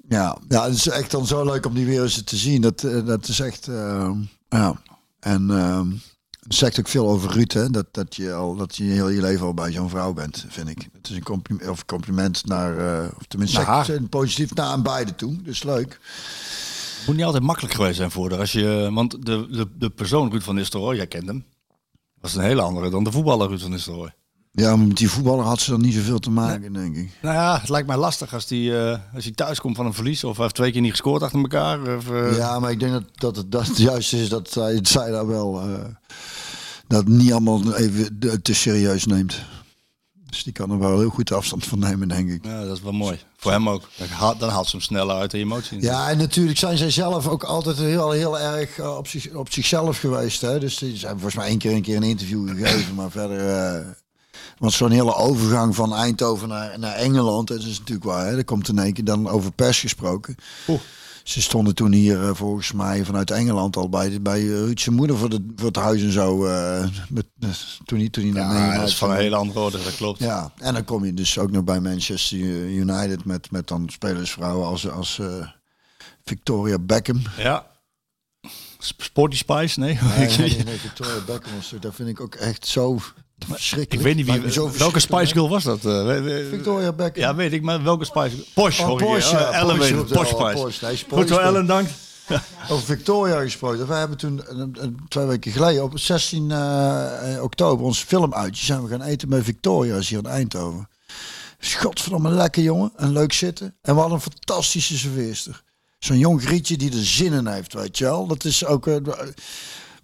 ja, 0.09 0.37
ja, 0.47 0.63
het 0.65 0.75
is 0.75 0.87
echt 0.87 1.11
dan 1.11 1.27
zo 1.27 1.45
leuk 1.45 1.65
om 1.65 1.73
die 1.73 1.85
weer 1.85 2.01
eens 2.01 2.23
te 2.23 2.37
zien. 2.37 2.61
Dat, 2.61 2.83
eh, 2.83 3.05
dat 3.05 3.27
is 3.27 3.39
echt, 3.39 3.67
eh, 3.67 4.11
ja. 4.49 4.81
En 5.19 5.49
ehm 5.51 5.87
het 6.41 6.55
zegt 6.55 6.79
ook 6.79 6.87
veel 6.87 7.09
over 7.09 7.31
Ruud, 7.31 7.51
hè. 7.51 7.69
Dat, 7.69 7.85
dat, 7.91 8.15
je 8.15 8.33
al, 8.33 8.55
dat 8.55 8.75
je 8.75 8.83
heel 8.83 9.09
je 9.09 9.21
leven 9.21 9.45
al 9.45 9.53
bij 9.53 9.71
zo'n 9.71 9.89
vrouw 9.89 10.13
bent, 10.13 10.45
vind 10.49 10.69
ik. 10.69 10.87
Het 10.93 11.09
is 11.09 11.15
een 11.15 11.23
compliment, 11.23 11.69
of 11.69 11.85
compliment 11.85 12.45
naar, 12.45 12.77
eh, 12.77 13.07
of 13.17 13.25
tenminste, 13.27 13.57
Naar 13.57 13.65
haar. 13.65 14.01
positief 14.09 14.53
naar 14.53 14.65
aan 14.65 14.83
beide 14.83 15.15
toe. 15.15 15.41
Dus 15.41 15.63
leuk. 15.63 15.99
Moet 17.05 17.15
niet 17.15 17.25
altijd 17.25 17.43
makkelijk 17.43 17.73
geweest 17.73 17.95
zijn 17.97 18.11
voor 18.11 18.29
haar. 18.31 18.39
Als 18.39 18.51
je, 18.51 18.89
want 18.93 19.11
de, 19.11 19.47
de, 19.51 19.67
de 19.77 19.89
persoon 19.89 20.31
Ruud 20.31 20.41
van 20.43 20.55
Nistelrooy, 20.55 20.95
jij 20.95 21.07
kent 21.07 21.27
hem, 21.27 21.45
was 22.21 22.35
een 22.35 22.43
hele 22.43 22.61
andere 22.61 22.89
dan 22.89 23.03
de 23.03 23.11
voetballer 23.11 23.47
Ruud 23.47 23.61
van 23.61 23.69
Nistelrooy. 23.71 24.13
Ja, 24.53 24.75
maar 24.75 24.87
met 24.87 24.97
die 24.97 25.09
voetballer 25.09 25.45
had 25.45 25.59
ze 25.59 25.69
dan 25.71 25.81
niet 25.81 25.93
zoveel 25.93 26.19
te 26.19 26.29
maken, 26.31 26.73
denk 26.73 26.95
ik. 26.95 27.09
Nou 27.21 27.35
ja, 27.35 27.59
het 27.59 27.69
lijkt 27.69 27.87
mij 27.87 27.97
lastig 27.97 28.33
als 28.33 28.49
hij 28.49 28.99
als 29.15 29.29
thuis 29.35 29.59
komt 29.61 29.75
van 29.75 29.85
een 29.85 29.93
verlies 29.93 30.23
of 30.23 30.33
hij 30.33 30.43
heeft 30.43 30.55
twee 30.55 30.71
keer 30.71 30.81
niet 30.81 30.91
gescoord 30.91 31.21
achter 31.23 31.39
elkaar. 31.39 31.95
Of, 31.97 32.09
eh, 32.11 32.37
Ja, 32.37 32.59
maar 32.59 32.71
ik 32.71 32.79
denk 32.79 32.91
dat, 32.91 33.03
dat 33.13 33.35
het 33.35 33.51
dat 33.51 33.77
juist 33.77 34.13
is 34.13 34.29
dat 34.29 34.49
zij, 34.51 34.79
zij 34.81 35.11
daar 35.11 35.27
wel 35.27 35.61
eh, 35.61 35.85
dat 36.87 37.07
niet 37.07 37.31
allemaal 37.31 37.75
even 37.75 38.19
de- 38.19 38.41
te 38.41 38.53
serieus 38.53 39.05
neemt. 39.05 39.41
Dus 40.31 40.43
die 40.43 40.53
kan 40.53 40.71
er 40.71 40.79
wel 40.79 40.99
heel 40.99 41.09
goed 41.09 41.31
afstand 41.31 41.65
van 41.65 41.79
nemen, 41.79 42.07
denk 42.07 42.29
ik. 42.29 42.45
ja, 42.45 42.63
dat 42.65 42.77
is 42.77 42.83
wel 42.83 42.91
mooi. 42.91 43.19
Voor 43.37 43.51
hem 43.51 43.69
ook. 43.69 43.89
Dan 43.97 44.07
haalt, 44.07 44.39
dan 44.39 44.49
haalt 44.49 44.65
ze 44.65 44.71
hem 44.75 44.81
sneller 44.85 45.15
uit 45.15 45.31
de 45.31 45.37
emotie. 45.37 45.81
Ja, 45.81 46.09
en 46.09 46.17
natuurlijk 46.17 46.57
zijn 46.57 46.77
zij 46.77 46.89
zelf 46.91 47.27
ook 47.27 47.43
altijd 47.43 47.77
heel, 47.77 48.11
heel 48.11 48.39
erg 48.39 48.77
eh, 48.77 48.97
op, 48.97 49.07
zich, 49.07 49.33
op 49.33 49.51
zichzelf 49.51 49.99
geweest. 49.99 50.41
Hè? 50.41 50.59
Dus 50.59 50.77
ze 50.77 50.85
hebben 50.85 51.09
volgens 51.09 51.35
mij 51.35 51.47
één 51.47 51.57
keer 51.57 51.71
een 51.73 51.81
keer 51.81 51.95
een 51.95 52.03
interview 52.03 52.49
gegeven, 52.49 52.95
maar 52.95 53.11
verder. 53.11 53.47
eh, 53.49 53.87
want 54.57 54.73
zo'n 54.73 54.91
hele 54.91 55.15
overgang 55.15 55.75
van 55.75 55.93
Eindhoven 55.95 56.47
naar, 56.47 56.79
naar 56.79 56.93
Engeland, 56.95 57.47
dat 57.47 57.59
is 57.59 57.79
natuurlijk 57.79 58.03
waar. 58.07 58.25
Hè? 58.25 58.37
Er 58.37 58.43
komt 58.43 58.67
in 58.67 58.79
één 58.79 58.93
keer 58.93 59.03
dan 59.03 59.29
over 59.29 59.51
pers 59.51 59.79
gesproken. 59.79 60.35
Ze 61.23 61.41
stonden 61.41 61.75
toen 61.75 61.91
hier 61.91 62.23
eh, 62.27 62.33
volgens 62.33 62.71
mij 62.71 63.05
vanuit 63.05 63.31
Engeland 63.31 63.75
al 63.77 63.89
bij, 63.89 64.21
bij 64.21 64.45
Ruud 64.45 64.79
zijn 64.79 64.95
moeder 64.95 65.17
voor, 65.17 65.29
de, 65.29 65.45
voor 65.55 65.67
het 65.67 65.75
huis 65.75 66.01
en 66.01 66.11
zo. 66.11 66.45
eh, 66.45 66.87
met, 67.09 67.25
toen 67.85 67.99
hij, 67.99 68.09
toen 68.09 68.23
hij 68.23 68.31
naar 68.33 68.55
Ja, 68.55 68.79
dat 68.79 68.87
is 68.87 68.97
van 68.97 69.09
een 69.11 69.15
hele 69.17 69.35
andere 69.35 69.59
orde, 69.59 69.83
dat 69.83 69.95
klopt. 69.95 70.19
ja, 70.19 70.51
en 70.57 70.73
dan 70.73 70.83
kom 70.85 71.05
je 71.05 71.13
dus 71.13 71.37
ook 71.37 71.51
nog 71.51 71.63
bij 71.63 71.79
Manchester 71.79 72.37
United 72.69 73.25
met, 73.25 73.51
met 73.51 73.67
dan 73.67 73.89
spelersvrouwen 73.89 74.67
als, 74.67 74.89
als 74.89 75.19
eh, 75.19 75.47
Victoria 76.23 76.79
Beckham. 76.79 77.21
Ja. 77.37 77.65
Sp- 78.79 79.01
Sporty 79.01 79.35
Spice, 79.37 79.79
nee. 79.79 79.99
Nee, 80.17 80.27
nee, 80.27 80.37
nee, 80.55 80.63
nee, 80.63 80.77
Victoria 80.77 81.19
Beckham 81.25 81.55
was, 81.55 81.73
dat 81.79 81.95
vind 81.95 82.09
ik 82.09 82.21
ook 82.21 82.35
echt 82.35 82.67
zo 82.67 82.99
Ik 83.89 84.01
weet 84.01 84.15
niet 84.15 84.25
wie, 84.25 84.69
welke 84.77 84.99
Spice 84.99 85.33
Girl 85.33 85.49
was 85.49 85.63
dat? 85.63 85.85
eh, 85.85 86.15
Victoria 86.49 86.91
Beckham. 86.93 87.23
Ja, 87.23 87.35
weet 87.35 87.53
ik, 87.53 87.61
maar 87.61 87.83
welke 87.83 88.05
Spice 88.05 88.29
Girl? 88.29 88.43
Porsche, 88.53 88.81
Oh. 88.83 88.97
Porsche, 88.97 89.35
Oh, 89.35 89.41
ja, 89.41 89.51
Ellen 89.51 89.75
Porsche 89.77 89.95
weet 89.95 90.07
Porsche 90.13 90.35
Spice. 90.35 90.61
Porsche. 90.61 90.85
Nee, 90.85 91.05
Goed 91.19 91.27
zo. 91.27 91.37
Ellen, 91.37 91.65
dank. 91.65 91.87
Over 92.69 92.85
Victoria 92.85 93.41
gesproken. 93.41 93.87
We 93.87 93.93
hebben 93.93 94.17
toen 94.17 94.41
een, 94.45 94.75
een- 94.79 94.99
twee 95.07 95.25
weken 95.25 95.51
geleden 95.51 95.83
op 95.83 95.99
16 95.99 96.51
eh, 96.51 97.39
oktober 97.41 97.85
ons 97.85 97.99
filmuitje 97.99 98.65
zijn 98.65 98.83
we 98.83 98.89
gaan 98.89 99.01
eten 99.01 99.29
bij 99.29 99.41
Victoria's 99.41 100.09
hier 100.09 100.17
in 100.19 100.25
Eindhoven. 100.25 100.89
Godverdomme 101.59 102.29
lekker 102.29 102.63
jongen 102.63 102.91
en 102.95 103.11
leuk 103.11 103.33
zitten. 103.33 103.75
En 103.81 103.93
we 103.93 103.99
hadden 103.99 104.17
een 104.17 104.23
fantastische 104.31 104.97
serveerster. 104.97 105.63
Zo'n 105.99 106.17
jong 106.17 106.41
grietje 106.43 106.77
die 106.77 106.91
er 106.91 107.05
zin 107.05 107.33
in 107.33 107.47
heeft, 107.47 107.73
weet 107.73 107.97
je 107.97 108.03
wel. 108.03 108.27
Dat 108.27 108.43
is 108.45 108.65
ook, 108.65 108.87
eh, 108.87 108.95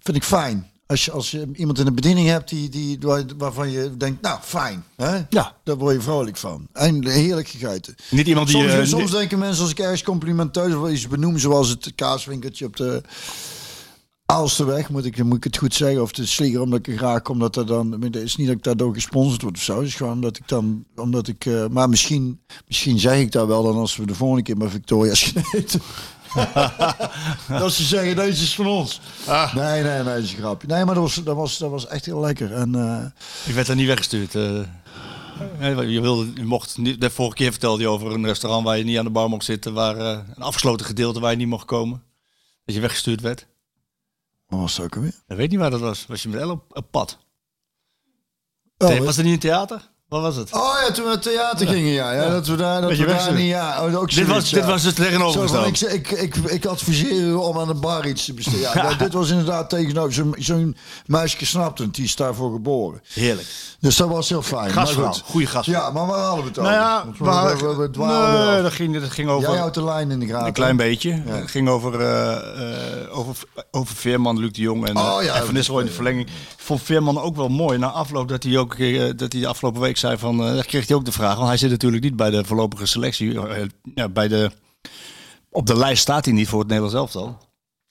vind 0.02 0.16
ik 0.16 0.24
fijn. 0.24 0.70
Als 0.88 1.04
je, 1.04 1.10
als 1.10 1.30
je 1.30 1.48
iemand 1.54 1.78
in 1.78 1.84
de 1.84 1.92
bediening 1.92 2.28
hebt 2.28 2.48
die, 2.48 2.68
die, 2.68 2.98
waar- 3.00 3.24
waarvan 3.38 3.70
je 3.70 3.96
denkt, 3.96 4.22
nou 4.22 4.38
fijn. 4.42 4.84
Hè? 4.96 5.18
Ja. 5.30 5.56
Daar 5.64 5.76
word 5.76 5.94
je 5.94 6.00
vrolijk 6.00 6.36
van. 6.36 6.66
En 6.72 7.06
heerlijk 7.08 7.48
gegeten. 7.48 7.94
Niet 8.10 8.26
iemand 8.26 8.48
die... 8.48 8.56
Soms, 8.56 8.72
eh, 8.72 8.84
soms 8.84 9.10
denken 9.10 9.38
mensen 9.38 9.62
als 9.62 9.70
ik 9.70 9.78
ergens 9.78 10.02
complimenteus 10.02 10.74
of 10.74 10.90
iets 10.90 11.08
benoem, 11.08 11.38
zoals 11.38 11.68
het 11.68 11.92
kaaswinkeltje 11.94 12.64
op 12.66 12.76
de 12.76 13.02
Aalsterweg, 14.26 14.88
moet 14.90 15.04
ik, 15.04 15.24
moet 15.24 15.36
ik 15.36 15.44
het 15.44 15.56
goed 15.56 15.74
zeggen, 15.74 16.02
of 16.02 16.12
de 16.12 16.26
Slieger, 16.26 16.60
omdat 16.60 16.78
ik 16.78 16.86
er 16.86 16.96
graag 16.98 17.22
kom, 17.22 17.38
dat 17.38 17.56
er 17.56 17.66
dan, 17.66 18.00
het 18.02 18.16
is 18.16 18.36
niet 18.36 18.46
dat 18.46 18.56
ik 18.56 18.62
daardoor 18.62 18.94
gesponsord 18.94 19.42
word 19.42 19.56
of 19.56 19.62
zo, 19.62 19.76
het 19.78 19.86
is 19.86 19.94
gewoon 19.94 20.12
omdat 20.12 20.36
ik 20.36 20.48
dan, 20.48 20.84
omdat 20.96 21.28
ik, 21.28 21.46
eh, 21.46 21.66
maar 21.70 21.88
misschien, 21.88 22.40
misschien 22.66 22.98
zeg 22.98 23.18
ik 23.18 23.32
dat 23.32 23.46
wel 23.46 23.62
dan 23.62 23.76
als 23.76 23.96
we 23.96 24.06
de 24.06 24.14
volgende 24.14 24.42
keer 24.42 24.56
bij 24.56 24.68
Victoria's 24.68 25.22
gaan 25.34 25.42
eten. 25.52 25.80
dat 27.60 27.72
ze 27.72 27.82
zeggen, 27.84 28.16
deze 28.16 28.42
is 28.42 28.54
van 28.54 28.66
ons. 28.66 29.00
Ah. 29.26 29.54
Nee, 29.54 29.82
nee, 29.82 29.92
nee, 30.02 30.04
dat 30.04 30.22
is 30.22 30.32
een 30.32 30.38
grapje. 30.38 30.66
Nee, 30.68 30.84
maar 30.84 30.94
dat 30.94 31.02
was, 31.02 31.14
dat 31.14 31.36
was, 31.36 31.58
dat 31.58 31.70
was 31.70 31.86
echt 31.86 32.04
heel 32.04 32.20
lekker. 32.20 32.52
En, 32.52 32.74
eh, 32.74 33.04
Ik 33.48 33.54
werd 33.54 33.68
er 33.68 33.76
niet 33.76 33.86
weggestuurd. 33.86 34.34
eh. 34.34 34.58
Eh, 35.60 35.90
je, 35.90 36.00
wilde, 36.00 36.30
je 36.34 36.44
mocht 36.44 36.78
niet, 36.78 37.00
de 37.00 37.10
vorige 37.10 37.34
keer 37.36 37.50
vertelde 37.50 37.82
je 37.82 37.88
over 37.88 38.12
een 38.12 38.26
restaurant 38.26 38.64
waar 38.64 38.78
je 38.78 38.84
niet 38.84 38.98
aan 38.98 39.04
de 39.04 39.10
bar 39.10 39.28
mocht 39.28 39.44
zitten, 39.44 39.72
waar 39.74 39.96
eh, 39.96 40.18
een 40.34 40.42
afgesloten 40.42 40.86
gedeelte 40.86 41.20
waar 41.20 41.30
je 41.30 41.36
niet 41.36 41.48
mocht 41.48 41.64
komen. 41.66 42.02
Dat 42.64 42.74
je 42.74 42.80
weggestuurd 42.80 43.20
werd. 43.20 43.46
wat 44.46 44.60
was 44.60 44.76
het 44.76 44.84
ook 44.86 44.96
alweer? 44.96 45.14
Ik 45.26 45.36
weet 45.36 45.50
niet 45.50 45.58
waar 45.58 45.70
dat 45.70 45.80
was. 45.80 46.06
Was 46.06 46.22
je 46.22 46.28
met 46.28 46.40
Elle 46.40 46.52
op, 46.52 46.64
op 46.76 46.90
pad? 46.90 47.18
Oh, 48.78 48.98
was 48.98 49.16
het 49.16 49.24
niet 49.24 49.34
in 49.34 49.40
theater? 49.40 49.90
Wat 50.08 50.20
was 50.22 50.36
het? 50.36 50.52
Oh 50.52 50.74
ja, 50.86 50.92
toen 50.92 51.04
we 51.04 51.10
het 51.10 51.22
theater 51.22 51.66
gingen, 51.66 51.92
ja. 51.92 52.12
ja, 52.12 52.28
Dat 52.30 52.46
we 52.46 52.56
daar, 52.56 52.80
dat 52.80 52.90
Beetje 52.90 53.04
we 53.06 53.12
daar 53.12 53.32
niet, 53.34 53.46
ja. 53.48 53.84
Oh, 53.86 53.96
ook 53.96 54.04
dit, 54.06 54.12
zoiets, 54.14 54.32
was, 54.32 54.50
ja. 54.50 54.56
dit 54.58 54.66
was 54.66 54.82
het 54.82 54.96
Zo 54.96 55.02
tegenovergestelde. 55.02 55.68
ik, 55.68 55.80
ik, 56.10 56.10
ik, 56.10 56.36
ik 56.36 56.66
adviseer 56.66 57.20
u 57.20 57.32
om 57.32 57.58
aan 57.58 57.66
de 57.66 57.74
bar 57.74 58.06
iets 58.06 58.24
te 58.24 58.34
bestellen. 58.34 58.60
Ja, 58.60 58.94
dit 59.04 59.12
was 59.12 59.30
inderdaad 59.30 59.70
tegenover. 59.70 60.12
Zo'n 60.12 60.34
zo'n 60.38 60.76
meisje 61.06 61.46
snapte 61.46 61.82
het, 61.82 61.94
die 61.94 62.04
is 62.04 62.16
daarvoor 62.16 62.52
geboren. 62.52 63.02
Heerlijk. 63.12 63.46
Dus 63.80 63.96
dat 63.96 64.08
was 64.08 64.28
heel 64.28 64.42
fijn. 64.42 64.70
Gastvrouw, 64.70 65.04
Maar 65.04 65.14
goed. 65.14 65.22
goede 65.26 65.46
gastvrouw. 65.46 65.80
Ja, 65.80 65.90
maar 65.90 66.06
waar 66.06 66.18
hadden 66.20 66.42
we 66.44 66.48
het 66.50 66.58
over? 66.58 66.70
Nou 66.70 66.82
ja, 66.82 67.04
we, 67.18 67.24
we, 67.24 67.30
hadden- 67.30 67.58
we, 67.78 67.88
we 67.92 67.98
nee, 67.98 68.56
af. 68.56 68.62
dat 68.62 68.72
ging, 68.72 69.00
dat 69.00 69.10
ging 69.10 69.28
over 69.28 69.48
Jij 69.50 69.58
houdt 69.58 69.74
de 69.74 69.84
lijn 69.84 70.10
in 70.10 70.20
de 70.20 70.26
gaten. 70.26 70.46
een 70.46 70.52
klein 70.52 70.76
beetje. 70.76 71.22
Het 71.26 71.50
ging 71.50 71.68
over, 71.68 72.00
eh, 72.00 72.32
eh, 73.02 73.18
over, 73.18 73.36
over 73.70 73.94
Veerman, 73.96 74.38
Luc 74.38 74.52
de 74.52 74.60
Jong 74.60 74.86
en, 74.88 74.96
Oh, 74.96 75.18
eh, 75.20 75.24
ja, 75.26 75.34
en 75.34 75.44
Van 75.44 75.54
Nistelrooy 75.54 75.82
in 75.82 75.88
de 75.88 75.94
verlenging. 75.94 76.26
Ik 76.28 76.32
vond 76.56 76.82
Veerman 76.82 77.20
ook 77.20 77.36
wel 77.36 77.48
mooi. 77.48 77.78
Na 77.78 77.86
afloop 77.90 78.28
dat 78.28 78.42
hij 78.42 78.56
ook 78.58 78.78
dat 79.18 79.32
hij 79.32 79.40
de 79.40 79.46
afgelopen 79.46 79.80
week 79.80 79.96
zei 79.98 80.18
van, 80.18 80.44
eh, 80.44 80.54
daar 80.54 80.66
kreeg 80.66 80.86
hij 80.86 80.96
ook 80.96 81.04
de 81.04 81.12
vraag, 81.12 81.36
want 81.36 81.48
hij 81.48 81.56
zit 81.56 81.70
natuurlijk 81.70 82.02
niet 82.02 82.16
bij 82.16 82.30
de 82.30 82.44
voorlopige 82.44 82.86
selectie. 82.86 83.40
eh, 83.48 83.66
ja, 83.94 84.08
bij 84.08 84.28
de, 84.28 84.50
op 85.50 85.66
de 85.66 85.76
lijst 85.76 86.02
staat 86.02 86.24
hij 86.24 86.34
niet 86.34 86.48
voor 86.48 86.58
het 86.58 86.68
Nederlands 86.68 86.96
elftal. 86.96 87.38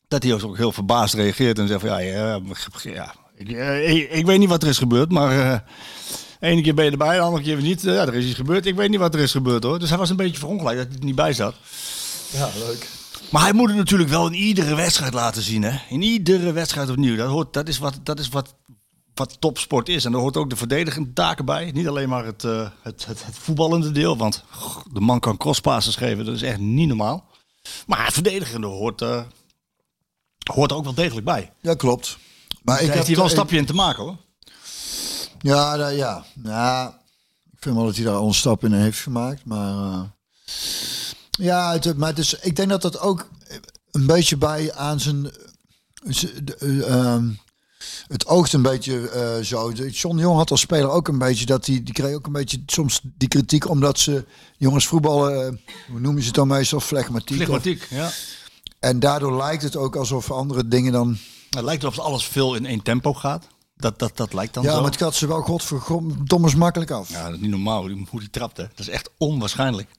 Dat 0.07 0.23
hij 0.23 0.33
ook 0.33 0.57
heel 0.57 0.71
verbaasd 0.71 1.13
reageert 1.13 1.59
en 1.59 1.67
zegt 1.67 1.81
van, 1.81 1.89
ja, 1.89 1.97
ja, 1.97 2.39
ja 2.83 3.15
ik, 3.35 3.51
eh, 3.51 3.95
ik, 3.95 4.11
ik 4.11 4.25
weet 4.25 4.39
niet 4.39 4.49
wat 4.49 4.63
er 4.63 4.69
is 4.69 4.77
gebeurd, 4.77 5.11
maar 5.11 5.63
ene 6.39 6.61
keer 6.61 6.73
ben 6.73 6.85
je 6.85 6.91
erbij, 6.91 7.15
de 7.15 7.21
andere 7.21 7.43
keer 7.43 7.61
niet. 7.61 7.81
Ja, 7.81 8.05
er 8.05 8.15
is 8.15 8.25
iets 8.25 8.35
gebeurd. 8.35 8.65
Ik 8.65 8.75
weet 8.75 8.89
niet 8.89 8.99
wat 8.99 9.13
er 9.13 9.19
is 9.19 9.31
gebeurd 9.31 9.63
hoor. 9.63 9.79
Dus 9.79 9.89
hij 9.89 9.97
was 9.97 10.09
een 10.09 10.15
beetje 10.15 10.39
verongelijkt 10.39 10.79
dat 10.79 10.87
hij 10.89 10.97
er 10.99 11.05
niet 11.05 11.15
bij 11.15 11.33
zat. 11.33 11.55
Ja, 12.31 12.49
leuk. 12.59 12.87
Maar 13.31 13.41
hij 13.41 13.53
moet 13.53 13.67
het 13.67 13.77
natuurlijk 13.77 14.09
wel 14.09 14.27
in 14.27 14.33
iedere 14.33 14.75
wedstrijd 14.75 15.13
laten 15.13 15.41
zien. 15.41 15.63
Hè? 15.63 15.79
In 15.89 16.01
iedere 16.01 16.51
wedstrijd 16.51 16.89
opnieuw. 16.89 17.15
Dat, 17.15 17.29
hoort, 17.29 17.53
dat 17.53 17.67
is, 17.67 17.77
wat, 17.77 17.99
dat 18.03 18.19
is 18.19 18.29
wat, 18.29 18.55
wat 19.17 19.41
topsport 19.41 19.89
is. 19.89 20.05
En 20.05 20.11
daar 20.11 20.21
hoort 20.21 20.37
ook 20.37 20.49
de 20.49 20.55
verdedigende 20.55 21.13
taken 21.13 21.45
bij. 21.45 21.71
Niet 21.71 21.87
alleen 21.87 22.09
maar 22.09 22.25
het, 22.25 22.43
eh, 22.43 22.69
het, 22.81 23.05
het, 23.05 23.25
het 23.25 23.37
voetballende 23.37 23.91
deel. 23.91 24.17
Want 24.17 24.43
goh, 24.49 24.85
de 24.93 24.99
man 24.99 25.19
kan 25.19 25.37
crosspasses 25.37 25.95
geven. 25.95 26.25
Dat 26.25 26.35
is 26.35 26.41
echt 26.41 26.59
niet 26.59 26.87
normaal. 26.87 27.25
Maar 27.87 28.05
het 28.05 28.13
verdedigende 28.13 28.67
hoort, 28.67 29.01
eh, 29.01 29.21
hoort 30.53 30.71
er 30.71 30.77
ook 30.77 30.83
wel 30.83 30.93
degelijk 30.93 31.25
bij. 31.25 31.53
Ja, 31.61 31.73
klopt. 31.73 32.17
Maar 32.61 32.75
Daar 32.75 32.75
ik 32.75 32.81
heeft 32.81 32.97
heb 32.97 33.05
hij 33.07 33.15
wel 33.15 33.23
een 33.23 33.29
stapje 33.31 33.57
in 33.57 33.65
te 33.65 33.73
maken 33.73 34.03
hoor. 34.03 34.15
Ja, 35.39 35.77
da- 35.77 35.87
ja. 35.87 36.25
ja. 36.43 36.99
Ik 37.51 37.63
vind 37.63 37.75
wel 37.75 37.85
dat 37.85 37.95
hij 37.95 38.05
daar 38.05 38.15
al 38.15 38.27
een 38.27 38.33
stap 38.33 38.63
in 38.63 38.73
heeft 38.73 38.99
gemaakt. 38.99 39.45
Maar 39.45 39.69
eh, 39.73 40.01
ja, 41.31 41.71
het, 41.71 41.97
maar 41.97 42.09
het 42.09 42.17
is, 42.19 42.33
ik 42.33 42.55
denk 42.55 42.69
dat 42.69 42.81
dat 42.81 42.99
ook 42.99 43.29
een 43.91 44.05
beetje 44.05 44.37
bij 44.37 44.73
aan 44.73 44.99
zijn. 44.99 45.31
z- 46.03 46.33
de, 46.43 46.55
eh, 46.55 46.89
ehm, 47.13 47.29
het 48.07 48.27
oogt 48.27 48.53
een 48.53 48.61
beetje 48.61 49.09
eh, 49.09 49.43
zo. 49.43 49.71
John 49.71 50.17
Jong 50.17 50.37
had 50.37 50.51
als 50.51 50.61
speler 50.61 50.89
ook 50.89 51.07
een 51.07 51.17
beetje 51.17 51.45
dat 51.45 51.65
hij 51.65 51.83
die 51.83 51.93
kreeg 51.93 52.13
ook 52.15 52.25
een 52.25 52.31
beetje 52.31 52.61
soms 52.65 53.01
die 53.03 53.27
kritiek 53.27 53.69
omdat 53.69 53.99
ze 53.99 54.25
jongens 54.57 54.87
voetballen, 54.87 55.45
eh, 55.47 55.53
hoe 55.91 55.99
noemen 55.99 56.21
ze 56.21 56.27
het 56.27 56.35
dan 56.35 56.47
meestal, 56.47 56.79
flegmatiek. 56.79 57.29
of- 57.29 57.35
Flegmatiek, 57.45 57.87
ja. 57.89 58.09
En 58.79 58.99
daardoor 58.99 59.37
lijkt 59.37 59.63
het 59.63 59.75
ook 59.75 59.95
alsof 59.95 60.31
andere 60.31 60.67
dingen 60.67 60.91
dan. 60.91 61.17
Het 61.49 61.63
lijkt 61.63 61.83
alsof 61.83 62.05
alles 62.05 62.25
veel 62.25 62.55
in 62.55 62.65
één 62.65 62.81
tempo 62.83 63.13
gaat. 63.13 63.47
Dat, 63.77 63.99
dat, 63.99 64.17
dat 64.17 64.33
lijkt 64.33 64.53
dan 64.53 64.63
Ja, 64.63 64.69
zo. 64.73 64.81
maar 64.81 64.91
het 64.91 64.99
gaat 64.99 65.15
ze 65.15 65.27
wel 65.27 65.41
godverdomme 65.41 66.55
makkelijk 66.57 66.91
af. 66.91 67.09
Ja, 67.09 67.23
dat 67.25 67.33
is 67.33 67.39
niet 67.39 67.49
normaal 67.49 67.79
hoe 67.79 67.89
die, 67.89 68.07
hoe 68.09 68.19
die 68.19 68.29
trapt. 68.29 68.57
Hè. 68.57 68.63
Dat 68.63 68.79
is 68.79 68.89
echt 68.89 69.09
onwaarschijnlijk. 69.17 69.89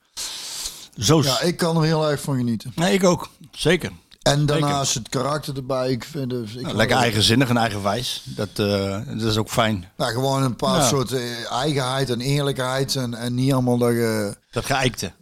Zo. 0.97 1.23
Ja, 1.23 1.41
ik 1.41 1.57
kan 1.57 1.77
er 1.77 1.83
heel 1.83 2.11
erg 2.11 2.21
van 2.21 2.37
genieten. 2.37 2.73
Nee, 2.75 2.93
ik 2.95 3.05
ook. 3.05 3.29
Zeker. 3.51 3.93
En 4.33 4.47
daarnaast 4.47 4.95
het 4.95 5.09
karakter 5.09 5.57
erbij. 5.57 5.91
Ik 5.91 6.05
vind 6.05 6.33
ik 6.33 6.61
Nou, 6.61 6.75
lekker 6.77 6.97
eigenzinnig 6.97 7.49
en 7.49 7.57
eigenwijs. 7.57 8.23
Dat, 8.25 8.49
eh, 8.55 9.01
dat 9.07 9.23
is 9.31 9.37
ook 9.37 9.49
fijn. 9.51 9.89
Nou, 9.97 10.13
gewoon 10.13 10.43
een 10.43 10.57
paar 10.57 10.79
Ja. 10.79 10.87
soort 10.87 11.13
eh, 11.13 11.53
eigenheid 11.53 12.11
en 12.11 12.21
eerlijkheid. 12.21 12.97
En, 12.97 13.15
en 13.15 13.35
niet 13.35 13.53
allemaal 13.53 13.79
dat 13.79 13.91
je... 13.93 14.37
Dat 14.51 14.65
geëikte. 14.65 15.13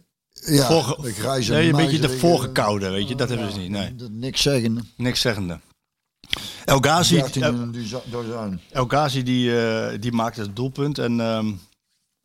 Ja, 0.45 0.65
Voorge- 0.67 1.01
de 1.01 1.11
grijze 1.13 1.51
nee, 1.53 1.69
een 1.69 1.75
beetje 1.75 1.99
de 1.99 2.17
voorgekoude, 2.17 2.89
weet 2.89 3.07
je. 3.07 3.15
Dat 3.15 3.29
hebben 3.29 3.51
ze 3.51 3.59
niet. 3.59 3.69
Nee, 3.69 3.95
Dat 3.95 4.09
niks 4.11 4.41
zeggen. 4.41 4.91
niks 4.97 5.21
zeggende. 5.21 5.59
El 6.65 6.79
Ghazi, 6.79 7.15
13 7.15 7.43
in 7.43 8.59
El, 8.71 8.85
Ghazi 8.85 9.23
die, 9.23 9.61
eh, 9.61 9.99
die 9.99 10.11
maakte 10.11 10.41
het 10.41 10.55
doelpunt. 10.55 10.97
En 10.99 11.19
ehm, 11.19 11.51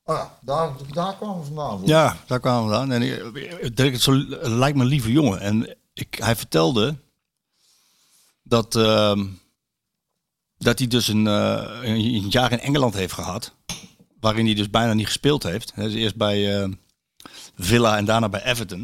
Ah, 0.05 0.16
ja, 0.16 0.39
daar, 0.41 0.70
daar 0.93 1.16
kwamen 1.16 1.39
we 1.39 1.45
vandaan. 1.45 1.80
ja, 1.85 2.16
daar 2.26 2.41
kwamen 2.41 2.70
we 2.70 2.76
aan. 2.76 2.93
En 2.93 3.03
ik, 3.03 3.22
het 3.61 4.07
lijkt 4.43 4.76
me 4.76 4.83
een 4.83 4.89
lieve 4.89 5.12
jongen. 5.12 5.41
En 5.41 5.76
hij 6.11 6.36
vertelde 6.36 6.97
dat, 8.43 8.76
ehm, 8.76 9.26
dat 10.57 10.78
hij 10.78 10.88
dus 10.88 11.09
een, 11.09 11.26
eh, 11.26 11.78
een, 11.82 11.95
een 11.95 12.28
jaar 12.28 12.53
in 12.53 12.61
Engeland 12.61 12.95
heeft 12.95 13.12
gehad. 13.12 13.55
Waarin 14.20 14.45
hij 14.45 14.55
dus 14.55 14.70
bijna 14.70 14.93
niet 14.93 15.07
gespeeld 15.07 15.43
heeft. 15.43 15.74
Hij 15.74 15.86
is 15.86 15.95
eerst 15.95 16.16
bij 16.16 16.62
eh, 16.62 16.70
Villa 17.57 17.97
en 17.97 18.05
daarna 18.05 18.28
bij 18.28 18.45
Everton. 18.45 18.80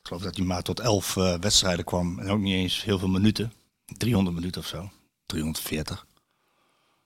Ik 0.00 0.08
geloof 0.08 0.22
dat 0.22 0.36
hij 0.36 0.46
maar 0.46 0.62
tot 0.62 0.80
elf 0.80 1.16
eh, 1.16 1.34
wedstrijden 1.34 1.84
kwam. 1.84 2.18
En 2.18 2.30
ook 2.30 2.40
niet 2.40 2.54
eens 2.54 2.84
heel 2.84 2.98
veel 2.98 3.08
minuten. 3.08 3.52
300 3.96 4.36
minuten 4.36 4.60
of 4.60 4.66
zo. 4.66 4.90
340. 5.26 6.06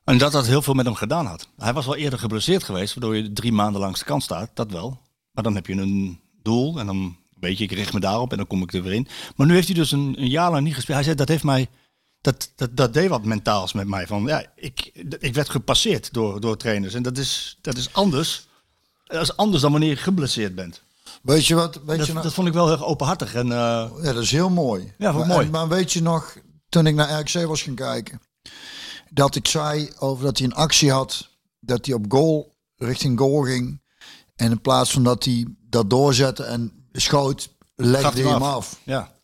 En 0.05 0.18
dat 0.18 0.32
dat 0.32 0.47
heel 0.47 0.62
veel 0.62 0.74
met 0.74 0.87
hem 0.87 0.95
gedaan 0.95 1.26
had. 1.26 1.49
Hij 1.57 1.72
was 1.72 1.87
wel 1.87 1.97
eerder 1.97 2.18
geblesseerd 2.18 2.64
geweest, 2.64 2.95
waardoor 2.95 3.16
je 3.16 3.32
drie 3.32 3.53
maanden 3.53 3.80
langs 3.80 3.99
de 3.99 4.05
kant 4.05 4.22
staat. 4.22 4.51
Dat 4.55 4.70
wel. 4.70 5.01
Maar 5.30 5.45
dan 5.45 5.55
heb 5.55 5.66
je 5.66 5.74
een 5.74 6.20
doel 6.43 6.78
en 6.78 6.87
dan 6.87 7.16
weet 7.41 7.59
je, 7.59 7.64
ik 7.64 7.72
richt 7.72 7.93
me 7.93 8.01
daarop 8.01 8.30
en 8.30 8.37
dan 8.37 8.47
kom 8.47 8.62
ik 8.62 8.72
er 8.72 8.82
weer 8.82 8.93
in. 8.93 9.09
Maar 9.37 9.47
nu 9.47 9.55
heeft 9.55 9.66
hij 9.66 9.76
dus 9.76 9.93
een, 9.93 10.14
een 10.18 10.28
jaar 10.28 10.51
lang 10.51 10.64
niet 10.64 10.74
gespeeld. 10.74 10.97
Hij 10.97 11.05
zei, 11.05 11.16
dat 11.16 11.28
heeft 11.28 11.45
mij, 11.45 11.68
dat, 12.20 12.53
dat, 12.57 12.76
dat 12.76 12.95
deed 12.95 13.09
wat 13.09 13.24
mentaals 13.24 13.72
met 13.72 13.89
mij. 13.89 14.07
Van, 14.07 14.24
ja, 14.26 14.45
ik, 14.55 14.91
ik 15.18 15.34
werd 15.34 15.49
gepasseerd 15.49 16.12
door, 16.12 16.41
door 16.41 16.57
trainers. 16.57 16.95
En 16.95 17.03
dat 17.03 17.18
is, 17.18 17.59
dat 17.61 17.76
is 17.76 17.93
anders. 17.93 18.49
Dat 19.05 19.22
is 19.22 19.37
anders 19.37 19.62
dan 19.62 19.70
wanneer 19.70 19.89
je 19.89 19.97
geblesseerd 19.97 20.55
bent. 20.55 20.82
Weet 21.22 21.47
je 21.47 21.55
wat? 21.55 21.80
Weet 21.87 21.99
Dat, 21.99 22.07
je 22.07 22.12
nou, 22.12 22.24
dat 22.24 22.34
vond 22.34 22.49
ik 22.49 22.55
wel 22.55 22.68
heel 22.68 22.87
openhartig. 22.87 23.34
En, 23.34 23.53
eh, 23.53 23.91
ja, 24.03 24.12
dat 24.12 24.22
is 24.22 24.30
heel 24.30 24.51
mooi. 24.51 24.93
Ja, 24.99 25.12
maar, 25.12 25.26
mooi. 25.26 25.51
Maar 25.51 25.68
weet 25.68 25.93
je 25.93 26.03
nog, 26.03 26.37
toen 26.68 26.87
ik 26.87 26.95
naar 26.95 27.20
RKC 27.20 27.47
was 27.47 27.62
gaan 27.62 27.74
kijken, 27.74 28.20
dat 29.11 29.34
ik 29.34 29.47
zei 29.47 29.91
over 29.99 30.24
dat 30.24 30.39
hij 30.39 30.47
een 30.47 30.55
actie 30.55 30.91
had, 30.91 31.28
dat 31.61 31.87
hij 31.87 31.95
op 31.95 32.05
goal, 32.09 32.57
richting 32.76 33.18
goal 33.18 33.43
ging. 33.43 33.82
En 34.37 34.51
in 34.51 34.61
plaats 34.61 34.93
van 34.93 35.03
dat 35.03 35.24
hij 35.24 35.47
dat 35.68 35.91
doorzette 35.91 36.43
en 36.43 36.86
schoot, 37.01 37.49
legde 37.74 38.20
hem 38.22 38.32
hem 38.32 38.42
af. 38.42 38.55
af. 38.57 38.80
ja. 38.84 39.14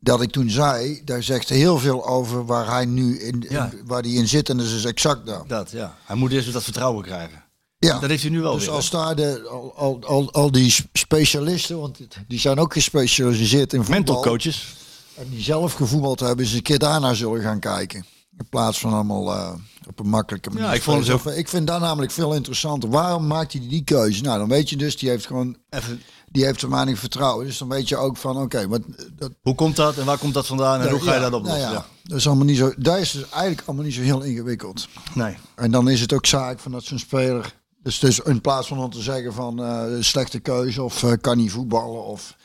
Dat 0.00 0.22
ik 0.22 0.30
toen 0.30 0.50
zei, 0.50 1.02
daar 1.04 1.22
zegt 1.22 1.48
heel 1.48 1.78
veel 1.78 2.06
over 2.06 2.46
waar 2.46 2.66
hij 2.70 2.84
nu 2.84 3.18
in, 3.18 3.46
waar 3.84 4.02
hij 4.02 4.10
in 4.10 4.28
zit. 4.28 4.48
En 4.48 4.56
dat 4.56 4.66
is 4.66 4.72
dus 4.72 4.84
exact 4.84 5.26
dat. 5.26 5.48
Dat, 5.48 5.70
ja. 5.70 5.96
Hij 6.04 6.16
moet 6.16 6.32
eerst 6.32 6.52
dat 6.52 6.62
vertrouwen 6.64 7.04
krijgen. 7.04 7.42
Ja. 7.78 7.98
Dat 7.98 8.10
heeft 8.10 8.22
hij 8.22 8.30
nu 8.30 8.40
wel 8.40 8.54
Dus 8.54 8.64
weer. 8.64 8.74
als 8.74 8.90
daar 8.90 9.16
de, 9.16 9.48
al, 9.50 9.72
al, 9.76 9.98
al, 10.06 10.32
al 10.32 10.50
die 10.50 10.74
specialisten, 10.92 11.78
want 11.80 11.98
die 12.28 12.38
zijn 12.40 12.58
ook 12.58 12.72
gespecialiseerd 12.72 13.72
in 13.72 13.78
voetbal. 13.78 13.96
Mental 13.96 14.22
coaches. 14.22 14.74
En 15.14 15.28
die 15.30 15.42
zelf 15.42 15.72
gevoetbald 15.72 16.20
hebben, 16.20 16.44
eens 16.44 16.54
een 16.54 16.62
keer 16.62 16.78
daarna 16.78 17.14
zullen 17.14 17.42
gaan 17.42 17.60
kijken. 17.60 18.04
In 18.38 18.48
plaats 18.48 18.78
van 18.78 18.92
allemaal 18.92 19.32
eh, 19.32 19.52
op 19.88 19.98
een 19.98 20.08
makkelijke 20.08 20.48
manier. 20.50 20.64
Ja, 20.64 20.72
ik 20.72 20.82
vond 20.82 21.06
het 21.06 21.14
Of, 21.14 21.26
Ik 21.26 21.48
vind 21.48 21.66
dat 21.66 21.80
namelijk 21.80 22.12
veel 22.12 22.34
interessanter. 22.34 22.88
Waarom 22.90 23.26
maakt 23.26 23.52
hij 23.52 23.68
die 23.68 23.84
keuze? 23.84 24.22
Nou, 24.22 24.38
dan 24.38 24.48
weet 24.48 24.70
je 24.70 24.76
dus, 24.76 24.96
die 24.96 25.08
heeft 25.08 25.26
gewoon, 25.26 25.56
Even, 25.70 26.02
die 26.34 26.44
heeft 26.44 26.62
er 26.62 26.70
weinig 26.70 26.98
vertrouwen. 26.98 27.46
Dus 27.46 27.58
dan 27.58 27.68
weet 27.68 27.88
je 27.88 27.96
ook 27.96 28.16
van, 28.16 28.36
oké, 28.36 28.68
wat 28.68 28.80
dat, 29.12 29.32
hoe 29.42 29.54
komt 29.54 29.76
dat 29.76 29.96
en 29.96 30.04
waar 30.04 30.18
komt 30.18 30.34
dat 30.34 30.46
vandaan 30.46 30.80
en 30.80 30.90
hoe 30.90 31.00
ga 31.00 31.14
je 31.14 31.20
ja, 31.20 31.30
dat 31.30 31.32
oplossen? 31.32 31.60
nou 31.60 31.74
ja, 31.74 31.78
Ja. 31.78 31.86
Dat 32.02 32.18
is 32.18 32.26
allemaal 32.26 32.44
niet 32.44 32.56
zo. 32.56 32.72
Dat 32.76 32.98
is 32.98 33.10
dus 33.10 33.30
eigenlijk 33.30 33.62
allemaal 33.66 33.84
niet 33.84 33.94
zo 33.94 34.00
heel 34.00 34.22
ingewikkeld. 34.22 34.88
Nee. 35.14 35.36
En 35.54 35.70
dan 35.70 35.88
is 35.88 36.00
het 36.00 36.12
ook 36.12 36.26
zaak 36.26 36.58
van 36.58 36.72
dat 36.72 36.84
zo'n 36.84 36.98
speler. 36.98 37.54
Dus, 37.82 37.98
dus 37.98 38.20
in 38.20 38.40
plaats 38.40 38.68
van 38.68 38.78
om 38.78 38.90
te 38.90 39.02
zeggen 39.02 39.32
van 39.32 39.64
eh, 39.64 39.84
slechte 40.00 40.38
keuze 40.38 40.82
of 40.82 41.02
eh, 41.02 41.12
kan 41.20 41.36
niet 41.36 41.52
voetballen 41.52 42.04
of 42.04 42.36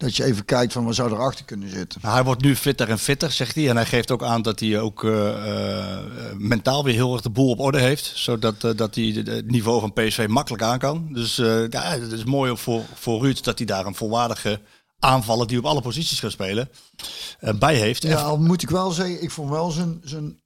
dat 0.00 0.16
je 0.16 0.24
even 0.24 0.44
kijkt 0.44 0.72
van 0.72 0.84
wat 0.84 0.94
zou 0.94 1.12
erachter 1.12 1.44
kunnen 1.44 1.70
zitten. 1.70 2.00
Nou, 2.02 2.14
hij 2.14 2.24
wordt 2.24 2.42
nu 2.42 2.56
fitter 2.56 2.88
en 2.88 2.98
fitter, 2.98 3.30
zegt 3.30 3.54
hij. 3.54 3.68
En 3.68 3.76
hij 3.76 3.86
geeft 3.86 4.10
ook 4.10 4.22
aan 4.22 4.42
dat 4.42 4.60
hij 4.60 4.80
ook 4.80 5.04
eh, 5.04 5.28
eh, 5.28 5.98
mentaal 6.36 6.84
weer 6.84 6.94
heel 6.94 7.12
erg 7.12 7.22
de 7.22 7.30
boel 7.30 7.50
op 7.50 7.60
orde 7.60 7.78
heeft. 7.78 8.12
Zodat 8.14 8.64
eh, 8.64 8.70
dat 8.76 8.94
hij 8.94 9.04
het 9.04 9.50
niveau 9.50 9.80
van 9.80 9.92
PSV 9.92 10.26
makkelijk 10.28 10.62
aan 10.62 10.78
kan. 10.78 11.08
Dus 11.12 11.36
ja, 11.70 11.82
het 11.82 12.12
is 12.12 12.24
mooi 12.24 12.56
voor, 12.56 12.82
voor 12.94 13.22
Ruud 13.22 13.44
dat 13.44 13.58
hij 13.58 13.66
daar 13.66 13.86
een 13.86 13.94
volwaardige 13.94 14.60
aanvaller 14.98 15.46
die 15.46 15.58
op 15.58 15.64
alle 15.64 15.80
posities 15.80 16.20
kan 16.20 16.30
spelen 16.30 16.68
bij 17.58 17.74
heeft. 17.74 18.02
Ja, 18.02 18.22
al 18.22 18.38
moet 18.38 18.62
ik 18.62 18.70
wel 18.70 18.90
zeggen, 18.90 19.22
ik 19.22 19.30
vond 19.30 19.50
wel 19.50 19.70
zijn. 19.70 20.00
zijn 20.04 20.40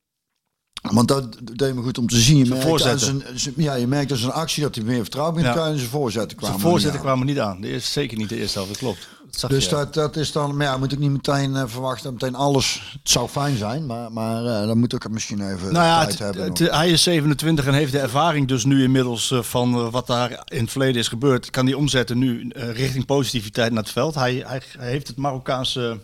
want 0.92 1.09
dat 1.09 1.36
deed 1.52 1.74
me 1.74 1.82
goed 1.82 1.98
om 1.98 2.09
te 2.09 2.20
zien. 2.20 2.44
Je 2.44 2.44
merkt, 2.44 2.86
aan 2.86 2.98
zijn, 2.98 3.22
ja, 3.57 3.74
je 3.74 3.86
merkt 3.86 4.12
aan 4.12 4.18
zijn 4.18 4.32
actie 4.32 4.62
dat 4.62 4.74
hij 4.74 4.84
meer 4.84 5.00
vertrouwen 5.00 5.38
in 5.38 5.44
Ja. 5.44 5.52
kan. 5.52 5.66
En 5.66 5.78
zijn 5.78 5.90
voorzetten 5.90 6.36
kwamen. 6.36 6.61
Zijn 6.61 6.70
voorzetten 6.70 7.00
niet 7.00 7.09
aan. 7.09 7.16
kwamen 7.16 7.34
niet 7.34 7.44
aan. 7.44 7.61
De 7.61 7.68
eerste, 7.68 7.90
zeker 7.90 8.16
niet 8.16 8.28
de 8.28 8.36
eerste 8.36 8.59
helft, 8.59 8.72
dat 8.72 8.80
klopt. 8.80 9.09
Zag 9.39 9.51
Dus 9.51 9.64
je. 9.64 9.70
dat, 9.70 9.95
dat 9.95 10.16
is 10.16 10.32
dan, 10.32 10.57
maar 10.57 10.66
ja, 10.66 10.76
moet 10.76 10.93
ik 10.93 10.99
niet 10.99 11.11
meteen 11.11 11.57
eh, 11.57 11.62
verwachten 11.66 12.12
meteen 12.12 12.35
alles. 12.35 12.80
Het 13.03 13.11
zou 13.11 13.28
fijn 13.28 13.57
zijn, 13.57 13.87
maar, 13.87 14.12
maar 14.12 14.45
eh, 14.47 14.66
dan 14.66 14.78
moet 14.78 14.93
ik 14.93 15.03
het 15.03 15.12
misschien 15.12 15.51
even 15.53 15.72
Nou 15.72 15.85
ja, 15.85 16.05
tijd 16.05 16.18
hebben. 16.18 16.45
het- 16.45 16.59
hij 16.59 16.91
is 16.91 17.03
27 17.03 17.66
en 17.66 17.74
heeft 17.74 17.93
de 17.93 17.99
ervaring 17.99 18.49
dus 18.49 18.64
nu 18.64 18.82
inmiddels 18.82 19.30
eh, 19.30 19.43
van 19.43 19.91
wat 19.91 20.07
daar 20.07 20.30
in 20.45 20.61
het 20.61 20.70
verleden 20.70 21.01
is 21.01 21.09
gebeurd. 21.09 21.51
Kan 21.51 21.64
hij 21.66 21.74
omzetten 21.74 22.18
nu 22.18 22.49
richting 22.55 23.05
positiviteit 23.07 23.72
naar 23.72 23.82
het 23.82 23.93
veld. 23.93 24.14
Hij, 24.14 24.43
hij, 24.47 24.62
hij 24.78 24.89
heeft 24.89 25.07
het 25.09 25.16
Marokkaanse 25.16 25.99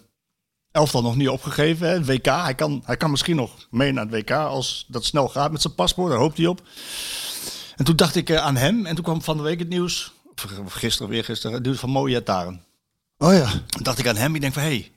elftal 0.71 1.03
nog 1.03 1.17
niet 1.17 1.29
opgegeven. 1.29 1.87
Hè. 1.89 1.93
het 1.95 2.07
WK, 2.07 2.27
hij 2.27 2.55
kan, 2.55 2.83
hij 2.85 2.97
kan 2.97 3.11
misschien 3.11 3.37
nog 3.37 3.51
mee 3.71 3.93
naar 3.93 4.05
het 4.07 4.13
WK 4.15 4.31
als 4.31 4.85
dat 4.89 5.05
snel 5.05 5.29
gaat 5.29 5.53
met 5.53 5.61
zijn 5.63 5.75
paspoort. 5.75 6.11
Daar 6.11 6.21
hoopt 6.21 6.37
hij 6.37 6.47
op. 6.47 6.63
En 7.77 7.85
toen 7.85 7.97
dacht 7.97 8.15
ik 8.17 8.37
aan 8.37 8.57
hem 8.57 8.87
en 8.87 8.95
toen 8.95 9.05
kwam 9.05 9.23
van 9.23 9.37
de 9.37 9.43
week 9.43 9.59
het 9.59 9.69
nieuws. 9.69 10.13
Of 10.65 10.73
gisteren, 10.73 11.11
weer 11.11 11.25
gisteren, 11.25 11.55
het 11.57 11.65
nieuws 11.65 11.79
van 11.79 11.91
Moïse 11.91 12.23
Taren. 12.23 12.65
Oh 13.23 13.33
ja. 13.33 13.51
Dacht 13.83 13.99
ik 13.99 14.07
aan 14.07 14.17
hem. 14.17 14.35
Ik 14.35 14.41
denk 14.41 14.53
van, 14.53 14.63
hey, 14.63 14.93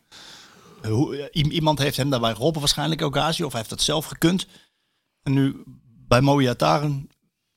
iemand 1.31 1.79
heeft 1.79 1.97
hem 1.97 2.09
daarbij 2.09 2.33
geholpen. 2.33 2.59
Waarschijnlijk 2.59 3.01
Ocasio. 3.01 3.45
Of 3.45 3.51
hij 3.51 3.59
heeft 3.59 3.73
dat 3.73 3.81
zelf 3.81 4.05
gekund. 4.05 4.47
En 5.23 5.33
nu 5.33 5.63
bij 6.07 6.21
Moïse 6.21 6.55
Taren 6.55 7.09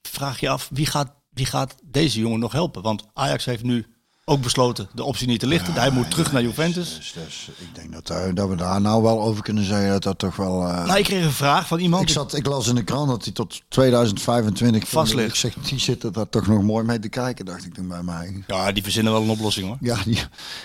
vraag 0.08 0.40
je 0.40 0.48
af, 0.48 0.68
wie 0.72 0.86
gaat, 0.86 1.14
wie 1.30 1.46
gaat 1.46 1.74
deze 1.84 2.20
jongen 2.20 2.38
nog 2.38 2.52
helpen? 2.52 2.82
Want 2.82 3.04
Ajax 3.12 3.44
heeft 3.44 3.62
nu 3.62 3.95
ook 4.28 4.40
besloten 4.42 4.88
de 4.94 5.04
optie 5.04 5.26
niet 5.26 5.40
te 5.40 5.46
lichten. 5.46 5.72
hij 5.74 5.90
moet 5.90 6.10
terug 6.10 6.32
naar 6.32 6.42
Juventus. 6.42 6.94
Dus, 6.96 7.12
dus 7.12 7.48
ik 7.58 7.74
denk 7.74 7.92
dat, 7.92 8.06
daar- 8.06 8.34
dat 8.34 8.48
we 8.48 8.54
daar 8.56 8.80
nou 8.80 9.02
wel 9.02 9.20
over 9.22 9.42
kunnen 9.42 9.64
zeggen 9.64 9.88
dat 9.90 10.02
dat 10.02 10.18
toch 10.18 10.36
wel. 10.36 10.62
eh, 10.68 10.84
Nou, 10.86 10.98
ik 10.98 11.04
kreeg 11.04 11.24
een 11.24 11.30
vraag 11.32 11.66
van 11.66 11.78
iemand. 11.78 12.02
ik, 12.02 12.08
zat, 12.08 12.34
ik 12.34 12.46
las 12.46 12.66
in 12.68 12.74
de 12.74 12.82
krant 12.84 13.08
dat 13.08 13.24
hij 13.24 13.32
tot 13.32 13.62
2025 13.68 14.88
Vast 14.88 15.14
ligt. 15.14 15.28
Ik 15.28 15.34
zeg, 15.34 15.54
die 15.54 15.78
zitten 15.78 16.12
daar 16.12 16.28
toch 16.28 16.46
nog 16.46 16.62
mooi 16.62 16.84
mee 16.84 16.98
te 16.98 17.08
kijken, 17.08 17.44
dacht 17.44 17.64
ik 17.64 17.74
toen 17.74 17.88
bij 17.88 18.02
mij. 18.02 18.44
Ja, 18.46 18.72
die 18.72 18.82
verzinnen 18.82 19.12
wel 19.12 19.22
een 19.22 19.28
oplossing 19.30 19.66
hoor. 19.66 19.76
Ja, 19.80 19.96
die, 20.04 20.18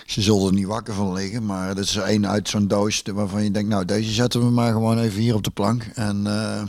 ze 0.06 0.22
zullen 0.22 0.46
er 0.48 0.54
niet 0.54 0.66
wakker 0.66 0.94
van 0.94 1.14
liggen, 1.14 1.46
maar 1.46 1.76
dat 1.76 1.84
is 1.84 1.96
één 1.96 2.28
uit 2.28 2.50
zo'n 2.50 2.68
doos 2.68 3.02
waarvan 3.14 3.44
je 3.44 3.52
denkt, 3.52 3.70
nou 3.70 3.86
deze 3.86 4.12
zetten 4.12 4.40
we 4.40 4.50
maar 4.52 4.72
gewoon 4.72 5.00
even 5.00 5.22
hier 5.22 5.36
op 5.36 5.44
de 5.44 5.52
plank. 5.52 5.84
En 5.94 6.28
eh, 6.28 6.64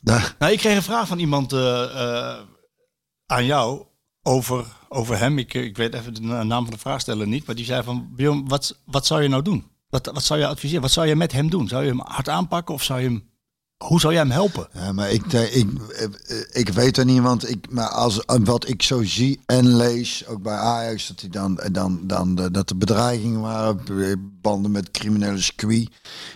daar, 0.00 0.34
Nou, 0.38 0.52
ik 0.52 0.58
kreeg 0.58 0.76
een 0.76 0.82
vraag 0.82 1.06
van 1.08 1.18
iemand 1.18 1.52
eh, 1.52 1.82
eh, 1.82 2.38
aan 3.26 3.44
jou 3.44 3.82
over, 4.22 4.64
over 4.94 5.18
hem. 5.18 5.38
Ik, 5.38 5.54
ik 5.54 5.76
weet 5.76 5.94
even 5.94 6.14
de 6.14 6.20
na- 6.20 6.42
naam 6.42 6.64
van 6.64 6.72
de 6.74 6.80
vraagsteller 6.80 7.26
niet. 7.26 7.46
Maar 7.46 7.54
die 7.56 7.64
zei 7.64 7.82
van, 7.82 8.08
Bjorn, 8.16 8.48
wat, 8.48 8.78
wat 8.84 9.06
zou 9.06 9.22
je 9.22 9.28
nou 9.28 9.42
doen? 9.42 9.64
Wat, 9.88 10.06
wat 10.06 10.24
zou 10.24 10.40
je 10.40 10.46
adviseren? 10.46 10.82
Wat 10.82 10.90
zou 10.90 11.06
je 11.06 11.16
met 11.16 11.32
hem 11.32 11.50
doen? 11.50 11.68
Zou 11.68 11.82
je 11.82 11.88
hem 11.88 12.00
hard 12.04 12.28
aanpakken 12.28 12.74
of 12.74 12.82
zou 12.82 13.00
je 13.00 13.06
hem... 13.08 13.32
Hoe 13.84 14.00
zou 14.00 14.12
jij 14.12 14.22
hem 14.22 14.30
helpen? 14.30 14.68
Ja, 14.72 14.92
maar 14.92 15.10
ik, 15.10 15.32
eh, 15.32 15.56
ik, 15.56 15.66
eh, 15.96 16.38
ik 16.52 16.68
weet 16.68 16.96
er 16.96 17.04
niet, 17.04 17.20
want 17.20 17.48
ik, 17.50 17.70
maar 17.70 17.88
als, 17.88 18.24
eh, 18.24 18.36
wat 18.44 18.68
ik 18.68 18.82
zo 18.82 19.02
zie 19.02 19.40
en 19.46 19.76
lees, 19.76 20.26
ook 20.26 20.42
bij 20.42 20.54
Ajax, 20.56 21.06
dat, 21.08 21.20
hij 21.20 21.30
dan, 21.30 21.60
dan, 21.72 22.00
dan, 22.06 22.34
de- 22.34 22.50
dat 22.50 22.70
er 22.70 22.76
bedreigingen 22.78 23.40
waren, 23.40 23.80
eh, 23.88 24.12
banden 24.18 24.70
met 24.70 24.90
criminele 24.90 25.40
circuit. 25.40 25.88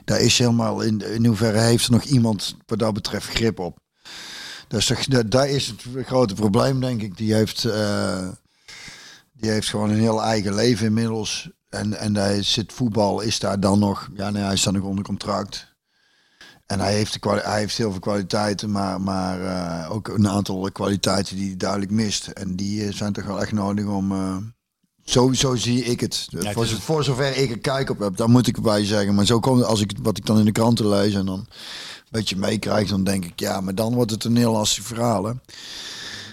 Daar 0.04 0.20
is 0.20 0.38
helemaal, 0.38 0.80
in, 0.80 1.00
in 1.14 1.26
hoeverre 1.26 1.58
heeft 1.58 1.84
er 1.86 1.92
nog 1.92 2.02
iemand 2.04 2.56
wat 2.66 2.78
dat 2.78 2.94
betreft 2.94 3.28
grip 3.28 3.58
op? 3.58 3.78
Daar 5.28 5.48
is 5.48 5.66
het 5.66 6.06
grote 6.06 6.34
probleem, 6.34 6.80
denk 6.80 7.02
ik. 7.02 7.16
Die 7.16 7.34
heeft, 7.34 7.64
eh, 7.64 8.28
die 9.40 9.50
heeft 9.50 9.68
gewoon 9.68 9.90
een 9.90 9.98
heel 10.00 10.22
eigen 10.22 10.54
leven 10.54 10.86
inmiddels. 10.86 11.50
En, 11.68 11.98
en 11.98 12.12
daar 12.12 12.42
zit 12.42 12.72
voetbal, 12.72 13.20
is 13.20 13.38
daar 13.38 13.60
dan 13.60 13.78
nog, 13.78 14.08
ja, 14.14 14.30
nee, 14.30 14.42
hij 14.42 14.56
staat 14.56 14.72
nog 14.72 14.82
onder 14.82 15.04
contract. 15.04 15.76
En 16.66 16.80
hij 16.80 16.92
heeft, 16.94 17.22
de 17.22 17.40
hij 17.44 17.58
heeft 17.58 17.76
heel 17.76 17.90
veel 17.90 18.00
kwaliteiten, 18.00 18.70
maar, 18.70 19.00
maar 19.00 19.40
eh, 19.44 19.92
ook 19.92 20.08
een 20.08 20.28
aantal 20.28 20.70
kwaliteiten 20.72 21.36
die 21.36 21.46
hij 21.46 21.56
duidelijk 21.56 21.90
mist. 21.90 22.26
En 22.26 22.56
die 22.56 22.86
eh, 22.86 22.92
zijn 22.94 23.12
toch 23.12 23.24
wel 23.24 23.40
echt 23.40 23.52
nodig 23.52 23.84
om. 23.86 24.12
zo, 25.04 25.32
zo 25.32 25.54
zie 25.54 25.84
ik 25.84 26.00
het. 26.00 26.28
het 26.30 26.52
voor, 26.80 27.00
is 27.00 27.06
zover 27.06 27.36
ik 27.36 27.50
er 27.50 27.58
kijk 27.58 27.90
op 27.90 27.98
heb, 27.98 28.16
dan 28.16 28.30
moet 28.30 28.46
ik 28.46 28.56
erbij 28.56 28.84
zeggen. 28.84 29.14
Maar 29.14 29.24
zo 29.26 29.40
komt 29.40 29.64
als 29.64 29.80
ik 29.80 29.92
wat 30.02 30.16
ik 30.18 30.26
dan 30.26 30.38
in 30.38 30.44
de 30.44 30.52
kranten 30.52 30.88
lees 30.88 31.14
en 31.14 31.26
dan 31.26 31.38
een 31.38 31.46
beetje 32.10 32.36
meekrijg, 32.36 32.88
dan 32.88 33.04
denk 33.04 33.24
ik 33.24 33.40
ja, 33.40 33.60
maar 33.60 33.74
dan 33.74 33.94
wordt 33.94 34.10
het 34.10 34.24
een 34.24 34.36
heel 34.36 34.52
lastig 34.52 34.84
verhaal. 34.84 35.24
Hè? 35.24 35.32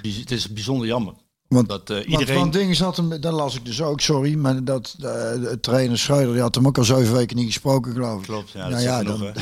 Bij- 0.01 0.11
Het 0.19 0.31
is 0.31 0.53
bijzonder 0.53 0.87
jammer. 0.87 1.13
Want, 1.47 1.69
Dat 1.69 1.87
want, 1.87 2.05
iedereen... 2.05 2.35
want 2.35 2.53
dingen 2.53 2.75
zat 2.75 2.97
hem, 2.97 3.21
dat 3.21 3.33
las 3.33 3.55
ik 3.55 3.65
dus 3.65 3.81
ook, 3.81 4.01
sorry, 4.01 4.35
maar 4.35 4.63
dat 4.63 4.95
de 4.97 5.57
trainer 5.61 5.97
Schreuder, 5.97 6.33
die 6.33 6.41
had 6.41 6.55
hem 6.55 6.67
ook 6.67 6.77
al 6.77 6.83
zeven 6.83 7.13
weken 7.13 7.35
niet 7.35 7.45
gesproken, 7.45 7.93
geloof 7.93 8.19
ik. 8.19 8.25
Klopt, 8.25 8.51
ja, 8.51 8.61
dat 8.61 8.69
nou 8.69 8.83
ja, 8.83 9.03
dan, 9.03 9.21
hè. 9.21 9.31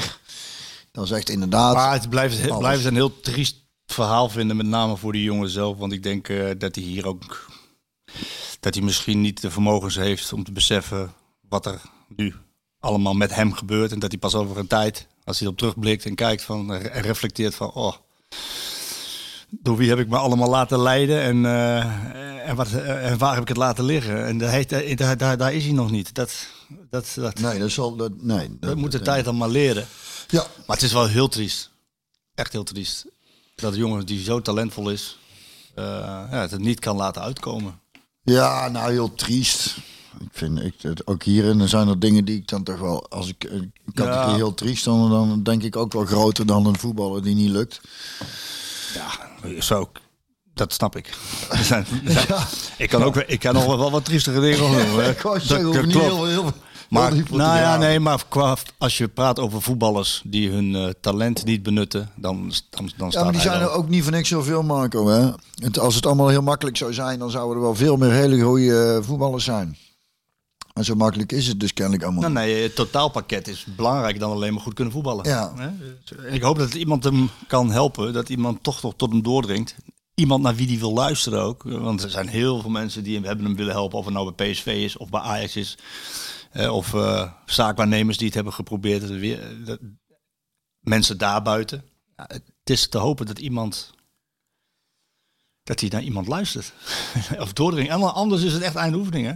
dan 0.91 1.07
zegt 1.07 1.29
inderdaad. 1.29 1.73
Maar 1.73 1.93
het 1.93 2.09
blijft, 2.09 2.41
het 2.41 2.57
blijft 2.57 2.85
een 2.85 2.95
heel 2.95 3.19
triest 3.19 3.55
verhaal 3.85 4.29
vinden, 4.29 4.57
met 4.57 4.65
name 4.65 4.97
voor 4.97 5.11
die 5.11 5.23
jongen 5.23 5.49
zelf. 5.49 5.77
Want 5.77 5.91
ik 5.91 6.03
denk 6.03 6.29
eh, 6.29 6.49
dat 6.57 6.75
hij 6.75 6.83
hier 6.83 7.07
ook, 7.07 7.49
dat 8.59 8.73
hij 8.73 8.83
misschien 8.83 9.21
niet 9.21 9.41
de 9.41 9.51
vermogens 9.51 9.95
heeft 9.95 10.33
om 10.33 10.43
te 10.43 10.51
beseffen 10.51 11.13
wat 11.49 11.65
er 11.65 11.81
nu 12.07 12.35
allemaal 12.79 13.13
met 13.13 13.35
hem 13.35 13.53
gebeurt. 13.53 13.91
En 13.91 13.99
dat 13.99 14.11
hij 14.11 14.19
pas 14.19 14.35
over 14.35 14.57
een 14.57 14.67
tijd, 14.67 15.07
als 15.23 15.37
hij 15.37 15.47
erop 15.47 15.59
terugblikt 15.59 16.05
en 16.05 16.15
kijkt 16.15 16.41
van, 16.41 16.73
en 16.73 17.01
reflecteert 17.01 17.55
van, 17.55 17.71
oh, 17.73 17.93
door 19.61 19.77
wie 19.77 19.89
heb 19.89 19.99
ik 19.99 20.07
me 20.07 20.17
allemaal 20.17 20.49
laten 20.49 20.79
leiden 20.79 21.21
en, 21.21 21.45
eh, 21.45 22.49
en, 22.49 22.55
wat, 22.55 22.71
en 22.71 23.17
waar 23.17 23.33
heb 23.33 23.41
ik 23.41 23.47
het 23.47 23.57
laten 23.57 23.83
liggen? 23.83 24.25
En 24.25 24.37
daar, 24.37 24.51
heeft, 24.51 24.97
daar, 24.97 25.17
daar, 25.17 25.37
daar 25.37 25.53
is 25.53 25.63
hij 25.63 25.73
nog 25.73 25.91
niet. 25.91 26.13
Dat, 26.15 26.33
dat, 26.89 27.11
dat, 27.15 27.39
nee, 27.39 27.59
dat 27.59 27.71
zal. 27.71 27.95
Dat, 27.95 28.11
nee, 28.21 28.57
dat 28.59 28.75
moet 28.75 28.91
de 28.91 29.01
tijd 29.01 29.25
dan 29.25 29.37
maar 29.37 29.49
leren. 29.49 29.85
Ja, 30.27 30.45
Maar 30.67 30.75
het 30.75 30.85
is 30.85 30.93
wel 30.93 31.07
heel 31.07 31.27
triest. 31.27 31.71
Echt 32.35 32.51
heel 32.51 32.63
triest. 32.63 33.05
Dat 33.55 33.73
een 33.73 33.79
jongen 33.79 34.05
die 34.05 34.23
zo 34.23 34.41
talentvol 34.41 34.89
is, 34.89 35.17
eh, 35.75 35.83
ja, 36.31 36.47
het 36.49 36.59
niet 36.59 36.79
kan 36.79 36.95
laten 36.95 37.21
uitkomen. 37.21 37.79
Ja, 38.23 38.69
nou 38.69 38.91
heel 38.91 39.13
triest. 39.13 39.77
Ik 40.19 40.27
vind 40.31 40.59
ik, 40.59 40.73
het, 40.81 41.07
ook 41.07 41.23
hierin 41.23 41.67
zijn 41.69 41.87
er 41.87 41.99
dingen 41.99 42.25
die 42.25 42.35
ik 42.35 42.47
dan 42.47 42.63
toch 42.63 42.79
wel, 42.79 43.09
als 43.09 43.27
ik 43.27 43.49
Ja. 43.93 44.35
heel 44.35 44.53
triest, 44.53 44.83
dan, 44.83 45.09
dan 45.09 45.43
denk 45.43 45.63
ik 45.63 45.75
ook 45.75 45.93
wel 45.93 46.05
groter 46.05 46.45
dan 46.45 46.65
een 46.65 46.77
voetballer 46.79 47.23
die 47.23 47.35
niet 47.35 47.49
lukt. 47.49 47.81
Ja, 48.93 49.31
zo. 49.59 49.91
Dat 50.53 50.73
snap 50.73 50.95
ik. 50.95 51.07
Er 51.49 51.63
zijn- 51.63 51.85
er 52.05 52.11
zijn- 52.11 52.39
Ik 52.77 52.89
kan 52.89 53.03
ook, 53.03 53.15
ik 53.17 53.39
kan 53.39 53.53
nog 53.53 53.65
wel 53.65 53.91
wat 53.91 54.05
triestere 54.05 54.39
dingen 54.39 54.57
doen. 54.57 54.71
hè. 54.75 55.09
Ik 55.09 55.21
Dat- 55.21 55.41
zeggen, 55.41 55.71
klopt. 55.71 55.93
heel, 55.93 56.25
heel, 56.25 56.51
Maar, 56.89 57.11
heel 57.11 57.23
nou 57.29 57.57
ja, 57.57 57.77
nee, 57.77 57.99
maar 57.99 58.23
qua, 58.29 58.55
als 58.77 58.97
je 58.97 59.07
praat 59.07 59.39
over 59.39 59.61
voetballers 59.61 60.21
die 60.25 60.49
hun 60.49 60.75
eh, 60.75 60.89
talent 61.01 61.45
niet 61.45 61.63
benutten, 61.63 62.09
dan, 62.15 62.51
dan, 62.69 62.91
dan 62.97 63.09
Ja, 63.11 63.23
maar 63.23 63.31
die 63.31 63.41
zijn 63.41 63.61
er 63.61 63.71
ook 63.71 63.89
niet 63.89 64.03
voor 64.03 64.11
niks 64.11 64.29
zoveel, 64.29 64.63
Marco. 64.63 65.07
Hè? 65.07 65.29
Het, 65.55 65.79
als 65.79 65.95
het 65.95 66.05
allemaal 66.05 66.27
heel 66.27 66.41
makkelijk 66.41 66.77
zou 66.77 66.93
zijn, 66.93 67.19
dan 67.19 67.29
zouden 67.31 67.55
er 67.57 67.61
wel 67.63 67.75
veel 67.75 67.97
meer 67.97 68.11
hele 68.11 68.41
goede 68.41 68.93
eh, 68.99 69.07
voetballers 69.07 69.43
zijn. 69.43 69.77
En 70.73 70.85
zo 70.85 70.95
makkelijk 70.95 71.31
is 71.31 71.47
het 71.47 71.59
dus 71.59 71.73
kennelijk 71.73 72.03
allemaal. 72.03 72.21
Nou, 72.21 72.33
nee, 72.33 72.63
het 72.63 72.75
totaalpakket 72.75 73.47
is 73.47 73.65
belangrijker 73.75 74.19
dan 74.19 74.31
alleen 74.31 74.53
maar 74.53 74.61
goed 74.61 74.73
kunnen 74.73 74.93
voetballen. 74.93 75.25
Ja. 75.25 75.53
En 75.57 75.97
ik 76.33 76.41
hoop 76.41 76.57
dat 76.57 76.73
iemand 76.73 77.03
hem 77.03 77.29
kan 77.47 77.71
helpen, 77.71 78.13
dat 78.13 78.29
iemand 78.29 78.63
toch 78.63 78.81
nog 78.81 78.93
tot 78.95 79.11
hem 79.11 79.23
doordringt. 79.23 79.75
Iemand 80.15 80.43
naar 80.43 80.55
wie 80.55 80.67
die 80.67 80.79
wil 80.79 80.93
luisteren 80.93 81.41
ook. 81.41 81.63
Want 81.63 82.03
er 82.03 82.09
zijn 82.09 82.27
heel 82.27 82.61
veel 82.61 82.69
mensen 82.69 83.03
die 83.03 83.15
hem 83.15 83.23
hebben 83.23 83.45
hem 83.45 83.55
willen 83.55 83.73
helpen. 83.73 83.97
Of 83.99 84.05
het 84.05 84.13
nou 84.13 84.33
bij 84.33 84.51
PSV 84.51 84.65
is 84.65 84.97
of 84.97 85.09
bij 85.09 85.19
Ajax 85.19 85.55
is. 85.55 85.77
Eh, 86.51 86.73
of 86.75 86.93
eh, 86.93 87.31
zaakwaarnemers 87.45 88.17
die 88.17 88.25
het 88.25 88.35
hebben 88.35 88.53
geprobeerd. 88.53 89.09
Weer- 89.09 89.65
dat- 89.65 89.79
mensen 90.79 91.17
daarbuiten. 91.17 91.83
Ja, 92.15 92.25
het 92.27 92.69
is 92.69 92.87
te 92.87 92.97
hopen 92.97 93.25
dat 93.25 93.39
iemand 93.39 93.93
dat 95.63 95.79
hij 95.79 95.89
naar 95.89 96.03
iemand 96.03 96.27
luistert. 96.27 96.73
of 97.39 97.53
doordringt. 97.53 97.91
En 97.91 98.13
anders 98.13 98.41
is 98.41 98.53
het 98.53 98.61
echt 98.61 98.75
eindoefening, 98.75 99.25
hè? 99.27 99.33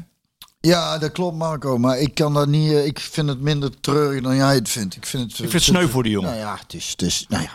Ja, 0.60 0.97
dat 0.97 1.12
klopt 1.12 1.38
Marco. 1.38 1.78
Maar 1.78 1.99
ik 1.99 2.14
kan 2.16 2.34
dat 2.34 2.47
niet. 2.47 2.72
eh, 2.72 2.86
Ik 2.86 2.99
vind 2.99 3.30
het 3.30 3.39
minder 3.41 3.80
treurig 3.80 4.22
dan 4.24 4.36
jij 4.36 4.55
het 4.55 4.70
vindt. 4.70 4.95
Ik 4.95 5.05
vind 5.05 5.24
het, 5.24 5.32
Ik 5.32 5.38
vind 5.38 5.51
het 5.53 5.64
sneu 5.64 5.88
voor 5.88 6.03
die 6.03 6.12
jongen. 6.12 6.30
Nou 6.30 6.41
ja, 6.41 6.58
het 6.62 6.74
is, 6.74 6.89
het 6.89 7.01
is 7.01 7.26
nou 7.30 7.43
ja, 7.43 7.51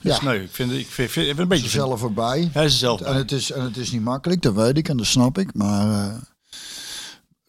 Ja. 0.00 0.14
Sneu. 0.14 0.42
Ik 0.42 0.50
vind, 0.52 0.72
ik 0.72 0.86
vind, 0.86 1.10
vind, 1.10 1.16
ik 1.26 1.34
vind 1.34 1.38
een 1.38 1.48
beetje 1.48 1.68
zelf 1.68 2.00
voorbij. 2.00 2.50
Hij 2.52 2.64
is 2.64 2.78
zelf. 2.78 3.00
En 3.00 3.16
het 3.16 3.32
is, 3.32 3.50
en 3.52 3.62
het 3.62 3.76
is 3.76 3.90
niet 3.90 4.02
makkelijk, 4.02 4.42
dat 4.42 4.54
weet 4.54 4.76
ik 4.78 4.88
en 4.88 4.96
dat 4.96 5.06
snap 5.06 5.38
ik. 5.38 5.54
Maar 5.54 6.10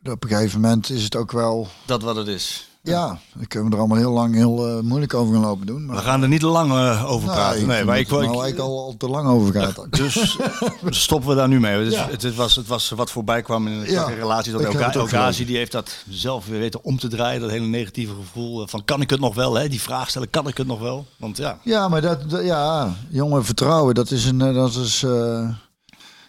eh, 0.03 0.11
op 0.13 0.23
een 0.23 0.29
gegeven 0.29 0.61
moment 0.61 0.89
is 0.89 1.03
het 1.03 1.15
ook 1.15 1.32
wel. 1.32 1.67
Dat 1.86 2.01
wat 2.01 2.15
het 2.15 2.27
is. 2.27 2.69
Ja, 2.84 3.19
dan 3.34 3.47
kunnen 3.47 3.67
we 3.69 3.73
er 3.75 3.79
allemaal 3.82 3.97
heel 3.97 4.11
lang 4.11 4.34
heel 4.36 4.67
eh, 4.67 4.79
moeilijk 4.84 5.13
over 5.13 5.34
gaan 5.34 5.43
lopen 5.43 5.65
doen. 5.65 5.86
Maar, 5.86 5.95
We 5.95 6.01
gaan 6.01 6.21
er 6.21 6.27
niet 6.27 6.41
lang 6.41 6.71
eh, 6.71 7.11
over 7.11 7.25
Nou, 7.27 7.38
praten. 7.39 7.59
ik 7.61 7.65
Nee, 7.67 7.84
maar 7.86 7.99
ik, 7.99 8.09
nou 8.09 8.21
ik, 8.23 8.29
eigenlijk 8.29 8.59
al, 8.59 8.84
al 8.84 8.95
te 8.97 9.07
lang 9.07 9.27
over 9.27 9.53
gaat. 9.53 9.86
Dus 9.89 10.38
stoppen 11.05 11.29
we 11.29 11.36
daar 11.36 11.47
nu 11.47 11.59
mee. 11.59 11.84
Dus 11.84 11.93
Ja. 11.93 12.07
het, 12.09 12.21
het 12.21 12.36
was, 12.36 12.55
het 12.55 12.67
was 12.67 12.89
wat 12.89 13.11
voorbij 13.11 13.41
kwam 13.41 13.67
in, 13.67 13.91
Ja, 13.91 14.07
in 14.09 14.15
relatie 14.15 14.51
tot 14.51 14.61
ik 14.61 15.07
gelezen. 15.09 15.45
Die 15.45 15.57
heeft 15.57 15.71
dat 15.71 15.95
zelf 16.09 16.47
weer 16.47 16.59
weten 16.59 16.84
om 16.84 16.99
te 16.99 17.07
draaien. 17.07 17.41
Dat 17.41 17.49
hele 17.49 17.65
negatieve 17.65 18.13
gevoel 18.15 18.67
van 18.67 18.86
kan 18.86 19.01
ik 19.01 19.09
het 19.09 19.19
nog 19.19 19.36
wel? 19.36 19.53
Hè? 19.53 19.67
Die 19.69 19.82
vraag 19.82 20.09
stellen, 20.09 20.29
kan 20.29 20.47
ik 20.47 20.57
het 20.57 20.67
nog 20.67 20.79
wel? 20.79 21.05
Want 21.17 21.38
ja, 21.38 21.59
Ja, 21.63 21.88
maar 21.88 22.01
dat, 22.01 22.29
dat- 22.29 22.43
ja, 22.43 22.95
jongen, 23.09 23.45
vertrouwen, 23.45 23.95
dat 23.95 24.11
is 24.11 24.25
een, 24.25 24.41
eh, 24.41 24.53
dat 24.53 24.75
is, 24.75 25.03
eh, 25.03 25.49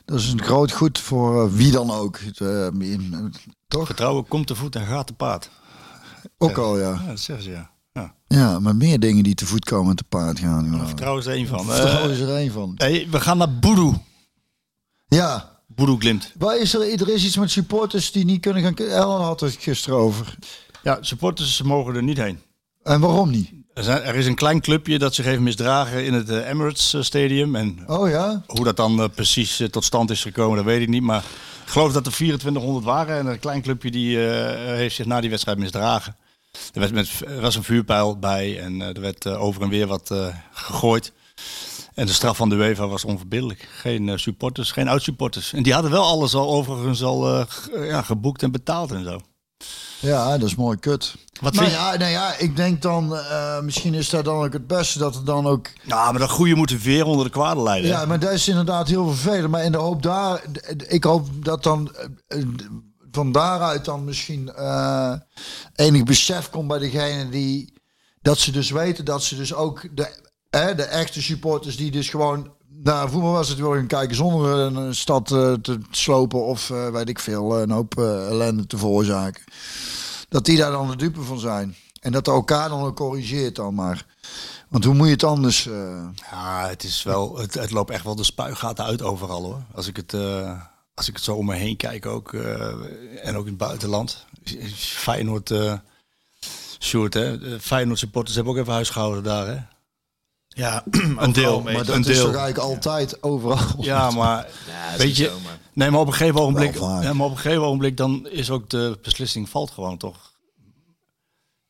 dat 0.04 0.18
is 0.18 0.32
een 0.32 0.42
groot 0.42 0.72
goed 0.72 0.98
voor 0.98 1.44
eh, 1.44 1.52
wie 1.52 1.70
dan 1.72 1.90
ook. 1.90 2.18
Eh, 2.34 2.66
toch? 3.68 3.86
vertrouwen 3.86 4.28
komt 4.28 4.46
te 4.46 4.54
voet 4.54 4.76
en 4.76 4.86
gaat 4.86 5.06
te 5.06 5.12
paard. 5.12 5.50
Ook 6.38 6.56
al, 6.58 6.78
ja. 6.78 6.90
Ja, 6.90 7.06
dat 7.06 7.20
zeggen 7.20 7.44
ze 7.44 7.50
ja. 7.50 7.70
ja. 7.92 8.14
Ja, 8.28 8.58
maar 8.60 8.76
meer 8.76 9.00
dingen 9.00 9.24
die 9.24 9.34
te 9.34 9.46
voet 9.46 9.64
komen 9.64 9.96
te 9.96 10.04
paard 10.08 10.38
gaan. 10.38 10.74
ik. 10.80 10.86
Vertrouwen 10.86 11.20
is 11.20 11.26
er 11.26 11.32
één 11.34 11.46
van. 11.46 11.64
Vertrouwen 11.64 12.10
Eh, 12.10 12.16
is 12.16 12.20
er 12.20 12.34
één 12.36 12.52
van. 12.52 12.74
hey, 12.76 13.06
we 13.10 13.20
gaan 13.20 13.38
naar 13.38 13.58
Boedoe. 13.58 13.94
Ja, 15.08 15.50
Boedoe 15.66 15.98
Glimt. 16.00 16.32
waar 16.38 16.58
is 16.58 16.74
er, 16.74 17.00
er 17.00 17.08
is 17.08 17.24
iets 17.24 17.36
met 17.36 17.50
supporters 17.50 18.12
die 18.12 18.24
niet 18.24 18.40
kunnen 18.40 18.62
gaan... 18.62 18.74
Ellen 18.76 19.20
had 19.20 19.40
het 19.40 19.56
gisteren 19.60 19.98
over. 19.98 20.34
Ja, 20.82 20.98
supporters 21.00 21.62
mogen 21.62 21.94
er 21.94 22.02
niet 22.02 22.16
heen. 22.18 22.38
En 22.82 23.00
waarom 23.00 23.30
niet? 23.30 23.50
Er, 23.74 23.88
er 23.88 24.14
is 24.14 24.26
een 24.26 24.34
klein 24.34 24.60
clubje 24.60 24.98
dat 24.98 25.14
zich 25.14 25.24
heeft 25.24 25.40
misdragen 25.40 26.04
in 26.04 26.12
het 26.14 26.28
eh, 26.30 26.48
Emirates 26.48 26.94
eh, 26.94 27.02
Stadium. 27.02 27.56
En 27.56 27.78
Oh 27.86 28.08
ja? 28.10 28.42
Hoe 28.46 28.64
dat 28.64 28.76
dan 28.76 29.10
precies 29.14 29.62
tot 29.70 29.84
stand 29.84 30.10
is 30.10 30.22
gekomen, 30.22 30.56
dat 30.56 30.64
weet 30.64 30.80
ik 30.82 30.88
niet. 30.88 31.02
Maar 31.02 31.24
geloof 31.72 31.92
dat 31.92 32.06
er 32.06 32.12
2400 32.12 32.84
waren. 32.84 33.18
En 33.18 33.26
een 33.26 33.38
klein 33.38 33.62
clubje 33.62 33.90
die 33.90 34.28
eh, 34.28 34.76
heeft 34.76 34.94
zich 34.94 35.06
na 35.06 35.20
die 35.20 35.30
wedstrijd 35.30 35.58
misdragen. 35.58 36.16
Er, 36.72 37.40
was 37.40 37.56
een 37.56 37.62
vuurpijl 37.62 38.18
bij 38.18 38.60
en 38.60 38.82
eh, 38.82 38.88
er 38.88 39.00
werd 39.00 39.26
eh, 39.26 39.42
over 39.42 39.62
en 39.62 39.68
weer 39.68 39.86
wat 39.86 40.14
gegooid. 40.52 41.12
En 41.94 42.06
de 42.06 42.12
straf 42.12 42.36
van 42.36 42.48
de 42.48 42.54
UEFA 42.54 42.86
was 42.86 43.04
onverbiddelijk. 43.04 43.68
Geen 43.72 44.18
supporters, 44.18 44.70
geen 44.70 44.88
oud-supporters. 44.88 45.52
En 45.52 45.62
die 45.62 45.72
hadden 45.72 45.90
wel 45.90 46.04
alles 46.04 46.34
al 46.34 46.52
overigens 46.52 47.02
al 47.02 47.46
ja, 47.72 48.02
geboekt 48.02 48.42
en 48.42 48.50
betaald 48.50 48.92
en 48.92 49.04
zo. 49.04 49.20
Ja, 50.02 50.38
dat 50.38 50.48
is 50.48 50.54
mooi 50.54 50.78
kut. 50.78 51.14
Wat 51.40 51.52
nou 51.52 51.66
vind 51.66 51.78
je? 51.78 51.82
ja, 51.82 51.96
nou 51.96 52.10
ja, 52.10 52.36
ik 52.36 52.56
denk 52.56 52.82
dan, 52.82 53.16
eh, 53.16 53.60
misschien 53.60 53.94
is 53.94 54.10
dat 54.10 54.24
dan 54.24 54.44
ook 54.44 54.52
het 54.52 54.66
beste 54.66 54.98
dat 54.98 55.14
er 55.14 55.24
dan 55.24 55.46
ook... 55.46 55.66
Ja, 55.82 56.10
maar 56.10 56.20
dat 56.20 56.30
goede 56.30 56.54
moet 56.54 56.82
weer 56.82 57.04
onder 57.04 57.24
de 57.24 57.30
kwade 57.30 57.62
leiden. 57.62 57.90
Ja, 57.90 58.04
maar 58.04 58.18
dat 58.18 58.32
is 58.32 58.48
inderdaad 58.48 58.88
heel 58.88 59.08
vervelend. 59.08 59.50
Maar 59.50 59.64
in 59.64 59.72
de 59.72 59.78
hoop 59.78 60.02
daar, 60.02 60.42
ik 60.88 61.04
hoop 61.04 61.44
dat 61.44 61.62
dan 61.62 61.94
eh, 61.94 62.38
eh, 62.38 62.46
van 63.12 63.32
daaruit 63.32 63.84
dan 63.84 64.04
misschien 64.04 64.52
eh, 64.54 65.14
enig 65.74 66.02
besef 66.02 66.50
komt 66.50 66.68
bij 66.68 66.78
degene 66.78 67.28
die 67.28 67.80
dat 68.20 68.38
ze 68.38 68.50
dus 68.50 68.70
weten 68.70 69.04
dat 69.04 69.22
ze 69.22 69.36
dus 69.36 69.54
ook 69.54 69.96
de, 69.96 70.16
hè, 70.50 70.74
de 70.74 70.82
echte 70.82 71.22
supporters 71.22 71.76
die 71.76 71.90
dus 71.90 72.08
gewoon 72.08 72.54
naar 72.82 73.10
voetbal 73.10 73.32
was 73.32 73.48
het 73.48 73.58
willen 73.58 73.76
gaan 73.76 73.86
kijken 73.86 74.16
zonder 74.16 74.58
een, 74.58 74.74
een 74.74 74.94
stad 74.94 75.30
eh, 75.30 75.52
te 75.52 75.78
slopen 75.90 76.44
of 76.44 76.70
eh, 76.70 76.88
weet 76.88 77.08
ik 77.08 77.18
veel 77.18 77.60
een 77.60 77.70
hoop 77.70 77.98
eh, 77.98 78.26
ellende 78.26 78.66
te 78.66 78.78
veroorzaken. 78.78 79.42
Dat 80.28 80.44
die 80.44 80.56
daar 80.56 80.70
dan 80.70 80.90
de 80.90 80.96
dupe 80.96 81.22
van 81.22 81.38
zijn. 81.38 81.76
En 82.00 82.12
dat 82.12 82.26
elkaar 82.26 82.68
dan 82.68 82.82
ook 82.82 82.96
corrigeert 82.96 83.56
dan 83.56 83.74
maar. 83.74 84.06
Want 84.68 84.84
hoe 84.84 84.94
moet 84.94 85.06
je 85.06 85.12
het 85.12 85.24
anders... 85.24 85.68
Ja, 86.30 86.68
het 86.68 86.84
is 86.84 87.02
wel, 87.02 87.38
het, 87.38 87.54
het 87.54 87.70
loopt 87.70 87.90
echt 87.90 88.04
wel 88.04 88.16
de 88.16 88.24
spuigaten 88.24 88.84
uit 88.84 89.02
overal 89.02 89.42
hoor. 89.42 89.62
Als 89.74 89.86
ik 89.86 89.96
het, 89.96 90.14
als 90.94 91.08
ik 91.08 91.14
het 91.14 91.24
zo 91.24 91.34
om 91.34 91.46
me 91.46 91.54
heen 91.54 91.76
kijk 91.76 92.06
ook, 92.06 92.32
en 93.22 93.36
ook 93.36 93.44
in 93.44 93.48
het 93.48 93.56
buitenland. 93.56 94.26
Feyenoord, 94.74 95.50
eh 95.50 95.74
Sjoerd, 96.82 97.14
hè. 97.14 97.60
Feyenoord 97.60 97.98
supporters 97.98 98.34
hebben 98.34 98.52
ook 98.52 98.58
even 98.58 98.72
huisgehouden 98.72 99.22
daar 99.22 99.46
hè. 99.46 99.58
Ja, 100.54 100.84
Een 101.18 101.32
deel, 101.32 101.60
mee. 101.60 101.74
Maar 101.74 101.84
dat 101.84 101.94
een 101.94 102.00
is 102.00 102.06
deel. 102.06 102.24
toch 102.24 102.34
eigenlijk 102.34 102.58
altijd 102.58 103.22
overal. 103.22 103.58
Ja, 103.84 104.10
maar 104.10 104.46
weet 104.96 105.06
niet 105.06 105.16
je, 105.16 105.24
zo, 105.24 105.38
maar- 105.44 105.58
nee, 105.72 105.90
maar 105.90 106.00
op 106.00 106.06
een 106.06 106.12
gegeven 106.12 106.40
ogenblik, 106.40 106.74
ja, 106.74 107.12
maar 107.12 107.26
op 107.26 107.32
een 107.32 107.38
gegeven 107.38 107.62
ogenblik 107.64 107.96
dan 107.96 108.28
is 108.28 108.50
ook 108.50 108.70
de 108.70 108.98
beslissing 109.02 109.48
valt 109.48 109.70
gewoon 109.70 109.98
toch. 109.98 110.30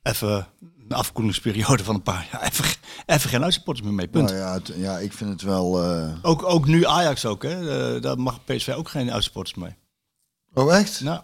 Even 0.03 0.47
een 0.89 0.97
afkoelingsperiode 0.97 1.85
van 1.85 1.95
een 1.95 2.03
paar 2.03 2.29
jaar. 2.33 2.43
Even, 2.53 2.65
even 3.07 3.31
geen 3.31 3.43
uitsupporters 3.45 3.87
meer 3.87 3.95
mee, 3.97 4.09
punt. 4.09 4.25
Nou 4.31 4.41
ja, 4.41 4.53
het- 4.53 4.73
ja, 4.77 4.99
ik 4.99 5.13
vind 5.13 5.31
het 5.31 5.43
wel. 5.43 5.83
eh, 5.85 6.13
Ook, 6.23 6.43
ook 6.43 6.67
nu 6.67 6.87
Ajax 6.87 7.25
ook, 7.27 7.43
hè. 7.43 7.95
Eh, 7.95 8.03
daar 8.03 8.19
mag 8.19 8.45
PSV 8.45 8.73
ook 8.77 8.89
geen 8.89 9.13
uitsupporters 9.13 9.57
mee. 9.57 9.77
Oh, 10.55 10.75
echt? 10.77 11.01
Nou. 11.01 11.21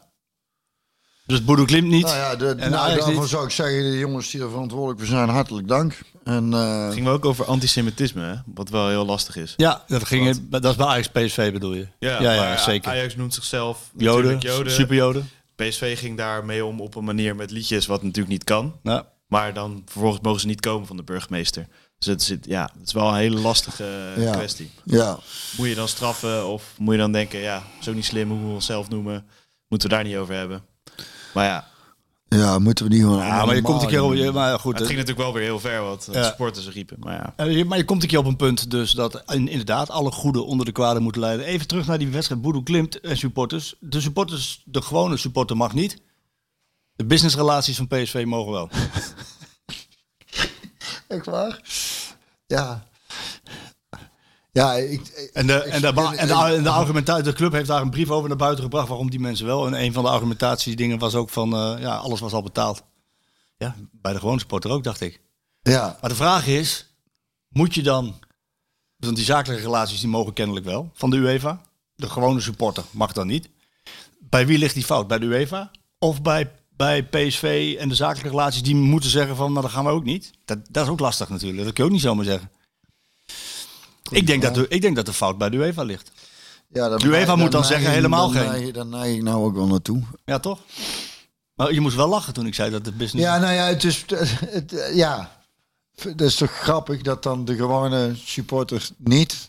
Dus 1.28 1.44
Boedoe 1.44 1.66
Klimt 1.66 1.88
niet. 1.88 2.04
Nou 2.04 2.16
ja, 2.16 2.36
de, 2.36 2.46
En 2.48 2.56
nou, 2.70 2.74
Ajax 2.74 2.96
daarvan 3.04 3.20
niet. 3.22 3.30
zou 3.30 3.44
ik 3.44 3.50
zeggen, 3.50 3.82
de 3.90 3.98
jongens 3.98 4.30
die 4.30 4.40
er 4.42 4.50
verantwoordelijk 4.50 4.98
voor 4.98 5.08
zijn, 5.08 5.28
hartelijk 5.28 5.68
dank. 5.68 5.98
En 6.24 6.52
eh, 6.54 6.84
Het 6.84 6.92
ging 6.92 7.04
wel 7.04 7.14
ook 7.14 7.24
over 7.24 7.44
antisemitisme, 7.44 8.22
hè? 8.22 8.34
wat 8.54 8.68
wel 8.68 8.88
heel 8.88 9.04
lastig 9.04 9.36
is. 9.36 9.54
Ja, 9.56 9.82
dat, 9.86 10.04
ging, 10.06 10.48
dat 10.50 10.64
is 10.64 10.76
bij 10.76 10.86
Ajax 10.86 11.08
PSV 11.08 11.52
bedoel 11.52 11.74
je? 11.74 11.86
ja, 11.98 12.20
ja, 12.22 12.56
zeker. 12.56 12.90
Ajax 12.90 13.16
noemt 13.16 13.34
zichzelf 13.34 13.90
Joden, 13.96 14.24
natuurlijk 14.32 14.56
Joden. 14.56 14.72
superjoden. 14.72 15.28
PSV 15.56 15.98
ging 15.98 16.16
daar 16.16 16.44
mee 16.44 16.64
om 16.64 16.80
op 16.80 16.94
een 16.94 17.04
manier 17.04 17.36
met 17.36 17.50
liedjes, 17.50 17.86
wat 17.86 18.02
natuurlijk 18.02 18.28
niet 18.28 18.44
kan. 18.44 18.74
Ja. 18.82 19.06
Maar 19.26 19.54
dan 19.54 19.82
vervolgens 19.86 20.22
mogen 20.22 20.40
ze 20.40 20.46
niet 20.46 20.60
komen 20.60 20.86
van 20.86 20.96
de 20.96 21.02
burgemeester. 21.02 21.66
Dus 21.98 22.06
het, 22.08 22.22
zit, 22.22 22.44
ja, 22.46 22.70
het 22.78 22.86
is 22.86 22.92
wel 22.92 23.08
een 23.08 23.14
hele 23.14 23.40
lastige 23.40 23.84
eh, 24.16 24.22
Ja. 24.24 24.32
kwestie. 24.32 24.70
ja, 24.84 25.18
Moet 25.56 25.68
je 25.68 25.74
dan 25.74 25.88
straffen 25.88 26.46
of 26.46 26.62
moet 26.78 26.94
je 26.94 27.00
dan 27.00 27.12
denken, 27.12 27.38
ja, 27.38 27.62
zo 27.80 27.92
niet 27.92 28.04
slim, 28.04 28.30
hoe 28.30 28.46
we 28.46 28.52
onszelf 28.54 28.88
noemen, 28.88 29.26
moeten 29.68 29.88
we 29.88 29.94
daar 29.94 30.04
niet 30.04 30.16
over 30.16 30.34
hebben. 30.34 30.62
Maar 31.34 31.44
ja, 31.44 31.66
ja, 32.28 32.58
moeten 32.58 32.84
we 32.84 32.90
niet 32.94 33.02
gewoon. 33.02 33.18
Ja, 33.26 33.44
maar 33.44 33.54
je 33.54 33.62
komt 33.62 33.82
een 33.82 33.88
keer 33.88 34.02
op, 34.02 34.14
je- 34.14 34.32
maar 34.32 34.58
goed. 34.58 34.78
het 34.78 34.86
ging 34.86 34.98
natuurlijk 34.98 35.24
wel 35.24 35.34
weer 35.34 35.42
heel 35.42 35.60
ver 35.60 35.82
wat 35.82 36.08
Ja. 36.12 36.24
supporters 36.24 36.68
riepen. 36.68 36.96
Maar 37.00 37.14
ja, 37.14 37.32
eh, 37.36 37.56
je- 37.56 37.64
maar 37.64 37.78
je 37.78 37.84
komt 37.84 38.02
een 38.02 38.08
keer 38.08 38.18
op 38.18 38.24
een 38.26 38.36
punt 38.36 38.70
dus 38.70 38.92
dat 38.92 39.22
in- 39.26 39.48
inderdaad 39.48 39.90
alle 39.90 40.10
goede 40.10 40.42
onder 40.42 40.66
de 40.66 40.72
kwade 40.72 41.00
moeten 41.00 41.20
leiden. 41.20 41.46
Even 41.46 41.66
terug 41.66 41.86
naar 41.86 41.98
die 41.98 42.08
wedstrijd 42.08 42.40
Boedoe 42.42 42.62
Klimt 42.62 43.00
en 43.00 43.16
supporters. 43.16 43.74
De 43.80 44.00
supporters, 44.00 44.62
de 44.64 44.82
gewone 44.82 45.16
supporter 45.16 45.56
mag 45.56 45.72
niet. 45.74 45.98
De 46.96 47.04
businessrelaties 47.04 47.76
van 47.76 47.86
PSV 47.88 48.24
mogen 48.26 48.52
wel. 48.52 48.68
Echt 51.08 51.26
waar? 51.26 51.60
Ja. 52.46 52.86
Ja, 54.52 54.74
ik, 54.74 55.06
En 55.32 55.46
de, 55.46 55.62
en 55.62 55.80
de, 55.80 55.86
en 55.86 56.26
de, 56.26 56.34
en 56.34 56.62
de 56.62 56.68
argumentatie, 56.70 57.22
de 57.22 57.32
club 57.32 57.52
heeft 57.52 57.68
daar 57.68 57.82
een 57.82 57.90
brief 57.90 58.10
over 58.10 58.28
naar 58.28 58.38
buiten 58.38 58.64
gebracht 58.64 58.88
waarom 58.88 59.10
die 59.10 59.20
mensen 59.20 59.46
wel. 59.46 59.66
En 59.66 59.82
een 59.82 59.92
van 59.92 60.02
de 60.04 60.10
argumentatiedingen 60.10 60.98
was 60.98 61.14
ook 61.14 61.30
van, 61.30 61.54
eh, 61.54 61.74
ja, 61.80 61.96
alles 61.96 62.20
was 62.20 62.32
al 62.32 62.42
betaald. 62.42 62.82
Ja, 63.56 63.74
bij 63.92 64.12
de 64.12 64.18
gewone 64.18 64.38
supporter 64.38 64.70
ook, 64.70 64.84
dacht 64.84 65.00
ik. 65.00 65.20
ja, 65.62 65.98
Maar 66.00 66.10
de 66.10 66.16
vraag 66.16 66.46
is, 66.46 66.94
moet 67.48 67.74
je 67.74 67.82
dan, 67.82 68.14
want 68.96 69.16
die 69.16 69.24
zakelijke 69.24 69.64
relaties 69.64 70.00
die 70.00 70.08
mogen 70.08 70.32
kennelijk 70.32 70.66
wel, 70.66 70.90
van 70.94 71.10
de 71.10 71.16
UEFA. 71.16 71.60
De 71.94 72.08
gewone 72.08 72.40
supporter 72.40 72.84
mag 72.90 73.12
dan 73.12 73.26
niet. 73.26 73.48
Bij 74.20 74.46
wie 74.46 74.58
ligt 74.58 74.74
die 74.74 74.84
fout? 74.84 75.06
Bij 75.08 75.18
de 75.18 75.26
UEFA? 75.26 75.70
Of 75.98 76.22
bij, 76.22 76.50
bij 76.76 77.04
PSV 77.04 77.76
en 77.78 77.88
de 77.88 77.94
zakelijke 77.94 78.28
relaties 78.28 78.62
die 78.62 78.74
moeten 78.74 79.10
zeggen 79.10 79.36
van, 79.36 79.50
nou 79.52 79.62
dat 79.62 79.74
gaan 79.74 79.84
we 79.84 79.90
ook 79.90 80.04
niet? 80.04 80.30
Dat, 80.44 80.58
dat 80.70 80.84
is 80.84 80.90
ook 80.90 81.00
lastig 81.00 81.28
natuurlijk, 81.28 81.64
dat 81.64 81.72
kun 81.72 81.84
je 81.84 81.90
ook 81.90 81.96
niet 81.96 82.04
zomaar 82.04 82.24
zeggen. 82.24 82.50
Ik 84.10 84.26
denk, 84.26 84.42
dat 84.42 84.54
de, 84.54 84.68
ik 84.68 84.80
denk 84.80 84.96
dat 84.96 85.06
de 85.06 85.12
fout 85.12 85.38
bij 85.38 85.50
de 85.50 85.56
UEFA 85.56 85.82
ligt. 85.82 86.10
ja 86.68 86.88
dat 86.88 87.00
De 87.00 87.06
UEFA 87.06 87.36
moet 87.36 87.52
dan 87.52 87.64
zeggen 87.64 87.90
helemaal 87.90 88.28
geen. 88.28 88.72
Dan 88.72 88.88
neig 88.88 89.16
ik 89.16 89.22
nou 89.22 89.44
ook 89.44 89.54
wel 89.54 89.66
naartoe. 89.66 90.02
Ja, 90.24 90.38
toch? 90.38 90.58
Maar 91.54 91.72
je 91.72 91.80
moest 91.80 91.96
wel 91.96 92.08
lachen 92.08 92.32
toen 92.32 92.46
ik 92.46 92.54
zei 92.54 92.70
dat 92.70 92.84
de 92.84 92.92
business... 92.92 93.26
Ja, 93.26 93.38
nou 93.38 93.52
ja, 93.52 93.66
het 93.66 93.84
is. 93.84 94.04
Het, 94.46 94.90
ja. 94.94 95.30
Dat 96.02 96.20
is 96.20 96.34
toch 96.34 96.50
grappig 96.50 97.02
dat 97.02 97.22
dan 97.22 97.44
de 97.44 97.54
gewone 97.54 98.12
supporter 98.24 98.88
niet. 98.96 99.48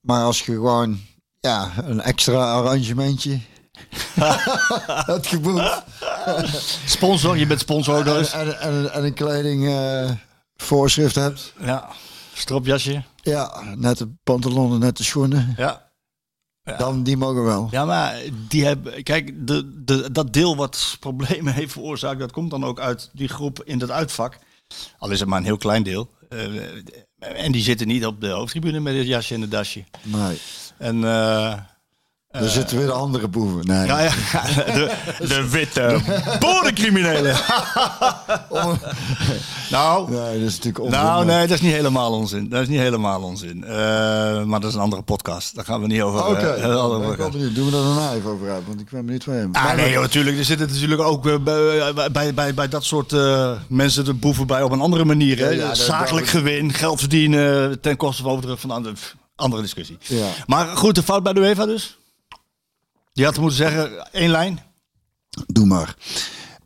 Maar 0.00 0.24
als 0.24 0.38
je 0.38 0.52
gewoon. 0.52 1.00
Ja, 1.40 1.72
een 1.76 2.00
extra 2.00 2.52
arrangementje. 2.52 3.40
had 5.06 5.26
geboekt. 5.26 5.82
Sponsor, 6.86 7.36
je 7.36 7.46
bent 7.46 7.60
sponsor 7.60 8.04
nog 8.04 8.16
En, 8.16 8.40
en, 8.40 8.60
en, 8.60 8.92
en 8.92 9.04
een 9.04 9.14
kleding 9.14 9.66
eh, 9.66 10.10
voorschrift 10.56 11.14
hebt. 11.14 11.52
Ja, 11.60 11.88
stropjasje. 12.34 13.02
Ja, 13.24 13.74
net 13.74 13.98
de 13.98 14.14
pantalonnen, 14.24 14.78
net 14.80 14.96
de 14.96 15.04
schoenen. 15.04 15.54
Ja. 15.56 15.92
Dan 16.78 17.02
die 17.02 17.16
mogen 17.16 17.44
wel. 17.44 17.68
Ja, 17.70 17.84
maar 17.84 18.22
die 18.48 18.64
hebben. 18.64 19.02
Kijk, 19.02 19.46
de, 19.46 19.82
de, 19.84 20.12
dat 20.12 20.32
deel 20.32 20.56
wat 20.56 20.96
problemen 21.00 21.54
heeft 21.54 21.72
veroorzaakt, 21.72 22.18
dat 22.18 22.32
komt 22.32 22.50
dan 22.50 22.64
ook 22.64 22.80
uit 22.80 23.10
die 23.12 23.28
groep 23.28 23.62
in 23.64 23.78
dat 23.78 23.90
uitvak. 23.90 24.38
Al 24.98 25.10
is 25.10 25.20
het 25.20 25.28
maar 25.28 25.38
een 25.38 25.44
heel 25.44 25.56
klein 25.56 25.82
deel. 25.82 26.10
en 27.18 27.52
die 27.52 27.62
zitten 27.62 27.86
niet 27.86 28.06
op 28.06 28.20
de 28.20 28.28
hoofdtribune 28.28 28.80
met 28.80 28.96
het 28.96 29.06
jasje 29.06 29.34
en 29.34 29.40
het 29.40 29.50
dasje. 29.50 29.84
Nee. 30.02 30.38
En 30.78 31.04
eh, 32.34 32.40
Daar 32.40 32.50
zitten 32.50 32.76
weer 32.76 32.86
de 32.86 32.92
andere 32.92 33.28
boeven. 33.28 33.66
Nee. 33.66 33.86
ja, 33.86 34.00
ja, 34.00 34.10
de, 34.64 34.90
de 35.28 35.48
witte 35.50 36.00
borencriminelen. 36.40 37.36
Nou, 39.70 40.10
nee, 40.10 40.38
dat 40.40 40.48
is 40.48 40.56
natuurlijk 40.56 40.84
onzin. 40.84 41.00
nou, 41.00 41.24
nee, 41.24 41.40
dat 41.46 41.50
is 41.56 41.60
niet 41.60 41.72
helemaal 41.72 42.12
onzin. 42.12 42.48
Dat 42.48 42.62
is 42.62 42.68
niet 42.68 42.78
helemaal 42.78 43.22
onzin. 43.22 43.64
Eh, 43.64 43.70
maar 44.42 44.60
dat 44.60 44.64
is 44.70 44.74
een 44.74 44.80
andere 44.82 45.02
podcast. 45.02 45.54
Daar 45.54 45.64
gaan 45.64 45.80
we 45.80 45.86
niet 45.86 46.02
over. 46.02 46.26
Oké, 46.26 46.46
eh, 46.46 46.84
over 46.84 47.10
ik 47.12 47.16
ben 47.16 47.30
benieuwd. 47.30 47.54
Doen 47.54 47.64
we 47.64 47.70
daar 47.70 47.82
daarna 47.82 48.12
even 48.12 48.30
over 48.30 48.50
uit, 48.50 48.62
want 48.66 48.80
ik 48.80 48.90
ben 48.90 49.04
benieuwd 49.04 49.24
van 49.24 49.32
hem. 49.32 49.48
Ah, 49.54 49.74
nee, 49.76 49.90
joh, 49.90 50.00
natuurlijk. 50.02 50.38
Er 50.38 50.44
zitten 50.44 50.68
natuurlijk 50.68 51.00
ook 51.00 51.26
eh, 51.26 51.34
bij, 51.38 52.10
bij, 52.12 52.34
bij, 52.34 52.54
bij 52.54 52.68
dat 52.68 52.84
soort 52.84 53.12
eh, 53.12 53.50
mensen 53.68 54.04
de 54.04 54.14
boeven 54.14 54.46
bij 54.46 54.62
op 54.62 54.70
een 54.72 54.80
andere 54.80 55.04
manier. 55.04 55.54
Ja, 55.54 55.74
Zakelijk 55.74 56.26
dat- 56.26 56.34
gewin, 56.34 56.72
geld 56.72 56.98
verdienen 57.00 57.80
ten 57.80 57.96
koste 57.96 58.22
van 58.22 58.30
overdruk 58.30 58.58
van 58.58 58.70
andere, 58.70 58.94
andere 59.36 59.62
discussie. 59.62 59.98
Ja. 60.00 60.26
Maar 60.46 60.66
goed, 60.66 60.94
de 60.94 61.02
fout 61.02 61.22
bij 61.22 61.32
de 61.32 61.40
UEFA 61.40 61.66
dus. 61.66 61.98
Die 63.14 63.24
had 63.24 63.38
moeten 63.38 63.56
zeggen, 63.56 64.12
één 64.12 64.30
lijn. 64.30 64.60
Doe 65.46 65.66
maar. 65.66 65.96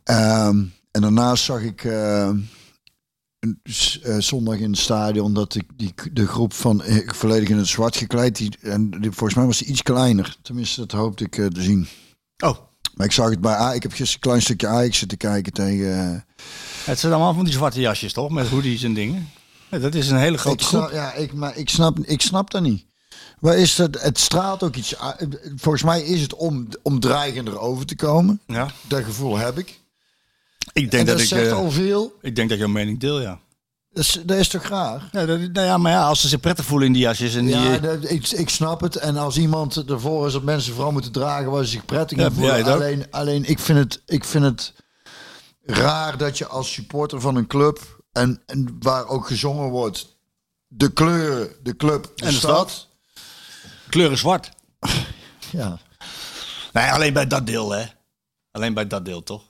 Ehm, 0.03 0.63
en 0.91 1.01
daarnaast 1.01 1.43
zag 1.43 1.61
ik 1.61 1.83
een 1.83 3.59
s- 3.63 3.99
eh, 3.99 4.17
zondag 4.19 4.57
in 4.57 4.69
het 4.71 4.79
stadion 4.79 5.33
dat 5.33 5.55
ik 5.55 5.63
die, 5.75 5.93
de 6.13 6.27
groep 6.27 6.53
van 6.53 6.83
eh, 6.83 7.09
volledig 7.09 7.49
in 7.49 7.57
het 7.57 7.67
zwart 7.67 7.97
gekleed, 7.97 8.35
die, 8.35 8.57
en 8.61 8.89
die, 8.89 9.11
volgens 9.11 9.33
mij 9.33 9.45
was 9.45 9.57
die 9.57 9.67
iets 9.67 9.81
kleiner. 9.83 10.37
Tenminste, 10.41 10.79
dat 10.79 10.91
hoopte 10.91 11.23
ik 11.23 11.37
eh, 11.37 11.45
te 11.45 11.61
zien. 11.61 11.87
Oh, 12.43 12.57
Maar 12.95 13.05
ik 13.05 13.11
zag 13.11 13.29
het 13.29 13.41
bij 13.41 13.53
A. 13.55 13.73
Ik 13.73 13.81
heb 13.83 13.91
gisteren 13.91 14.13
een 14.13 14.19
klein 14.19 14.41
stukje 14.41 14.67
Ajax 14.67 14.97
zitten 14.97 15.17
kijken 15.17 15.53
tegen. 15.53 16.13
eh, 16.13 16.21
het 16.85 16.99
zijn 16.99 17.13
allemaal 17.13 17.33
van 17.33 17.43
die 17.43 17.53
zwarte 17.53 17.79
jasjes 17.79 18.13
toch? 18.13 18.29
Met 18.29 18.47
hoodies 18.47 18.83
en 18.83 18.93
dingen. 18.93 19.29
Ja, 19.69 19.79
dat 19.79 19.95
is 19.95 20.09
een 20.09 20.17
hele 20.17 20.33
ik 20.33 20.39
grote 20.39 20.63
snap, 20.63 20.81
groep. 20.81 20.93
ja, 20.93 21.13
ik, 21.13 21.33
maar 21.33 21.57
ik 21.57 21.69
snap, 21.69 21.99
ik 21.99 22.21
snap 22.21 22.51
dat 22.51 22.61
niet. 22.61 22.85
Waar 23.39 23.57
is 23.57 23.75
dat? 23.75 24.01
Het 24.01 24.19
straalt 24.19 24.63
ook 24.63 24.75
iets. 24.75 24.95
Volgens 25.55 25.83
mij 25.83 26.01
is 26.01 26.21
het 26.21 26.33
om, 26.35 26.67
om 26.81 26.99
dreigender 26.99 27.59
over 27.59 27.85
te 27.85 27.95
komen. 27.95 28.41
Ja. 28.47 28.67
Dat 28.87 29.03
gevoel 29.03 29.37
heb 29.37 29.57
ik. 29.57 29.79
Ik 30.73 30.83
En 30.83 30.89
denk 30.89 31.05
dat, 31.07 31.15
dat, 31.15 31.19
ik, 31.19 31.27
zegt 31.27 31.47
eh, 31.47 31.53
al 31.57 31.71
veel. 31.71 32.13
ik 32.21 32.35
denk 32.35 32.49
dat 32.49 32.57
jouw 32.57 32.67
mening 32.67 32.99
deel, 32.99 33.21
ja. 33.21 33.39
Dat 33.91 34.03
is, 34.03 34.19
dat 34.25 34.37
is 34.37 34.47
toch 34.47 34.63
raar? 34.63 35.09
Ja, 35.11 35.25
dat, 35.25 35.39
nou 35.39 35.65
ja, 35.67 35.77
maar 35.77 35.91
ja, 35.91 36.03
als 36.03 36.21
ze 36.21 36.27
zich 36.27 36.39
prettig 36.39 36.65
voelen 36.65 36.87
in 36.87 36.93
die 36.93 37.01
jasjes 37.01 37.35
en 37.35 37.45
die... 37.45 37.55
Ja, 37.55 37.73
eh, 37.75 37.81
dat, 37.81 38.09
ik, 38.11 38.27
ik 38.29 38.49
snap 38.49 38.81
het. 38.81 38.95
En 38.95 39.17
als 39.17 39.37
iemand 39.37 39.89
ervoor 39.89 40.27
is 40.27 40.33
dat 40.33 40.43
mensen 40.43 40.73
vooral 40.73 40.91
moeten 40.91 41.11
dragen 41.11 41.51
waar 41.51 41.63
ze 41.63 41.69
zich 41.69 41.85
prettig 41.85 42.17
Ja, 42.17 42.25
in 42.25 42.31
voelen. 42.31 42.55
het 42.55 42.67
alleen, 42.67 43.05
alleen 43.09 43.45
ik, 43.45 43.59
vind 43.59 43.79
het, 43.79 44.01
ik 44.05 44.23
vind 44.23 44.43
het 44.43 44.73
raar 45.63 46.17
dat 46.17 46.37
je 46.37 46.47
als 46.47 46.73
supporter 46.73 47.21
van 47.21 47.35
een 47.35 47.47
club 47.47 48.01
en, 48.11 48.41
en 48.45 48.75
waar 48.79 49.07
ook 49.07 49.27
gezongen 49.27 49.69
wordt, 49.69 50.17
de 50.67 50.91
kleuren, 50.93 51.49
de 51.63 51.75
club, 51.75 52.03
de, 52.15 52.25
En 52.25 52.31
de 52.31 52.37
stad. 52.37 52.69
stad. 52.69 52.87
Kleuren 53.89 54.17
zwart. 54.17 54.51
Ja. 55.51 55.79
Nee, 56.73 56.91
alleen 56.91 57.13
bij 57.13 57.27
dat 57.27 57.45
deel, 57.45 57.71
hè. 57.71 57.85
Alleen 58.51 58.73
bij 58.73 58.87
dat 58.87 59.05
deel, 59.05 59.23
toch? 59.23 59.49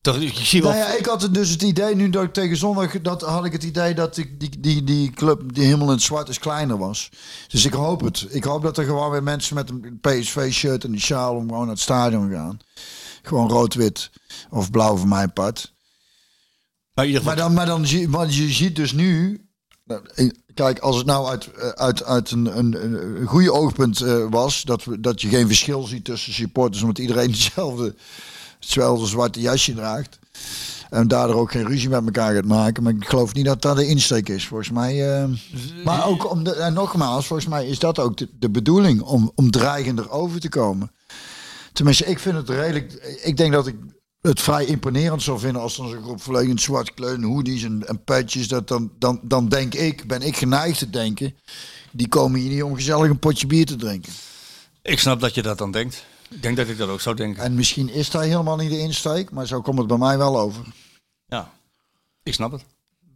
Toch, 0.00 0.18
je 0.20 0.44
ziet 0.44 0.62
wel... 0.62 0.72
Nou 0.72 0.84
ja, 0.84 0.98
ik 0.98 1.06
had 1.06 1.28
dus 1.30 1.50
het 1.50 1.62
idee, 1.62 1.94
nu 1.94 2.10
dat 2.10 2.22
ik 2.22 2.32
tegen 2.32 2.56
zondag, 2.56 3.00
dat 3.00 3.22
had 3.22 3.44
ik 3.44 3.52
het 3.52 3.62
idee 3.62 3.94
dat 3.94 4.14
die, 4.14 4.36
die, 4.36 4.60
die, 4.60 4.84
die 4.84 5.10
club 5.10 5.54
die 5.54 5.64
helemaal 5.64 5.86
in 5.86 5.92
het 5.92 6.02
zwart 6.02 6.28
is 6.28 6.38
kleiner 6.38 6.78
was. 6.78 7.08
Dus 7.48 7.64
ik 7.64 7.72
hoop 7.72 8.00
het. 8.00 8.26
Ik 8.30 8.44
hoop 8.44 8.62
dat 8.62 8.78
er 8.78 8.84
gewoon 8.84 9.10
weer 9.10 9.22
mensen 9.22 9.54
met 9.54 9.70
een 9.70 9.98
PSV-shirt 10.00 10.84
en 10.84 10.92
een 10.92 11.00
sjaal 11.00 11.34
om 11.34 11.48
gewoon 11.48 11.60
naar 11.60 11.74
het 11.74 11.80
stadion 11.80 12.30
gaan. 12.30 12.58
Gewoon 13.22 13.48
rood-wit 13.48 14.10
of 14.50 14.70
blauw 14.70 14.96
voor 14.96 15.08
mijn 15.08 15.32
part. 15.32 15.74
maar 16.94 17.22
Maar 17.22 17.36
dan, 17.36 17.54
maar 17.54 17.66
dan 17.66 17.86
zie 17.86 18.10
want 18.10 18.34
je 18.34 18.50
ziet 18.50 18.76
dus 18.76 18.92
nu. 18.92 19.43
Nou, 19.84 20.00
Kijk, 20.54 20.78
als 20.78 20.96
het 20.96 21.06
nou 21.06 21.28
uit, 21.28 21.52
eh, 21.52 21.68
uit, 21.68 22.04
uit 22.04 22.30
een, 22.30 22.58
een, 22.58 22.84
een 22.84 23.26
goede 23.26 23.52
oogpunt 23.52 24.00
eh, 24.00 24.26
was, 24.30 24.62
dat, 24.62 24.84
we, 24.84 25.00
dat 25.00 25.20
je 25.20 25.28
geen 25.28 25.46
verschil 25.46 25.82
ziet 25.82 26.04
tussen 26.04 26.32
supporters, 26.32 26.82
omdat 26.82 26.98
iedereen 26.98 27.30
hetzelfde, 27.38 27.94
hetzelfde 28.60 29.06
zwarte 29.06 29.40
jasje 29.40 29.74
draagt. 29.74 30.18
En 30.90 31.08
daardoor 31.08 31.36
ook 31.36 31.50
geen 31.50 31.66
ruzie 31.66 31.88
met 31.88 32.04
elkaar 32.04 32.34
gaat 32.34 32.44
maken. 32.44 32.82
Maar 32.82 32.92
ik 32.92 33.08
geloof 33.08 33.34
niet 33.34 33.44
dat 33.44 33.62
dat 33.62 33.76
de 33.76 33.86
insteek 33.86 34.28
is, 34.28 34.46
volgens 34.46 34.70
mij. 34.70 35.22
eh. 35.22 35.28
maar 35.84 36.06
ook, 36.06 36.30
om 36.30 36.44
de, 36.44 36.54
en 36.54 36.72
nogmaals, 36.72 37.26
volgens 37.26 37.48
mij 37.48 37.66
is 37.66 37.78
dat 37.78 37.98
ook 37.98 38.16
de, 38.16 38.28
de 38.38 38.50
bedoeling, 38.50 39.00
om, 39.00 39.32
om 39.34 39.50
dreigender 39.50 40.10
over 40.10 40.40
te 40.40 40.48
komen. 40.48 40.92
Tenminste, 41.72 42.04
ik 42.04 42.18
vind 42.18 42.36
het 42.36 42.48
redelijk. 42.48 42.92
Ik 43.22 43.36
denk 43.36 43.52
dat 43.52 43.66
ik 43.66 43.76
het 44.28 44.40
vrij 44.40 44.64
imponerend 44.64 45.22
zou 45.22 45.38
vinden 45.38 45.62
als 45.62 45.76
dan 45.76 45.88
zo'n 45.88 46.02
groep 46.02 46.22
volledig 46.22 46.60
zwart 46.60 46.94
kleuren, 46.94 47.22
hoodies 47.22 47.62
en, 47.62 47.88
en 47.88 48.04
petjes. 48.04 48.48
Dat 48.48 48.68
dan, 48.68 48.92
dan, 48.98 49.20
dan 49.22 49.48
denk 49.48 49.74
ik, 49.74 50.06
ben 50.06 50.22
ik 50.22 50.36
geneigd 50.36 50.78
te 50.78 50.90
denken. 50.90 51.34
Die 51.92 52.08
komen 52.08 52.40
hier 52.40 52.50
niet 52.50 52.62
om 52.62 52.74
gezellig 52.74 53.10
een 53.10 53.18
potje 53.18 53.46
bier 53.46 53.66
te 53.66 53.76
drinken. 53.76 54.12
Ik 54.82 54.98
snap 54.98 55.20
dat 55.20 55.34
je 55.34 55.42
dat 55.42 55.58
dan 55.58 55.70
denkt. 55.70 56.04
Ik 56.30 56.42
denk 56.42 56.56
dat 56.56 56.68
ik 56.68 56.78
dat 56.78 56.88
ook 56.88 57.00
zou 57.00 57.16
denken. 57.16 57.42
En 57.42 57.54
misschien 57.54 57.88
is 57.88 58.10
dat 58.10 58.22
helemaal 58.22 58.56
niet 58.56 58.70
de 58.70 58.78
insteek, 58.78 59.30
maar 59.30 59.46
zo 59.46 59.60
komt 59.60 59.78
het 59.78 59.86
bij 59.86 59.98
mij 59.98 60.18
wel 60.18 60.38
over. 60.38 60.64
Ja, 61.26 61.52
ik 62.22 62.34
snap 62.34 62.52
het. 62.52 62.64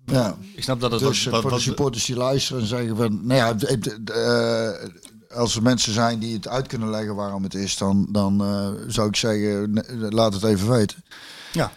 Ja. 0.07 0.37
Ik 0.55 0.63
snap 0.63 0.81
dat 0.81 0.91
het 0.91 1.01
Dus 1.01 1.25
wat, 1.25 1.33
wat, 1.33 1.43
voor 1.43 1.51
de 1.51 1.61
supporters 1.61 2.05
die 2.05 2.17
luisteren 2.17 2.63
en 2.63 2.69
zeggen 2.69 2.97
van, 2.97 3.27
nou 3.27 3.39
ja, 3.39 3.69
eh, 4.05 4.89
als 5.35 5.57
er 5.57 5.63
mensen 5.63 5.93
zijn 5.93 6.19
die 6.19 6.35
het 6.35 6.49
uit 6.49 6.67
kunnen 6.67 6.91
leggen 6.91 7.15
waarom 7.15 7.43
het 7.43 7.55
is, 7.55 7.77
dan, 7.77 8.07
dan 8.11 8.41
eh, 8.41 8.69
zou 8.87 9.09
ik 9.09 9.17
zeggen, 9.17 9.85
laat 10.11 10.35
het 10.35 10.45
even 10.45 10.71
weten. 10.71 11.05
Ja. 11.53 11.73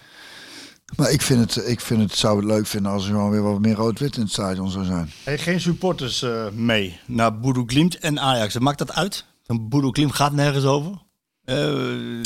Maar 0.96 1.12
ik 1.12 1.22
vind 1.22 1.56
het, 1.56 1.68
ik 1.68 1.82
vind 1.82 2.02
het, 2.02 2.16
zou 2.16 2.38
het 2.38 2.46
leuk 2.46 2.68
vinden 2.68 2.92
als 2.92 3.04
er 3.06 3.12
gewoon 3.12 3.32
weer 3.32 3.42
wat 3.42 3.60
meer 3.60 3.76
rood-wit 3.76 4.16
in 4.16 4.22
het 4.22 4.32
stadion 4.32 4.70
zou 4.70 4.86
zijn. 4.86 5.12
Hey, 5.24 5.38
geen 5.38 5.62
supporters 5.62 6.22
eh, 6.22 6.50
mee 6.50 7.00
naar 7.06 7.40
Boedoe 7.40 7.64
Glimt 7.68 8.00
en 8.00 8.20
Ajax. 8.20 8.58
Maakt 8.58 8.78
dat 8.78 8.94
uit? 8.94 9.26
Boedoe 9.46 9.94
Glimt 9.94 10.16
gaat 10.16 10.34
nergens 10.34 10.66
over. 10.66 10.92
Eh, 11.52 12.24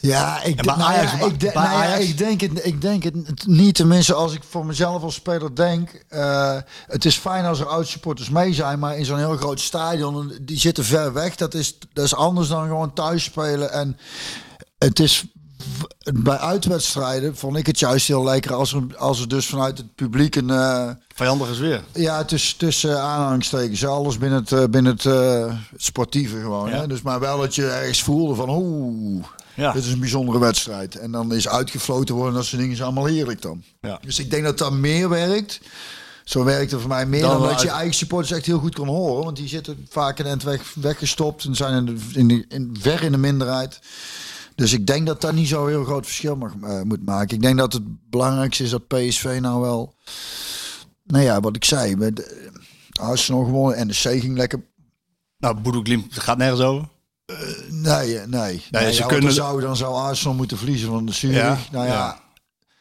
Ja, 0.00 0.42
ik, 0.42 0.64
nou 0.64 0.80
Ajax- 0.80 1.12
ja, 1.12 1.26
ik, 1.26 1.40
de- 1.40 1.50
nou 1.54 1.68
ja, 1.68 1.94
ik 1.94 2.18
denk 2.18 2.40
het, 2.40 2.66
ik 2.66 2.80
denk 2.80 3.02
het 3.02 3.46
niet. 3.46 3.74
Tenminste, 3.74 4.14
als 4.14 4.34
ik 4.34 4.42
voor 4.48 4.66
mezelf 4.66 5.02
als 5.02 5.14
speler 5.14 5.54
denk, 5.54 6.04
eh, 6.08 6.56
het 6.86 7.04
is 7.04 7.16
fijn 7.16 7.44
als 7.44 7.60
er 7.60 7.66
oud-supporters 7.66 8.28
mee 8.30 8.54
zijn, 8.54 8.78
maar 8.78 8.98
in 8.98 9.04
zo'n 9.04 9.18
heel 9.18 9.36
groot 9.36 9.60
stadion, 9.60 10.32
die 10.42 10.58
zitten 10.58 10.84
ver 10.84 11.12
weg. 11.12 11.36
Dat 11.36 11.54
is, 11.54 11.78
dat 11.92 12.04
is 12.04 12.14
anders 12.14 12.48
dan 12.48 12.66
gewoon 12.66 12.92
thuis 12.92 13.24
spelen. 13.24 13.72
En 13.72 13.96
het 14.78 14.98
is 15.00 15.24
bij 16.14 16.36
uitwedstrijden 16.38 17.36
vond 17.36 17.56
ik 17.56 17.66
het 17.66 17.78
juist 17.78 18.06
heel 18.06 18.24
lekker 18.24 18.54
als 18.54 18.72
er, 18.72 18.82
als 18.96 19.20
er 19.20 19.28
dus 19.28 19.46
vanuit 19.46 19.78
het 19.78 19.94
publiek 19.94 20.36
een 20.36 20.96
vijandige 21.14 21.54
sfeer. 21.54 21.82
ja, 21.94 22.24
tussen, 22.24 22.58
tussen 22.58 23.02
aanhalingstekens. 23.02 23.86
Alles 23.86 24.18
binnen 24.18 24.38
het, 24.38 24.52
eh, 24.52 24.64
binnen 24.64 24.92
het 24.92 25.04
eh, 25.04 25.54
sportieve 25.76 26.40
gewoon. 26.40 26.68
Ja. 26.68 26.76
Hè? 26.76 26.86
Dus 26.86 27.02
maar 27.02 27.20
wel 27.20 27.38
dat 27.38 27.54
je 27.54 27.66
ergens 27.66 28.02
voelde 28.02 28.34
van 28.34 28.48
oeh, 28.50 29.24
Ja. 29.54 29.72
dit 29.72 29.84
is 29.84 29.92
een 29.92 30.00
bijzondere 30.00 30.38
wedstrijd. 30.38 30.96
En 30.96 31.10
dan 31.10 31.32
is 31.34 31.48
uitgefloten 31.48 32.14
worden, 32.14 32.34
dat 32.34 32.44
soort 32.44 32.60
dingen 32.60 32.76
is 32.76 32.82
allemaal 32.82 33.04
heerlijk 33.04 33.42
dan. 33.42 33.62
Ja. 33.80 33.98
Dus 34.02 34.18
ik 34.18 34.30
denk 34.30 34.44
dat 34.44 34.58
dat 34.58 34.72
meer 34.72 35.08
werkt. 35.08 35.60
Zo 36.24 36.44
werkt 36.44 36.70
het 36.70 36.80
voor 36.80 36.88
mij 36.88 37.06
meer 37.06 37.20
Dan 37.20 37.42
dat 37.42 37.60
je 37.62 37.68
eigen 37.68 37.94
supporters 37.94 38.32
echt 38.32 38.46
heel 38.46 38.58
goed 38.58 38.74
kan 38.74 38.86
horen. 38.86 39.24
Want 39.24 39.36
die 39.36 39.48
zitten 39.48 39.86
vaak 39.88 40.18
in 40.18 40.26
het 40.26 40.42
weg, 40.42 40.74
weggestopt 40.74 41.44
en 41.44 41.54
zijn 41.54 41.74
in 41.74 41.84
de, 41.86 42.18
in 42.18 42.28
de, 42.28 42.44
in, 42.48 42.76
ver 42.80 43.02
in 43.02 43.12
de 43.12 43.18
minderheid. 43.18 43.80
Dus 44.58 44.72
ik 44.72 44.86
denk 44.86 45.06
dat 45.06 45.20
dat 45.20 45.34
niet 45.34 45.48
zo 45.48 45.66
heel 45.66 45.84
groot 45.84 46.06
verschil 46.06 46.36
mag, 46.36 46.52
eh, 46.62 46.82
moet 46.82 47.04
maken. 47.04 47.36
Ik 47.36 47.42
denk 47.42 47.58
dat 47.58 47.72
het 47.72 47.82
belangrijkste 48.10 48.64
is 48.64 48.70
dat 48.70 48.86
PSV 48.86 49.38
nou 49.40 49.60
wel... 49.60 49.94
Nou 51.04 51.24
ja, 51.24 51.40
wat 51.40 51.56
ik 51.56 51.64
zei. 51.64 51.96
Met, 51.96 52.22
eh, 52.22 52.46
Arsenal 53.00 53.44
gewonnen. 53.44 53.86
NEC 53.86 53.96
ging 54.20 54.36
lekker... 54.36 54.64
Nou, 55.38 55.60
Boedoe 55.60 55.82
Glimt 55.84 56.20
gaat 56.20 56.38
nergens 56.38 56.60
over. 56.60 56.88
Nee, 57.70 58.18
eh, 58.18 58.26
nee. 58.26 58.62
nee 58.70 58.92
ze 58.92 59.00
ja, 59.00 59.06
kunnen- 59.06 59.24
dan, 59.24 59.32
zou, 59.32 59.60
dan 59.60 59.76
zou 59.76 59.94
Arsenal 59.94 60.34
moeten 60.34 60.56
verliezen 60.58 60.88
van 60.88 61.06
de 61.06 61.12
Zurich. 61.12 61.36
Ja, 61.36 61.58
nou 61.72 61.86
ja, 61.86 61.92
ja. 61.92 62.20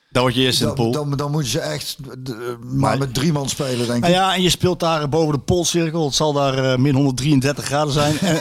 Dan 0.10 0.22
word 0.22 0.36
je 0.36 0.42
eerst 0.42 0.62
in 0.62 0.68
de 0.68 0.74
pool. 0.74 0.92
dan, 0.92 1.18
dan 1.18 1.32
moeten 1.32 1.52
ze 1.52 1.60
echt 1.60 1.98
maar, 2.04 2.60
Maar- 2.62 2.98
met 2.98 3.14
drie 3.14 3.32
man 3.32 3.50
spelen, 3.50 3.78
denk 3.78 3.92
ik. 3.94 4.00
Nou 4.00 4.14
ja, 4.14 4.36
en 4.36 4.42
je 4.42 4.50
speelt 4.50 4.80
daar 4.80 5.10
boven 5.10 5.34
de 5.34 5.40
poolcirkel. 5.40 6.06
Het 6.06 6.16
zal 6.16 6.34
daar 6.34 6.80
min 6.80 6.96
133 6.96 7.66
graden 7.66 7.94
zijn. 7.94 8.20
En, 8.20 8.40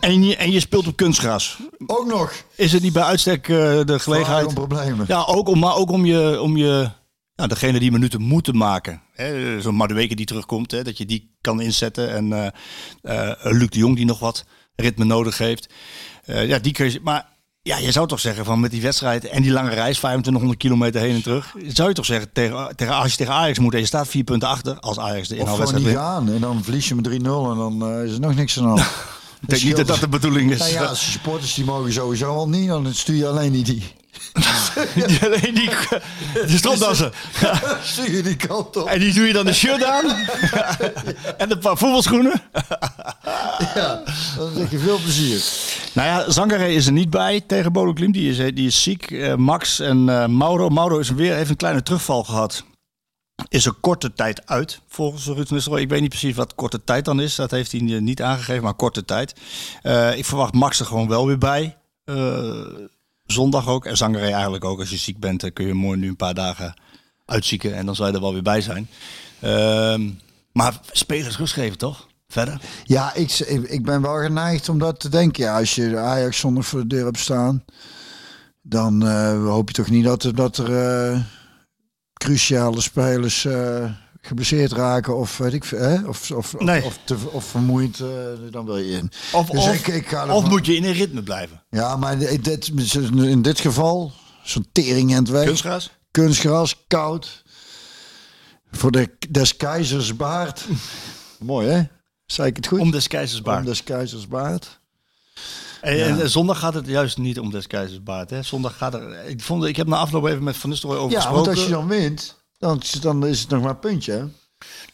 en, 0.00 0.24
je, 0.24 0.36
en 0.36 0.50
je 0.50 0.60
speelt 0.60 0.86
op 0.86 0.96
kunstgras. 0.96 1.58
Ook 1.86 2.06
nog. 2.06 2.32
Is 2.54 2.72
het 2.72 2.82
niet 2.82 2.92
bij 2.92 3.02
uitstek 3.02 3.48
eh, 3.48 3.56
de 3.56 3.58
Gelegenheid. 3.58 4.02
gelegenheid? 4.02 4.54
problemen. 4.54 5.04
Ja, 5.08 5.24
ook 5.24 5.48
om, 5.48 5.58
maar 5.58 5.76
ook 5.76 5.90
om 5.90 6.04
je, 6.04 6.40
om 6.40 6.56
je 6.56 6.90
degene 7.34 7.78
die 7.78 7.92
minuten 7.92 8.20
moeten 8.20 8.56
maken. 8.56 9.02
Zo'n 9.58 9.74
Madueke 9.74 10.14
die 10.14 10.26
terugkomt, 10.26 10.70
hè, 10.70 10.82
dat 10.82 10.98
je 10.98 11.06
die 11.06 11.36
kan 11.40 11.60
inzetten. 11.60 12.10
En 12.10 12.52
eh, 13.02 13.32
Luc 13.42 13.68
de 13.68 13.78
Jong 13.78 13.96
die 13.96 14.04
nog 14.04 14.18
wat 14.18 14.44
ritme 14.74 15.04
nodig 15.04 15.38
heeft. 15.38 15.68
Ja, 16.24 16.58
die 16.58 16.72
kun 16.72 16.92
je, 16.92 17.00
maar 17.02 17.28
ja, 17.62 17.78
je 17.78 17.92
zou 17.92 18.08
toch 18.08 18.20
zeggen 18.20 18.44
van 18.44 18.60
met 18.60 18.70
die 18.70 18.82
wedstrijd 18.82 19.24
en 19.24 19.42
die 19.42 19.50
lange 19.50 19.74
reis, 19.74 19.96
2500 19.96 20.58
kilometer 20.58 21.00
heen 21.00 21.14
en 21.14 21.22
terug. 21.22 21.54
Zou 21.66 21.88
je 21.88 21.94
toch 21.94 22.04
zeggen, 22.04 22.32
tegen, 22.32 22.76
tegen, 22.76 22.94
als 22.94 23.10
je 23.10 23.16
tegen 23.16 23.32
Ajax 23.32 23.58
moet 23.58 23.74
en 23.74 23.80
je 23.80 23.86
staat 23.86 24.08
vier 24.08 24.24
punten 24.24 24.48
achter, 24.48 24.80
als 24.80 24.98
Ajax 24.98 25.28
de 25.28 25.34
Of 25.34 25.40
gewoon 25.40 25.40
inhaalwedstrijd 25.40 25.86
niet 25.86 25.96
gaan. 25.96 26.30
En 26.30 26.40
dan 26.40 26.64
verlies 26.64 26.88
je 26.88 26.94
met 26.94 27.06
3-0 27.08 27.12
en 27.12 27.22
dan 27.22 27.90
is 28.04 28.12
er 28.12 28.20
nog 28.20 28.34
niks 28.34 28.58
aan 28.58 28.62
de 28.62 28.68
hand. 28.68 28.92
Ik 29.40 29.48
denk 29.48 29.62
niet 29.62 29.76
dat 29.76 29.86
dat 29.86 30.00
de 30.00 30.08
bedoeling 30.08 30.50
is. 30.50 30.58
Nou 30.58 30.72
ja, 30.72 30.84
als 30.84 31.10
supporters 31.10 31.54
die 31.54 31.64
mogen 31.64 31.92
sowieso 31.92 32.34
al 32.34 32.48
niet. 32.48 32.68
Dan 32.68 32.94
stuur 32.94 33.16
je 33.16 33.26
alleen 33.26 33.52
niet 33.52 33.66
die. 33.66 33.82
die, 34.94 35.52
die, 35.52 35.70
die 36.46 36.58
stropdassen. 36.58 37.12
Zie 37.94 38.16
je 38.16 38.22
die 38.22 38.36
kant 38.36 38.76
op? 38.76 38.86
En 38.86 38.98
die 38.98 39.14
doe 39.14 39.26
je 39.26 39.32
dan 39.32 39.46
de 39.46 39.52
shirt 39.52 39.84
aan. 39.84 40.04
en 41.38 41.50
een 41.50 41.58
paar 41.58 41.76
voetbalschoenen. 41.76 42.42
Ja, 43.74 44.02
dan 44.36 44.50
zeg 44.56 44.70
je 44.70 44.78
veel 44.78 44.98
plezier. 44.98 45.42
Nou 45.92 46.08
ja, 46.08 46.30
Zangaré 46.30 46.68
is 46.68 46.86
er 46.86 46.92
niet 46.92 47.10
bij 47.10 47.40
tegen 47.46 47.72
Bodo 47.72 47.92
Klim. 47.92 48.12
Die 48.12 48.30
is, 48.30 48.54
die 48.54 48.66
is 48.66 48.82
ziek. 48.82 49.10
Eh, 49.10 49.34
Max 49.34 49.80
en 49.80 50.08
eh, 50.08 50.26
Mauro. 50.26 50.68
Mauro 50.68 50.98
is 50.98 51.10
weer, 51.10 51.34
heeft 51.34 51.50
een 51.50 51.56
kleine 51.56 51.82
terugval 51.82 52.24
gehad. 52.24 52.64
Is 53.48 53.64
een 53.64 53.80
korte 53.80 54.12
tijd 54.12 54.46
uit, 54.46 54.80
volgens 54.88 55.26
Ruud 55.26 55.50
Nistelrooy. 55.50 55.82
Ik 55.82 55.88
weet 55.88 56.00
niet 56.00 56.08
precies 56.08 56.34
wat 56.34 56.54
korte 56.54 56.84
tijd 56.84 57.04
dan 57.04 57.20
is. 57.20 57.34
Dat 57.34 57.50
heeft 57.50 57.72
hij 57.72 57.80
niet 57.80 58.22
aangegeven, 58.22 58.62
maar 58.62 58.74
korte 58.74 59.04
tijd. 59.04 59.34
Eh, 59.82 60.16
ik 60.16 60.24
verwacht 60.24 60.54
Max 60.54 60.80
er 60.80 60.86
gewoon 60.86 61.08
wel 61.08 61.26
weer 61.26 61.38
bij. 61.38 61.76
Eh, 62.04 62.64
zondag 63.26 63.68
ook. 63.68 63.86
En 63.86 63.96
Zangaré 63.96 64.30
eigenlijk 64.30 64.64
ook. 64.64 64.78
Als 64.78 64.90
je 64.90 64.96
ziek 64.96 65.18
bent, 65.18 65.40
dan 65.40 65.52
kun 65.52 65.66
je 65.66 65.74
mooi 65.74 65.98
nu 65.98 66.08
een 66.08 66.16
paar 66.16 66.34
dagen 66.34 66.74
uitzieken. 67.26 67.74
En 67.74 67.86
dan 67.86 67.94
zal 67.94 68.06
je 68.06 68.12
er 68.12 68.20
wel 68.20 68.32
weer 68.32 68.42
bij 68.42 68.60
zijn. 68.60 68.88
Ehm, 69.40 70.10
maar 70.52 70.80
spelers 70.92 71.38
rust 71.38 71.52
geven, 71.52 71.78
toch? 71.78 72.08
Verder? 72.28 72.60
Ja, 72.84 73.14
ik, 73.14 73.38
ik 73.68 73.84
ben 73.84 74.02
wel 74.02 74.16
geneigd 74.16 74.68
om 74.68 74.78
dat 74.78 75.00
te 75.00 75.08
denken. 75.08 75.52
Als 75.52 75.74
je 75.74 75.98
Ajax 75.98 76.38
zondag 76.38 76.66
voor 76.66 76.80
de 76.80 76.86
deur 76.86 77.04
hebt 77.04 77.18
staan, 77.18 77.64
dan 78.62 79.06
eh, 79.06 79.44
hoop 79.44 79.68
je 79.68 79.74
toch 79.74 79.90
niet 79.90 80.04
dat, 80.04 80.30
dat 80.34 80.56
er 80.56 80.76
eh, 80.76 81.20
cruciale 82.24 82.80
spelers 82.80 83.44
eh, 83.44 83.90
geblesseerd 84.20 84.72
raken 84.72 85.16
of 85.16 85.38
weet 85.38 85.52
ik 85.52 85.64
hè? 85.64 86.06
Of, 86.08 86.30
of, 86.30 86.54
Nee. 86.58 86.78
of, 86.78 86.86
of, 86.86 86.98
te, 87.04 87.16
of 87.30 87.44
vermoeid, 87.44 88.00
eh, 88.00 88.08
dan 88.50 88.64
wil 88.64 88.76
je 88.78 88.90
in. 88.96 89.10
Of, 89.32 89.46
Dus 89.50 89.60
of, 89.60 89.74
ik- 89.74 89.86
ik 89.86 90.08
ga 90.08 90.34
of 90.34 90.48
moet 90.48 90.66
je 90.66 90.74
in 90.76 90.84
een 90.84 90.92
ritme 90.92 91.22
blijven? 91.22 91.62
Ja, 91.70 91.96
maar 91.96 92.18
dit, 92.18 92.44
dit- 92.44 92.68
in 93.14 93.42
dit 93.42 93.60
geval, 93.60 94.12
zo'n 94.42 94.66
tering 94.72 95.10
in 95.10 95.16
het 95.16 95.28
weg. 95.28 95.44
Kunstgras? 95.44 95.90
Kunstgras, 96.10 96.84
koud. 96.86 97.42
Voor 98.72 98.90
de 98.90 99.10
des 99.30 99.56
keizers 99.56 100.16
baard. 100.16 100.64
Mooi 101.38 101.68
hè? 101.68 101.82
Zei 102.26 102.48
ik 102.48 102.56
het 102.56 102.66
goed? 102.66 102.78
Om 102.80 102.90
des 102.90 103.06
keizers 103.08 103.42
baard. 103.42 103.58
Om 103.60 103.64
des 103.64 103.84
keizers 103.84 104.28
baard. 104.28 104.79
En, 105.80 105.96
Ja. 105.96 106.06
en 106.18 106.30
zondag 106.30 106.58
gaat 106.58 106.74
het 106.74 106.86
juist 106.86 107.18
niet 107.18 107.38
om 107.38 107.50
des 107.50 107.66
keizers 107.66 108.02
baard. 108.02 108.30
Hè? 108.30 108.42
Zondag 108.42 108.76
gaat 108.76 108.94
er. 108.94 109.24
Ik, 109.24 109.40
vond, 109.40 109.64
ik 109.64 109.76
heb 109.76 109.86
na 109.86 109.96
afloop 109.96 110.26
even 110.26 110.42
met 110.42 110.56
Van 110.56 110.70
Nistelrooy 110.70 110.98
over 111.00 111.10
Ja, 111.12 111.16
gesproken. 111.20 111.44
want 111.44 111.56
als 111.56 111.66
je 111.66 111.72
dan 111.72 111.88
wint, 111.88 112.36
dan, 112.58 112.82
dan 113.00 113.26
is 113.26 113.40
het 113.40 113.48
nog 113.50 113.60
maar 113.62 113.70
een 113.70 113.78
puntje. 113.78 114.12
Hè? 114.12 114.18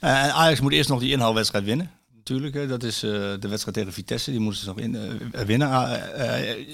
Eh, 0.00 0.24
en 0.24 0.32
Ajax 0.32 0.60
moet 0.60 0.72
eerst 0.72 0.88
nog 0.88 1.00
die 1.00 1.10
inhaalwedstrijd 1.12 1.64
winnen. 1.64 1.90
Natuurlijk, 2.14 2.54
hè. 2.54 2.66
dat 2.66 2.82
is 2.82 3.02
eh, 3.02 3.10
de 3.10 3.48
wedstrijd 3.48 3.76
tegen 3.76 3.92
Vitesse. 3.92 4.30
Die 4.30 4.40
moeten 4.40 4.60
ze 4.60 4.66
nog 4.66 4.78
in, 4.78 4.96
eh, 5.32 5.40
winnen. 5.46 5.68
Ah, 5.70 5.92
eh, 6.50 6.66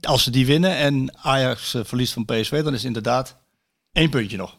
als 0.00 0.22
ze 0.22 0.30
die 0.30 0.46
winnen 0.46 0.76
en 0.76 1.16
Ajax 1.16 1.74
verliest 1.82 2.12
van 2.12 2.24
PSV, 2.24 2.62
dan 2.62 2.72
is 2.72 2.78
het 2.78 2.84
inderdaad 2.86 3.36
één 3.92 4.10
puntje 4.10 4.36
nog. 4.36 4.58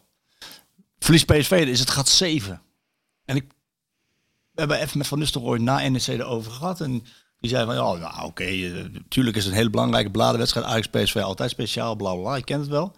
Verliest 0.98 1.26
PSV, 1.26 1.58
dan 1.58 1.68
is 1.68 1.80
het 1.80 1.90
gaat 1.90 2.08
zeven. 2.08 2.62
En 3.24 3.36
ik 3.36 3.44
we 4.52 4.60
hebben 4.60 4.80
even 4.80 4.98
met 4.98 5.06
Van 5.06 5.18
Nistelrooy 5.18 5.58
na 5.58 5.88
NEC 5.88 6.06
erover 6.06 6.52
gehad. 6.52 6.80
En 6.80 7.04
die 7.44 7.52
zei 7.52 7.64
van, 7.66 7.74
ja, 7.74 8.08
nou, 8.10 8.26
oké, 8.26 8.44
eh, 8.44 8.72
natuurlijk 8.92 9.36
is 9.36 9.42
het 9.42 9.52
een 9.52 9.58
hele 9.58 9.70
belangrijke 9.70 10.10
bladenwedstrijd. 10.10 10.66
Ajax 10.66 10.86
PSV 10.86 11.16
altijd 11.16 11.50
speciaal, 11.50 11.94
bla 11.94 12.12
bla 12.12 12.22
bla. 12.22 12.36
Ik 12.36 12.44
ken 12.44 12.60
het 12.60 12.68
wel. 12.68 12.92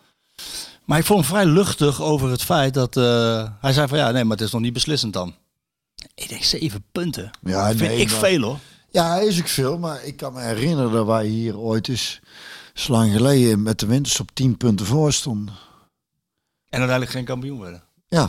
Maar 0.85 0.99
ik 0.99 1.05
vond 1.05 1.21
hem 1.21 1.29
vrij 1.29 1.45
luchtig 1.47 2.03
over 2.03 2.31
het 2.31 2.43
feit 2.43 2.75
dat... 2.75 2.97
eh, 2.97 3.49
hij 3.61 3.73
zei 3.73 3.89
van, 3.89 3.99
ja, 3.99 4.11
nee, 4.11 4.25
maar 4.25 4.37
het 4.37 4.47
is 4.47 4.53
nog 4.53 4.61
niet 4.61 4.73
beslissend 4.73 5.13
dan. 5.13 5.35
Ik 6.15 6.29
denk, 6.29 6.43
zeven 6.43 6.85
punten. 6.93 7.31
Ja, 7.43 7.67
vind 7.69 7.81
nee, 7.81 8.01
ik 8.01 8.11
maar- 8.11 8.19
veel 8.19 8.41
hoor. 8.43 8.59
Ja, 8.91 9.17
is 9.17 9.39
ook 9.41 9.49
veel. 9.49 9.79
Maar 9.79 10.05
ik 10.05 10.17
kan 10.17 10.33
me 10.33 10.41
herinneren 10.41 10.93
dat 10.93 11.07
wij 11.07 11.27
hier 11.27 11.59
ooit 11.59 11.89
eens, 11.89 12.21
zo 12.75 12.93
lang 12.93 13.13
geleden, 13.13 13.63
met 13.63 13.81
de 13.81 13.87
winters 13.87 14.21
op 14.21 14.31
10 14.35 14.57
punten 14.57 14.87
voor 14.87 15.13
stonden. 15.13 15.55
En 16.69 16.79
uiteindelijk 16.79 17.11
geen 17.11 17.25
kampioen 17.25 17.57
worden. 17.59 17.83
Ja. 18.09 18.29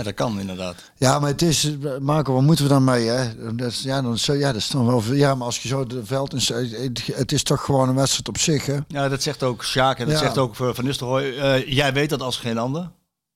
Ja, 0.00 0.06
dat 0.06 0.14
kan 0.14 0.40
inderdaad. 0.40 0.92
Ja, 0.96 1.18
maar 1.18 1.30
het 1.30 1.42
is, 1.42 1.64
eh, 1.78 1.98
Marco, 1.98 2.32
wat 2.32 2.42
moeten 2.42 2.64
we 2.64 2.70
dan 2.70 2.84
mee? 2.84 3.06
Hè? 3.06 3.54
Dat 3.54 3.70
is, 3.70 3.82
ja, 3.82 4.02
dan, 4.02 4.16
ja, 4.22 4.52
dat 4.52 4.54
is 4.54 4.68
dan 4.68 4.86
wel. 4.86 5.02
Ja, 5.14 5.34
maar 5.34 5.46
als 5.46 5.62
je 5.62 5.68
zo 5.68 5.86
de 5.86 6.06
veld 6.06 6.34
is, 6.34 6.48
het, 6.48 7.32
is 7.32 7.42
toch 7.42 7.64
gewoon 7.64 7.88
een 7.88 7.94
wedstrijd 7.94 8.28
op 8.28 8.38
zich, 8.38 8.66
hè? 8.66 8.78
Ja, 8.88 9.08
dat 9.08 9.22
zegt 9.22 9.42
ook 9.42 9.64
Sjaak 9.64 9.98
en 9.98 10.04
dat 10.06 10.14
Ja. 10.14 10.20
zegt 10.20 10.38
ook 10.38 10.56
Van 10.56 10.84
Nistelrooy. 10.84 11.38
Eh, 11.38 11.66
jij 11.72 11.92
weet 11.92 12.10
dat 12.10 12.22
als 12.22 12.36
geen 12.36 12.58
ander. 12.58 12.90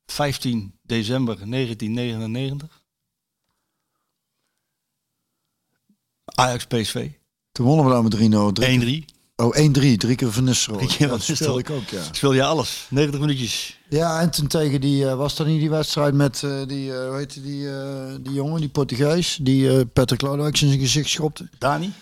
15 0.07 0.79
december 0.83 1.37
1999. 1.49 2.83
Ajax 6.25 6.67
PSV. 6.67 7.11
Toen 7.53 7.67
wonnen 7.67 7.85
we 7.87 7.91
dan 7.93 8.03
met 8.03 8.13
3-0. 8.13 8.53
Drie- 8.53 9.05
1-3. 9.05 9.14
Oh, 9.37 9.57
1-3. 9.57 9.97
Drie 9.97 10.15
keer 10.15 10.33
van 10.33 10.45
Nistelrooy. 10.45 10.85
Drie 10.87 10.97
keer 10.97 11.07
Ja, 11.07 11.13
dat 11.13 11.29
Nistelrooy. 11.29 11.59
ik 11.59 11.71
ook, 11.71 11.89
ja. 11.89 12.03
Speel 12.13 12.33
je 12.33 12.45
alles. 12.45 12.87
90 12.91 13.21
minuutjes. 13.21 13.81
Ja, 13.89 14.21
en 14.21 14.31
toen 14.31 14.47
tegen 14.47 14.81
die, 14.81 15.09
eh, 15.09 15.15
was 15.15 15.37
dat 15.37 15.47
niet 15.47 15.61
die 15.61 15.71
wedstrijd 15.71 16.15
met 16.15 16.43
eh, 16.43 16.67
die, 16.67 16.93
eh 16.95 17.09
hoe 17.09 17.17
heet 17.17 17.35
die, 17.43 17.69
die 18.23 18.33
jongen, 18.33 18.61
die 18.61 18.69
Portugees, 18.69 19.39
die 19.43 19.87
Patrick 19.87 20.21
Lodewijk 20.21 20.61
in 20.61 20.69
zijn 20.69 20.81
gezicht 20.81 21.09
schopte? 21.09 21.49
Dani? 21.59 21.93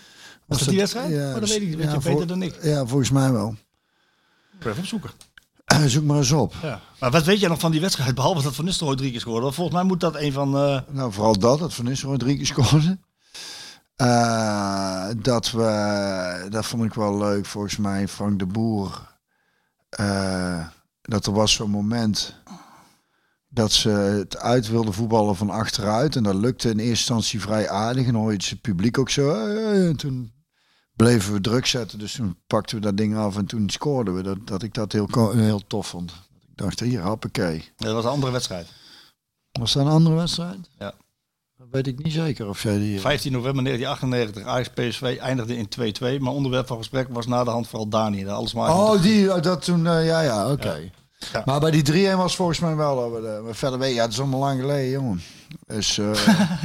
Was 0.45 0.59
dat 0.59 0.67
die 0.67 0.77
wedstrijd? 0.77 1.09
Ja, 1.11 1.33
oh, 1.33 1.39
dat 1.39 1.49
weet 1.49 1.61
ik 1.61 1.67
niet. 1.67 1.75
Weet 1.75 1.85
ja, 1.85 1.93
je 1.93 1.99
beter 1.99 2.27
dan 2.27 2.41
ik. 2.41 2.63
Ja, 2.63 2.85
volgens 2.85 3.09
mij 3.11 3.31
wel. 3.31 3.55
Even 4.59 4.77
opzoeken. 4.77 5.11
Zoek 5.85 6.03
maar 6.03 6.17
eens 6.17 6.31
op. 6.31 6.53
Ja. 6.61 6.81
Maar 6.99 7.11
wat 7.11 7.23
weet 7.23 7.39
jij 7.39 7.49
nog 7.49 7.59
van 7.59 7.71
die 7.71 7.81
wedstrijd? 7.81 8.15
Behalve 8.15 8.43
dat 8.43 8.55
Van 8.55 8.65
Nistelrooy 8.65 8.97
drie 8.97 9.11
keer 9.11 9.19
scoorde. 9.19 9.41
Want 9.41 9.55
Volgens 9.55 9.75
mij 9.75 9.85
moet 9.85 9.99
dat 9.99 10.15
een 10.15 10.31
van... 10.31 10.49
Nou, 10.89 11.13
vooral 11.13 11.39
dat, 11.39 11.59
dat 11.59 11.73
Van 11.73 11.85
Nistelrooy 11.85 12.17
drie 12.17 12.35
keer 12.37 12.45
scoorde. 12.45 12.97
Eh, 13.95 15.07
dat 15.17 15.51
we, 15.51 16.47
dat 16.49 16.65
vond 16.65 16.83
ik 16.83 16.93
wel 16.93 17.17
leuk, 17.17 17.45
volgens 17.45 17.77
mij, 17.77 18.07
Frank 18.07 18.39
de 18.39 18.45
Boer. 18.45 19.11
eh, 19.89 20.67
dat 21.01 21.25
er 21.25 21.33
was 21.33 21.53
zo'n 21.53 21.69
moment 21.69 22.35
dat 23.47 23.71
ze 23.71 23.89
het 23.89 24.37
uit 24.37 24.67
wilden 24.67 24.93
voetballen 24.93 25.35
van 25.35 25.49
achteruit. 25.49 26.15
En 26.15 26.23
dat 26.23 26.35
lukte 26.35 26.69
in 26.69 26.77
eerste 26.77 26.89
instantie 26.89 27.41
vrij 27.41 27.69
aardig. 27.69 28.07
En 28.07 28.31
je 28.31 28.49
het 28.49 28.61
publiek 28.61 28.97
ook 28.97 29.09
zo. 29.09 29.45
en 29.73 29.95
toen 29.95 30.33
bleven 30.95 31.33
we 31.33 31.41
druk 31.41 31.65
zetten. 31.65 31.99
Dus 31.99 32.13
toen 32.13 32.37
pakten 32.47 32.75
we 32.75 32.81
dat 32.81 32.97
ding 32.97 33.15
af 33.15 33.37
en 33.37 33.45
toen 33.45 33.69
scoorden 33.69 34.15
we. 34.15 34.23
Dat, 34.23 34.47
dat 34.47 34.63
ik 34.63 34.73
dat 34.73 34.91
heel, 34.91 35.31
heel 35.31 35.67
tof 35.67 35.87
vond. 35.87 36.11
Ik 36.49 36.57
dacht, 36.57 36.79
hier, 36.79 37.01
hoppakee. 37.01 37.71
dat 37.77 37.93
was 37.93 38.03
een 38.03 38.09
andere 38.09 38.31
wedstrijd. 38.31 38.67
Was 39.51 39.73
dat 39.73 39.85
een 39.85 39.91
andere 39.91 40.15
wedstrijd? 40.15 40.69
Ja. 40.79 40.93
Dat 41.63 41.83
weet 41.83 41.87
ik 41.87 42.03
niet 42.03 42.13
zeker 42.13 42.47
of 42.47 42.63
jij 42.63 42.77
die... 42.77 42.99
15 42.99 43.31
november 43.31 43.63
1998. 43.63 44.53
Ajax 44.53 44.69
PSV 44.69 45.17
eindigde 45.21 45.57
in 45.57 45.69
2-2. 46.19 46.21
Maar 46.21 46.33
onderwerp 46.33 46.67
van 46.67 46.77
gesprek 46.77 47.07
was 47.09 47.27
na 47.27 47.43
de 47.43 47.49
hand 47.49 47.67
vooral 47.67 47.87
Dani. 47.87 48.27
Alles 48.27 48.53
maar 48.53 48.69
Oh, 48.69 49.01
die, 49.01 49.33
oh, 49.33 49.41
dat 49.41 49.63
toen, 49.63 49.87
eh, 49.87 50.05
ja, 50.05 50.21
ja, 50.21 50.51
oké. 50.51 50.89
Ja. 51.33 51.41
Maar 51.45 51.59
bij 51.59 51.71
die 51.71 52.11
3-1 52.13 52.17
was 52.17 52.35
volgens 52.35 52.59
mij 52.59 52.75
wel, 52.75 53.09
maar 53.43 53.55
verder 53.55 53.79
weet 53.79 53.89
je, 53.89 53.95
ja, 53.95 54.01
het 54.01 54.11
is 54.11 54.19
allemaal 54.19 54.39
lang 54.39 54.59
geleden, 54.59 54.89
jongen. 54.89 55.21
Dus, 55.67 55.97
eh, 55.97 56.11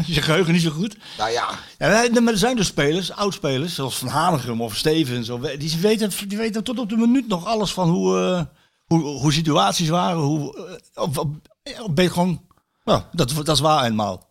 Is 0.06 0.14
je 0.14 0.22
geheugen 0.22 0.52
niet 0.52 0.62
zo 0.62 0.70
goed? 0.70 0.96
nou 1.18 1.30
ja. 1.30 1.48
Ja, 1.78 2.20
maar 2.20 2.32
er 2.32 2.38
zijn 2.38 2.56
dus 2.56 2.66
spelers, 2.66 3.12
oud-spelers, 3.12 3.74
zoals 3.74 3.98
Van 3.98 4.08
Hanegem 4.08 4.60
of 4.60 4.76
Stevens. 4.76 5.30
Of, 5.30 5.40
die, 5.40 5.78
weten, 5.80 6.10
die 6.28 6.38
weten 6.38 6.64
tot 6.64 6.78
op 6.78 6.88
de 6.88 6.96
minuut 6.96 7.28
nog 7.28 7.46
alles 7.46 7.72
van 7.72 7.88
hoe, 7.88 8.18
eh, 8.18 8.42
hoe, 8.86 9.02
hoe 9.02 9.32
situaties 9.32 9.88
waren. 9.88 10.20
Hoe, 10.20 10.76
eh, 10.94 11.84
ben 11.90 12.04
je 12.04 12.10
gewoon... 12.10 12.46
Nou, 12.84 13.02
dat, 13.12 13.30
dat 13.30 13.48
is 13.48 13.60
waar 13.60 13.84
eenmaal. 13.84 14.27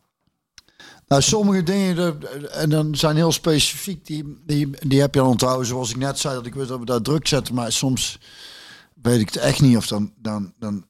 Nou, 1.07 1.21
sommige 1.21 1.63
dingen, 1.63 2.19
en 2.51 2.69
dan 2.69 2.95
zijn 2.95 3.15
heel 3.15 3.31
specifiek, 3.31 4.05
die, 4.05 4.41
die, 4.45 4.69
die 4.87 5.01
heb 5.01 5.13
je 5.13 5.19
dan 5.19 5.29
onthouden, 5.29 5.67
zoals 5.67 5.89
ik 5.89 5.97
net 5.97 6.19
zei, 6.19 6.35
dat 6.35 6.45
ik 6.45 6.53
weet 6.53 6.67
dat 6.67 6.79
we 6.79 6.85
daar 6.85 7.01
druk 7.01 7.27
zetten, 7.27 7.55
maar 7.55 7.71
soms 7.71 8.19
weet 9.01 9.19
ik 9.19 9.27
het 9.27 9.37
echt 9.37 9.61
niet 9.61 9.77
of 9.77 9.87
dan, 9.87 10.13
dan, 10.17 10.53
dan 10.59 10.85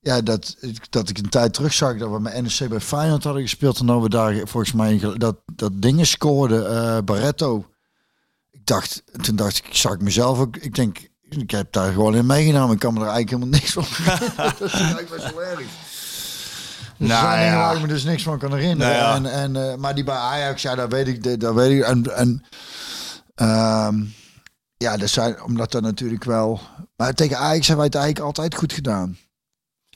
ja, 0.00 0.20
dat, 0.20 0.56
dat 0.90 1.08
ik 1.08 1.18
een 1.18 1.28
tijd 1.28 1.54
terug 1.54 1.72
zag 1.72 1.96
dat 1.96 2.10
we 2.10 2.20
met 2.20 2.42
NEC 2.42 2.68
bij 2.68 2.80
Feyenoord 2.80 3.24
hadden 3.24 3.42
gespeeld 3.42 3.78
en 3.78 3.86
dat 3.86 4.02
we 4.02 4.08
daar 4.08 4.34
volgens 4.34 4.72
mij 4.72 4.98
dat, 5.18 5.36
dat 5.52 5.72
dingen 5.74 6.06
scoorden, 6.06 6.70
eh 6.70 6.98
Barretto. 7.04 7.66
Ik 8.50 8.66
dacht, 8.66 9.02
toen 9.22 9.36
dacht 9.36 9.56
ik, 9.56 9.66
zag 9.70 9.92
ik 9.92 10.00
mezelf 10.00 10.38
ook, 10.38 10.56
ik 10.56 10.74
denk, 10.74 11.10
ik 11.28 11.50
heb 11.50 11.72
daar 11.72 11.92
gewoon 11.92 12.14
in 12.14 12.26
meegenomen, 12.26 12.74
ik 12.74 12.78
kan 12.78 12.94
me 12.94 13.00
er 13.00 13.06
eigenlijk 13.06 13.30
helemaal 13.30 13.60
niks 13.60 13.72
van 13.72 13.84
dat 14.58 14.72
eigenlijk 14.72 15.10
best 15.10 15.34
wel 15.34 15.42
erg. 15.42 15.95
Dus 16.96 17.08
Nou 17.08 17.24
er 17.24 17.30
zijn 17.30 17.44
dingen 17.44 17.58
waar 17.58 17.74
ik 17.74 17.80
me 17.82 17.88
dus 17.88 18.04
niks 18.04 18.22
van 18.22 18.38
kan 18.38 18.54
herinneren. 18.54 18.96
Nou 18.96 19.16
en, 19.16 19.26
en, 19.32 19.70
eh, 19.70 19.76
maar 19.76 19.94
die 19.94 20.04
bij 20.04 20.14
Ajax, 20.14 20.62
ja, 20.62 20.74
dat 20.74 20.92
weet 20.92 21.08
ik. 21.08 21.40
Dat 21.40 21.54
weet 21.54 21.70
ik. 21.78 21.84
En, 21.84 22.16
en 22.16 22.44
ehm, 23.34 24.04
ja, 24.76 24.96
dat 24.96 25.08
zijn, 25.08 25.42
omdat 25.42 25.72
dat 25.72 25.82
natuurlijk 25.82 26.24
wel... 26.24 26.60
Maar 26.96 27.14
tegen 27.14 27.38
Ajax 27.38 27.66
hebben 27.66 27.76
wij 27.76 27.84
het 27.86 27.94
eigenlijk 27.94 28.24
altijd 28.26 28.54
goed 28.54 28.72
gedaan. 28.72 29.16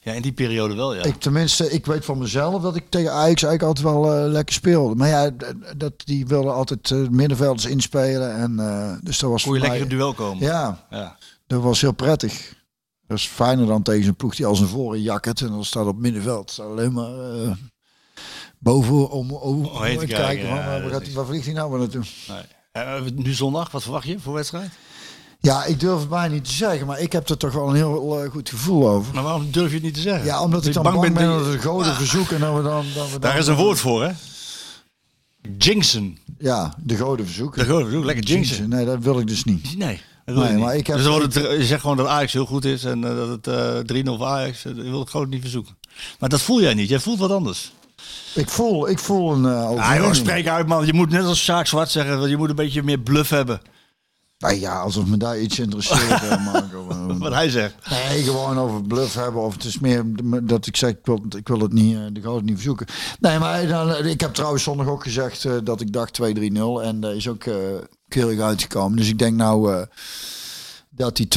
Ja, 0.03 0.13
in 0.13 0.23
die 0.23 0.33
periode 0.33 0.75
wel, 0.75 0.95
ja. 0.95 1.03
Ik, 1.03 1.21
tenminste, 1.21 1.71
ik 1.71 1.87
weet 1.87 2.05
van 2.05 2.19
mezelf 2.19 2.63
dat 2.63 2.77
ik 2.77 2.85
tegen 2.89 3.13
Ajax 3.13 3.43
eigenlijk 3.43 3.63
altijd 3.63 3.87
wel 3.87 4.15
eh, 4.15 4.31
lekker 4.31 4.55
speelde. 4.55 4.95
Maar 4.95 5.09
ja, 5.09 5.31
dat, 5.77 5.93
die 6.05 6.27
wilden 6.27 6.55
altijd 6.55 6.91
eh, 6.91 6.99
middenvelders 7.09 7.67
inspelen. 7.67 8.37
En, 8.37 8.59
eh, 8.59 8.93
dus 9.03 9.19
dat 9.19 9.31
was 9.31 9.43
Kon 9.43 9.55
je 9.55 9.61
lekker 9.61 9.81
in 9.81 9.89
duel 9.89 10.15
komen. 10.15 10.47
Ja, 10.47 10.87
Ja. 10.91 11.17
dat 11.47 11.63
was 11.63 11.81
heel 11.81 11.93
prettig. 11.93 12.55
Dat 13.11 13.19
is 13.19 13.27
fijner 13.27 13.67
dan 13.67 13.83
tegen 13.83 14.09
een 14.09 14.17
ploeg 14.17 14.35
die 14.35 14.47
als 14.47 14.61
een 14.61 14.67
voren 14.69 15.03
jakkert. 15.03 15.41
En 15.41 15.49
dan 15.49 15.65
staat 15.65 15.87
op 15.87 15.97
middenveld 15.99 16.51
staat 16.51 16.67
alleen 16.67 16.93
maar 16.93 17.31
eh, 17.43 17.51
boven 18.59 19.11
om, 19.11 19.31
om, 19.33 19.65
om 19.65 19.83
heen 19.83 19.99
te 19.99 20.07
kijken, 20.07 20.47
ja, 20.47 20.57
van, 20.57 20.65
waar, 20.67 20.83
dat 20.83 20.91
gaat, 20.93 21.03
is- 21.07 21.13
waar 21.13 21.25
vliegt 21.27 21.45
hij 21.45 21.55
nou 21.55 21.71
weer 21.71 21.79
naartoe? 21.79 22.03
Nee. 22.29 22.43
Eh, 22.73 23.03
nu 23.15 23.33
zondag, 23.33 23.71
wat 23.71 23.83
verwacht 23.83 24.07
je 24.07 24.19
voor 24.21 24.35
wedstrijd? 24.35 24.71
Ja, 25.41 25.65
ik 25.65 25.81
durf 25.81 25.99
het 26.01 26.09
bijna 26.09 26.35
niet 26.35 26.45
te 26.45 26.53
zeggen, 26.53 26.87
maar 26.87 27.01
ik 27.01 27.13
heb 27.13 27.29
er 27.29 27.37
toch 27.37 27.53
wel 27.53 27.69
een 27.69 27.75
heel 27.75 28.23
eh, 28.25 28.31
goed 28.31 28.49
gevoel 28.49 28.89
over. 28.89 29.15
Maar 29.15 29.23
waarom 29.23 29.51
durf 29.51 29.69
je 29.69 29.75
het 29.75 29.85
niet 29.85 29.95
te 29.95 30.01
zeggen? 30.01 30.25
Ja, 30.25 30.43
omdat 30.43 30.67
ik 30.67 30.73
dan 30.73 30.83
bang, 30.83 31.15
ben 31.15 31.29
dat 31.29 31.53
de 31.53 31.59
goden 31.59 31.95
verzoeken 31.95 32.35
en 32.37 32.41
dat 32.43 32.57
we 32.57 32.63
dan... 32.63 32.85
Dat 32.95 33.05
we 33.07 33.11
dan 33.11 33.21
Daar 33.21 33.39
is 33.39 33.47
een 33.47 33.57
woord 33.57 33.79
voor, 33.79 34.03
hè? 34.05 34.13
Jinxen. 35.59 36.19
Ja, 36.39 36.75
de 36.83 36.97
goden 36.97 37.27
verzoeken. 37.27 37.59
De 37.67 37.73
goden, 37.73 38.05
lekker 38.05 38.25
jinxen. 38.25 38.69
Nee, 38.69 38.85
dat 38.85 38.99
wil 38.99 39.19
ik 39.19 39.27
dus 39.27 39.45
niet. 39.45 39.77
Nee, 39.77 40.01
Nee, 40.35 40.57
maar 40.57 40.77
ik 40.77 40.87
heb- 40.87 40.97
dus 40.97 41.07
wordt 41.07 41.35
het, 41.35 41.45
je 41.59 41.65
zegt 41.65 41.81
gewoon 41.81 41.97
dat 41.97 42.07
Ajax 42.07 42.33
heel 42.33 42.47
goed 42.47 42.65
is 42.65 42.85
en 42.85 43.05
eh, 43.05 43.17
dat 43.17 43.29
het 43.29 43.47
eh 43.47 43.79
3-0 44.03 44.17
voor 44.17 44.27
Ajax. 44.27 44.65
eh, 44.65 44.77
Dat 44.77 44.85
wil 44.85 45.01
ik 45.03 45.09
gewoon 45.09 45.29
niet 45.29 45.41
verzoeken. 45.41 45.77
Maar 46.19 46.29
dat 46.29 46.41
voel 46.41 46.61
jij 46.61 46.75
niet. 46.75 46.89
Jij 46.89 47.01
voelt 47.01 47.19
wat 47.19 47.31
anders. 47.31 47.73
Ik 48.35 48.49
voel, 48.49 48.89
ik 48.89 48.99
voel 48.99 49.33
een 49.33 49.45
uh, 49.45 49.51
joh, 49.51 49.71
overwinning. 49.71 50.17
spreek 50.17 50.49
uit, 50.49 50.67
man. 50.67 50.87
Je 50.87 50.93
moet 50.93 51.11
net 51.11 51.25
als 51.25 51.43
Sjaak 51.43 51.67
Zwart 51.67 51.91
zeggen, 51.91 52.29
je 52.29 52.37
moet 52.37 52.49
een 52.49 52.55
beetje 52.57 52.83
meer 52.83 52.99
bluff 53.01 53.31
hebben. 53.31 53.61
Nou 54.39 54.55
ja, 54.61 54.81
alsof 54.81 55.07
me 55.07 55.17
daar 55.17 55.41
iets 55.41 55.59
interesseert, 55.59 56.23
eh, 56.23 56.45
Marco. 56.53 56.87
Wat 57.19 57.33
hij 57.33 57.51
zegt. 57.51 57.75
Nee, 57.91 58.23
gewoon 58.23 58.59
over 58.59 58.83
bluff 58.83 59.15
hebben. 59.15 59.43
Of 59.43 59.53
het 59.55 59.65
is 59.65 59.79
meer 59.79 60.05
dat 60.43 60.67
ik 60.67 60.77
zeg, 60.77 60.91
ik 60.91 60.99
wil, 61.03 61.25
ik 61.37 61.49
wil 61.49 61.61
het 61.61 61.73
niet, 61.73 61.95
eh, 61.97 62.01
de 62.13 62.21
gouden 62.21 62.45
niet 62.45 62.55
verzoeken. 62.55 62.87
Nee, 63.21 63.39
maar 63.39 63.67
dan, 63.67 63.91
eh, 63.95 64.07
ik 64.11 64.21
heb 64.21 64.35
trouwens 64.35 64.63
zondag 64.63 64.87
ook 64.87 65.03
gezegd 65.03 65.45
eh, 65.45 65.53
dat 65.65 65.81
ik 65.81 65.93
dacht 65.93 66.13
2-3-0. 66.23 66.83
En 66.83 67.01
dat 67.01 67.15
is 67.15 67.29
ook 67.29 67.45
eh, 67.45 67.55
keurig 68.11 68.41
uitgekomen. 68.41 68.97
Dus 68.97 69.09
ik 69.09 69.19
denk 69.19 69.37
nou 69.37 69.75
eh, 69.75 69.83
dat 70.91 71.17
die 71.17 71.29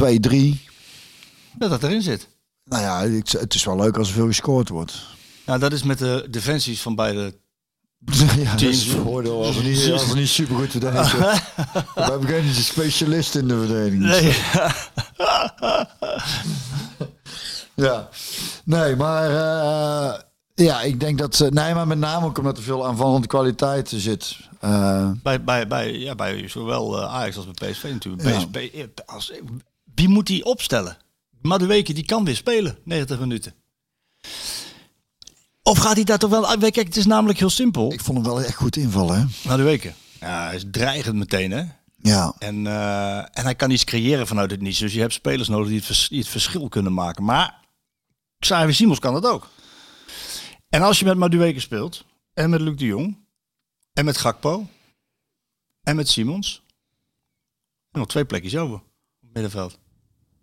2-3... 0.60 0.72
Dat 1.58 1.70
dat 1.70 1.84
erin 1.84 2.02
zit. 2.02 2.28
Nou 2.64 2.82
ja, 2.82 3.22
het 3.40 3.54
is 3.54 3.64
wel 3.64 3.76
leuk 3.76 3.98
als 3.98 4.08
er 4.08 4.14
veel 4.14 4.28
gescoord 4.28 4.70
wordt. 4.70 5.06
Nou, 5.46 5.60
dat 5.60 5.74
is 5.74 5.84
met 5.84 6.00
de 6.00 6.28
defensies 6.30 6.82
van 6.82 6.96
beide. 6.96 7.36
ja, 8.44 8.56
dat 8.56 8.76
voordeel 8.76 9.46
als 9.46 9.58
we 9.58 9.64
niet, 9.64 9.92
als 9.92 10.08
we 10.08 10.16
niet 10.16 10.28
super 10.28 10.56
goed 10.56 10.72
verdedigen. 10.72 11.20
we 11.96 12.02
hebben 12.02 12.28
geen 12.28 12.54
specialist 12.54 13.36
in 13.36 13.48
de 13.48 13.58
verdediging. 13.58 14.04
Nee. 14.04 14.36
Ja, 17.76 18.10
nee, 18.64 18.96
maar 18.96 19.32
uh, 19.32 20.20
ja, 20.56 20.82
ik 20.82 21.00
denk 21.00 21.18
dat 21.18 21.36
ze. 21.36 21.50
Nee, 21.50 21.74
maar 21.74 21.88
met 21.88 21.98
name 21.98 22.26
ook 22.26 22.38
omdat 22.38 22.58
er 22.58 22.64
veel 22.64 22.88
aanvallende 22.88 23.28
kwaliteit 23.28 23.92
zit. 23.96 24.38
Uh, 24.64 25.12
bij, 25.24 25.44
bij, 25.44 25.68
bij, 25.68 25.98
ja, 25.98 26.16
bij 26.16 26.48
zowel 26.48 27.00
uh, 27.00 27.14
Ajax 27.14 27.36
als 27.36 27.46
bij 27.46 27.72
PSV 27.72 27.84
natuurlijk. 27.84 28.24
Ja. 28.24 28.46
PSV, 28.46 28.88
als, 29.06 29.32
wie 29.96 30.10
moet 30.10 30.28
die 30.28 30.46
opstellen? 30.46 30.98
Madueke 31.42 31.94
die 31.94 32.06
kan 32.06 32.26
weer 32.26 32.36
spelen, 32.36 32.78
90 32.84 33.20
minuten. 33.20 33.54
Of 35.64 35.78
gaat 35.78 35.96
hij 35.96 36.04
daar 36.04 36.18
toch 36.18 36.30
wel... 36.30 36.58
Kijk, 36.58 36.76
het 36.76 36.98
is 36.98 37.06
namelijk 37.06 37.40
heel 37.40 37.50
simpel. 37.50 37.94
Ik 37.94 38.02
vond 38.02 38.18
hem 38.18 38.28
wel 38.28 38.42
echt 38.42 38.56
goed 38.56 38.76
invallen, 38.76 39.20
hè? 39.20 39.26
Madueke. 39.50 39.94
Ja, 40.20 40.46
hij 40.46 40.56
is 40.56 40.64
dreigend 40.72 41.16
meteen, 41.16 41.52
hè? 41.52 41.64
Ja. 41.98 42.34
En, 42.40 42.66
uh, 42.66 43.18
en 43.18 43.44
hij 43.44 43.56
kan 43.56 43.72
iets 43.72 43.84
creëren 43.84 44.28
vanuit 44.28 44.52
het 44.52 44.62
niets. 44.62 44.80
Dus 44.80 44.94
je 44.94 45.00
hebt 45.00 45.14
spelers 45.14 45.48
nodig 45.48 45.68
die 45.68 45.78
het, 45.78 45.86
vers, 45.86 46.08
die 46.08 46.20
het 46.20 46.28
verschil 46.28 46.70
kunnen 46.70 46.94
maken. 46.94 47.24
Maar 47.24 47.60
Xavier 48.40 48.74
Simons 48.74 49.00
kan 49.00 49.14
dat 49.14 49.26
ook. 49.26 49.50
En 50.74 50.82
als 50.82 51.00
je 51.00 51.06
met 51.06 51.18
Madueke 51.18 51.60
speelt, 51.60 52.06
en 52.34 52.50
met 52.50 52.62
Luc 52.62 52.78
de 52.78 52.86
Jong, 52.86 53.18
en 53.94 54.06
met 54.06 54.18
Gakpo, 54.18 54.68
en 55.84 55.96
met 55.96 56.10
Simons, 56.10 56.64
en 57.92 58.00
nog 58.00 58.08
twee 58.08 58.26
plekjes 58.26 58.58
over 58.58 58.76
op 58.76 58.84
het 59.20 59.34
middenveld. 59.34 59.80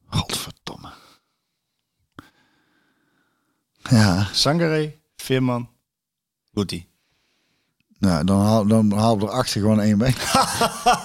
Godverdomme. 0.07 0.93
Ja. 3.82 4.28
Sangare, 4.32 4.98
Veerman, 5.16 5.69
Guti. 6.52 6.89
Nou, 7.98 8.24
dan 8.24 8.40
haal, 8.40 8.66
dan 8.66 8.93
haal 8.93 9.20
er 9.20 9.31
achter 9.31 9.61
gewoon 9.61 9.81
één 9.81 9.98
mee. 9.98 10.15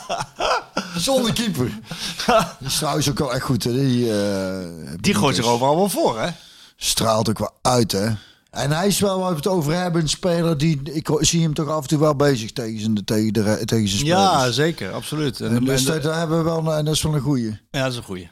Zonder 1.07 1.33
keeper. 1.33 1.67
Die 2.59 2.67
is 2.67 2.77
trouwens 2.77 3.09
ook 3.09 3.19
wel 3.19 3.33
echt 3.33 3.45
goed, 3.45 3.63
hè? 3.63 3.71
Die, 3.71 4.05
uh, 4.05 4.91
die 4.99 5.13
gooit 5.13 5.35
zich 5.35 5.45
overal 5.45 5.75
wel 5.75 5.89
voor, 5.89 6.19
hè? 6.19 6.29
Straalt 6.75 7.29
ook 7.29 7.39
wel 7.39 7.57
uit, 7.61 7.91
hè? 7.91 8.13
En 8.55 8.71
hij 8.71 8.87
is 8.87 8.99
wel, 8.99 9.19
waar 9.19 9.29
we 9.29 9.35
het 9.35 9.47
over 9.47 9.73
hebben, 9.73 10.01
een 10.01 10.09
speler 10.09 10.57
die... 10.57 10.81
Ik 10.81 11.09
zie 11.19 11.41
hem 11.41 11.53
toch 11.53 11.69
af 11.69 11.81
en 11.81 11.87
toe 11.87 11.99
wel 11.99 12.15
bezig 12.15 12.51
tegen 12.51 12.79
zijn, 12.79 13.05
tegen 13.05 13.33
de, 13.33 13.43
tegen 13.43 13.87
zijn 13.87 13.99
spelers. 13.99 14.21
Ja, 14.21 14.51
zeker, 14.51 14.91
absoluut. 14.91 15.41
En, 15.41 15.55
en 15.55 15.65
dus 15.65 15.83
dat, 15.83 16.03
daar 16.03 16.17
hebben 16.17 16.37
we 16.37 16.43
wel, 16.43 16.73
en 16.73 16.85
dat 16.85 16.93
is 16.93 17.01
wel 17.01 17.15
een 17.15 17.21
goeie. 17.21 17.59
Ja, 17.71 17.81
dat 17.83 17.91
is 17.91 17.97
een 17.97 18.03
goeie. 18.03 18.29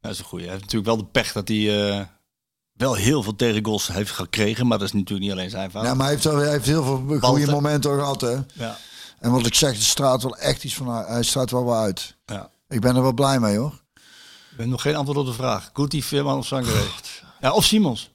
Dat 0.00 0.12
is 0.12 0.18
een 0.18 0.24
goeie. 0.24 0.44
Hij 0.44 0.52
heeft 0.52 0.64
natuurlijk 0.64 0.94
wel 0.94 1.04
de 1.04 1.10
pech 1.12 1.32
dat 1.32 1.48
hij... 1.48 1.56
Uh, 1.56 2.00
wel 2.72 2.94
heel 2.94 3.22
veel 3.22 3.36
tegengoals 3.36 3.86
heeft 3.86 4.10
gekregen, 4.10 4.66
maar 4.66 4.78
dat 4.78 4.86
is 4.86 4.92
natuurlijk 4.92 5.20
niet 5.20 5.30
alleen 5.30 5.50
zijn 5.50 5.70
fout. 5.70 5.84
Ja, 5.84 5.94
maar 5.94 6.06
hij 6.06 6.14
heeft, 6.14 6.24
wel, 6.24 6.36
hij 6.36 6.50
heeft 6.50 6.66
heel 6.66 6.84
veel 6.84 7.18
goede 7.20 7.50
momenten 7.50 7.98
gehad, 7.98 8.20
hè? 8.20 8.36
Ja. 8.52 8.78
En 9.18 9.30
wat 9.30 9.46
ik 9.46 9.54
zeg, 9.54 9.76
de 9.76 9.82
straat 9.82 10.22
wel 10.22 10.36
echt 10.36 10.64
iets 10.64 10.74
van, 10.74 10.88
hij 10.88 11.22
straat 11.22 11.50
wel 11.50 11.64
wel 11.64 11.76
uit. 11.76 12.16
Ja. 12.26 12.50
Ik 12.68 12.80
ben 12.80 12.96
er 12.96 13.02
wel 13.02 13.12
blij 13.12 13.40
mee, 13.40 13.56
hoor. 13.56 13.80
Ik 14.50 14.56
ben 14.56 14.68
nog 14.68 14.82
geen 14.82 14.96
antwoord 14.96 15.18
op 15.18 15.26
de 15.26 15.32
vraag. 15.32 15.70
Guti, 15.72 16.02
Veerman 16.02 16.38
of 16.38 16.46
Sangare? 16.46 16.86
Ja, 17.40 17.52
of 17.52 17.64
Simons. 17.64 18.10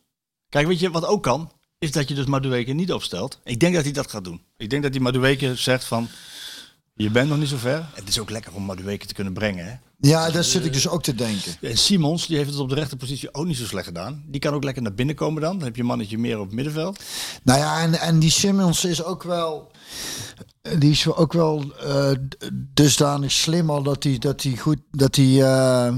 Kijk, 0.49 0.67
weet 0.67 0.79
je 0.79 0.89
wat 0.89 1.05
ook 1.05 1.23
kan? 1.23 1.51
Is 1.79 1.91
dat 1.91 2.07
je 2.07 2.15
dus 2.15 2.25
Madueke 2.25 2.73
niet 2.73 2.93
opstelt. 2.93 3.39
Ik 3.43 3.59
denk 3.59 3.75
dat 3.75 3.83
hij 3.83 3.93
dat 3.93 4.09
gaat 4.09 4.23
doen. 4.23 4.41
Ik 4.57 4.69
denk 4.69 4.83
dat 4.83 4.93
hij 4.93 5.01
Madueke 5.01 5.55
zegt 5.55 5.83
van... 5.83 6.07
Je 6.93 7.09
bent 7.09 7.29
nog 7.29 7.37
niet 7.37 7.47
zo 7.47 7.57
ver. 7.57 7.85
Het 7.93 8.07
is 8.07 8.19
ook 8.19 8.29
lekker 8.29 8.53
om 8.53 8.63
Madueke 8.63 9.05
te 9.05 9.13
kunnen 9.13 9.33
brengen, 9.33 9.65
hè? 9.65 9.73
Ja, 9.99 10.31
daar 10.31 10.43
zit 10.43 10.65
ik 10.65 10.73
dus 10.73 10.87
ook 10.87 11.03
te 11.03 11.15
denken. 11.15 11.55
En 11.61 11.77
Simons, 11.77 12.27
die 12.27 12.37
heeft 12.37 12.49
het 12.49 12.59
op 12.59 12.69
de 12.69 12.75
rechterpositie 12.75 13.33
ook 13.33 13.45
niet 13.45 13.57
zo 13.57 13.65
slecht 13.65 13.85
gedaan. 13.85 14.23
Die 14.27 14.41
kan 14.41 14.53
ook 14.53 14.63
lekker 14.63 14.83
naar 14.83 14.93
binnen 14.93 15.15
komen 15.15 15.41
dan. 15.41 15.55
Dan 15.57 15.65
heb 15.65 15.75
je 15.75 15.81
een 15.81 15.87
mannetje 15.87 16.17
meer 16.17 16.39
op 16.39 16.45
het 16.45 16.55
middenveld. 16.55 17.03
Nou 17.43 17.59
ja, 17.59 17.81
en, 17.81 17.93
en 17.93 18.19
die 18.19 18.31
Simons 18.31 18.85
is 18.85 19.03
ook 19.03 19.23
wel... 19.23 19.71
Die 20.77 20.91
is 20.91 21.07
ook 21.07 21.33
wel 21.33 21.63
uh, 21.83 22.11
dusdanig 22.53 23.31
slim 23.31 23.69
al 23.69 23.83
dat 23.83 24.03
hij 24.03 24.17
dat 24.17 24.43
hij 24.43 24.57
goed... 24.57 24.79
Dat 24.91 25.15
hij, 25.15 25.25
uh, 25.25 25.95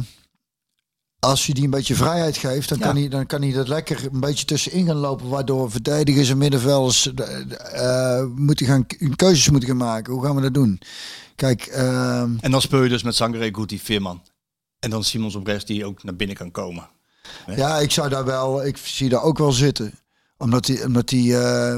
als 1.19 1.45
je 1.45 1.53
die 1.53 1.63
een 1.63 1.69
beetje 1.69 1.95
vrijheid 1.95 2.37
geeft, 2.37 2.69
dan, 2.69 2.77
ja. 2.77 2.85
kan 2.85 2.95
hij, 2.95 3.07
dan 3.07 3.25
kan 3.25 3.41
hij 3.41 3.51
dat 3.51 3.67
lekker 3.67 4.07
een 4.11 4.19
beetje 4.19 4.45
tussenin 4.45 4.85
gaan 4.85 4.95
lopen. 4.95 5.29
Waardoor 5.29 5.71
verdedigers 5.71 6.29
en 6.29 6.37
middenvelders 6.37 7.11
uh, 7.75 8.23
moeten 8.35 8.65
gaan, 8.65 8.85
keuzes 9.15 9.49
moeten 9.49 9.69
gaan 9.69 9.77
maken. 9.77 10.13
Hoe 10.13 10.23
gaan 10.23 10.35
we 10.35 10.41
dat 10.41 10.53
doen? 10.53 10.81
Kijk, 11.35 11.67
uh, 11.67 12.21
en 12.21 12.51
dan 12.51 12.61
speel 12.61 12.83
je 12.83 12.89
dus 12.89 13.03
met 13.03 13.15
Sangare, 13.15 13.53
Guti, 13.53 13.79
Veerman. 13.79 14.21
En 14.79 14.89
dan 14.89 15.03
Simons 15.03 15.35
op 15.35 15.45
rechts 15.45 15.65
die 15.65 15.85
ook 15.85 16.03
naar 16.03 16.15
binnen 16.15 16.35
kan 16.35 16.51
komen. 16.51 16.89
Hè? 17.45 17.55
Ja, 17.55 17.77
ik 17.77 17.91
zou 17.91 18.09
daar 18.09 18.25
wel, 18.25 18.65
ik 18.65 18.77
zie 18.77 19.09
daar 19.09 19.21
ook 19.21 19.37
wel 19.37 19.51
zitten. 19.51 19.93
Omdat 20.37 20.65
die, 20.65 20.85
omdat 20.85 21.07
die, 21.07 21.31
uh, 21.31 21.77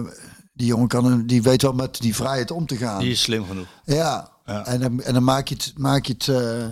die 0.53 0.67
jongen 0.67 0.87
kan, 0.87 1.25
die 1.25 1.41
weet 1.41 1.61
wel 1.61 1.73
met 1.73 1.99
die 1.99 2.15
vrijheid 2.15 2.51
om 2.51 2.65
te 2.65 2.77
gaan. 2.77 2.99
Die 2.99 3.11
is 3.11 3.21
slim 3.21 3.45
genoeg. 3.45 3.67
Ja, 3.85 4.30
En, 4.45 5.01
dan, 5.13 5.23
maak 5.23 5.47
je 5.47 5.55
het, 5.55 5.73
maak 5.77 6.05
je 6.05 6.13
het 6.13 6.27
uh, 6.27 6.65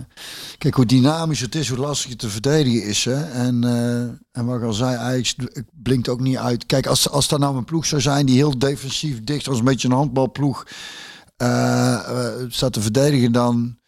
kijk 0.58 0.74
hoe 0.74 0.86
dynamisch 0.86 1.40
het 1.40 1.54
is, 1.54 1.68
hoe 1.68 1.78
lastig 1.78 2.10
het 2.10 2.18
te 2.18 2.28
verdedigen 2.28 2.84
is. 2.84 3.04
Hè? 3.04 3.22
En, 3.24 3.64
uh, 3.64 4.00
en 4.32 4.46
wat 4.46 4.56
ik 4.56 4.62
al 4.62 4.72
zei, 4.72 4.96
eigenlijk 4.96 5.64
blinkt 5.72 6.08
ook 6.08 6.20
niet 6.20 6.36
uit. 6.36 6.66
Kijk, 6.66 6.86
als, 6.86 7.10
als 7.10 7.28
daar 7.28 7.38
nou 7.38 7.56
een 7.56 7.64
ploeg 7.64 7.86
zou 7.86 8.00
zijn 8.00 8.26
die 8.26 8.36
heel 8.36 8.58
defensief 8.58 9.24
dicht, 9.24 9.48
als 9.48 9.58
een 9.58 9.64
beetje 9.64 9.88
een 9.88 9.94
handbalploeg 9.94 10.66
uh, 11.42 12.00
staat 12.48 12.72
te 12.72 12.80
verdedigen, 12.80 13.32
dan 13.32 13.78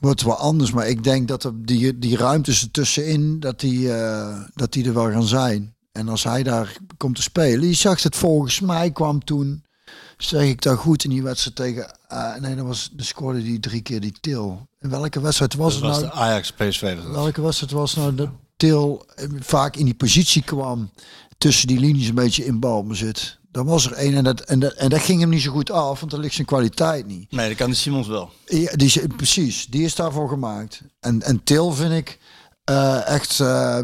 wordt 0.00 0.20
het 0.20 0.28
wel 0.28 0.38
anders. 0.38 0.72
Maar 0.72 0.88
ik 0.88 1.04
denk 1.04 1.28
dat 1.28 1.52
die, 1.54 1.98
die 1.98 2.16
ruimtes 2.16 2.62
ertussenin, 2.62 3.40
dat 3.40 3.60
die, 3.60 3.88
dat 4.54 4.72
die 4.72 4.86
er 4.86 4.94
wel 4.94 5.10
gaan 5.10 5.26
zijn. 5.26 5.74
En 5.92 6.08
als 6.08 6.24
hij 6.24 6.42
daar 6.42 6.76
komt 6.96 7.16
te 7.16 7.22
spelen, 7.22 7.68
je 7.68 7.74
zag 7.74 8.02
het 8.02 8.16
volgens 8.16 8.60
mij 8.60 8.90
kwam 8.90 9.24
toen, 9.24 9.64
zeg 10.16 10.42
ik 10.42 10.62
daar 10.62 10.76
goed 10.76 11.04
in 11.04 11.10
die 11.10 11.22
wedstrijd 11.22 11.56
tegen, 11.56 11.96
uh, 12.14 12.36
nee, 12.36 12.54
dat 12.54 12.66
was, 12.66 12.90
de 12.92 13.04
scoorde 13.04 13.42
die 13.42 13.60
drie 13.60 13.82
keer 13.82 14.00
die 14.00 14.14
Til. 14.20 14.66
In 14.80 14.90
welke 14.90 15.20
wedstrijd 15.20 15.54
was 15.54 15.80
dat 15.80 15.82
het 15.82 15.90
was 15.90 16.00
nou? 16.00 16.12
De 16.12 16.18
Ajax 16.20 16.52
PSV. 16.52 16.96
Welke 17.12 17.42
wedstrijd 17.42 17.72
was 17.72 17.94
nou 17.94 18.14
dat 18.14 18.28
Til 18.56 19.06
vaak 19.40 19.76
in 19.76 19.84
die 19.84 19.94
positie 19.94 20.42
kwam, 20.42 20.90
tussen 21.38 21.68
die 21.68 21.78
linies 21.78 22.08
een 22.08 22.14
beetje 22.14 22.44
in 22.44 22.60
balbezit. 22.60 23.38
Dan 23.50 23.66
was 23.66 23.86
er 23.86 23.92
één 23.92 24.14
en 24.14 24.24
dat, 24.24 24.40
en, 24.40 24.58
dat, 24.58 24.72
en 24.72 24.88
dat 24.88 25.00
ging 25.00 25.20
hem 25.20 25.28
niet 25.28 25.42
zo 25.42 25.52
goed 25.52 25.70
af, 25.70 26.00
want 26.00 26.12
er 26.12 26.18
ligt 26.18 26.34
zijn 26.34 26.46
kwaliteit 26.46 27.06
niet. 27.06 27.32
Nee, 27.32 27.48
dat 27.48 27.56
kan 27.56 27.70
de 27.70 27.76
Simons 27.76 28.06
wel. 28.06 28.30
Ja, 28.46 28.72
die, 28.72 29.08
precies, 29.16 29.66
die 29.66 29.84
is 29.84 29.94
daarvoor 29.94 30.28
gemaakt. 30.28 30.82
En, 31.00 31.22
en 31.22 31.44
Til 31.44 31.72
vind 31.72 31.92
ik 31.92 32.18
eh, 32.64 33.08
echt, 33.08 33.40
eh, 33.40 33.78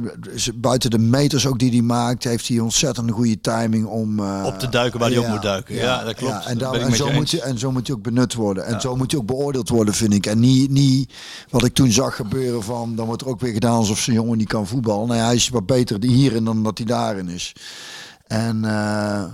buiten 0.54 0.90
de 0.90 0.98
meters 0.98 1.46
ook 1.46 1.58
die 1.58 1.70
hij 1.70 1.80
maakt, 1.80 2.24
heeft 2.24 2.48
hij 2.48 2.58
ontzettend 2.58 3.08
een 3.08 3.14
goede 3.14 3.40
timing 3.40 3.86
om... 3.86 4.18
eh, 4.18 4.42
Op 4.46 4.58
te 4.58 4.68
duiken 4.68 5.00
waar 5.00 5.08
hij 5.08 5.18
op 5.18 5.26
moet 5.26 5.42
duiken. 5.42 5.74
Ja, 5.74 6.04
dat 6.04 6.14
klopt. 6.14 6.32
ja, 6.44 6.46
en, 6.46 6.58
Dat 6.58 6.96
zo 6.96 7.06
je 7.08 7.12
moet 7.14 7.30
hij, 7.30 7.40
en 7.40 7.58
zo 7.58 7.72
moet 7.72 7.86
hij 7.86 7.96
ook 7.96 8.02
benut 8.02 8.34
worden. 8.34 8.66
En 8.66 8.80
zo 8.80 8.96
moet 8.96 9.10
hij 9.10 9.20
ook 9.20 9.26
beoordeeld 9.26 9.68
worden, 9.68 9.94
vind 9.94 10.12
ik. 10.14 10.26
En 10.26 10.38
niet, 10.40 10.70
niet 10.70 11.12
wat 11.50 11.64
ik 11.64 11.74
toen 11.74 11.90
zag 11.92 12.16
gebeuren 12.16 12.62
van, 12.62 12.94
dan 12.96 13.06
wordt 13.06 13.22
er 13.22 13.28
ook 13.28 13.40
weer 13.40 13.52
gedaan 13.52 13.74
alsof 13.76 13.98
zijn 13.98 14.16
jongen 14.16 14.38
niet 14.38 14.48
kan 14.48 14.66
voetballen. 14.66 15.08
Nee, 15.08 15.18
hij 15.20 15.34
is 15.34 15.48
wat 15.48 15.66
beter 15.66 15.96
hierin 16.04 16.44
dan 16.44 16.62
dat 16.62 16.78
hij 16.78 16.86
daarin 16.86 17.28
is. 17.28 17.52
En... 18.26 18.64
eh, 18.64 19.24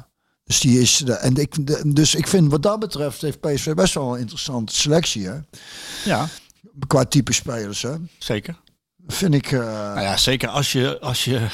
dus 0.45 0.61
die 0.61 0.81
is. 0.81 0.97
de- 1.05 1.13
En 1.13 1.35
ik, 1.37 1.67
de- 1.67 1.83
dus 1.93 2.15
ik 2.15 2.27
vind 2.27 2.51
wat 2.51 2.63
dat 2.63 2.79
betreft 2.79 3.21
heeft 3.23 3.41
PSV 3.41 3.75
best 3.75 3.95
wel 3.95 4.15
een 4.15 4.21
interessante 4.21 4.75
selectie. 4.75 5.27
Hè? 5.27 5.35
Ja, 6.05 6.29
Qua 6.87 7.05
type 7.05 7.33
spelers. 7.33 7.83
Hè? 7.83 7.93
zeker. 8.19 8.57
Vind 9.07 9.35
ik. 9.35 9.53
eh, 9.53 9.59
Nou 9.61 10.01
ja, 10.01 10.17
zeker 10.17 10.49
als 10.49 10.73
je... 10.73 11.01
Als 11.01 11.25
je 11.25 11.47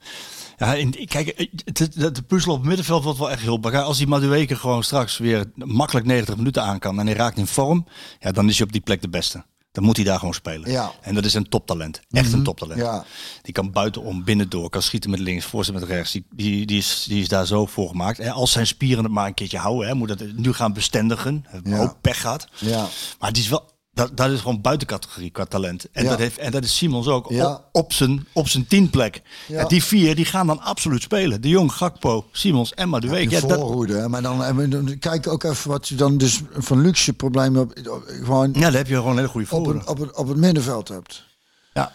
ja, 0.58 0.74
in, 0.74 1.06
kijk, 1.06 1.50
het, 1.64 1.78
het, 1.78 2.14
de 2.14 2.22
puzzel 2.26 2.52
op 2.52 2.58
het 2.58 2.66
middenveld 2.66 3.04
wordt 3.04 3.18
wel 3.18 3.30
echt 3.30 3.40
heel 3.42 3.56
belangrijk. 3.58 3.86
Als 3.88 3.98
die 3.98 4.06
Madueke 4.06 4.56
gewoon 4.56 4.82
straks 4.84 5.18
weer 5.18 5.44
makkelijk 5.54 6.06
90 6.06 6.36
minuten 6.36 6.62
aan 6.62 6.78
kan 6.78 6.98
en 7.00 7.06
hij 7.06 7.14
raakt 7.14 7.38
in 7.38 7.46
vorm, 7.46 7.86
ja, 8.18 8.30
dan 8.32 8.48
is 8.48 8.56
hij 8.58 8.66
op 8.66 8.72
die 8.72 8.80
plek 8.80 9.00
de 9.02 9.08
beste. 9.08 9.44
dan 9.72 9.84
moet 9.84 9.96
hij 9.96 10.04
daar 10.04 10.18
gewoon 10.18 10.34
spelen. 10.34 10.70
Ja. 10.70 10.92
En 11.00 11.14
dat 11.14 11.24
is 11.24 11.34
een 11.34 11.48
toptalent. 11.48 12.00
Echt 12.10 12.32
een 12.32 12.42
toptalent. 12.42 12.80
Ja. 12.80 13.04
Die 13.42 13.52
kan 13.52 13.70
buitenom, 13.72 14.24
binnendoor, 14.24 14.70
kan 14.70 14.82
schieten 14.82 15.10
met 15.10 15.20
links, 15.20 15.44
voorzetten 15.44 15.86
met 15.86 15.96
rechts. 15.96 16.12
Die, 16.12 16.26
die, 16.34 16.66
die, 16.66 16.78
is, 16.78 17.04
die 17.08 17.20
is 17.20 17.28
daar 17.28 17.46
zo 17.46 17.66
voor 17.66 17.88
gemaakt. 17.88 18.18
En 18.18 18.30
als 18.32 18.52
zijn 18.52 18.66
spieren 18.66 19.04
het 19.04 19.12
maar 19.12 19.26
een 19.26 19.34
keertje 19.34 19.58
houden, 19.58 19.88
hè, 19.88 19.94
moet 19.94 20.08
het 20.08 20.36
nu 20.38 20.52
gaan 20.52 20.72
bestendigen. 20.72 21.44
Ja. 21.64 21.78
ook 21.78 22.00
pech 22.00 22.20
gehad. 22.20 22.48
Ja. 22.58 22.86
Maar 23.18 23.32
die 23.32 23.42
is 23.42 23.48
wel, 23.48 23.70
dat, 23.96 24.16
dat 24.16 24.30
is 24.30 24.40
gewoon 24.40 24.60
buitencategorie 24.60 25.30
qua 25.30 25.44
talent. 25.44 25.86
En, 25.92 26.02
Ja. 26.04 26.10
dat, 26.10 26.18
heeft, 26.18 26.38
en 26.38 26.50
dat 26.50 26.64
is 26.64 26.76
Simons 26.76 27.06
ook 27.06 27.30
Ja. 27.30 27.50
op, 27.52 27.68
op, 27.72 27.92
zijn, 27.92 28.26
op 28.32 28.48
zijn 28.48 28.66
tienplek. 28.66 29.22
Ja. 29.48 29.58
En 29.58 29.68
die 29.68 29.84
vier 29.84 30.14
die 30.14 30.24
gaan 30.24 30.46
dan 30.46 30.60
absoluut 30.60 31.02
spelen. 31.02 31.40
De 31.40 31.48
Jong, 31.48 31.72
Gakpo, 31.72 32.24
Simons 32.32 32.74
en 32.74 32.88
Madueke. 32.88 33.30
Ja, 33.34 33.40
dat, 33.40 33.58
voorhoede. 33.58 33.94
hè. 33.96 34.08
Maar 34.08 34.22
dan, 34.22 34.44
en 34.44 34.70
dan 34.70 34.98
kijk 34.98 35.26
ook 35.28 35.42
even 35.42 35.70
wat 35.70 35.88
je 35.88 35.94
dan 35.94 36.18
dus 36.18 36.40
van 36.56 36.80
luxe 36.80 37.12
problemen 37.12 37.60
op, 37.62 37.78
op- 37.90 38.04
gewoon 38.06 38.52
ja, 38.52 38.60
dan 38.60 38.72
heb 38.74 38.86
je 38.86 38.94
gewoon 38.94 39.10
een 39.10 39.16
hele 39.16 39.28
goede 39.28 39.46
op, 39.46 39.52
voorhoede. 39.52 39.78
het, 39.78 39.88
op, 39.88 39.98
het, 39.98 40.16
op 40.16 40.28
het 40.28 40.36
middenveld 40.36 40.88
hebt. 40.88 41.24
Ja, 41.72 41.92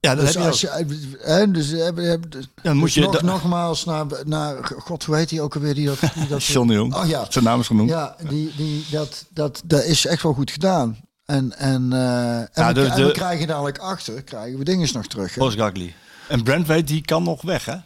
ja 0.00 0.14
dat 0.14 0.24
Dus 0.24 0.34
heb 0.34 0.42
je 0.42 0.48
als 0.48 0.60
je, 0.60 1.16
hè, 1.20 1.50
dus, 1.50 1.70
heb, 1.70 1.96
heb, 1.96 2.30
dus 2.30 2.48
Dan 2.62 2.76
moet 2.76 2.92
je 2.92 3.00
nog, 3.00 3.22
nogmaals 3.22 3.84
naar, 3.84 4.06
naar, 4.24 4.56
god, 4.78 5.04
hoe 5.04 5.16
heet 5.16 5.30
hij 5.30 5.40
ook 5.40 5.54
alweer? 5.54 5.74
Die 5.74 5.86
dat, 5.86 5.98
die 6.14 6.26
dat, 6.34 6.44
John 6.44 6.68
de 6.68 6.74
Jong. 6.74 6.94
Oh 6.94 7.06
ja, 7.08 7.26
Zijn 7.28 7.44
naam 7.44 7.60
is 7.60 7.66
genoemd. 7.66 7.88
ja 7.90 8.16
die, 8.28 8.52
die, 8.56 8.84
dat, 8.90 9.24
dat, 9.30 9.62
dat 9.64 9.84
is 9.84 10.06
echt 10.06 10.22
wel 10.22 10.32
goed 10.32 10.50
gedaan. 10.50 11.08
En, 11.30 11.58
en, 11.58 11.92
eh, 11.92 12.38
en, 12.38 12.48
Ja, 12.54 12.66
we, 12.68 12.72
de- 12.74 12.86
en 12.86 12.96
de- 12.96 13.04
we 13.04 13.10
krijgen 13.12 13.46
dadelijk 13.46 13.78
achter, 13.78 14.22
krijgen 14.22 14.58
we 14.58 14.64
dinges 14.64 14.92
nog 14.92 15.06
terug. 15.06 15.34
hè. 15.34 15.40
Bos 15.40 15.54
Gagli. 15.54 15.94
En 16.28 16.42
Brentwaite, 16.42 16.84
die 16.84 17.00
kan 17.04 17.22
nog 17.22 17.42
weg, 17.42 17.64
hè? 17.64 17.76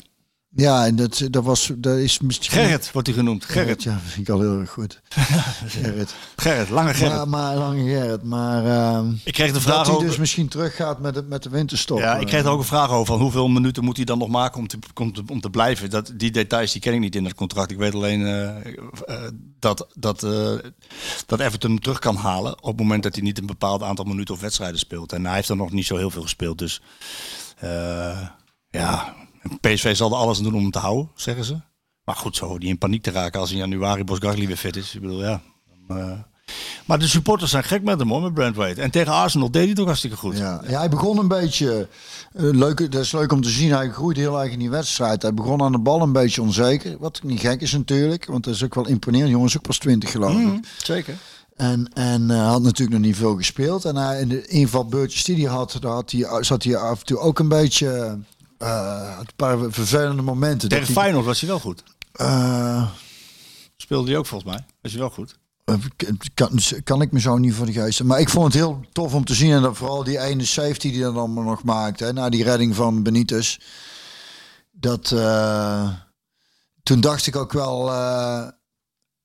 Ja, 0.57 0.87
en 0.87 0.97
dat, 0.97 1.27
dat 1.31 1.45
was, 1.45 1.71
dat 1.77 1.97
is 1.97 2.21
misschien... 2.21 2.59
Gerrit 2.59 2.93
wordt 2.93 3.09
hij 3.09 3.17
genoemd. 3.17 3.45
Gerrit. 3.45 3.83
Ja, 3.83 3.99
vind 4.07 4.29
ik 4.29 4.35
al 4.35 4.41
heel 4.41 4.59
erg 4.59 4.71
goed. 4.71 5.01
Gerrit. 5.67 6.15
Gerrit, 6.37 6.69
lange 6.71 6.95
Gerrit. 6.95 7.17
Maar, 7.17 7.29
maar 7.29 7.57
lange 7.57 7.83
Gerrit. 7.83 8.23
Maar 8.23 8.67
ehm, 8.67 9.13
ik 9.25 9.33
kreeg 9.33 9.47
de 9.47 9.53
dat 9.53 9.63
vraag 9.63 9.87
hij 9.87 9.95
ook... 9.95 10.01
dus 10.01 10.17
misschien 10.17 10.49
teruggaat 10.49 11.01
met 11.01 11.15
de, 11.15 11.23
met 11.23 11.43
de 11.43 11.49
winterstop. 11.49 11.99
Ja, 11.99 12.15
ik 12.15 12.21
eh. 12.21 12.27
kreeg 12.27 12.45
er 12.45 12.51
ook 12.51 12.59
een 12.59 12.65
vraag 12.65 12.91
over 12.91 13.07
van 13.07 13.21
hoeveel 13.21 13.49
minuten 13.49 13.85
moet 13.85 13.97
hij 13.97 14.05
dan 14.05 14.19
nog 14.19 14.29
maken 14.29 14.59
om 14.59 14.67
te, 14.67 14.79
om 14.95 15.13
te, 15.13 15.23
om 15.27 15.41
te 15.41 15.51
blijven. 15.51 15.91
Dat, 15.91 16.13
die 16.17 16.31
details 16.31 16.73
die 16.73 16.81
ken 16.81 16.95
ik 16.95 17.01
niet 17.01 17.15
in 17.15 17.25
het 17.25 17.35
contract. 17.35 17.71
Ik 17.71 17.79
weet 17.79 17.95
alleen 17.95 18.27
eh, 18.27 18.67
eh, 18.67 19.31
dat, 19.59 19.87
dat, 19.95 20.23
eh, 20.23 20.53
dat 21.27 21.41
Everton 21.41 21.71
hem 21.71 21.81
terug 21.81 21.99
kan 21.99 22.17
halen 22.17 22.63
op 22.63 22.69
het 22.69 22.77
moment 22.77 23.03
dat 23.03 23.15
hij 23.15 23.23
niet 23.23 23.39
een 23.39 23.47
bepaald 23.47 23.83
aantal 23.83 24.05
minuten 24.05 24.35
of 24.35 24.41
wedstrijden 24.41 24.79
speelt. 24.79 25.13
En 25.13 25.27
hij 25.27 25.35
heeft 25.35 25.49
er 25.49 25.57
nog 25.57 25.73
niet 25.73 25.87
zo 25.87 25.97
heel 25.97 26.11
veel 26.11 26.23
gespeeld. 26.23 26.59
Dus 26.59 26.83
eh, 27.59 28.29
PSV 29.61 29.97
zal 29.97 30.11
er 30.11 30.17
alles 30.17 30.39
aan 30.39 30.45
doen 30.45 30.55
om 30.55 30.61
hem 30.63 30.71
te 30.71 30.79
houden, 30.79 31.11
zeggen 31.15 31.45
ze. 31.45 31.57
Maar 32.05 32.17
goed, 32.17 32.37
zo 32.37 32.57
hij 32.59 32.69
in 32.69 32.79
paniek 32.79 33.03
te 33.03 33.11
raken 33.11 33.41
als 33.41 33.51
in 33.51 33.57
januari 33.57 34.05
Bosgagli 34.05 34.47
weer 34.47 34.57
fit 34.57 34.77
is. 34.77 34.95
Ik 34.95 35.01
bedoel, 35.01 35.23
ja. 35.25 35.41
dan, 35.87 35.99
eh, 35.99 36.19
maar 36.85 36.99
de 36.99 37.09
supporters 37.09 37.51
zijn 37.51 37.65
gek 37.65 37.83
met 37.83 37.99
hem 37.99 38.09
hoor, 38.11 38.23
met 38.23 38.35
Brentwaite. 38.35 38.83
En 38.83 38.91
tegen 38.91 39.13
Arsenal 39.13 39.51
deed 39.51 39.61
hij 39.61 39.71
het 39.71 39.81
ook 39.81 39.87
hartstikke 39.87 40.17
goed. 40.17 40.37
Ja, 40.39 40.61
ja, 40.69 40.79
hij 40.79 40.89
begon 40.89 41.19
een 41.19 41.29
beetje. 41.29 41.89
eh, 42.33 42.43
leuk, 42.43 42.93
dat 42.93 43.03
is 43.03 43.13
leuk 43.13 43.33
om 43.33 43.43
te 43.43 43.49
zien. 43.49 43.73
Hij 43.73 43.91
groeit 43.91 44.17
heel 44.17 44.41
erg 44.43 44.53
in 44.53 44.59
die 44.59 44.71
wedstrijd. 44.71 45.23
Hij 45.23 45.35
begon 45.35 45.63
aan 45.63 45.73
de 45.73 45.79
bal 45.79 46.03
een 46.03 46.13
beetje 46.13 46.43
onzeker. 46.43 46.97
Wat 46.99 47.21
niet 47.23 47.41
gek 47.41 47.61
is 47.61 47.73
natuurlijk. 47.73 48.27
Want 48.27 48.45
dat 48.45 48.55
is 48.55 48.65
ook 48.65 48.75
wel 48.75 48.87
imponerend. 48.87 49.31
Jongens, 49.31 49.57
ook 49.57 49.63
pas 49.63 49.79
20 49.79 50.11
geloof 50.11 50.33
ik. 50.33 50.39
Mhm, 50.39 50.59
zeker. 50.83 51.15
En, 51.57 51.91
en 51.93 52.31
eh, 52.31 52.47
had 52.49 52.63
natuurlijk 52.63 52.99
nog 52.99 53.07
niet 53.07 53.17
veel 53.17 53.37
gespeeld. 53.37 53.85
En 53.85 53.97
hij, 53.97 54.21
in 54.21 54.29
de 54.29 54.47
invalbeurtjes 54.47 55.25
die 55.25 55.47
hij 55.47 55.55
had, 55.55 55.77
daar 55.81 55.93
had 55.93 56.11
hij, 56.11 56.43
zat 56.45 56.63
hij 56.63 56.77
af 56.77 57.01
en 57.01 57.07
toe 57.07 57.19
ook 57.19 57.39
een 57.39 57.49
beetje. 57.49 58.19
Eh, 58.65 59.17
een 59.19 59.27
paar 59.37 59.59
vervelende 59.71 60.23
momenten. 60.23 60.69
Tegen 60.69 60.93
Feyenoord 60.93 61.25
was 61.25 61.41
hij 61.41 61.49
wel 61.49 61.61
goed. 61.61 61.83
eh, 62.13 62.91
Speelde 63.77 64.09
hij 64.09 64.19
ook 64.19 64.27
volgens 64.27 64.51
mij. 64.53 64.65
Was 64.81 64.91
hij 64.93 65.01
wel 65.01 65.11
goed. 65.11 65.39
Eh, 65.65 65.75
kan, 66.35 66.59
kan 66.85 67.03
ik 67.03 67.13
me 67.13 67.21
zo 67.21 67.39
niet 67.39 67.55
voor 67.55 67.67
de 67.67 67.73
geest. 67.73 68.03
Maar 68.03 68.21
ik 68.21 68.29
vond 68.29 68.45
het 68.45 68.55
heel 68.55 68.81
tof 68.93 69.15
om 69.15 69.25
te 69.25 69.35
zien. 69.35 69.53
En 69.53 69.75
vooral 69.77 70.05
die 70.05 70.19
ene 70.19 70.45
safety 70.45 70.91
die 70.91 71.01
dan 71.01 71.17
allemaal 71.17 71.45
nog 71.45 71.63
maakt. 71.65 72.01
Hè, 72.01 72.13
na 72.13 72.29
die 72.29 72.45
redding 72.45 72.75
van 72.75 73.03
Benitez. 73.03 73.59
Dat, 74.73 75.11
eh, 75.13 75.89
toen 76.83 77.01
dacht 77.01 77.27
ik 77.27 77.37
ook 77.37 77.53
wel... 77.53 77.91
eh, 77.93 78.49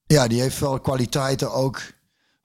ja, 0.06 0.28
die 0.28 0.42
heeft 0.42 0.60
wel 0.60 0.80
kwaliteiten 0.80 1.52
ook. 1.54 1.82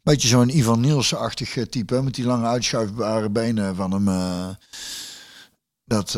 Beetje 0.03 0.29
zo'n 0.29 0.57
Ivan 0.57 0.81
Nielsen-achtig 0.81 1.57
eh, 1.57 1.65
type. 1.65 1.95
hè, 1.95 2.03
Met 2.03 2.15
die 2.15 2.25
lange 2.27 2.47
uitschuifbare 2.47 3.31
benen 3.31 3.77
van 3.77 3.93
hem. 3.93 4.09
eh. 4.09 4.49
dat... 5.85 6.17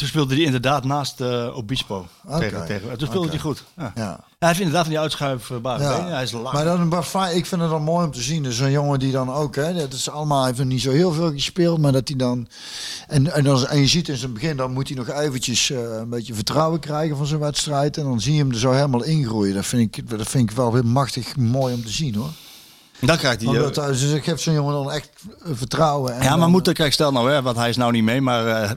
Toen 0.00 0.08
speelde 0.08 0.34
hij 0.34 0.44
inderdaad 0.44 0.84
naast 0.84 1.20
eh, 1.20 1.56
Obispo. 1.56 2.06
Tegen, 2.38 2.66
tegen, 2.66 2.98
toen 2.98 3.06
speelde 3.06 3.18
Oké. 3.18 3.30
hij 3.30 3.38
goed. 3.38 3.64
Ja. 3.76 3.92
ja. 3.94 4.20
Hij 4.38 4.48
heeft 4.48 4.60
inderdaad 4.60 4.82
van 4.82 4.92
die 4.92 5.00
uitschuifbare 5.00 5.82
Ja. 5.82 6.06
Hij 6.06 6.22
is 6.22 6.32
lang. 6.32 6.52
Maar 6.52 6.64
dan, 6.64 7.04
fijn, 7.04 7.36
ik 7.36 7.46
vind 7.46 7.60
het 7.60 7.70
dan 7.70 7.82
mooi 7.82 8.06
om 8.06 8.12
te 8.12 8.20
zien. 8.20 8.42
Dus 8.42 8.58
een 8.58 8.70
jongen 8.70 8.98
die 8.98 9.12
dan 9.12 9.32
ook, 9.32 9.54
hè, 9.54 9.74
dat 9.74 9.92
is 9.92 10.10
allemaal, 10.10 10.44
heeft 10.44 10.58
nog 10.58 10.66
niet 10.66 10.80
zo 10.80 10.90
heel 10.90 11.12
veel 11.12 11.32
gespeeld, 11.32 11.78
maar 11.78 11.92
dat 11.92 12.08
hij 12.08 12.16
dan. 12.16 12.48
En, 13.08 13.32
en, 13.32 13.44
dan, 13.44 13.66
en 13.66 13.78
je 13.78 13.86
ziet 13.86 14.08
in 14.08 14.16
zijn 14.16 14.32
begin, 14.32 14.56
dan 14.56 14.72
moet 14.72 14.88
hij 14.88 14.96
nog 14.96 15.08
eventjes 15.08 15.70
eh, 15.70 15.78
een 15.78 16.08
beetje 16.08 16.34
vertrouwen 16.34 16.80
krijgen 16.80 17.16
van 17.16 17.26
zijn 17.26 17.40
wedstrijd. 17.40 17.96
En 17.96 18.04
dan 18.04 18.20
zie 18.20 18.32
je 18.32 18.38
hem 18.38 18.50
er 18.50 18.58
zo 18.58 18.70
helemaal 18.70 19.04
ingroeien. 19.04 19.54
Dat 19.54 19.66
vind 19.66 19.96
ik, 19.96 20.08
dat 20.10 20.28
vind 20.28 20.50
ik 20.50 20.56
wel 20.56 20.74
heel 20.74 20.82
machtig 20.82 21.36
mooi 21.36 21.74
om 21.74 21.84
te 21.84 21.92
zien 21.92 22.14
hoor. 22.14 22.30
Dan 23.00 23.16
krijgt 23.16 23.42
hij... 23.42 23.52
Hij, 23.54 23.86
dus 23.86 24.02
ik 24.02 24.24
geef 24.24 24.40
zo'n 24.40 24.54
jongen 24.54 24.72
dan 24.72 24.90
echt 24.92 25.10
eh, 25.44 25.50
vertrouwen. 25.54 26.14
En 26.14 26.22
ja, 26.22 26.30
maar 26.30 26.38
dan- 26.38 26.50
moet 26.50 26.72
kijk, 26.72 26.92
stel 26.92 27.12
nou, 27.12 27.30
hè, 27.30 27.42
want 27.42 27.56
hij 27.56 27.68
is 27.68 27.76
nou 27.76 27.92
niet 27.92 28.04
mee, 28.04 28.20
maar 28.20 28.46
eh, 28.46 28.70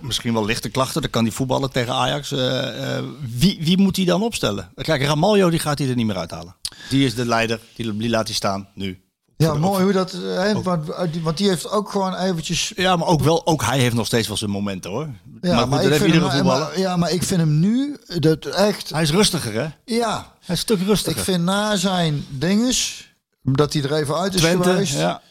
misschien 0.00 0.32
wel 0.32 0.44
lichte 0.44 0.68
klachten. 0.68 1.00
Dan 1.02 1.10
kan 1.10 1.22
hij 1.24 1.32
voetballen 1.32 1.70
tegen 1.70 1.92
Ajax. 1.94 2.32
Eh, 2.32 2.98
wie, 3.36 3.58
wie 3.60 3.78
moet 3.78 3.96
hij 3.96 4.04
dan 4.04 4.22
opstellen? 4.22 4.70
Kijk, 4.74 5.02
Ramaljo 5.02 5.50
die 5.50 5.58
gaat 5.58 5.78
hij 5.78 5.88
er 5.88 5.94
niet 5.96 6.06
meer 6.06 6.16
uithalen. 6.16 6.56
Die 6.90 7.04
is 7.06 7.14
de 7.14 7.26
leider, 7.26 7.60
die, 7.76 7.96
die 7.96 8.08
laat 8.10 8.26
hij 8.26 8.34
staan 8.34 8.68
nu. 8.74 9.00
Ja, 9.38 9.54
mooi 9.54 9.82
hoe 9.82 9.92
dat. 9.92 10.16
want, 10.62 10.86
want 11.22 11.36
die 11.36 11.48
heeft 11.48 11.70
ook 11.70 11.90
gewoon 11.90 12.14
eventjes. 12.14 12.72
Ja, 12.76 12.96
maar 12.96 13.08
ook 13.08 13.22
wel, 13.22 13.46
ook 13.46 13.64
hij 13.64 13.78
heeft 13.78 13.94
nog 13.94 14.06
steeds 14.06 14.28
wel 14.28 14.36
zijn 14.36 14.50
momenten 14.50 14.90
hoor. 14.90 15.08
Ja, 15.40 15.54
maar, 15.54 15.68
maar 15.68 15.82
ik 15.82 15.90
dat 15.90 15.98
heeft 15.98 16.02
vind 16.02 16.14
iedere 16.14 16.26
hem, 16.30 16.36
voetballer. 16.36 16.66
maar, 16.68 16.78
ja, 16.78 16.96
maar 16.96 17.10
ik 17.12 17.22
vind 17.22 17.40
hem 17.40 17.58
nu 17.58 17.96
dat 18.06 18.44
echt. 18.44 18.90
Hij 18.90 19.02
is 19.02 19.10
rustiger 19.10 19.52
hè? 19.54 19.68
Ja, 19.84 20.14
Hij 20.16 20.24
is 20.40 20.48
een 20.48 20.56
stuk 20.56 20.80
rustiger. 20.80 21.18
Ik 21.18 21.24
vind 21.24 21.44
na 21.44 21.76
zijn 21.76 22.24
dinges, 22.28 23.10
dat 23.54 23.72
hij 23.72 23.82
er 23.82 23.92
even 23.94 24.14
uit 24.16 24.34
is 24.34 24.40
Twente, 24.40 24.70
geweest, 24.70 24.92
ja. 24.98 25.22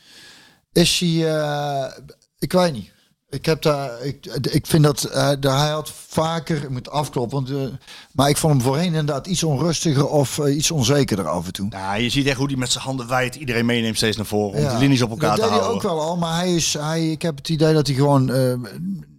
is 0.71 0.99
hij, 0.99 1.37
eh, 1.39 1.91
ik 2.39 2.51
weet 2.51 2.73
niet. 2.73 2.93
Ik 3.29 3.45
heb 3.45 3.61
daar, 3.61 4.01
ik, 4.01 4.25
ik 4.51 4.65
vind 4.67 4.83
dat 4.83 5.03
eh, 5.03 5.29
de- 5.39 5.49
hij 5.49 5.69
had 5.69 5.91
vaker, 6.07 6.63
ik 6.63 6.69
moet 6.69 6.89
afkloppen, 6.89 7.37
want, 7.37 7.49
eh, 7.49 7.77
maar 8.11 8.29
ik 8.29 8.37
vond 8.37 8.53
hem 8.53 8.61
voorheen 8.61 8.85
inderdaad 8.85 9.27
iets 9.27 9.43
onrustiger 9.43 10.07
of 10.07 10.37
iets 10.47 10.71
onzekerder 10.71 11.27
af 11.27 11.45
en 11.45 11.53
toe. 11.53 11.67
Ja, 11.69 11.93
je 11.93 12.09
ziet 12.09 12.27
echt 12.27 12.37
hoe 12.37 12.47
hij 12.47 12.55
met 12.55 12.71
zijn 12.71 12.83
handen 12.83 13.07
wijd 13.07 13.35
iedereen 13.35 13.65
meeneemt 13.65 13.97
steeds 13.97 14.17
naar 14.17 14.25
voren. 14.25 14.57
Om 14.57 14.61
Ja, 14.63 14.73
de 14.73 14.77
linies 14.79 15.01
op 15.01 15.09
elkaar 15.09 15.27
dat 15.29 15.35
te 15.35 15.41
deed 15.41 15.49
hij 15.51 15.59
houden. 15.59 15.75
ook 15.89 15.95
wel 15.95 16.01
al, 16.01 16.17
maar 16.17 16.35
hij 16.35 16.55
is, 16.55 16.73
hij, 16.73 17.11
ik 17.11 17.21
heb 17.21 17.37
het 17.37 17.49
idee 17.49 17.73
dat 17.73 17.87
hij 17.87 17.95
gewoon, 17.95 18.31
eh, 18.31 18.51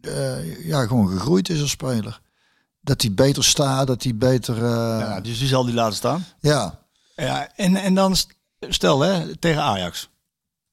eh, 0.01 0.67
ja, 0.67 0.87
gewoon 0.87 1.09
gegroeid 1.09 1.49
is 1.49 1.61
als 1.61 1.71
speler. 1.71 2.21
Dat 2.81 3.03
hij 3.03 3.13
beter 3.15 3.45
staat, 3.45 3.87
dat 3.87 4.03
hij 4.03 4.17
beter, 4.17 4.57
eh, 4.57 4.63
Ja, 5.01 5.21
dus 5.21 5.39
die 5.39 5.49
zal 5.49 5.65
die 5.65 5.75
laten 5.75 5.97
staan. 5.97 6.25
ja. 6.41 6.79
Ja, 7.17 7.49
en, 7.57 7.77
en 7.77 7.95
dan 7.95 8.17
stel 8.61 9.01
hè, 9.01 9.37
tegen 9.37 9.63
Ajax. 9.63 10.11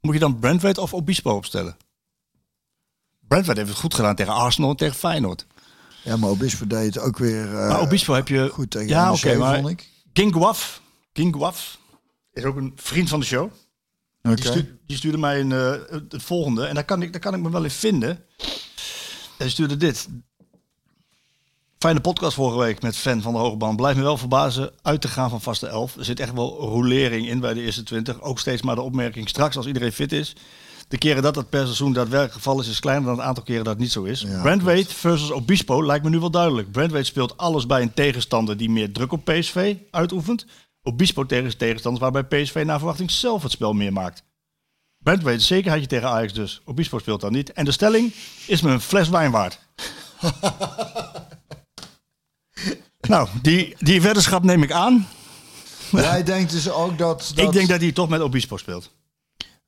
Moet 0.02 0.14
je 0.14 0.20
dan 0.20 0.40
Brentwaite 0.40 0.82
of 0.82 0.94
Obispo 0.94 1.36
opstellen? 1.36 1.78
Brentwaite 3.28 3.62
heeft 3.62 3.74
het 3.74 3.84
goed 3.84 3.94
gedaan 3.94 4.16
tegen 4.16 4.34
Arsenal 4.34 4.70
en 4.70 4.76
tegen 4.76 4.96
Feyenoord. 4.96 5.48
Ja, 6.04 6.18
maar 6.18 6.30
Obispo 6.30 6.68
deed 6.68 6.96
het 6.96 7.04
ook 7.04 7.18
weer 7.18 7.46
eh, 7.46 7.68
maar 7.68 7.82
Obispo 7.82 8.14
heb 8.14 8.28
je... 8.28 8.50
goed 8.50 8.72
tegen 8.72 8.88
Ja, 8.88 9.10
NEC, 9.10 9.16
oké, 9.16 9.38
maar 9.38 9.56
vond 9.56 9.70
ik. 9.70 9.90
King 10.14 10.34
Guaf, 10.34 10.82
King 11.12 11.36
Guaf 11.36 11.80
is 12.34 12.44
ook 12.44 12.56
een 12.56 12.74
vriend 12.76 13.10
van 13.10 13.20
de 13.20 13.26
show. 13.26 13.52
Oké. 14.22 14.36
Die, 14.36 14.46
stuurde, 14.46 14.78
die 14.86 14.98
stuurde 14.98 15.18
mij 15.18 15.40
een, 15.40 15.52
eh, 15.52 16.00
het 16.10 16.24
volgende. 16.24 16.66
En 16.66 16.74
daar 16.74 16.86
kan, 16.86 17.02
ik, 17.02 17.12
daar 17.12 17.22
kan 17.22 17.34
ik 17.34 17.42
me 17.42 17.50
wel 17.50 17.64
in 17.64 17.72
vinden. 17.72 18.26
Hij 19.38 19.50
stuurde 19.50 19.78
dit. 19.78 20.08
Fijne 21.84 22.02
podcast 22.02 22.36
vorige 22.36 22.60
week 22.60 22.82
met 22.82 22.98
fan 22.98 23.22
van 23.22 23.34
de 23.34 23.40
Hogebaan. 23.40 23.76
Blijf 23.76 23.96
me 23.96 24.02
wel 24.02 24.18
verbazen 24.18 24.72
uit 24.82 25.02
te 25.02 25.08
gaan 25.08 25.30
van 25.30 25.42
vaste 25.42 25.68
elf. 25.68 25.96
Er 25.96 26.06
zit 26.06 26.20
echt 26.20 26.34
wel 26.34 26.60
rolering 26.60 27.28
in 27.28 27.40
bij 27.40 27.54
de 27.54 27.62
eerste 27.62 27.84
20. 27.84 28.22
Ook 28.22 28.40
steeds 28.40 28.62
maar 28.62 28.76
de 28.76 28.82
opmerking 28.82 29.30
straks 29.30 29.58
als 29.58 29.66
iedereen 29.66 29.92
fit 29.92 30.12
is. 30.12 30.36
De 30.88 30.98
keren 30.98 31.24
dat 31.24 31.34
dat 31.34 31.50
per 31.50 31.64
seizoen 31.64 31.94
daadwerkelijk 31.94 32.34
geval 32.34 32.60
is, 32.60 32.68
is 32.68 32.80
kleiner 32.80 33.06
dan 33.06 33.18
het 33.18 33.26
aantal 33.26 33.44
keren 33.44 33.64
dat 33.64 33.74
het 33.74 33.82
niet 33.82 33.92
zo 33.92 34.04
is. 34.04 34.22
Ja, 34.22 34.42
Brandweight 34.42 34.94
versus 34.94 35.32
Obispo 35.32 35.86
lijkt 35.86 36.04
me 36.04 36.10
nu 36.10 36.20
wel 36.20 36.32
duidelijk. 36.32 36.72
Brandweight 36.72 37.10
speelt 37.10 37.38
alles 37.38 37.66
bij 37.66 37.82
een 37.82 37.94
tegenstander 37.94 38.58
die 38.58 38.70
meer 38.70 38.92
druk 38.92 39.12
op 39.12 39.26
PSV 39.26 39.76
uitoefent. 39.92 40.46
Obispo 40.82 41.26
tegen 41.26 41.58
tegenstanders 41.58 42.12
waarbij 42.12 42.44
PSV 42.44 42.64
naar 42.66 42.78
verwachting 42.78 43.12
zelf 43.12 43.44
het 43.44 43.52
spel 43.52 43.74
meer 43.74 43.94
maakt. 43.94 44.24
Brandweight 44.98 45.44
zekerheidje 45.44 45.90
tegen 45.90 46.10
Ajax 46.10 46.34
dus. 46.34 46.62
Obispo 46.66 47.00
speelt 47.00 47.22
dan 47.22 47.32
niet. 47.32 47.54
En 47.54 47.66
de 47.66 47.72
stelling 47.72 48.14
is 48.48 48.62
me 48.62 48.72
een 48.72 48.82
fles 48.82 49.10
wijn 49.10 49.32
waard. 49.32 49.60
nou, 53.08 53.28
die, 53.42 53.76
die 53.80 54.02
weddenschap 54.02 54.44
neem 54.44 54.64
ik 54.64 54.72
aan. 54.72 55.08
Jij 55.92 56.24
denkt 56.24 56.52
dus 56.52 56.70
ook 56.70 56.98
dat, 56.98 57.32
dat... 57.36 57.46
Ik 57.46 57.52
denk 57.52 57.70
dat 57.70 57.82
hij 57.82 57.92
toch 57.92 58.10
met 58.10 58.22
Obispo 58.22 58.58
speelt. 58.58 58.90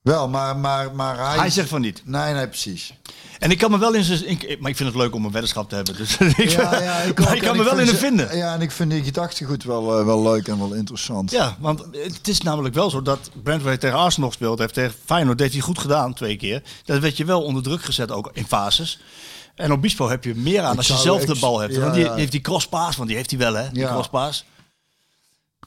Wel, 0.02 0.28
maar, 0.28 0.56
maar, 0.56 0.94
maar 0.94 1.26
hij... 1.28 1.36
Hij 1.38 1.50
zegt 1.50 1.68
van 1.68 1.80
niet. 1.80 2.02
Nee, 2.04 2.32
nee, 2.34 2.48
precies. 2.48 2.94
En 3.38 3.50
ik 3.50 3.58
kan 3.58 3.70
me 3.70 3.78
wel 3.78 3.94
in 3.94 4.04
zijn... 4.04 4.28
ik- 4.28 4.56
Maar 4.60 4.70
ik 4.70 4.76
vind 4.76 4.88
het 4.88 4.98
leuk 4.98 5.14
om 5.14 5.24
een 5.24 5.30
weddenschap 5.30 5.68
te 5.68 5.74
hebben. 5.74 5.96
Dus 5.96 6.16
ik, 6.36 6.48
Ja, 6.50 6.82
ja, 6.82 6.98
ik, 6.98 7.18
maar 7.18 7.28
ook. 7.28 7.34
ik 7.34 7.42
kan 7.42 7.56
me 7.56 7.64
wel 7.64 7.78
in 7.78 7.86
ze- 7.86 7.96
vinden. 7.96 8.36
Ja, 8.36 8.54
en 8.54 8.60
ik 8.60 8.70
vind 8.70 8.90
die 8.90 9.02
gedachtegoed 9.04 9.64
wel, 9.64 9.98
eh, 9.98 10.04
wel 10.04 10.22
leuk 10.22 10.48
en 10.48 10.58
wel 10.58 10.72
interessant. 10.74 11.30
Ja, 11.30 11.56
want 11.60 11.84
het 11.92 12.28
is 12.28 12.40
namelijk 12.40 12.74
wel 12.74 12.90
zo 12.90 13.02
dat 13.02 13.30
Brentford 13.42 13.68
heeft 13.68 13.80
tegen 13.80 13.96
Arsenal 13.98 14.28
gespeeld 14.28 14.58
heeft 14.58 14.74
tegen 14.74 14.94
Feyenoord. 15.04 15.38
Dat 15.38 15.46
heeft 15.46 15.58
hij 15.58 15.66
goed 15.68 15.78
gedaan, 15.78 16.14
twee 16.14 16.36
keer. 16.36 16.62
Dat 16.84 16.98
werd 17.00 17.16
je 17.16 17.24
wel 17.24 17.42
onder 17.42 17.62
druk 17.62 17.82
gezet, 17.84 18.10
ook 18.10 18.30
in 18.32 18.46
fases. 18.46 18.98
En 19.56 19.72
op 19.72 19.82
Bispo 19.82 20.08
heb 20.08 20.24
je 20.24 20.34
meer 20.34 20.62
aan 20.62 20.76
als 20.76 20.86
je 20.86 20.96
zelf 20.96 21.24
de 21.24 21.36
bal 21.40 21.58
hebt. 21.60 21.74
ja, 21.74 21.80
want 21.80 21.94
die, 21.94 22.04
ja. 22.04 22.14
heeft 22.14 22.32
die 22.32 22.40
crosspaas, 22.40 22.96
want 22.96 23.08
die 23.08 23.16
heeft 23.16 23.30
hij 23.30 23.38
wel, 23.38 23.54
hè? 23.54 23.70
Die 23.72 23.82
Ja. 23.82 23.88
crosspaas. 23.92 24.44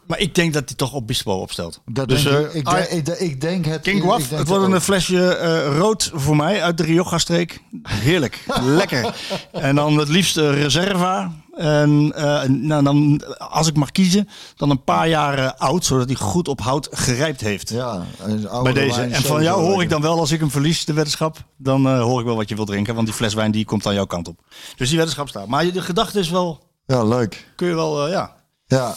Maar 0.05 0.19
ik 0.19 0.35
denk 0.35 0.53
dat 0.53 0.63
hij 0.65 0.75
toch 0.77 0.93
op 0.93 1.07
Bispo 1.07 1.33
opstelt. 1.33 1.81
Dat 1.85 2.07
dus 2.09 2.23
denk 2.23 2.35
eh, 2.35 2.41
ik, 2.41 2.53
ik, 2.53 2.67
Ar- 2.67 2.75
denk- 2.75 2.87
ik, 2.89 3.05
denk- 3.05 3.17
ik 3.19 3.41
denk 3.41 3.65
het... 3.65 3.81
King 3.81 4.01
denk 4.17 4.29
het 4.29 4.47
wordt 4.47 4.73
een 4.73 4.81
flesje 4.81 5.35
eh, 5.35 5.77
rood 5.77 6.11
voor 6.13 6.35
mij 6.35 6.63
uit 6.63 6.77
de 6.77 6.83
Rioja-streek. 6.83 7.61
Heerlijk, 7.83 8.45
lekker. 8.63 9.15
En 9.51 9.75
dan 9.75 9.97
het 9.97 10.09
liefst 10.09 10.35
Reserva. 10.37 11.31
En 11.59 12.11
eh, 12.15 12.49
nou, 12.49 12.83
dan, 12.83 13.21
als 13.37 13.67
ik 13.67 13.75
mag 13.75 13.91
kiezen, 13.91 14.27
dan 14.55 14.69
een 14.69 14.83
paar 14.83 15.07
jaar 15.07 15.53
oud, 15.55 15.85
zodat 15.85 16.07
hij 16.07 16.15
goed 16.15 16.47
op 16.47 16.61
hout 16.61 16.87
gerijpt 16.91 17.41
heeft. 17.41 17.69
Ja, 17.69 18.03
Bij 18.63 18.73
deze. 18.73 19.01
En 19.01 19.21
van 19.21 19.43
jou 19.43 19.61
hoor 19.61 19.81
ik 19.81 19.89
dan 19.89 20.01
wel, 20.01 20.19
als 20.19 20.31
ik 20.31 20.39
hem 20.39 20.51
verlies, 20.51 20.85
de 20.85 20.93
weddenschap, 20.93 21.37
dan 21.57 21.87
eh, 21.87 22.01
hoor 22.01 22.19
ik 22.19 22.25
wel 22.25 22.35
wat 22.35 22.49
je 22.49 22.55
wil 22.55 22.65
drinken. 22.65 22.95
Want 22.95 23.07
die 23.07 23.15
fles 23.15 23.33
wijn 23.33 23.51
die 23.51 23.65
komt 23.65 23.85
aan 23.85 23.93
jouw 23.93 24.05
kant 24.05 24.27
op. 24.27 24.39
Dus 24.75 24.87
die 24.87 24.97
weddenschap 24.97 25.29
staat. 25.29 25.47
Maar 25.47 25.71
de 25.71 25.81
gedachte 25.81 26.19
is 26.19 26.29
wel, 26.29 26.63
Ja, 26.85 27.03
leuk. 27.03 27.51
kun 27.55 27.67
je 27.67 27.75
wel, 27.75 28.05
eh, 28.05 28.11
ja. 28.11 28.35
Ja, 28.65 28.95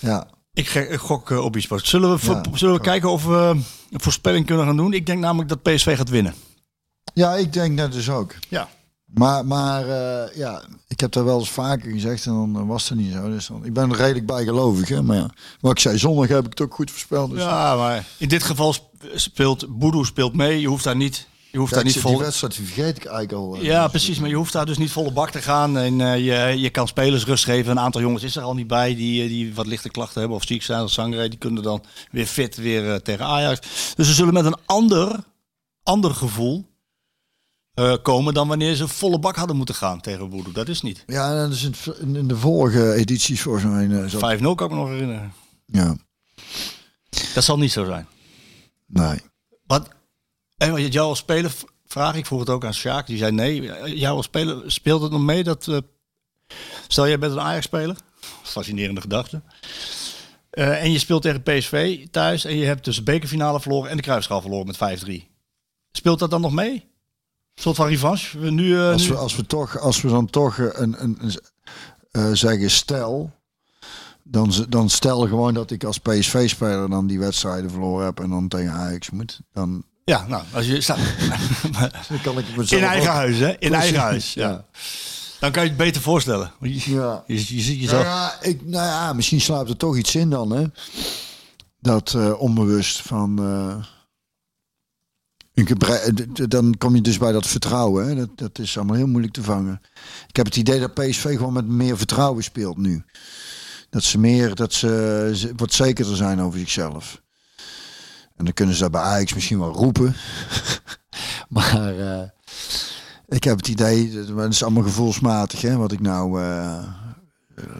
ja. 0.00 0.26
Ik, 0.52 0.68
gok 0.96 1.30
op 1.30 1.52
Bispo. 1.52 1.78
Zullen 1.78 2.18
we, 2.18 2.26
Ja, 2.26 2.42
zullen 2.54 2.74
we 2.74 2.80
kijken 2.80 3.10
of 3.10 3.24
we 3.24 3.62
een 3.90 4.00
voorspelling 4.00 4.46
kunnen 4.46 4.66
gaan 4.66 4.76
doen? 4.76 4.92
Ik 4.92 5.06
denk 5.06 5.20
namelijk 5.20 5.48
dat 5.48 5.62
PSV 5.62 5.96
gaat 5.96 6.08
winnen. 6.08 6.34
Ja, 7.14 7.34
ik 7.34 7.52
denk 7.52 7.78
dat 7.78 7.92
dus 7.92 8.10
ook. 8.10 8.34
Ja. 8.48 8.68
Maar, 9.14 9.46
maar 9.46 9.88
eh, 9.88 10.36
ja, 10.36 10.62
ik 10.88 11.00
heb 11.00 11.12
dat 11.12 11.24
wel 11.24 11.38
eens 11.38 11.50
vaker 11.50 11.90
gezegd 11.90 12.26
en 12.26 12.32
dan 12.32 12.56
eh, 12.56 12.66
was 12.66 12.88
het 12.88 12.98
niet 12.98 13.12
zo. 13.12 13.30
Dus 13.30 13.46
dan, 13.46 13.64
ik 13.64 13.72
ben 13.72 13.90
er 13.90 13.96
redelijk 13.96 14.26
bijgelovig, 14.26 14.88
hè. 14.88 15.02
Maar 15.02 15.16
ja, 15.16 15.30
wat 15.60 15.72
ik 15.72 15.78
zei, 15.78 15.98
zondag 15.98 16.28
heb 16.28 16.44
ik 16.44 16.50
het 16.50 16.60
ook 16.60 16.74
goed 16.74 16.90
voorspeld. 16.90 17.30
Dus 17.30 17.40
Ja, 17.42 17.76
maar 17.76 18.06
in 18.18 18.28
dit 18.28 18.42
geval 18.42 18.72
sp- 18.72 18.84
speelt 19.14 19.78
Boedoe 19.78 20.06
speelt 20.06 20.34
mee. 20.34 20.60
Je 20.60 20.66
hoeft 20.68 20.84
daar 20.84 20.96
niet, 20.96 21.26
je 21.50 21.58
hoeft 21.58 21.72
daar 21.74 21.82
Kijk, 21.82 21.94
niet 21.94 22.04
die 22.04 22.12
vol. 22.12 22.22
wedstrijd 22.22 22.56
die 22.56 22.64
vergeet 22.66 22.96
ik 22.96 23.04
eigenlijk 23.04 23.32
al. 23.32 23.54
eh. 23.56 23.62
Ja, 23.62 23.82
Dus, 23.82 23.90
precies. 23.90 24.18
Maar 24.18 24.28
je 24.28 24.34
hoeft 24.34 24.52
daar 24.52 24.66
dus 24.66 24.78
niet 24.78 24.90
volle 24.90 25.12
bak 25.12 25.30
te 25.30 25.42
gaan. 25.42 25.78
En 25.78 25.96
je, 26.22 26.54
je 26.60 26.70
kan 26.70 26.88
spelers 26.88 27.24
rust 27.24 27.44
geven. 27.44 27.70
Een 27.70 27.78
aantal 27.80 28.00
jongens 28.00 28.22
is 28.22 28.36
er 28.36 28.42
al 28.42 28.54
niet 28.54 28.66
bij 28.66 28.94
die, 28.94 29.28
die 29.28 29.54
wat 29.54 29.66
lichte 29.66 29.90
klachten 29.90 30.20
hebben 30.20 30.38
of 30.38 30.44
ziek 30.46 30.62
zijn 30.62 30.80
als 30.80 30.92
Sangre. 30.92 31.28
Die 31.28 31.38
kunnen 31.38 31.62
dan 31.62 31.82
weer 32.10 32.26
fit 32.26 32.56
weer 32.56 33.02
tegen 33.02 33.24
Ajax. 33.26 33.60
Dus 33.94 34.06
ze 34.06 34.12
zullen 34.12 34.34
met 34.34 34.44
een 34.44 34.56
ander, 34.66 35.24
ander 35.82 36.14
gevoel 36.14 36.70
eh, 37.74 37.94
komen 38.02 38.34
dan 38.34 38.48
wanneer 38.48 38.74
ze 38.74 38.88
volle 38.88 39.18
bak 39.18 39.36
hadden 39.36 39.56
moeten 39.56 39.74
gaan 39.74 40.00
tegen 40.00 40.28
Boedoe. 40.30 40.52
Dat 40.52 40.68
is 40.68 40.82
niet. 40.82 41.04
Ja, 41.06 41.34
dat 41.42 41.52
is 41.52 41.70
in, 42.00 42.28
de 42.28 42.36
vorige 42.36 42.92
edities 42.94 43.42
volgens 43.42 43.64
mij. 43.64 43.88
eh, 44.02 44.06
zo. 44.08 44.18
5-0 44.18 44.54
kan 44.54 44.66
ik 44.66 44.72
me 44.72 44.78
nog 44.80 44.88
herinneren. 44.88 45.32
Ja, 45.66 45.96
Dat 47.34 47.44
zal 47.44 47.58
niet 47.58 47.72
zo 47.72 47.84
zijn. 47.84 48.06
nee. 48.86 49.18
Wat, 49.66 49.88
en 50.56 50.70
wat 50.70 50.92
jou 50.92 51.08
als 51.08 51.18
speler 51.18 51.52
vraag, 51.86 52.14
ik 52.14 52.26
vroeg 52.26 52.40
het 52.40 52.50
ook 52.50 52.64
aan 52.64 52.74
Sjaak, 52.74 53.06
die 53.06 53.18
zei 53.18 53.32
nee. 53.32 53.62
Jou 53.98 54.16
als 54.16 54.26
speler 54.26 54.70
speelt 54.72 55.02
het 55.02 55.10
nog 55.12 55.20
mee 55.20 55.44
dat, 55.44 55.68
eh, 55.68 55.78
stel 56.88 57.06
jij 57.08 57.18
bent 57.18 57.32
een 57.32 57.40
Ajax-speler, 57.40 57.96
fascinerende 58.42 59.00
gedachte. 59.00 59.42
Eh, 60.50 60.82
en 60.82 60.92
je 60.92 60.98
speelt 60.98 61.22
tegen 61.22 61.42
PSV 61.42 62.06
thuis 62.10 62.44
en 62.44 62.56
je 62.56 62.64
hebt 62.64 62.84
dus 62.84 62.96
de 62.96 63.02
bekerfinale 63.02 63.60
verloren 63.60 63.90
en 63.90 63.96
de 63.96 64.02
kruisschaal 64.02 64.40
verloren 64.40 64.66
met 64.66 64.76
5-3. 64.76 65.28
Speelt 65.92 66.18
dat 66.18 66.30
dan 66.30 66.40
nog 66.40 66.52
mee? 66.52 66.90
Soort 67.54 67.76
van 67.76 67.86
revanche? 67.86 68.38
We 68.38 68.50
nu, 68.50 68.76
eh, 68.78 68.90
Als 68.92 69.06
we, 69.08 69.14
als 69.14 69.36
we, 69.36 69.46
toch, 69.46 69.78
als 69.78 70.00
we 70.00 70.08
dan 70.08 70.26
toch 70.30 70.58
eh, 70.58 70.66
een, 70.72 70.94
een, 71.02 71.18
een 71.20 71.38
eh, 72.10 72.28
zeggen 72.32 72.70
stel, 72.70 73.30
dan, 74.22 74.52
dan 74.68 74.88
stel 74.90 75.20
gewoon 75.20 75.54
dat 75.54 75.70
ik 75.70 75.84
als 75.84 75.98
PSV-speler 75.98 76.88
dan 76.90 77.06
die 77.06 77.18
wedstrijden 77.18 77.70
verloren 77.70 78.04
heb 78.04 78.20
en 78.20 78.30
dan 78.30 78.48
tegen 78.48 78.72
Ajax 78.72 79.10
moet. 79.10 79.40
Dan, 79.52 79.84
Ja, 80.04 80.26
nou, 80.28 80.42
als 80.52 80.66
je 80.66 80.80
staat 80.80 80.98
dan 82.08 82.20
kan 82.22 82.38
ik 82.38 82.44
het 82.56 82.70
in 82.72 82.82
eigen 82.84 83.10
huis, 83.12 83.38
hè? 83.38 83.48
In 83.48 83.56
Precies, 83.58 83.76
eigen 83.76 84.00
huis. 84.00 84.34
Ja. 84.34 84.48
ja. 84.48 84.64
Dan 85.40 85.50
kan 85.52 85.62
je 85.62 85.68
het 85.68 85.78
beter 85.78 86.02
voorstellen. 86.02 86.52
Je, 86.60 86.92
Ja. 86.92 87.24
je, 87.26 87.34
je 87.34 87.60
ziet 87.60 87.66
Nou 87.66 87.80
jezelf. 87.80 88.02
ja, 88.02 88.38
ik, 88.40 88.64
nou 88.64 88.86
ja, 88.86 89.12
misschien 89.12 89.40
slaapt 89.40 89.68
er 89.68 89.76
toch 89.76 89.96
iets 89.96 90.14
in 90.14 90.30
dan, 90.30 90.50
hè? 90.50 90.64
Dat 91.80 92.16
onbewust 92.38 93.00
van. 93.02 93.36
Dan 96.48 96.74
kom 96.78 96.94
je 96.94 97.00
dus 97.00 97.18
bij 97.18 97.32
dat 97.32 97.46
vertrouwen. 97.46 98.06
Hè? 98.06 98.14
Dat, 98.14 98.28
dat 98.34 98.58
is 98.58 98.76
allemaal 98.76 98.96
heel 98.96 99.06
moeilijk 99.06 99.32
te 99.32 99.42
vangen. 99.42 99.80
Ik 100.28 100.36
heb 100.36 100.46
het 100.46 100.56
idee 100.56 100.80
dat 100.80 100.94
PSV 100.94 101.36
gewoon 101.36 101.52
met 101.52 101.66
meer 101.66 101.96
vertrouwen 101.96 102.44
speelt 102.44 102.76
nu. 102.76 103.04
Dat 103.90 104.02
ze 104.02 104.18
meer, 104.18 104.54
dat 104.54 104.72
ze, 104.72 105.52
wat 105.56 105.72
zekerder 105.72 106.16
zijn 106.16 106.40
over 106.40 106.58
zichzelf. 106.58 107.22
En 108.36 108.44
dan 108.44 108.54
kunnen 108.54 108.74
ze 108.74 108.90
bij 108.90 109.00
Ajax 109.00 109.34
misschien 109.34 109.58
wel 109.58 109.72
roepen. 109.72 110.14
maar 111.48 111.98
eh, 111.98 112.28
ik 113.26 113.44
heb 113.44 113.56
het 113.56 113.68
idee, 113.68 114.24
dat 114.34 114.52
is 114.52 114.62
allemaal 114.62 114.82
gevoelsmatig, 114.82 115.60
hè, 115.60 115.76
wat 115.76 115.92
ik 115.92 116.00
nou 116.00 116.40
eh, 116.40 116.76
eh, 116.76 116.84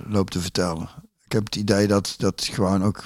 loop 0.07 0.31
te 0.31 0.41
vertellen. 0.41 0.89
Ik 1.25 1.33
heb 1.33 1.45
het 1.45 1.57
idee 1.57 1.87
dat 1.87 2.15
dat 2.19 2.49
gewoon 2.53 2.85
ook. 2.85 3.05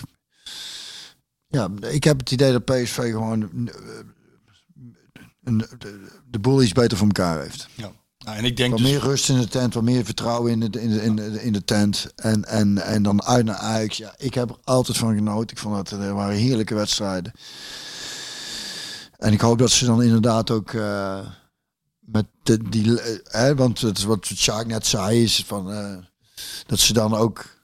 Ja, 1.47 1.68
ik 1.80 2.05
heb 2.05 2.18
het 2.18 2.30
idee 2.30 2.52
dat 2.52 2.64
PSV 2.64 3.10
gewoon 3.10 3.70
een, 5.47 5.59
de, 5.78 6.06
de 6.31 6.39
boel 6.39 6.62
iets 6.62 6.73
beter 6.73 6.98
voor 6.98 7.06
elkaar 7.06 7.40
heeft. 7.40 7.68
Ja. 7.74 7.93
Nou, 8.18 8.39
en 8.39 8.44
ik 8.44 8.56
denk 8.56 8.70
Wat 8.70 8.81
dus, 8.81 8.90
meer 8.90 9.01
rust 9.01 9.28
in 9.28 9.39
de 9.39 9.48
tent, 9.48 9.74
wat 9.74 9.82
meer 9.82 10.05
vertrouwen 10.05 10.52
in 10.52 10.70
de, 10.70 10.81
in 10.81 10.90
de, 10.90 11.02
in 11.02 11.16
de, 11.16 11.43
in 11.43 11.52
de 11.52 11.64
tent. 11.64 12.06
En, 12.16 12.44
en, 12.44 12.78
en 12.78 13.02
dan 13.02 13.23
uit 13.23 13.44
naar 13.44 13.56
Ajax. 13.56 13.97
Ja, 13.97 14.14
ik 14.18 14.35
heb 14.35 14.51
er 14.51 14.56
altijd 14.64 14.98
van 14.98 15.14
genoten. 15.14 15.56
Ik 15.56 15.62
vond 15.62 15.74
dat 15.74 16.01
er 16.01 16.14
waren 16.14 16.36
heerlijke 16.36 16.74
wedstrijden. 16.74 17.32
En 19.16 19.32
ik 19.32 19.40
hoop 19.40 19.59
dat 19.59 19.70
ze 19.70 19.85
dan 19.85 20.02
inderdaad 20.02 20.51
ook 20.51 20.73
eh, 20.73 21.18
met 22.01 22.27
de, 22.43 22.68
die, 22.68 23.01
eh, 23.01 23.18
hè, 23.24 23.55
want 23.55 23.81
het 23.81 23.98
is 23.98 24.05
wat 24.05 24.27
Sjaak 24.27 24.66
net 24.66 24.86
zei 24.86 25.23
is 25.23 25.44
van 25.47 25.73
eh, 25.73 25.97
dat 26.66 26.78
ze 26.78 26.93
dan 26.93 27.14
ook 27.14 27.56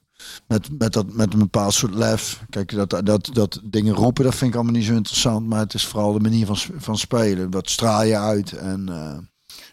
met, 0.47 0.79
met, 0.79 0.93
dat, 0.93 1.13
met 1.13 1.33
een 1.33 1.39
bepaald 1.39 1.75
soort 1.75 1.95
lef. 1.95 2.45
Kijk, 2.51 2.73
dat, 2.73 3.07
dat, 3.07 3.31
dat 3.33 3.61
dingen 3.63 3.95
roepen, 3.95 4.25
dat 4.25 4.35
vind 4.35 4.51
ik 4.51 4.57
allemaal 4.57 4.75
niet 4.75 4.85
zo 4.85 4.95
interessant. 4.95 5.47
Maar 5.47 5.59
het 5.59 5.75
is 5.75 5.87
vooral 5.87 6.13
de 6.13 6.21
manier 6.21 6.47
van, 6.47 6.57
van 6.77 6.99
spelen. 6.99 7.51
Dat 7.51 7.71
straal 7.71 8.03
je 8.03 8.19
uit. 8.19 8.53
En 8.53 8.89
eh, 8.89 9.19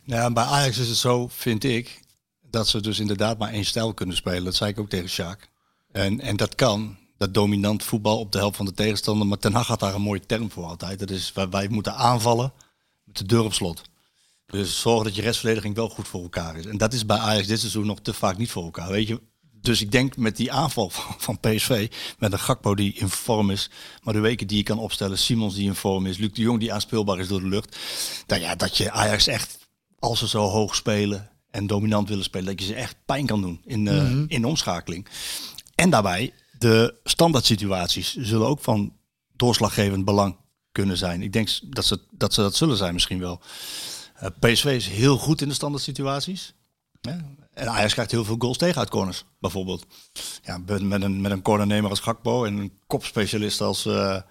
Ja, 0.03 0.31
bij 0.31 0.43
Ajax 0.43 0.77
is 0.77 0.87
het 0.87 0.97
zo, 0.97 1.27
vind 1.27 1.63
ik, 1.63 2.01
dat 2.41 2.67
ze 2.67 2.81
dus 2.81 2.99
inderdaad 2.99 3.37
maar 3.37 3.51
één 3.51 3.65
stijl 3.65 3.93
kunnen 3.93 4.15
spelen. 4.15 4.43
Dat 4.43 4.55
zei 4.55 4.71
ik 4.71 4.79
ook 4.79 4.89
tegen 4.89 5.09
Sjaak. 5.09 5.49
En, 5.91 6.19
en 6.21 6.37
dat 6.37 6.55
kan, 6.55 6.97
dat 7.17 7.33
dominant 7.33 7.83
voetbal 7.83 8.19
op 8.19 8.31
de 8.31 8.37
helft 8.37 8.57
van 8.57 8.65
de 8.65 8.73
tegenstander. 8.73 9.27
Maar 9.27 9.37
Ten 9.37 9.53
Hag 9.53 9.67
had 9.67 9.79
daar 9.79 9.95
een 9.95 10.01
mooie 10.01 10.25
term 10.25 10.51
voor 10.51 10.65
altijd. 10.65 10.99
Dat 10.99 11.09
is, 11.09 11.33
wij, 11.33 11.49
wij 11.49 11.67
moeten 11.67 11.95
aanvallen 11.95 12.53
met 13.03 13.17
de 13.17 13.25
deur 13.25 13.43
op 13.43 13.53
slot. 13.53 13.81
Dus 14.45 14.81
zorg 14.81 15.03
dat 15.03 15.15
je 15.15 15.21
restverdediging 15.21 15.75
wel 15.75 15.89
goed 15.89 16.07
voor 16.07 16.21
elkaar 16.21 16.57
is. 16.57 16.65
En 16.65 16.77
dat 16.77 16.93
is 16.93 17.05
bij 17.05 17.17
Ajax 17.17 17.47
dit 17.47 17.59
seizoen 17.59 17.85
nog 17.85 17.99
te 17.99 18.13
vaak 18.13 18.37
niet 18.37 18.51
voor 18.51 18.63
elkaar. 18.63 18.89
Weet 18.89 19.07
je? 19.07 19.21
Dus 19.61 19.81
ik 19.81 19.91
denk 19.91 20.17
met 20.17 20.37
die 20.37 20.51
aanval 20.51 20.89
van, 20.89 21.15
van 21.17 21.39
PSV, 21.39 21.91
met 22.17 22.31
een 22.31 22.39
Gakpo 22.39 22.75
die 22.75 22.93
in 22.93 23.09
vorm 23.09 23.49
is, 23.49 23.69
maar 24.03 24.13
de 24.13 24.19
weken 24.19 24.47
die 24.47 24.57
je 24.57 24.63
kan 24.63 24.79
opstellen, 24.79 25.17
Simons 25.17 25.55
die 25.55 25.67
in 25.67 25.75
vorm 25.75 26.05
is, 26.05 26.17
Luc 26.17 26.33
de 26.33 26.41
Jong 26.41 26.59
die 26.59 26.73
aanspeelbaar 26.73 27.19
is 27.19 27.27
door 27.27 27.41
de 27.41 27.47
lucht, 27.47 27.77
dan 28.25 28.39
ja, 28.39 28.55
dat 28.55 28.77
je 28.77 28.91
Ajax 28.91 29.27
echt 29.27 29.57
als 29.99 30.19
ze 30.19 30.27
zo 30.27 30.47
hoog 30.47 30.75
spelen 30.75 31.29
en 31.51 31.67
dominant 31.67 32.09
willen 32.09 32.23
spelen, 32.23 32.45
dat 32.45 32.59
je 32.59 32.65
ze 32.65 32.75
echt 32.75 32.95
pijn 33.05 33.25
kan 33.25 33.41
doen 33.41 33.61
in, 33.65 33.87
eh, 33.87 34.11
in 34.27 34.41
de 34.41 34.47
omschakeling. 34.47 35.07
En 35.75 35.89
daarbij, 35.89 36.33
de 36.57 36.95
standaard 37.03 37.45
situaties 37.45 38.15
zullen 38.15 38.47
ook 38.47 38.59
van 38.59 38.93
doorslaggevend 39.35 40.05
belang 40.05 40.35
kunnen 40.71 40.97
zijn. 40.97 41.21
Ik 41.21 41.33
denk 41.33 41.49
dat 41.63 41.85
ze 41.85 41.99
dat, 42.11 42.33
ze 42.33 42.41
dat 42.41 42.55
zullen 42.55 42.77
zijn 42.77 42.93
misschien 42.93 43.19
wel. 43.19 43.41
Eh, 44.15 44.29
PSV 44.39 44.65
is 44.65 44.87
heel 44.87 45.17
goed 45.17 45.41
in 45.41 45.47
de 45.47 45.53
standaard 45.53 45.83
situaties. 45.83 46.53
En 47.59 47.69
Ajax 47.69 47.93
krijgt 47.93 48.11
heel 48.11 48.25
veel 48.25 48.35
goals 48.39 48.57
tegen 48.57 48.79
uit 48.79 48.89
corners, 48.89 49.25
bijvoorbeeld. 49.39 49.85
Ja, 50.41 50.57
met 50.57 51.01
een, 51.01 51.21
met 51.21 51.31
een 51.31 51.41
cornernemer 51.41 51.89
als 51.89 51.99
Gakpo 51.99 52.45
en 52.45 52.57
een 52.57 52.71
kopspecialist 52.87 53.61
als, 53.61 53.85
eh, 53.85 54.21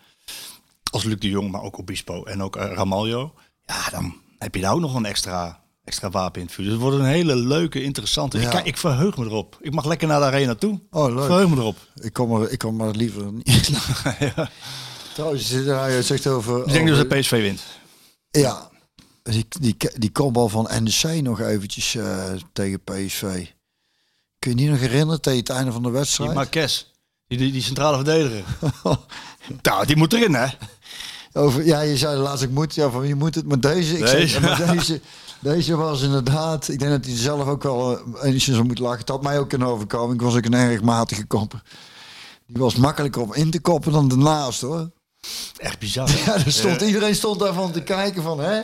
als 0.92 1.04
Luc 1.04 1.18
de 1.18 1.28
Jong, 1.28 1.50
maar 1.50 1.62
ook 1.62 1.78
Obispo 1.78 2.24
en 2.24 2.42
ook 2.42 2.56
eh, 2.56 2.72
Ramaljo. 2.72 3.34
Ja, 3.66 3.90
dan 3.90 4.14
heb 4.38 4.54
je 4.54 4.60
daar 4.60 4.72
ook 4.72 4.80
nog 4.80 4.94
een 4.94 5.04
extra, 5.06 5.60
extra 5.84 6.10
wapen 6.10 6.40
in 6.40 6.46
het 6.46 6.54
vuur. 6.54 6.64
Dus 6.64 6.72
het 6.74 6.82
wordt 6.82 6.98
een 6.98 7.04
hele 7.04 7.36
leuke, 7.36 7.82
interessante. 7.82 8.38
Ja. 8.40 8.58
Ik, 8.58 8.66
ik 8.66 8.76
verheug 8.76 9.16
me 9.16 9.24
erop. 9.24 9.56
Ik 9.60 9.72
mag 9.74 9.84
lekker 9.84 10.08
naar 10.08 10.20
de 10.20 10.26
arena 10.26 10.54
toe. 10.54 10.80
Oh, 10.90 11.08
Ik 11.08 11.14
leuk. 11.14 11.24
verheug 11.24 11.48
me 11.48 11.56
erop. 11.56 11.76
ik, 11.94 12.12
kom 12.12 12.42
er, 12.42 12.50
ik 12.50 12.58
kom 12.58 12.76
maar 12.76 12.90
liever 12.90 13.32
niet. 13.32 13.70
Trouwens, 15.14 15.48
je 15.48 15.98
zegt 16.02 16.26
over... 16.26 16.58
Ik 16.66 16.72
denk 16.72 16.86
dus 16.86 16.96
over- 16.98 17.08
dat 17.08 17.18
PSV 17.18 17.30
wint. 17.30 17.62
Ja, 18.30 18.67
die, 19.32 19.46
die, 19.60 19.76
die 19.94 20.12
kopbal 20.12 20.48
van 20.48 20.68
NEC 20.82 21.22
nog 21.22 21.40
eventjes 21.40 21.94
eh, 21.94 22.24
tegen 22.52 22.80
PSV. 22.80 23.46
Kun 24.38 24.50
je 24.50 24.56
die 24.56 24.70
nog 24.70 24.80
herinneren 24.80 25.20
tegen 25.20 25.38
het 25.38 25.48
einde 25.48 25.72
van 25.72 25.82
de 25.82 25.88
Die 25.88 25.98
wedstrijd? 25.98 26.34
Marques, 26.34 26.92
die, 27.26 27.38
die, 27.38 27.52
die 27.52 27.62
centrale 27.62 27.96
verdediger. 27.96 28.44
nou, 29.62 29.86
die 29.86 29.96
moet 29.96 30.12
erin, 30.12 30.34
hè? 30.34 30.46
over, 31.32 31.66
ja, 31.66 31.80
je 31.80 31.96
zei 31.96 32.16
laatst 32.16 32.42
ik 32.42 32.50
moet. 32.50 32.74
Ja, 32.74 32.90
van 32.90 33.00
wie 33.00 33.14
moet 33.14 33.34
het? 33.34 33.46
Maar 33.46 33.60
deze, 33.60 33.98
ik 33.98 34.06
zei, 34.06 34.20
Deze. 34.20 34.40
maar 34.40 34.66
deze, 34.74 35.00
deze 35.40 35.76
was 35.76 36.02
inderdaad. 36.02 36.68
Ik 36.68 36.78
denk 36.78 36.90
dat 36.90 37.04
hij 37.04 37.16
zelf 37.16 37.46
ook 37.46 37.62
wel 37.62 37.98
eh, 37.98 38.28
enigszens 38.28 38.58
om 38.58 38.66
moet 38.66 38.78
lachen. 38.78 38.98
Het 38.98 39.08
had 39.08 39.22
mij 39.22 39.38
ook 39.38 39.48
kunnen 39.48 39.68
overkomen. 39.68 40.14
Ik 40.14 40.22
was 40.22 40.36
ook 40.36 40.44
een 40.44 40.54
erg 40.54 40.82
matige 40.82 41.26
kopper. 41.26 41.62
Die 42.46 42.62
was 42.62 42.76
makkelijker 42.76 43.22
om 43.22 43.34
in 43.34 43.50
te 43.50 43.60
koppen 43.60 43.92
dan 43.92 44.08
daarnaast 44.08 44.60
hoor. 44.60 44.90
Echt 45.56 45.78
bizar. 45.78 46.08
Ja, 46.26 46.34
er 46.34 46.52
stond, 46.52 46.80
iedereen 46.80 47.14
stond 47.14 47.38
daarvan 47.40 47.72
te 47.72 47.80
kijken 47.82 48.22
van 48.22 48.40
hè. 48.40 48.60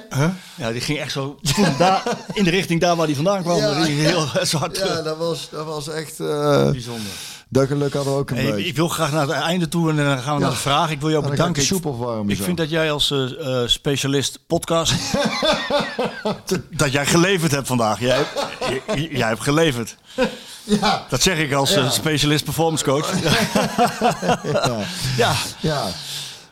Ja, 0.57 0.73
die 0.73 0.81
ging 0.81 0.99
echt 0.99 1.13
zo 1.13 1.39
daar, 1.79 2.03
in 2.33 2.45
de 2.45 2.51
richting 2.51 2.81
daar 2.81 2.97
waar 2.97 3.07
die 3.07 3.17
vandaan 3.17 3.43
kwam. 3.43 3.57
Ja. 3.57 3.75
Die 3.75 3.85
ging 3.85 3.99
heel. 4.01 4.27
Ja, 4.73 5.03
dat 5.03 5.17
was, 5.19 5.49
dat 5.51 5.67
was 5.67 5.89
echt. 5.89 6.21
eh 6.21 6.71
Bijzonder. 6.71 7.11
dat 7.49 7.67
geluk 7.67 7.93
hadden 7.95 8.13
we 8.13 8.19
ook 8.19 8.31
een 8.31 8.37
Hey, 8.37 8.51
beetje. 8.51 8.67
ik 8.67 8.77
wil 8.77 8.89
graag 8.89 9.13
naar 9.13 9.21
het 9.21 9.31
einde 9.31 9.69
toe 9.69 9.91
en 9.91 9.97
dan 9.97 10.19
gaan 10.19 10.35
we 10.35 10.41
Ja. 10.41 10.47
naar 10.47 10.51
de 10.51 10.57
vraag. 10.63 10.91
Ik 10.91 11.01
wil 11.01 11.11
jou 11.11 11.25
ik 11.25 11.31
bedanken. 11.31 11.61
de 11.63 11.67
soep 11.69 11.87
opwarmen 11.87 12.29
Ik 12.31 12.37
zo. 12.37 12.45
vind 12.45 12.57
dat 12.57 12.71
jij 12.71 12.93
als 12.93 13.11
eh, 13.11 13.63
eh, 13.63 13.69
specialist 13.69 14.39
podcast... 14.47 14.95
dat 16.71 16.93
jij 16.93 17.07
geleverd 17.07 17.51
hebt 17.53 17.67
vandaag. 17.67 18.01
Jij, 18.01 18.25
jij 19.11 19.29
hebt 19.29 19.43
geleverd. 19.43 19.97
Ja, 20.65 21.07
Dat 21.09 21.23
zeg 21.23 21.39
ik 21.39 21.53
als 21.53 21.73
eh, 21.75 21.83
Ja. 21.83 21.91
specialist 21.91 22.45
performance 22.45 22.85
coach. 22.85 23.13
ja. 25.17 25.33
ja. 25.61 25.87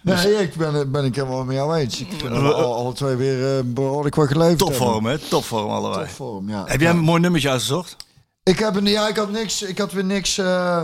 Nee, 0.03 0.35
ik 0.35 0.55
ben, 0.55 0.91
ben 0.91 1.05
ik 1.05 1.15
helemaal 1.15 1.45
met 1.45 1.57
jou 1.57 1.77
eens. 1.77 2.01
Ik 2.01 2.07
vind 2.17 2.33
al- 2.33 2.75
alle 2.75 2.93
twee 2.93 3.15
weer 3.17 3.57
eh, 3.59 3.65
behoorlijk 3.65 4.15
wat 4.15 4.29
geleverd 4.29 4.59
Topvorm, 4.59 5.07
hè? 5.07 5.19
Topvorm 5.19 5.71
allebei. 5.71 6.05
Topvorm, 6.07 6.49
ja. 6.49 6.65
Heb 6.67 6.81
jij 6.81 6.91
een 6.91 6.99
mooi 6.99 7.21
nummertje 7.21 7.51
uitgezocht? 7.51 7.97
Ik 8.43 8.59
heb 8.59 8.77
een, 8.77 8.87
ja, 8.87 9.09
ik 9.09 9.17
had 9.17 9.31
niks. 9.31 9.63
Ik 9.63 9.79
had 9.79 9.93
weer 9.93 10.05
niks. 10.05 10.39
eh, 10.39 10.83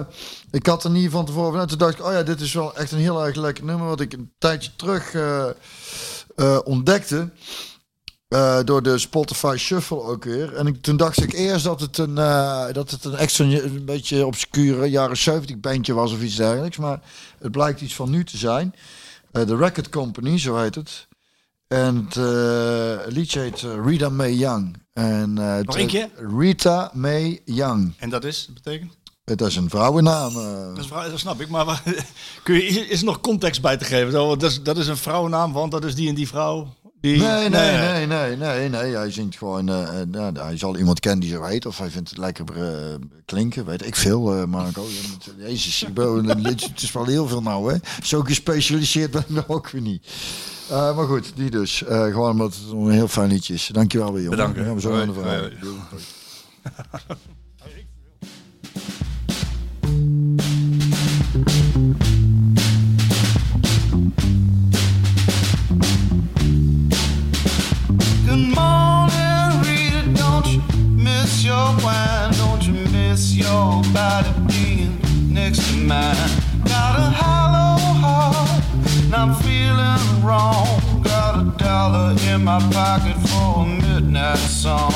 ik 0.51 0.67
had 0.67 0.85
er 0.85 0.91
niet 0.91 1.11
van 1.11 1.27
tevoren. 1.27 1.67
Toen 1.69 1.79
dacht 1.79 1.99
ik, 1.99 2.05
oh 2.07 2.13
ja, 2.13 2.23
dit 2.23 2.41
is 2.41 2.53
wel 2.53 2.77
echt 2.77 2.93
een 2.93 2.99
heel 2.99 3.25
erg 3.27 3.37
lekker 3.37 3.65
nummer. 3.65 3.87
Wat 3.87 4.01
ik 4.01 4.13
een 4.13 4.33
tijdje 4.39 4.71
terug 4.77 5.15
eh, 5.15 5.49
eh, 6.37 6.59
ontdekte. 6.65 7.31
Eh, 8.29 8.59
door 8.65 8.83
de 8.83 8.99
Spotify 8.99 9.55
Shuffle 9.59 10.03
ook 10.03 10.25
weer. 10.25 10.55
En 10.55 10.67
ik, 10.67 10.83
toen 10.83 10.97
dacht 10.97 11.23
ik 11.23 11.33
eerst 11.33 11.65
dat 11.65 11.81
het 11.81 11.99
een, 11.99 12.19
eh, 12.19 12.65
dat 12.73 12.91
het 12.91 13.05
een 13.05 13.17
extra 13.17 13.45
een 13.45 13.85
beetje 13.85 14.27
obscure 14.27 14.87
jaren 14.91 15.17
70 15.17 15.59
bandje 15.61 15.95
was 15.95 16.13
of 16.13 16.21
iets 16.23 16.37
dergelijks. 16.37 16.77
Maar 16.77 17.01
het 17.39 17.51
blijkt 17.53 17.81
iets 17.81 17.95
van 17.95 18.11
nu 18.11 18.25
te 18.25 18.37
zijn. 18.37 18.75
Eh, 19.33 19.47
De 19.47 19.57
Record 19.57 19.89
Company, 19.89 20.39
zo 20.39 20.57
heet 20.57 20.75
het. 20.75 21.09
En 21.67 21.97
het 22.09 22.17
eh, 22.17 23.07
liedje 23.13 23.41
heet 23.41 23.63
eh, 23.63 23.71
Rita 23.87 24.09
Mae 24.09 24.37
Young. 24.37 24.83
En, 24.93 25.39
eh, 25.39 25.87
keer? 25.87 26.09
Rita 26.39 26.91
Mae 26.95 27.43
Young. 27.45 27.95
En 27.99 28.11
dat 28.11 28.25
is, 28.25 28.45
dat 28.47 28.55
betekent? 28.63 28.97
Het 29.25 29.41
is 29.41 29.57
een 29.57 29.69
vrouwennaam. 29.71 30.31
eh. 30.37 30.67
Dat, 30.75 30.79
is, 30.79 30.87
vrij- 30.87 31.09
dat 31.11 31.19
snap 31.19 31.41
ik, 31.41 31.49
maar 31.49 31.65
waar- 31.65 31.83
kun 32.45 32.55
je, 32.55 32.63
is, 32.63 32.99
er 32.99 33.05
nog 33.05 33.21
context 33.21 33.61
bij 33.63 33.77
te 33.77 33.85
geven? 33.85 34.13
Dat, 34.13 34.43
is, 34.43 34.63
dat 34.63 34.79
is 34.79 34.87
een 34.87 34.97
vrouwennaam, 34.97 35.53
want 35.53 35.73
dat 35.73 35.85
is 35.85 35.95
die 35.95 36.09
en 36.09 36.15
die 36.15 36.29
vrouw. 36.29 36.75
Die, 37.01 37.19
Nee, 37.19 37.49
nee, 37.49 37.77
nee, 37.77 38.07
nee, 38.07 38.37
nee, 38.37 38.69
nee. 38.69 38.95
Hij 38.95 39.11
zingt 39.11 39.37
gewoon. 39.37 39.65
nou, 39.65 40.39
hij 40.39 40.57
zal 40.57 40.77
iemand 40.77 41.01
kennen 41.01 41.21
die 41.21 41.31
zo 41.31 41.43
heet, 41.43 41.67
of 41.67 41.79
hij 41.79 41.91
vindt 41.91 42.09
het 42.09 42.19
lekker 42.19 42.45
eh, 42.57 42.95
klinken, 43.25 43.65
weet 43.65 43.87
ik 43.87 43.97
veel, 43.97 44.47
Marco. 44.47 44.87
Jezus, 45.39 45.83
ik 45.83 45.95
ben, 45.95 46.25
het 46.45 46.83
is 46.83 46.93
wel 46.93 47.05
heel 47.05 47.29
veel 47.29 47.43
nou, 47.43 47.73
hè? 47.73 47.79
Zo 48.03 48.21
gespecialiseerd 48.23 49.11
ben 49.11 49.21
ik 49.21 49.29
nog 49.29 49.49
ook 49.49 49.71
weer 49.71 49.83
niet. 49.83 50.07
Maar 50.71 51.07
goed, 51.07 51.33
die 51.35 51.51
dus. 51.51 51.83
Gewoon 51.87 52.31
omdat 52.31 52.55
het 52.55 52.73
een 52.73 52.91
heel 52.91 53.09
fijn 53.09 53.29
liedje 53.29 53.55
is. 53.55 53.71
Dankjewel 53.73 54.13
weer, 54.13 54.23
jongen. 54.23 54.37
Bedankt. 54.37 54.57
Dan 54.57 54.65
gaan 54.65 54.75
we 54.75 54.81
zo 54.81 54.91
Hoi, 54.91 55.03
aan 55.03 55.09
de 55.09 55.15
Don't 72.37 72.67
you 72.67 72.73
miss 72.93 73.35
your 73.35 73.83
body 73.93 74.29
being 74.47 74.99
next 75.33 75.67
to 75.69 75.77
mine? 75.77 76.31
Got 76.65 76.99
a 76.99 77.11
hollow 77.21 77.79
heart, 78.03 78.63
and 79.03 79.15
I'm 79.15 79.35
feeling 79.43 80.25
wrong. 80.25 80.67
Got 81.03 81.41
a 81.41 81.45
dollar 81.59 82.15
in 82.29 82.45
my 82.45 82.61
pocket 82.71 83.17
for 83.29 83.63
a 83.63 83.67
midnight 83.67 84.39
song. 84.39 84.93